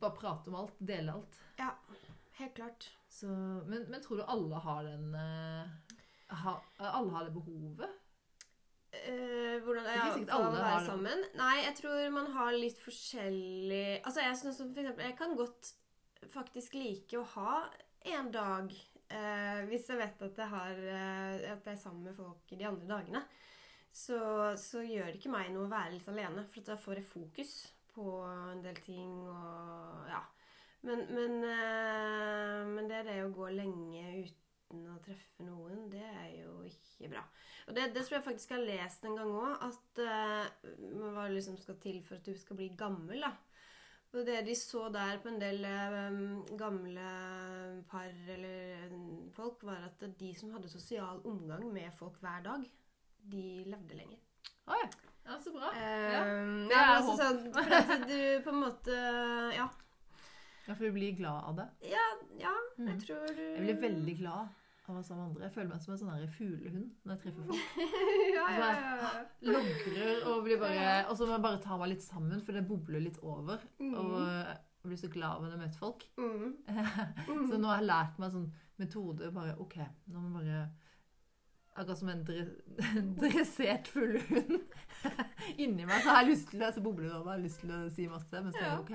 bare 0.00 0.10
prate 0.16 0.48
om 0.48 0.54
alt. 0.54 0.72
Dele 0.84 1.12
alt. 1.12 1.38
Ja, 1.58 1.70
helt 2.40 2.56
klart. 2.56 2.88
Så, 3.08 3.28
men, 3.66 3.86
men 3.90 4.02
tror 4.04 4.20
du 4.20 4.26
alle 4.28 4.58
har 4.64 4.82
den 4.84 5.14
uh, 5.14 5.94
ha, 6.42 6.56
Alle 6.78 7.14
har 7.14 7.28
det 7.28 7.34
behovet? 7.36 8.02
Uh, 8.96 9.56
hvordan 9.64 9.88
ja, 9.88 10.04
Ikke 10.16 10.32
alle 10.32 10.52
være 10.52 10.68
har 10.72 10.80
det. 10.80 10.86
sammen? 10.90 11.24
Nei, 11.36 11.54
jeg 11.62 11.74
tror 11.80 12.10
man 12.14 12.30
har 12.32 12.56
litt 12.56 12.78
forskjellig 12.80 14.00
Altså, 14.02 14.22
jeg 14.24 14.38
synes 14.40 14.60
som 14.60 14.70
for 14.72 14.80
eksempel 14.80 15.08
Jeg 15.08 15.16
kan 15.18 15.34
godt 15.36 15.72
faktisk 16.32 16.74
like 16.78 17.18
å 17.20 17.26
ha 17.34 17.56
en 18.08 18.30
dag 18.34 18.70
uh, 18.72 19.60
hvis 19.68 19.88
jeg 19.90 20.00
vet 20.00 20.22
at 20.28 20.38
jeg, 20.40 20.48
har, 20.52 20.78
at 20.78 21.66
jeg 21.66 21.74
er 21.74 21.80
sammen 21.80 22.06
med 22.08 22.16
folk 22.16 22.50
de 22.50 22.66
andre 22.66 22.88
dagene. 22.88 23.22
Så, 23.96 24.18
så 24.60 24.82
gjør 24.84 25.08
det 25.08 25.20
ikke 25.20 25.32
meg 25.32 25.48
noe 25.54 25.66
å 25.66 25.72
være 25.72 25.94
litt 25.94 26.08
alene, 26.12 26.44
for 26.52 26.66
da 26.66 26.76
får 26.76 27.00
jeg 27.00 27.08
fokus 27.08 27.52
på 27.94 28.04
en 28.28 28.64
del 28.64 28.76
ting 28.84 29.12
og 29.24 30.10
Ja. 30.10 30.20
Men, 30.86 31.02
men, 31.10 31.40
eh, 31.50 32.60
men 32.70 32.90
det 32.90 33.00
er 33.00 33.08
det 33.08 33.20
å 33.24 33.32
gå 33.34 33.48
lenge 33.50 34.04
uten 34.22 34.84
å 34.92 34.98
treffe 35.02 35.46
noen, 35.46 35.86
det 35.90 36.04
er 36.06 36.28
jo 36.44 36.60
ikke 36.66 37.10
bra. 37.10 37.24
Og 37.66 37.74
det, 37.74 37.88
det 37.94 38.04
tror 38.06 38.18
jeg 38.20 38.26
faktisk 38.26 38.52
jeg 38.52 38.60
har 38.60 38.68
lest 38.68 39.06
en 39.06 39.16
gang 39.18 39.32
òg, 39.34 39.64
at 39.66 40.00
uh, 40.06 40.70
hva 41.16 41.26
liksom 41.32 41.56
skal 41.58 41.78
til 41.82 41.98
for 42.06 42.20
at 42.20 42.28
du 42.28 42.38
skal 42.38 42.58
bli 42.60 42.68
gammel. 42.78 43.24
da. 43.26 43.32
Og 44.14 44.22
det 44.24 44.44
de 44.46 44.54
så 44.56 44.86
der 44.94 45.18
på 45.22 45.28
en 45.28 45.40
del 45.40 45.66
um, 45.66 46.20
gamle 46.58 47.06
par 47.90 48.06
eller 48.06 48.86
eh, 48.86 48.94
folk, 49.34 49.64
var 49.66 49.88
at 49.90 50.06
de 50.20 50.30
som 50.38 50.54
hadde 50.54 50.70
sosial 50.70 51.18
omgang 51.26 51.66
med 51.74 51.90
folk 51.98 52.20
hver 52.22 52.46
dag, 52.46 52.62
de 53.32 53.42
levde 53.66 53.98
lenger. 53.98 54.22
Oi, 54.70 54.78
ja. 54.78 54.88
ja, 55.26 55.40
så 55.42 55.52
bra. 55.54 55.72
Um, 55.74 55.82
Ja, 55.82 55.90
ja, 56.14 56.22
det 56.70 56.78
er 56.78 56.92
altså 56.94 57.10
håp. 57.10 57.24
sånn, 57.24 57.42
for 57.58 57.76
at 57.80 58.06
du 58.06 58.22
på 58.46 58.54
en 58.54 58.62
måte 58.62 59.02
Ja. 59.58 59.66
Ja, 60.66 60.74
for 60.74 60.84
du 60.84 60.92
blir 60.96 61.16
glad 61.16 61.44
av 61.50 61.56
det. 61.60 61.66
Ja, 61.92 62.06
ja 62.40 62.54
jeg 62.78 62.86
Mhm. 62.86 63.00
tror 63.06 63.26
du 63.36 63.42
Jeg 63.42 63.62
blir 63.66 63.80
veldig 63.88 64.16
glad 64.18 64.48
av 64.86 64.94
å 64.94 64.94
være 64.98 65.04
sammen 65.04 65.22
med 65.24 65.28
andre. 65.36 65.42
Jeg 65.46 65.52
føler 65.54 65.68
meg 65.68 65.80
som 65.80 65.92
en 65.94 65.98
sånn 65.98 66.28
fuglehund 66.36 66.90
når 67.04 67.12
jeg 67.14 67.20
treffer 67.22 67.42
folk. 67.46 67.64
ja, 68.36 68.46
ja, 68.50 68.70
ja, 68.72 68.96
ja. 69.02 69.24
Logrer 69.52 70.26
og 70.30 70.44
blir 70.44 70.58
bare 70.60 71.06
Og 71.10 71.16
så 71.16 71.26
må 71.26 71.32
jeg 71.36 71.42
bare 71.42 71.62
ta 71.62 71.76
meg 71.78 71.88
litt 71.94 72.02
sammen, 72.02 72.40
for 72.42 72.52
det 72.52 72.66
bobler 72.68 73.00
litt 73.00 73.18
over. 73.22 73.58
Mm. 73.80 73.94
Og 73.94 74.20
jeg 74.20 74.58
blir 74.90 74.96
så 75.00 75.08
glad 75.10 75.40
når 75.42 75.50
jeg 75.50 75.58
møter 75.64 75.78
folk. 75.78 76.04
Mm. 76.16 76.56
Så 77.50 77.58
nå 77.58 77.66
har 77.66 77.80
jeg 77.80 77.88
lært 77.90 78.18
meg 78.18 78.26
en 78.28 78.34
sånn 78.36 78.52
metode 78.78 79.32
bare 79.34 79.56
OK, 79.58 79.76
nå 80.12 80.20
må 80.20 80.42
jeg 80.42 80.50
bare 80.50 80.70
Akkurat 81.76 81.98
som 81.98 82.08
en 82.08 82.22
dressert 83.20 83.88
fuglehund. 83.92 84.62
Inni 85.58 85.84
meg 85.84 86.00
så 86.00 86.08
har 86.08 86.22
jeg 86.22 86.30
lyst 86.30 86.46
til 86.48 86.62
det, 86.62 86.70
så 86.72 86.80
bobler 86.80 87.10
det 87.10 87.16
over. 87.18 87.34
Jeg 87.34 87.36
har 87.36 87.42
lyst 87.44 87.60
til 87.60 87.72
å 87.76 87.80
si 87.92 88.06
masse. 88.08 88.32
Men 88.40 88.52
så 88.54 88.62
er 88.62 88.70
det 88.70 88.78
OK, 88.80 88.94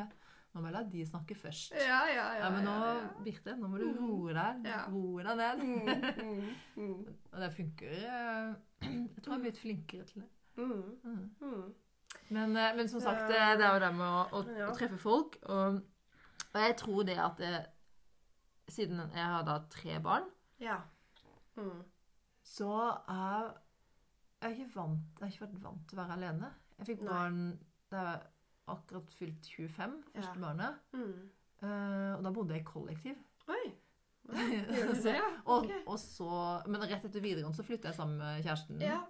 nå 0.54 0.60
må 0.62 0.68
jeg 0.68 0.74
la 0.76 0.82
de 0.92 1.04
snakke 1.08 1.36
først. 1.40 1.72
Ja, 1.80 2.00
ja, 2.12 2.26
ja. 2.36 2.40
Ja, 2.44 2.50
men 2.52 2.66
nå, 2.68 2.72
ja, 2.72 2.94
ja. 2.98 3.10
Birte, 3.24 3.54
nå 3.60 3.70
må 3.72 3.78
du 3.80 3.86
roe 3.96 4.34
deg. 4.36 4.66
Roe 4.92 5.24
deg 5.24 5.38
ned. 5.40 5.62
Mm, 5.64 6.26
mm, 6.26 6.50
mm, 6.82 7.06
Og 7.32 7.38
det 7.46 7.52
funker. 7.56 7.94
eh, 8.02 8.50
Jeg 9.16 9.24
tror 9.24 9.34
jeg 9.34 9.40
er 9.40 9.46
blitt 9.46 9.62
flinkere 9.62 10.04
til 10.10 10.22
det. 10.26 10.30
mm, 10.58 10.84
Mm. 11.04 11.22
mm. 11.40 11.74
Men, 12.36 12.56
eh, 12.60 12.74
men 12.76 12.88
som 12.92 13.00
sagt, 13.00 13.28
det, 13.32 13.38
er 13.40 13.56
jo 13.74 13.80
det 13.80 13.94
med 13.96 14.08
å, 14.08 14.42
å, 14.42 14.44
å 14.68 14.74
treffe 14.76 14.98
folk. 15.00 15.38
Og, 15.48 15.80
og 16.54 16.60
jeg 16.66 16.76
tror 16.84 17.04
det 17.08 17.16
at 17.24 17.38
det, 17.40 17.54
siden 18.72 19.00
jeg 19.16 19.26
har 19.36 19.44
da 19.48 19.58
tre 19.72 20.00
barn, 20.04 20.28
Ja. 20.60 20.82
Mm. 21.56 21.82
så 22.44 22.70
er 23.12 23.50
jeg 24.42 24.58
ikke 24.58 24.76
vant, 24.76 25.00
jeg 25.20 25.26
har 25.26 25.32
ikke 25.34 25.46
vært 25.46 25.64
vant 25.64 25.88
til 25.90 25.98
å 26.00 26.02
være 26.04 26.16
alene. 26.20 26.52
Jeg 26.80 26.88
fikk 26.92 27.04
barn 27.08 27.42
da 27.92 28.04
jeg 28.08 28.22
akkurat 28.68 29.10
fylt 29.18 29.48
25, 29.58 30.04
første 30.14 30.36
Ja. 30.36 30.42
barnet. 30.42 30.76
Mm. 30.94 31.30
Uh, 31.62 32.18
og 32.18 32.24
da 32.24 32.32
bodde 32.34 32.54
jeg 32.56 32.62
i 32.62 32.66
kollektiv. 32.66 33.16
Oi. 33.48 33.72
Gjør 34.32 34.92
du 34.94 35.02
det, 35.02 35.16
ja? 35.16 35.30
Og, 35.46 35.72
og 35.88 35.98
så, 36.00 36.30
men 36.68 36.82
rett 36.86 37.04
etter 37.06 37.22
videregående 37.24 37.58
så 37.58 37.66
flyttet 37.66 37.90
jeg 37.92 37.96
sammen 37.98 38.18
med 38.22 38.44
kjæresten. 38.46 38.82
Ja. 38.82 39.02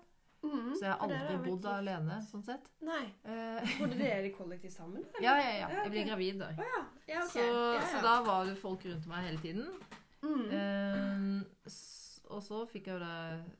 Mm, 0.41 0.71
Så 0.73 0.85
jeg 0.87 0.89
har 0.93 1.01
aldri 1.05 1.17
vært 1.35 1.43
bodd 1.45 1.65
alene, 1.69 2.15
sånn 2.25 2.41
sett. 2.47 2.65
Nei. 2.81 3.03
Eh, 3.29 3.75
Bodde 3.77 3.97
dere 4.01 4.25
i 4.25 4.31
kollektiv 4.33 4.71
sammen? 4.73 5.03
ja, 5.21 5.35
ja, 5.37 5.51
ja. 5.59 5.67
Jeg 5.83 5.91
ble 5.93 6.05
gravid 6.07 6.39
da. 6.41 6.47
Oh, 6.55 6.63
ja. 6.65 6.79
ja. 7.11 7.19
ok. 7.27 7.35
Så, 7.35 7.43
så 7.91 7.99
da 8.01 8.15
var 8.25 8.47
det 8.49 8.55
folk 8.57 8.85
rundt 8.89 9.05
meg 9.11 9.27
hele 9.27 9.43
tiden. 9.43 9.67
mm. 10.23 10.47
Uh, 10.49 11.77
og 12.31 12.39
så 12.45 12.63
fikk 12.71 12.87
jeg 12.87 12.95
jo 12.95 13.03
da 13.03 13.13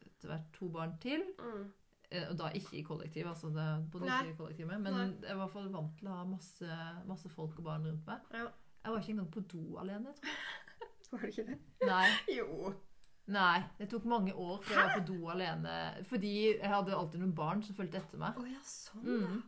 etter 0.07 0.31
hvert 0.31 0.49
to 0.55 0.69
barn 0.73 0.93
til. 1.03 1.21
Mm. 1.37 1.63
Eh, 2.11 2.27
Og 2.29 2.37
da 2.37 2.49
ikke 2.51 2.77
i 2.77 2.83
kollektiv, 2.83 3.27
altså 3.27 3.49
det 3.55 3.65
på 3.91 4.01
kollektivet. 4.37 4.81
Men 4.83 4.93
Nei. 4.93 5.07
jeg 5.27 5.37
var 5.39 5.47
fall 5.51 5.69
vant 5.71 5.93
til 5.99 6.09
å 6.11 6.17
ha 6.19 6.25
masse, 6.27 6.79
masse 7.07 7.29
folk 7.31 7.57
og 7.59 7.63
barn 7.69 7.87
rundt 7.87 8.05
meg. 8.07 8.25
Ja. 8.35 8.49
Jeg 8.83 8.91
var 8.93 8.99
ikke 8.99 9.13
engang 9.13 9.31
på 9.31 9.43
do 9.51 9.77
alene, 9.79 10.13
tror 10.17 10.31
jeg. 10.31 10.39
Var 11.11 11.19
det 11.21 11.29
ikke 11.31 11.45
det? 11.51 11.57
Nei. 11.87 12.07
Jo. 12.39 12.73
Nei, 13.31 13.61
det 13.77 13.87
tok 13.91 14.05
mange 14.09 14.33
år 14.33 14.61
før 14.65 14.75
jeg 14.75 14.87
var 14.89 14.93
på 14.97 15.03
do 15.07 15.29
alene. 15.31 15.73
Fordi 16.09 16.31
jeg 16.49 16.67
hadde 16.71 16.95
alltid 16.97 17.21
noen 17.21 17.35
barn 17.37 17.61
som 17.63 17.75
fulgte 17.77 17.99
etter 18.01 18.19
meg. 18.19 18.39
Oh, 18.41 18.47
ja, 18.49 18.59
sånn. 18.65 19.03
Mm. 19.05 19.41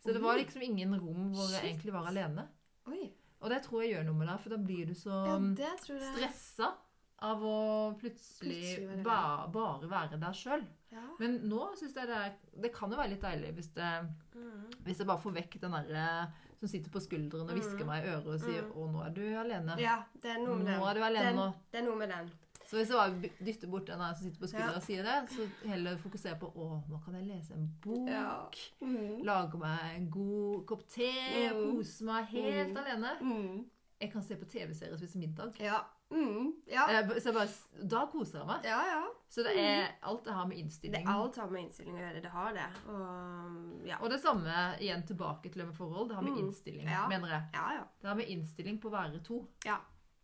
Så 0.00 0.14
det 0.14 0.22
var 0.22 0.38
liksom 0.38 0.62
ingen 0.64 0.94
rom 1.00 1.32
hvor 1.34 1.50
jeg 1.52 1.64
egentlig 1.66 1.92
var 1.92 2.06
alene. 2.08 2.46
Oi. 2.88 3.08
Og 3.42 3.50
det 3.52 3.58
tror 3.66 3.82
jeg 3.82 3.92
gjør 3.96 4.06
noe 4.08 4.20
med 4.20 4.30
deg, 4.30 4.40
for 4.44 4.54
da 4.54 4.60
blir 4.62 4.88
du 4.88 4.94
så 4.96 5.18
Ja, 5.28 5.36
stressa 5.82 6.70
av 7.20 7.42
å 7.42 7.98
plutselig, 7.98 8.76
Plutselig 8.78 8.88
være 8.88 9.02
ba, 9.04 9.46
bare 9.52 9.88
være 9.90 10.20
deg 10.20 10.34
sjøl. 10.34 10.64
Ja. 10.92 11.02
Men 11.18 11.40
nå 11.48 11.74
syns 11.76 11.94
jeg 11.94 12.06
det 12.08 12.16
er 12.16 12.32
Det 12.62 12.72
kan 12.72 12.90
jo 12.90 12.96
være 12.96 13.10
litt 13.10 13.20
deilig 13.20 13.54
hvis 13.56 13.72
det 13.74 14.08
Mm. 14.34 14.70
Hvis 14.84 14.98
jeg 14.98 15.06
bare 15.06 15.18
får 15.18 15.34
vekk 15.34 15.60
den 15.60 15.72
derre 15.72 16.32
som 16.60 16.68
sitter 16.68 16.90
på 16.90 17.00
skulderen 17.00 17.48
og 17.50 17.56
hvisker 17.56 17.84
Mm. 17.84 17.86
meg 17.86 18.04
i 18.04 18.08
øret 18.08 18.26
og 18.26 18.40
sier 18.40 18.62
Mm. 18.62 18.72
'Å, 18.72 18.92
nå 18.92 19.06
er 19.06 19.10
du 19.10 19.20
alene'. 19.36 19.78
ja, 19.80 20.02
det 20.22 20.30
er 20.30 20.38
noe 20.38 20.56
med 20.56 20.66
den. 20.66 20.80
Nå 20.80 20.86
er 20.90 20.94
du 20.94 21.00
alene 21.00 21.36
den. 21.36 21.54
Det 21.72 21.80
er 21.80 21.84
noe 21.86 21.96
med 21.96 22.08
den. 22.08 22.30
Så 22.68 22.76
hvis 22.76 22.88
jeg 22.88 22.96
bare 22.96 23.30
dytter 23.44 23.68
bort 23.68 23.86
den 23.86 23.98
der 23.98 24.14
som 24.14 24.24
sitter 24.24 24.40
på 24.40 24.46
skulderen 24.48 24.70
Ja. 24.70 24.76
og 24.76 24.82
sier 24.82 25.02
det, 25.02 25.30
så 25.30 25.68
heller 25.68 25.96
fokusere 25.96 26.38
på 26.38 26.52
'Å, 26.54 26.88
nå 26.88 27.04
kan 27.04 27.14
jeg 27.14 27.24
lese 27.26 27.52
en 27.54 27.74
bok'. 27.82 28.08
Ja. 28.08 28.48
Mm. 28.82 29.22
Lage 29.24 29.58
meg 29.58 29.96
en 29.96 30.10
god 30.10 30.66
kopp 30.66 30.86
te, 30.88 31.12
Mm. 31.52 31.76
pose 31.76 32.02
meg 32.04 32.24
helt 32.26 32.74
Mm. 32.74 32.76
alene. 32.76 33.18
Mm. 33.20 33.64
Jeg 34.00 34.12
kan 34.12 34.22
se 34.22 34.36
på 34.36 34.44
TV-serier 34.48 34.92
og 34.92 34.98
spise 35.00 35.16
middag. 35.18 35.54
Ja. 35.60 35.80
Mm. 36.10 36.52
Ja. 36.66 36.86
Eh, 36.88 37.08
Så 37.20 37.28
jeg 37.28 37.34
bare, 37.34 37.88
da 37.88 38.06
koser 38.06 38.38
jeg 38.38 38.46
meg. 38.48 38.64
Ja, 38.64 38.78
ja. 38.86 39.02
Så 39.28 39.42
det 39.44 39.52
er 39.60 39.88
alt 40.02 40.24
det 40.24 40.32
har 40.32 40.46
med 40.46 40.56
Det 40.56 40.62
innstilling 40.64 41.06
er 41.06 41.12
alt 41.12 41.36
har 41.36 41.50
med 41.50 41.62
innstilling 41.66 41.94
å 41.96 42.00
gjøre. 42.00 42.22
Det 42.22 42.30
har 42.32 42.52
det. 42.56 42.68
Og 42.88 43.86
ja. 43.86 43.96
Og 44.00 44.10
det 44.10 44.20
samme 44.20 44.54
igjen 44.80 45.02
tilbake 45.06 45.50
til 45.52 45.60
det 45.60 45.66
med 45.66 45.76
forhold. 45.76 46.08
Det 46.08 46.16
har 46.16 46.22
med 46.22 46.32
Mm. 46.32 46.38
innstilling, 46.46 46.88
Ja. 46.88 47.06
mener 47.08 47.28
jeg. 47.28 47.42
Ja, 47.54 47.72
ja. 47.74 47.84
Det 48.00 48.08
har 48.08 48.14
med 48.16 48.28
innstilling 48.28 48.80
på 48.80 48.88
å 48.88 48.92
være 48.92 49.22
to. 49.24 49.46
Ja. 49.66 49.76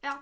Ja. 0.02 0.16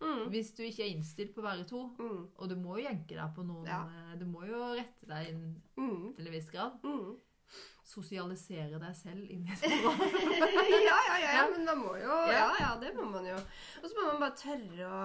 Mm. 0.00 0.28
Hvis 0.30 0.50
du 0.56 0.62
ikke 0.64 0.82
er 0.82 0.90
innstilt 0.96 1.32
på 1.34 1.40
å 1.40 1.44
være 1.44 1.64
to, 1.68 1.94
Mm. 1.98 2.28
og 2.36 2.48
du 2.48 2.56
må 2.56 2.76
jo 2.76 2.88
jenke 2.88 3.14
deg 3.14 3.34
på 3.36 3.44
noen 3.46 3.66
eh, 3.68 4.16
Du 4.18 4.24
må 4.26 4.44
jo 4.46 4.74
rette 4.74 5.06
deg 5.06 5.28
inn 5.28 5.62
Mm. 5.78 6.14
til 6.16 6.26
en 6.26 6.32
viss 6.32 6.50
grad. 6.50 6.72
Sosialisere 7.84 8.78
deg 8.80 8.94
selv 8.96 9.26
inn 9.28 9.44
i 9.44 9.52
et 9.52 9.64
forhold. 9.84 10.14
ja, 10.88 10.98
ja, 11.08 11.18
ja, 11.20 11.32
ja, 11.36 11.42
men 11.52 11.66
man 11.68 11.82
må 11.82 11.96
jo 12.00 12.14
Ja. 12.32 12.46
Ja, 12.60 12.70
det 12.80 12.94
må 12.96 13.04
man 13.12 13.26
jo. 13.28 13.36
Og 13.82 13.84
så 13.90 13.92
må 13.98 14.06
man 14.12 14.22
bare 14.24 14.38
tørre 14.40 14.88
å 14.88 15.04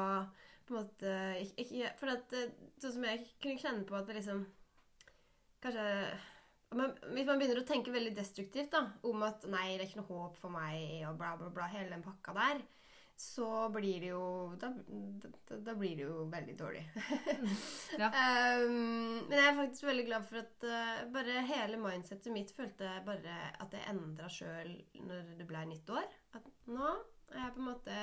på 0.69 0.75
en 0.75 0.83
måte 0.83 1.13
ikke, 1.41 1.63
ikke, 1.65 1.91
For 1.97 2.13
at, 2.13 2.33
eh, 2.37 2.51
sånn 2.77 2.93
som 2.93 3.05
jeg 3.07 3.23
kunne 3.41 3.61
kjenne 3.61 3.87
på 3.89 3.97
at 3.97 4.07
det 4.07 4.19
liksom 4.19 4.43
Kanskje 5.63 5.85
men 6.77 6.91
Hvis 7.15 7.25
man 7.25 7.39
begynner 7.41 7.63
å 7.63 7.65
tenke 7.65 7.89
veldig 7.93 8.11
destruktivt 8.13 8.69
da, 8.75 8.83
om 9.09 9.23
at 9.25 9.41
'nei, 9.49 9.71
det 9.73 9.81
er 9.81 9.87
ikke 9.87 10.03
noe 10.03 10.11
håp 10.19 10.35
for 10.37 10.53
meg', 10.53 11.01
og 11.09 11.15
bla, 11.17 11.31
bla, 11.39 11.49
bla, 11.49 11.65
hele 11.71 11.89
den 11.89 12.03
pakka 12.05 12.35
der, 12.37 12.59
så 13.19 13.69
blir 13.69 13.99
det 13.99 14.11
jo 14.13 14.55
Da, 14.61 14.69
da, 15.49 15.57
da 15.57 15.73
blir 15.75 15.97
det 15.99 16.05
jo 16.05 16.23
veldig 16.31 16.55
dårlig. 16.59 16.85
Ja. 17.99 18.07
Um, 18.13 19.19
men 19.27 19.35
jeg 19.35 19.47
er 19.49 19.57
faktisk 19.57 19.87
veldig 19.89 20.05
glad 20.07 20.27
for 20.29 20.39
at 20.39 20.65
uh, 20.69 21.01
bare 21.11 21.43
hele 21.49 21.79
mindsetet 21.81 22.31
mitt 22.31 22.53
følte 22.55 22.87
jeg 22.87 23.03
bare 23.09 23.37
at 23.59 23.75
jeg 23.75 23.91
endra 23.91 24.31
sjøl 24.31 24.71
når 25.03 25.33
det 25.39 25.47
ble 25.49 25.65
nytt 25.67 25.91
år. 25.91 26.07
At 26.39 26.47
nå 26.71 26.93
er 27.33 27.43
jeg 27.43 27.55
på 27.57 27.63
en 27.63 27.67
måte 27.67 27.97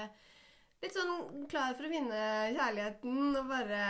litt 0.82 0.93
sånn 0.94 1.47
klar 1.51 1.74
for 1.74 1.86
å 1.89 1.90
finne 1.90 2.19
kjærligheten 2.57 3.36
og 3.40 3.48
bare 3.48 3.81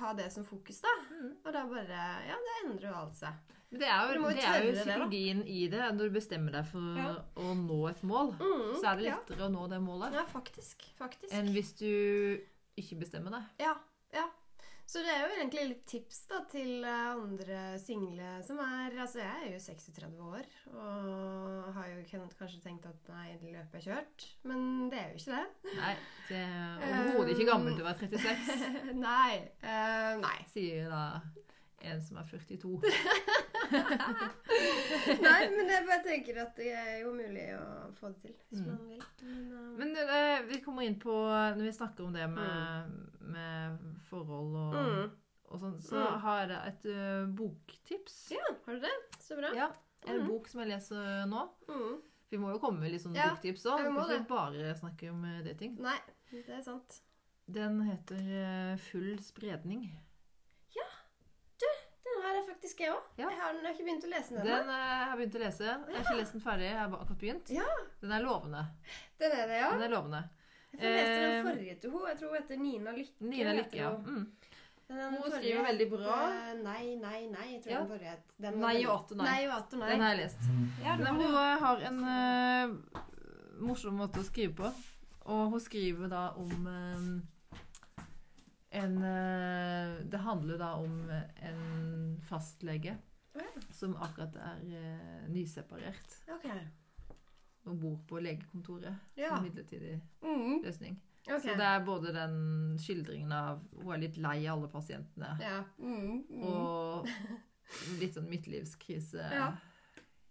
ha 0.00 0.12
det 0.18 0.30
som 0.32 0.44
fokus, 0.48 0.80
da. 0.82 0.94
Mm. 1.12 1.34
Og 1.44 1.52
da 1.52 1.64
bare 1.70 2.00
Ja, 2.28 2.38
det 2.46 2.56
endrer 2.64 2.88
jo 2.90 2.94
alt 3.02 3.14
seg. 3.20 3.32
Men 3.70 3.80
det 3.82 3.88
er 3.90 4.00
jo, 4.14 4.20
jo 4.22 4.28
det 4.30 4.44
er 4.46 4.64
jo 4.64 4.72
psykologien 4.76 5.40
det, 5.42 5.50
i 5.50 5.68
det. 5.68 5.82
Når 5.96 6.08
du 6.08 6.14
bestemmer 6.20 6.52
deg 6.54 6.66
for 6.70 6.98
Ja. 7.00 7.14
å 7.36 7.54
nå 7.58 7.78
et 7.90 8.02
mål, 8.06 8.32
Mm, 8.38 8.76
så 8.80 8.92
er 8.92 8.96
det 8.96 9.04
ja. 9.08 9.16
lettere 9.16 9.48
å 9.48 9.50
nå 9.52 9.68
det 9.68 9.80
målet 9.82 10.12
Ja, 10.14 10.24
faktisk. 10.24 10.84
Faktisk. 10.98 11.32
enn 11.34 11.52
hvis 11.52 11.72
du 11.76 12.40
ikke 12.78 12.98
bestemmer 13.00 13.30
deg. 13.30 13.42
Ja, 13.58 13.74
ja. 14.14 14.28
Så 14.86 15.00
det 15.02 15.10
er 15.10 15.24
jo 15.24 15.32
egentlig 15.34 15.62
litt 15.72 15.80
tips 15.90 16.20
da 16.30 16.38
til 16.50 16.84
eh, 16.86 17.08
andre 17.10 17.62
single 17.82 18.36
som 18.46 18.60
er 18.62 18.94
Altså, 19.02 19.18
jeg 19.18 19.48
er 19.48 19.54
jo 19.56 19.58
36 19.64 20.20
år 20.28 20.46
og 20.70 21.72
har 21.74 21.88
jo 21.90 22.04
kan- 22.10 22.30
kanskje 22.38 22.60
tenkt 22.62 22.86
at 22.86 23.10
nei, 23.10 23.32
det 23.42 23.50
løpet 23.56 23.80
er 23.80 23.84
kjørt. 23.88 24.26
Men 24.46 24.88
det 24.92 25.00
er 25.00 25.08
jo 25.10 25.18
ikke 25.18 25.40
det. 25.40 25.74
Nei, 25.80 25.94
det 26.28 26.42
er 26.44 26.86
overhodet 26.86 27.34
ikke 27.34 27.48
gammel 27.50 27.80
å 27.82 27.88
være 27.88 28.06
36, 28.06 28.94
nei. 29.08 29.34
Uh, 29.64 30.12
nei. 30.22 30.38
sier 30.54 30.86
da 30.94 31.02
en 31.86 32.00
som 32.02 32.16
er 32.22 32.30
42. 32.30 32.78
Nei, 35.26 35.40
men 35.52 35.70
jeg 35.70 35.84
bare 35.88 36.02
tenker 36.04 36.40
at 36.42 36.56
det 36.58 36.70
er 36.76 36.92
jo 37.02 37.12
mulig 37.16 37.46
å 37.58 37.66
få 37.98 38.10
det 38.12 38.20
til 38.22 38.34
hvis 38.50 38.62
Mm. 38.62 38.66
man 38.70 38.88
vil. 38.88 39.04
Men, 39.22 39.44
uh, 39.52 39.78
Men 39.78 39.94
uh, 40.00 40.46
vi 40.48 40.60
kommer 40.64 40.82
inn 40.86 40.98
på 41.02 41.14
Når 41.56 41.62
vi 41.66 41.72
snakker 41.76 42.04
om 42.06 42.12
det 42.14 42.26
med, 42.30 42.90
med 43.20 43.78
forhold 44.10 44.56
og, 44.56 44.74
mm. 44.76 45.10
og 45.50 45.60
sånn, 45.62 45.78
så 45.82 45.96
Mm. 46.02 46.20
har 46.26 46.46
jeg 46.48 46.72
et 46.72 46.86
uh, 46.92 47.26
boktips. 47.38 48.18
Ja, 48.36 48.46
har 48.66 48.74
du 48.74 48.80
det? 48.86 48.94
Så 49.20 49.36
bra. 49.40 49.52
Ja, 49.54 49.70
En 50.06 50.20
Mhm. 50.20 50.28
bok 50.28 50.46
som 50.48 50.60
jeg 50.60 50.68
leser 50.70 51.26
nå. 51.26 51.48
Mm. 51.68 51.96
Vi 52.30 52.36
må 52.38 52.50
jo 52.52 52.58
komme 52.62 52.80
med 52.80 52.92
litt 52.92 53.02
sånne 53.02 53.16
Ja, 53.18 53.30
boktips 53.34 53.64
òg. 53.66 53.82
vi 53.82 53.90
må 53.90 54.04
ikke 54.06 54.28
bare 54.28 54.74
snakke 54.78 55.10
om 55.10 55.22
det 55.22 55.44
dating. 55.52 55.76
Nei, 55.82 55.98
det 56.30 56.48
er 56.48 56.62
sant. 56.62 57.00
Den 57.48 57.80
heter 57.86 58.16
eh, 58.18 58.76
Full 58.76 59.18
spredning. 59.22 59.84
Den 62.46 62.52
har 62.52 62.54
faktisk, 62.54 62.80
jeg 62.80 62.90
òg. 62.94 63.02
Ja. 63.18 63.28
Jeg, 63.28 63.38
har- 63.40 63.52
jeg 63.54 63.62
har 63.66 63.72
ikke 63.74 63.84
begynt 63.86 64.04
å 64.06 64.10
lese 64.12 64.28
den 64.36 64.44
Den 64.46 64.54
ennå. 64.54 64.70
eh, 64.70 65.04
har 65.04 65.16
jeg 65.16 65.18
begynt 65.18 65.34
å 65.36 65.44
lese. 65.44 65.64
Jeg 65.66 65.96
har 65.96 66.02
ikke 66.04 66.16
lest 66.20 66.32
den 66.32 66.40
ferdig, 66.44 66.62
jeg 66.70 66.78
har 66.78 66.88
akkurat 66.88 67.18
begynt. 67.18 67.50
Ja, 67.50 67.68
Den 68.00 68.12
er 68.12 68.22
lovende. 68.22 68.66
den 69.18 69.32
er 69.32 69.46
det, 69.46 69.56
ja. 69.58 69.70
Den 69.72 69.82
er 69.82 69.88
lovende. 69.96 70.22
Jeg 70.76 70.92
leste 70.92 71.16
den 71.16 71.32
Eh, 71.36 71.42
forrige 71.50 71.80
til 71.80 71.90
henne. 71.90 72.08
Jeg 72.08 72.18
tror 72.18 72.28
hun 72.28 72.36
heter 72.36 72.56
Nina 72.58 72.90
Lykke. 72.92 73.20
Nina 73.20 73.52
Lykke, 73.52 73.76
ja. 73.76 73.90
Mm. 73.96 74.26
Den 74.88 74.98
Hun 75.10 75.18
forrige 75.22 75.40
skriver 75.42 75.64
veldig 75.66 75.90
bra. 75.90 76.18
eh, 76.30 76.54
Nei, 76.62 76.94
nei, 76.94 77.26
nei. 77.26 77.46
Jeg 77.54 77.62
tror 77.64 77.70
Ja. 77.72 77.78
den 77.80 77.88
forrige 77.88 78.10
het. 78.10 78.22
Den 78.40 78.60
Nei 78.60 78.84
og 78.86 79.00
atter 79.00 79.16
nei. 79.16 79.24
Nei 79.26 79.46
og 79.48 79.72
nei. 79.78 79.88
Den 79.90 80.00
har 80.00 80.14
jeg 80.14 80.18
lest. 80.18 80.40
Ja, 80.84 80.96
Men 80.96 81.04
den 81.06 81.14
hun 81.16 81.34
har 81.34 81.76
eh, 81.80 81.86
en 81.86 81.98
uh, 82.04 83.00
morsom 83.66 83.96
måte 83.98 84.20
å 84.20 84.24
skrive 84.24 84.54
på. 84.54 84.72
Og 85.26 85.50
hun 85.50 85.60
skriver 85.60 86.08
da 86.08 86.28
om 86.36 86.66
eh, 86.66 87.20
en 88.76 88.96
eh, 89.02 90.04
Det 90.12 90.18
handler 90.24 90.58
da 90.60 90.70
om 90.82 91.10
en 91.10 92.20
fastlege 92.28 92.96
okay. 93.34 93.62
som 93.72 93.96
akkurat 93.96 94.36
er 94.36 94.62
eh, 94.80 95.28
nyseparert 95.32 96.16
Okay. 96.36 96.60
og 97.66 97.80
bor 97.80 97.96
på 98.08 98.20
legekontoret 98.22 98.94
Ja. 99.16 99.34
som 99.36 99.44
midlertidig 99.44 100.00
Mm. 100.22 100.62
løsning. 100.64 101.00
Okay. 101.26 101.40
Så 101.40 101.56
det 101.58 101.66
er 101.66 101.84
både 101.84 102.12
den 102.14 102.78
skildringen 102.78 103.32
av 103.32 103.60
Hun 103.82 103.92
er 103.92 103.98
litt 103.98 104.16
lei 104.16 104.46
av 104.46 104.58
alle 104.58 104.68
pasientene. 104.70 105.32
Ja. 105.40 105.64
Mm. 105.78 106.22
Mm. 106.30 106.42
Og 106.42 107.06
litt 108.00 108.14
sånn 108.14 108.28
midtlivskrise 108.30 109.26
Ja. 109.32 109.48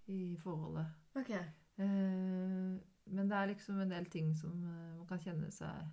i 0.08 0.36
forholdet. 0.40 0.88
Okay. 1.16 1.44
Eh, 1.78 2.80
men 3.08 3.28
det 3.30 3.36
er 3.38 3.48
liksom 3.52 3.80
en 3.82 3.90
del 3.92 4.06
ting 4.06 4.34
som 4.36 4.52
eh, 4.64 4.96
man 4.98 5.08
kan 5.08 5.20
kjenne 5.20 5.52
seg 5.52 5.84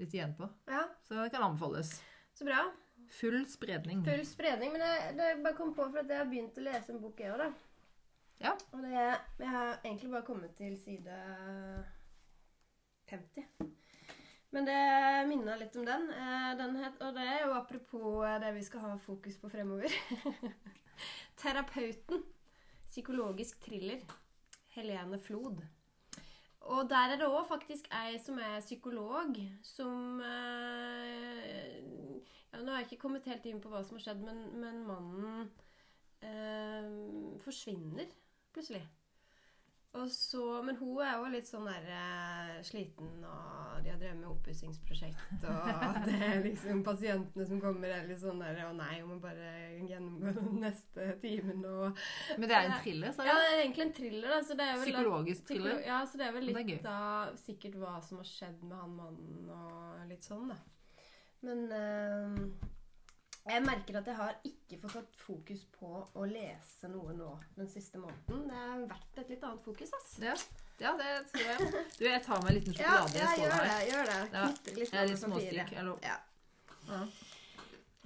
litt 0.00 0.14
igjen 0.16 0.32
på. 0.38 0.48
Ja, 0.70 0.84
Så 1.06 1.16
det 1.20 1.30
kan 1.34 1.44
anbefales. 1.46 1.94
så 2.34 2.44
bra. 2.48 2.62
Full 3.10 3.42
spredning. 3.50 4.04
Full 4.06 4.24
spredning. 4.26 4.72
Men 4.72 4.84
jeg, 4.86 5.14
det 5.18 5.30
bare 5.44 5.56
kom 5.58 5.72
på 5.74 5.86
for 5.90 6.02
at 6.02 6.08
jeg 6.12 6.20
har 6.20 6.28
begynt 6.30 6.58
å 6.60 6.64
lese 6.66 6.92
en 6.94 7.00
bok, 7.02 7.18
jeg 7.20 7.32
òg, 7.34 7.40
da. 7.42 7.50
Ja. 8.40 8.52
Og 8.72 8.84
det, 8.86 8.92
jeg 9.42 9.50
har 9.52 9.72
egentlig 9.84 10.10
bare 10.14 10.24
kommet 10.24 10.54
til 10.56 10.76
side 10.80 11.16
50. 13.10 13.44
Men 14.50 14.66
det 14.66 14.78
minna 15.28 15.56
litt 15.60 15.76
om 15.78 15.84
den. 15.86 16.08
Eh, 16.10 16.46
den 16.58 16.76
het, 16.80 16.96
og 17.04 17.14
det 17.18 17.26
er 17.26 17.44
jo 17.44 17.52
apropos 17.58 18.24
eh, 18.26 18.38
det 18.42 18.54
vi 18.56 18.64
skal 18.66 18.80
ha 18.86 18.94
fokus 18.98 19.36
på 19.38 19.50
fremover. 19.52 19.92
Terapeuten. 21.42 22.24
Psykologisk 22.90 23.60
thriller. 23.66 24.00
Helene 24.74 25.18
Flod. 25.22 25.62
Og 26.60 26.90
der 26.90 26.96
er 26.96 27.16
det 27.16 27.28
òg 27.28 27.46
faktisk 27.48 27.88
ei 27.96 28.18
som 28.20 28.38
er 28.38 28.60
psykolog, 28.60 29.36
som 29.62 30.20
eh, 30.20 31.80
ja, 32.52 32.60
Nå 32.60 32.70
har 32.72 32.82
jeg 32.82 32.90
ikke 32.90 33.02
kommet 33.06 33.28
helt 33.30 33.46
inn 33.48 33.60
på 33.62 33.72
hva 33.72 33.80
som 33.86 33.96
har 33.96 34.04
skjedd, 34.04 34.20
men, 34.26 34.42
men 34.60 34.82
mannen 34.86 35.50
eh, 36.20 37.38
forsvinner 37.40 38.10
plutselig. 38.52 38.82
Og 39.98 40.06
så, 40.14 40.40
men 40.62 40.76
hun 40.78 41.00
er 41.02 41.16
jo 41.18 41.30
litt 41.32 41.48
sånn 41.48 41.64
der 41.66 41.86
eh, 41.90 42.50
sliten, 42.62 43.08
og 43.26 43.80
de 43.82 43.90
har 43.90 43.98
drevet 43.98 44.20
med 44.20 44.28
oppussingsprosjekt, 44.30 45.42
og 45.50 45.98
det 46.06 46.14
er 46.28 46.44
liksom 46.44 46.84
pasientene 46.86 47.46
som 47.48 47.58
kommer 47.62 47.90
er 47.96 48.06
litt 48.06 48.22
sånn 48.22 48.38
der 48.38 48.60
Å 48.68 48.70
nei, 48.76 49.00
hun 49.00 49.16
må 49.16 49.18
bare 49.24 49.50
gjennomgå 49.88 50.36
den 50.38 50.62
neste 50.62 51.08
timen 51.24 51.66
og 51.66 51.98
Men 52.38 52.46
det 52.46 52.54
er 52.60 52.68
en 52.68 52.78
thriller, 52.84 53.16
sa 53.16 53.26
Ja, 53.26 53.34
det 53.34 53.48
er 53.48 53.64
egentlig 53.64 53.88
en 53.88 53.94
thriller, 53.98 54.30
da. 54.36 54.40
Så 54.46 54.58
det 54.60 54.68
er 54.68 54.78
vel 54.78 54.86
Psykologisk 54.86 55.50
thriller. 55.50 55.82
Ja, 55.88 56.00
så 56.06 56.22
det 56.22 56.28
er 56.28 56.36
vel 56.38 56.52
er 56.52 56.60
litt 56.60 56.74
gøy. 56.76 56.82
av 56.94 57.36
sikkert 57.42 57.80
hva 57.82 57.96
som 58.06 58.22
har 58.22 58.30
skjedd 58.30 58.62
med 58.62 58.76
han 58.78 58.94
mannen 58.94 59.54
og 59.58 60.04
litt 60.12 60.30
sånn, 60.30 60.54
da. 60.54 60.60
Men 61.42 61.66
eh, 61.74 62.69
jeg 63.48 63.62
merker 63.64 63.98
at 64.00 64.08
jeg 64.10 64.16
har 64.18 64.34
ikke 64.44 64.78
fått 64.82 64.92
tatt 64.98 65.20
fokus 65.22 65.62
på 65.74 65.90
å 66.14 66.26
lese 66.28 66.90
noe 66.92 67.14
nå 67.16 67.30
den 67.56 67.68
siste 67.72 68.00
måneden. 68.00 68.44
Det 68.50 68.58
har 68.58 68.82
vært 68.90 69.20
et 69.22 69.32
litt 69.32 69.46
annet 69.48 69.64
fokus, 69.64 69.92
ass. 69.96 70.10
Ja. 70.22 70.34
ja, 70.82 70.92
det 71.00 71.10
tror 71.32 71.46
jeg. 71.46 71.84
Du, 71.96 72.04
jeg 72.04 72.22
tar 72.26 72.42
meg 72.44 72.52
en 72.52 72.58
liten 72.58 72.76
sjokolade. 72.76 73.18
ja 73.18 73.30
ja, 73.30 73.36
gjør 73.40 73.54
her. 73.56 73.70
det. 73.70 73.80
Gjør 73.90 74.10
det. 74.10 74.18
Ja, 74.34 74.44
litt 74.80 74.92
Jeg 74.92 75.00
er 75.00 75.12
litt 75.12 75.24
over 75.30 75.78
hallo. 75.80 75.96
Ja. 76.04 76.18
Ja. 76.90 77.00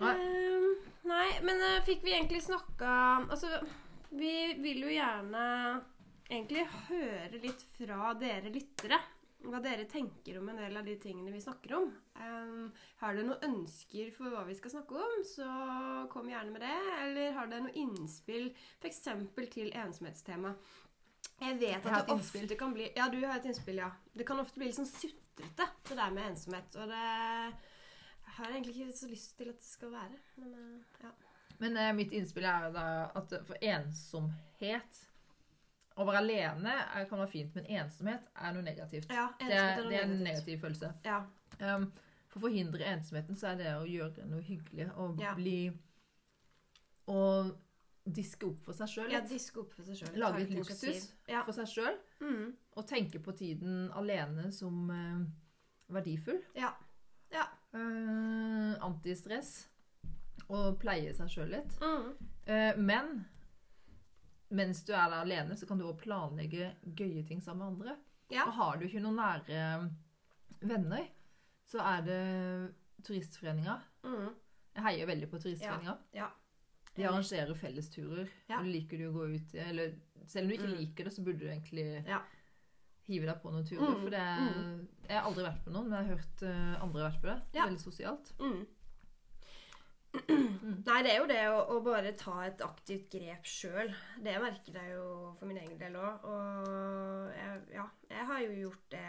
Nei. 0.05 0.13
Ehm, 0.19 0.71
nei, 1.07 1.27
men 1.47 1.61
uh, 1.63 1.81
fikk 1.87 2.01
vi 2.03 2.17
egentlig 2.17 2.41
snakka 2.43 2.95
Altså, 3.31 3.61
vi 4.11 4.33
vil 4.59 4.81
jo 4.83 4.91
gjerne 4.91 5.45
egentlig 6.27 6.65
høre 6.89 7.39
litt 7.43 7.63
fra 7.77 8.15
dere 8.19 8.51
lyttere. 8.55 8.99
Hva 9.45 9.61
dere 9.61 9.85
tenker 9.91 10.39
om 10.41 10.49
en 10.49 10.57
del 10.63 10.77
av 10.81 10.87
de 10.87 10.95
tingene 11.03 11.33
vi 11.35 11.41
snakker 11.45 11.75
om. 11.77 11.91
Um, 12.17 12.71
har 13.03 13.15
dere 13.17 13.27
noen 13.29 13.45
ønsker 13.51 14.09
for 14.17 14.33
hva 14.33 14.45
vi 14.49 14.57
skal 14.57 14.73
snakke 14.73 14.97
om, 14.97 15.19
så 15.29 15.49
kom 16.13 16.31
gjerne 16.31 16.55
med 16.55 16.65
det. 16.65 16.79
Eller 17.03 17.37
har 17.37 17.51
dere 17.51 17.67
noe 17.67 17.77
innspill 17.77 18.49
f.eks. 18.81 19.03
til 19.53 19.71
ensomhetstema? 19.77 20.55
Jeg 21.41 21.59
vet 21.61 21.85
at 21.85 21.91
Jeg 21.91 22.07
det 22.07 22.15
innspill. 22.15 22.45
ofte 22.47 22.57
kan 22.61 22.75
bli 22.77 22.89
Ja, 22.97 23.09
du 23.13 23.19
har 23.27 23.37
et 23.37 23.47
innspill, 23.51 23.81
ja. 23.83 23.91
Det 24.15 24.27
kan 24.27 24.41
ofte 24.41 24.61
bli 24.61 24.71
litt 24.71 24.79
sånn 24.79 24.89
sutrete, 24.89 25.69
det 25.89 25.97
der 25.99 26.15
med 26.15 26.31
ensomhet. 26.31 26.77
Og 26.81 26.89
det 26.89 27.05
har 28.35 28.49
jeg 28.49 28.55
egentlig 28.55 28.77
ikke 28.81 28.99
så 28.99 29.09
lyst 29.11 29.37
til 29.39 29.51
at 29.51 29.61
det 29.61 29.69
skal 29.69 29.93
være. 29.93 30.21
Men 30.41 30.55
eh, 30.61 31.03
ja. 31.05 31.13
Men 31.61 31.77
eh, 31.79 31.93
mitt 31.95 32.13
innspill 32.17 32.47
er 32.49 32.71
da 32.75 32.87
at 33.15 33.35
for 33.47 33.61
ensomhet 33.63 35.03
Å 35.97 36.05
være 36.09 36.19
alene 36.25 36.73
er, 36.95 37.05
kan 37.07 37.21
være 37.21 37.31
fint, 37.31 37.55
men 37.55 37.67
ensomhet 37.71 38.25
er 38.35 38.53
noe 38.57 38.63
negativt. 38.67 39.11
ja 39.15 39.29
det, 39.39 39.53
er, 39.55 39.77
noe 39.83 39.91
det 39.93 39.99
er 39.99 40.03
en 40.03 40.11
negativt. 40.11 40.25
negativ 40.29 40.61
følelse. 40.65 40.93
Ja. 41.05 41.21
Um, 41.61 41.85
for 42.29 42.41
å 42.41 42.47
forhindre 42.49 42.89
ensomheten 42.91 43.37
så 43.39 43.53
er 43.53 43.61
det 43.61 43.75
å 43.79 43.85
gjøre 43.87 44.25
noe 44.27 44.43
hyggelig 44.43 44.89
og 44.97 45.21
Ja. 45.23 45.35
bli 45.39 45.71
Å 47.07 47.21
diske 48.05 48.47
opp 48.49 48.59
for 48.65 48.73
seg 48.77 48.89
sjøl. 48.89 49.11
ja, 49.13 49.21
diske 49.21 49.61
opp 49.61 49.73
for 49.73 49.85
seg 49.85 49.97
sjøl. 50.01 50.17
Lage 50.19 50.43
et 50.43 50.51
luksus 50.57 51.13
for 51.45 51.53
seg 51.53 51.69
sjøl. 51.69 51.99
Mm. 52.21 52.55
Og 52.77 52.87
tenke 52.89 53.21
på 53.23 53.33
tiden 53.37 53.91
alene 53.97 54.51
som 54.53 54.91
uh, 54.91 55.23
verdifull. 55.95 56.41
ja. 56.57 56.73
Ja. 57.35 57.47
Uh, 57.75 58.75
antistress. 58.87 59.67
Og 60.49 60.77
pleie 60.79 61.13
seg 61.17 61.29
sjøl 61.33 61.49
litt. 61.57 61.73
Mm. 61.81 62.11
Uh, 62.47 62.77
men 62.79 63.25
mens 64.51 64.83
du 64.85 64.93
er 64.93 65.09
der 65.11 65.23
alene, 65.25 65.57
så 65.57 65.67
kan 65.67 65.79
du 65.79 65.85
også 65.89 66.03
planlegge 66.05 66.75
gøye 66.97 67.25
ting 67.27 67.41
sammen 67.43 67.65
med 67.65 67.73
andre. 67.89 67.97
Ja. 68.31 68.45
Og 68.47 68.53
har 68.53 68.77
du 68.77 68.85
ikke 68.87 69.01
noen 69.03 69.17
nære 69.17 69.91
venner, 70.65 71.07
så 71.65 71.81
er 71.81 72.03
det 72.07 72.21
Turistforeninga. 73.05 73.79
Mm. 74.05 74.31
Jeg 74.75 74.85
heier 74.89 75.07
veldig 75.07 75.29
på 75.31 75.39
Turistforeninga. 75.43 75.97
Ja. 76.17 76.31
De 76.95 77.03
arrangerer 77.09 77.55
fellesturer. 77.59 78.29
Ja. 78.49 78.61
Og 78.61 78.67
liker 78.71 78.99
du 79.01 79.09
å 79.09 79.15
gå 79.17 79.25
ut 79.35 79.55
Eller 79.59 79.97
selv 80.31 80.45
om 80.47 80.51
du 80.51 80.55
ikke 80.55 80.69
Mm. 80.71 80.79
liker 80.79 81.05
det, 81.05 81.13
så 81.13 81.25
burde 81.25 81.39
du 81.41 81.47
egentlig 81.51 82.07
Ja. 82.07 82.21
hive 83.09 83.27
deg 83.27 83.43
på 83.43 83.51
noen 83.51 83.65
turer. 83.67 83.91
Mm. 83.95 84.01
For 84.01 84.11
det 84.11 84.89
Jeg 85.09 85.19
har 85.21 85.27
aldri 85.29 85.43
vært 85.45 85.65
på 85.65 85.73
noen, 85.73 85.89
men 85.91 85.99
jeg 85.99 86.07
har 86.07 86.17
hørt 86.17 86.43
eh, 86.43 86.83
andre 86.83 87.03
har 87.03 87.11
vært 87.11 87.21
på 87.21 87.27
det. 87.27 87.43
Ja. 87.55 87.67
Veldig 87.67 87.81
sosialt. 87.81 88.33
Mm. 88.39 88.67
Nei, 90.89 91.01
det 91.03 91.13
er 91.13 91.17
jo 91.19 91.31
det 91.31 91.41
å, 91.51 91.61
å 91.75 91.79
bare 91.85 92.13
ta 92.19 92.37
et 92.47 92.61
aktivt 92.65 93.09
grep 93.13 93.49
sjøl. 93.49 93.91
Det 94.23 94.35
merker 94.43 94.79
jeg 94.79 94.95
jo 94.95 95.33
for 95.39 95.51
min 95.51 95.59
egen 95.63 95.81
del 95.81 95.97
òg. 95.99 96.29
Og 96.31 97.33
jeg, 97.35 97.65
ja, 97.75 97.89
jeg 98.13 98.29
har 98.31 98.45
jo 98.45 98.61
gjort 98.65 98.87
det 98.95 99.09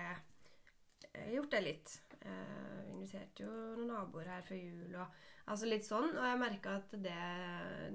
gjort 1.35 1.53
det 1.53 1.61
litt. 1.63 1.95
Jeg 2.25 2.91
inviterte 2.91 3.45
jo 3.45 3.53
noen 3.53 3.89
naboer 3.91 4.29
her 4.33 4.45
før 4.45 4.59
jul 4.59 4.97
og 4.97 5.23
altså 5.47 5.65
litt 5.69 5.83
sånn. 5.85 6.09
Og 6.17 6.23
jeg 6.25 6.39
merka 6.39 6.75
at 6.79 6.91
det, 7.03 7.15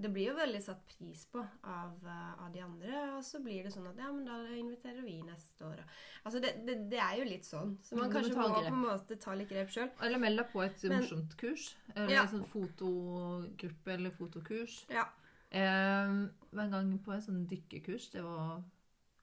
det 0.02 0.10
blir 0.12 0.28
jo 0.30 0.34
veldig 0.36 0.62
satt 0.62 0.84
pris 0.86 1.24
på 1.32 1.42
av, 1.64 1.96
eh, 2.06 2.44
av 2.44 2.52
de 2.52 2.60
andre. 2.60 3.00
Og 3.16 3.24
så 3.26 3.40
blir 3.42 3.64
det 3.64 3.72
sånn 3.74 3.88
at 3.90 3.96
ja, 3.98 4.10
men 4.12 4.24
da 4.24 4.38
inviterer 4.54 5.02
vi 5.02 5.16
neste 5.22 5.66
år. 5.66 5.82
Altså 6.24 6.40
det, 6.40 6.54
det, 6.66 6.76
det 6.90 6.98
er 7.02 7.16
jo 7.18 7.24
litt 7.30 7.44
sånn. 7.48 7.76
Så 7.82 7.96
man 7.96 8.08
Mm, 8.10 8.14
kanskje 8.16 8.36
må 8.36 8.48
grep. 8.48 8.68
på 8.68 8.74
en 8.74 8.84
måte 8.86 9.18
ta 9.20 9.34
litt 9.34 9.48
grep 9.48 9.68
sjøl. 9.70 9.90
Eller 10.02 10.18
meld 10.18 10.38
deg 10.38 10.52
på 10.52 10.62
et 10.64 10.82
Men- 10.84 11.00
morsomt 11.02 11.36
kurs. 11.36 11.74
Eller 11.96 12.14
Ja. 12.14 12.22
en 12.22 12.28
sånn 12.28 12.46
fotogruppe 12.46 13.92
eller 13.94 14.10
fotokurs. 14.10 14.84
Ja. 14.90 15.06
Eh, 15.50 16.28
en 16.52 16.70
gang 16.70 16.98
på 17.04 17.12
en 17.12 17.20
sånn 17.22 17.46
dykkekurs. 17.50 18.10
Det 18.12 18.22
var 18.22 18.62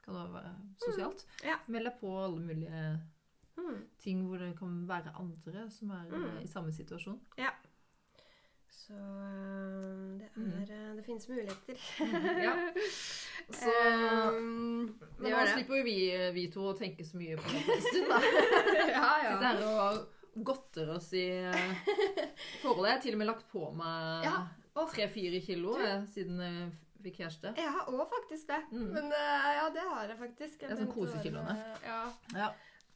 kan 0.04 0.16
det 0.16 0.32
være 0.34 0.52
sosialt. 0.80 1.26
Ja. 1.44 1.58
Meld 1.68 1.86
deg 1.86 2.00
på 2.00 2.12
alle 2.24 2.40
mulige 2.40 3.00
Mm. 3.58 3.82
ting 4.00 4.28
hvor 4.28 4.38
det 4.38 4.58
kan 4.60 4.86
være 4.88 5.12
andre 5.20 5.70
som 5.72 5.90
er 5.92 6.06
eh, 6.14 6.18
Mm. 6.20 6.44
i 6.44 6.48
samme 6.48 6.72
situasjon. 6.72 7.20
Ja. 7.38 7.50
Så 8.88 8.94
øh, 8.94 10.20
det 10.20 10.28
Mm. 10.38 10.52
er 10.62 10.70
øh, 10.70 10.96
Det 10.98 11.04
finnes 11.06 11.28
muligheter. 11.30 11.76
Ja. 12.44 12.54
Så 13.62 13.72
Um, 14.38 15.00
Men 15.20 15.32
nå 15.32 15.46
slipper 15.54 15.78
jo 15.80 15.84
vi, 15.88 15.96
vi 16.36 16.44
to 16.52 16.66
å 16.72 16.76
tenke 16.78 17.06
så 17.08 17.18
mye 17.18 17.38
på 17.40 17.50
det 17.54 17.62
en 17.76 17.82
stund, 17.86 18.10
da. 18.12 18.20
ja, 18.98 19.10
ja. 19.24 19.32
Sitte 19.32 19.48
her 19.48 19.64
og 19.66 20.44
godter 20.46 20.92
oss 20.94 21.08
i 21.18 21.24
eh, 21.32 21.72
forholdet. 22.62 22.90
Jeg 22.90 22.96
har 22.98 23.02
til 23.06 23.16
og 23.18 23.22
med 23.24 23.30
lagt 23.32 23.48
på 23.52 23.72
meg 23.78 24.28
Ja. 24.28 24.36
Tre-fire 24.78 25.40
kilo 25.42 25.74
du. 25.80 25.88
siden 26.14 26.38
jeg 26.44 26.68
fikk 27.08 27.16
kjæreste. 27.24 27.54
Jeg 27.58 27.72
har 27.74 27.88
òg 27.90 28.04
faktisk 28.14 28.48
det. 28.52 28.60
Mm. 28.72 28.88
Men 28.94 29.10
ja, 29.16 29.66
det 29.74 29.86
har 29.90 30.04
jeg 30.12 30.18
faktisk. 30.20 30.62
Jeg 30.62 30.70
Det 30.70 30.76
er 30.78 30.82
sånn 30.84 30.94
kosekiloene. 30.94 31.56
Ja. 31.88 32.02
Ja. 32.38 32.50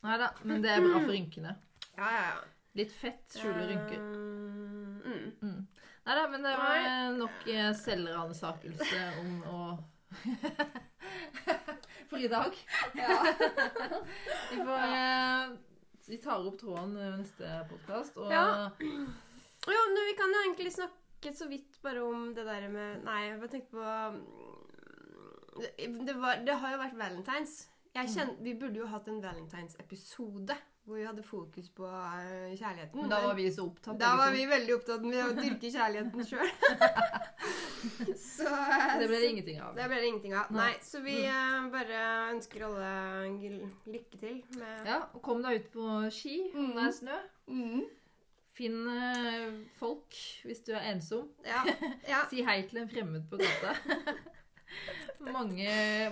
Nei 0.05 0.18
da, 0.22 0.27
men 0.43 0.61
det 0.61 0.69
er 0.76 0.84
bra 0.85 0.99
for 1.01 1.09
rynkene. 1.15 1.55
ja, 1.97 2.11
ja, 2.18 2.26
ja. 2.35 2.41
Litt 2.80 2.93
fett 2.95 3.35
skjuler 3.35 3.68
rynker. 3.68 3.99
Um, 3.99 5.02
mm. 5.06 5.31
Mm. 5.41 5.68
Nei 6.06 6.15
da, 6.18 6.27
men 6.31 6.45
det 6.45 6.52
var 6.57 6.77
eh, 6.80 7.10
nok 7.18 7.48
eh, 7.52 7.72
selvransakelse 7.77 9.02
om 9.22 9.34
å 9.52 9.57
For 12.11 12.19
i 12.19 12.27
dag. 12.31 12.56
vi 14.52 14.57
får 14.57 14.80
ja. 14.80 15.52
Vi 16.07 16.18
tar 16.19 16.48
opp 16.48 16.57
tråden 16.60 16.95
neste 17.22 17.52
podkast, 17.69 18.18
og 18.19 18.31
Ja. 18.34 18.72
Jo, 18.81 19.81
men 19.93 20.07
vi 20.10 20.15
kan 20.18 20.34
jo 20.34 20.41
egentlig 20.41 20.73
snakke 20.76 21.31
så 21.38 21.48
vidt 21.52 21.77
bare 21.84 22.02
om 22.03 22.31
det 22.35 22.43
der 22.48 22.65
med 22.72 23.06
Nei, 23.06 23.19
jeg 23.27 23.39
bare 23.43 23.53
tenkte 23.53 23.77
på 23.77 23.84
mm, 24.15 24.26
det, 25.61 25.72
det, 26.07 26.15
var, 26.18 26.41
det 26.48 26.57
har 26.64 26.73
jo 26.73 26.81
vært 26.81 26.99
valentines. 26.99 27.53
Jeg 27.95 28.11
kjen, 28.15 28.35
Vi 28.43 28.56
burde 28.60 28.80
jo 28.81 28.89
hatt 28.89 29.07
en 29.11 29.22
valentines-episode 29.23 30.56
hvor 30.84 30.98
vi 30.98 31.06
hadde 31.06 31.24
fokus 31.24 31.70
på 31.70 31.86
eh, 31.86 32.53
kjærligheten. 32.58 33.10
Da 33.10 33.20
var 33.28 33.36
vi 33.38 33.45
så 33.53 33.66
opptatt. 33.70 33.99
da 33.99 34.16
var 34.18 34.34
vi 34.34 34.48
veldig 34.49 34.76
opptatt 34.80 35.06
med 35.06 35.22
å 35.24 35.36
dyrke 35.38 35.70
kjærligheten 35.70 36.26
sjøl. 36.26 36.49
så 38.32 38.49
Det 38.99 39.08
ble 39.10 39.20
det 39.22 39.30
ingenting 39.30 39.62
av. 39.62 39.76
det 39.78 39.88
ble 39.91 40.02
det 40.02 40.10
ingenting 40.10 40.36
av. 40.38 40.52
Nei. 40.58 40.74
Så 40.86 41.03
vi 41.06 41.20
mm. 41.28 41.70
bare 41.74 42.02
ønsker 42.34 42.68
alle 42.68 42.91
lykke 43.94 44.22
til 44.22 44.41
med 44.58 44.90
Ja, 44.90 45.03
og 45.14 45.22
kom 45.26 45.45
deg 45.45 45.62
ut 45.62 45.72
på 45.76 45.88
ski 46.14 46.38
om 46.56 46.74
det 46.78 46.88
er 46.90 46.98
snø. 46.98 47.24
Mm. 47.52 47.86
Finn 48.58 48.82
eh, 48.91 49.48
folk 49.78 50.18
hvis 50.48 50.66
du 50.66 50.74
er 50.76 50.91
ensom. 50.95 51.30
Ja. 51.45 51.64
ja. 52.10 52.26
Si 52.34 52.44
hei 52.48 52.64
til 52.68 52.82
en 52.84 52.90
fremmed 52.91 53.30
på 53.30 53.40
gata. 53.41 53.78
mange, 55.19 55.68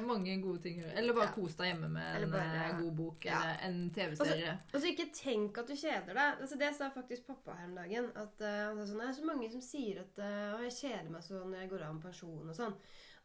mange 0.05 0.35
gode 0.41 0.61
ting 0.63 0.79
å 0.79 0.83
gjøre. 0.85 0.95
Eller 0.97 1.13
bare 1.13 1.25
Ja. 1.29 1.33
kos 1.35 1.55
deg 1.55 1.71
hjemme 1.73 1.89
med 1.91 2.23
en 2.23 2.31
bare- 2.31 2.65
eh, 2.65 2.77
god 2.81 2.95
bok 2.95 3.25
Ja. 3.25 3.39
eller 3.41 3.57
en 3.67 3.89
TV-serie. 3.89 4.57
Og 4.73 4.81
så 4.81 4.85
ikke 4.93 5.11
tenk 5.13 5.57
at 5.57 5.67
du 5.67 5.73
kjeder 5.73 6.13
deg. 6.13 6.39
Altså, 6.41 6.57
det 6.57 6.75
sa 6.75 6.89
faktisk 6.89 7.25
pappa 7.27 7.53
her 7.57 7.65
om 7.65 7.75
dagen. 7.75 8.11
At 8.15 8.41
uh, 8.41 8.85
sånn, 8.85 8.99
Det 8.99 9.07
er 9.09 9.21
så 9.21 9.25
mange 9.25 9.51
som 9.51 9.61
sier 9.61 9.99
at 10.01 10.19
uh, 10.19 10.61
jeg 10.63 10.71
kjeder 10.91 11.09
meg 11.09 11.21
sånn 11.21 11.49
når 11.51 11.59
jeg 11.61 11.69
går 11.69 11.81
av 11.87 11.93
med 11.95 12.03
pensjon 12.03 12.49
og 12.49 12.55
sånn. 12.55 12.75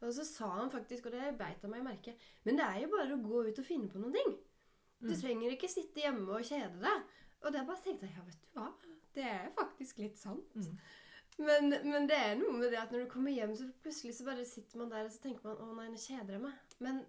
Og 0.02 0.12
så 0.12 0.24
sa 0.24 0.48
han 0.59 0.70
faktisk, 0.70 1.06
og 1.06 1.12
det 1.12 1.39
beit 1.39 1.62
han 1.62 1.70
meg 1.70 1.82
merke, 1.85 2.15
men 2.44 2.56
det 2.56 2.65
er 2.65 2.81
jo 2.82 2.89
bare 2.89 3.15
å 3.15 3.23
gå 3.23 3.48
ut 3.48 3.59
og 3.59 3.65
finne 3.65 3.89
på 3.89 3.97
noen 4.01 4.12
ting. 4.12 4.36
Du 5.01 5.09
Mm. 5.11 5.20
trenger 5.20 5.51
ikke 5.52 5.69
sitte 5.70 6.01
hjemme 6.02 6.28
og 6.28 6.43
kjede 6.43 6.81
deg. 6.81 7.02
Og 7.44 7.52
det 7.52 7.66
bare 7.66 7.77
tenkte 7.77 8.02
jeg, 8.09 8.15
ja, 8.16 8.23
vet 8.24 8.40
du 8.40 8.61
hva, 8.61 8.73
det 9.15 9.24
er 9.24 9.51
faktisk 9.56 9.98
litt 9.98 10.16
sant. 10.19 10.55
Mm. 10.56 10.78
Men, 11.39 11.70
men 11.82 12.05
det 12.06 12.15
er 12.16 12.35
noe 12.39 12.52
med 12.55 12.70
det 12.70 12.78
at 12.78 12.93
når 12.94 13.05
du 13.05 13.11
kommer 13.11 13.35
hjem, 13.35 13.55
så 13.59 13.66
plutselig 13.82 14.15
så 14.15 14.27
bare 14.28 14.44
sitter 14.47 14.78
man 14.78 14.90
der 14.93 15.09
og 15.09 15.12
så 15.12 15.23
tenker 15.24 15.48
man 15.48 15.62
å 15.65 15.73
nei, 15.74 15.89
nå 15.90 15.98
kjeder 15.98 16.36
jeg 16.36 16.43
meg. 16.44 16.74
Men 16.85 17.01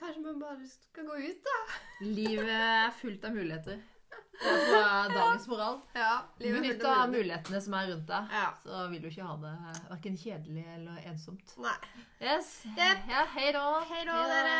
kanskje 0.00 0.22
man 0.24 0.38
bare 0.40 0.68
skal 0.70 1.04
gå 1.10 1.18
ut, 1.20 1.42
da. 1.50 1.58
Livet 2.06 2.48
er 2.54 2.94
fullt 3.00 3.26
av 3.28 3.36
muligheter. 3.36 3.82
Det 4.34 4.78
er 4.78 5.12
dagens 5.14 5.44
moral. 5.50 5.76
Ja, 6.00 6.14
Benytt 6.40 6.82
av 6.90 7.04
mulighetene 7.12 7.60
som 7.62 7.76
er 7.78 7.90
rundt 7.92 8.08
deg, 8.08 8.32
Ja. 8.34 8.48
så 8.64 8.86
vil 8.90 9.04
du 9.04 9.10
ikke 9.10 9.28
ha 9.28 9.36
det 9.44 9.52
verken 9.92 10.16
kjedelig 10.18 10.64
eller 10.74 11.04
ensomt. 11.12 11.54
Nei. 11.62 11.76
Yes. 12.22 12.54
Yep. 12.72 13.04
Ja, 13.12 13.26
hei 13.36 13.52
da. 13.54 13.66
Hei 13.92 14.00
da, 14.08 14.16
dere. 14.32 14.56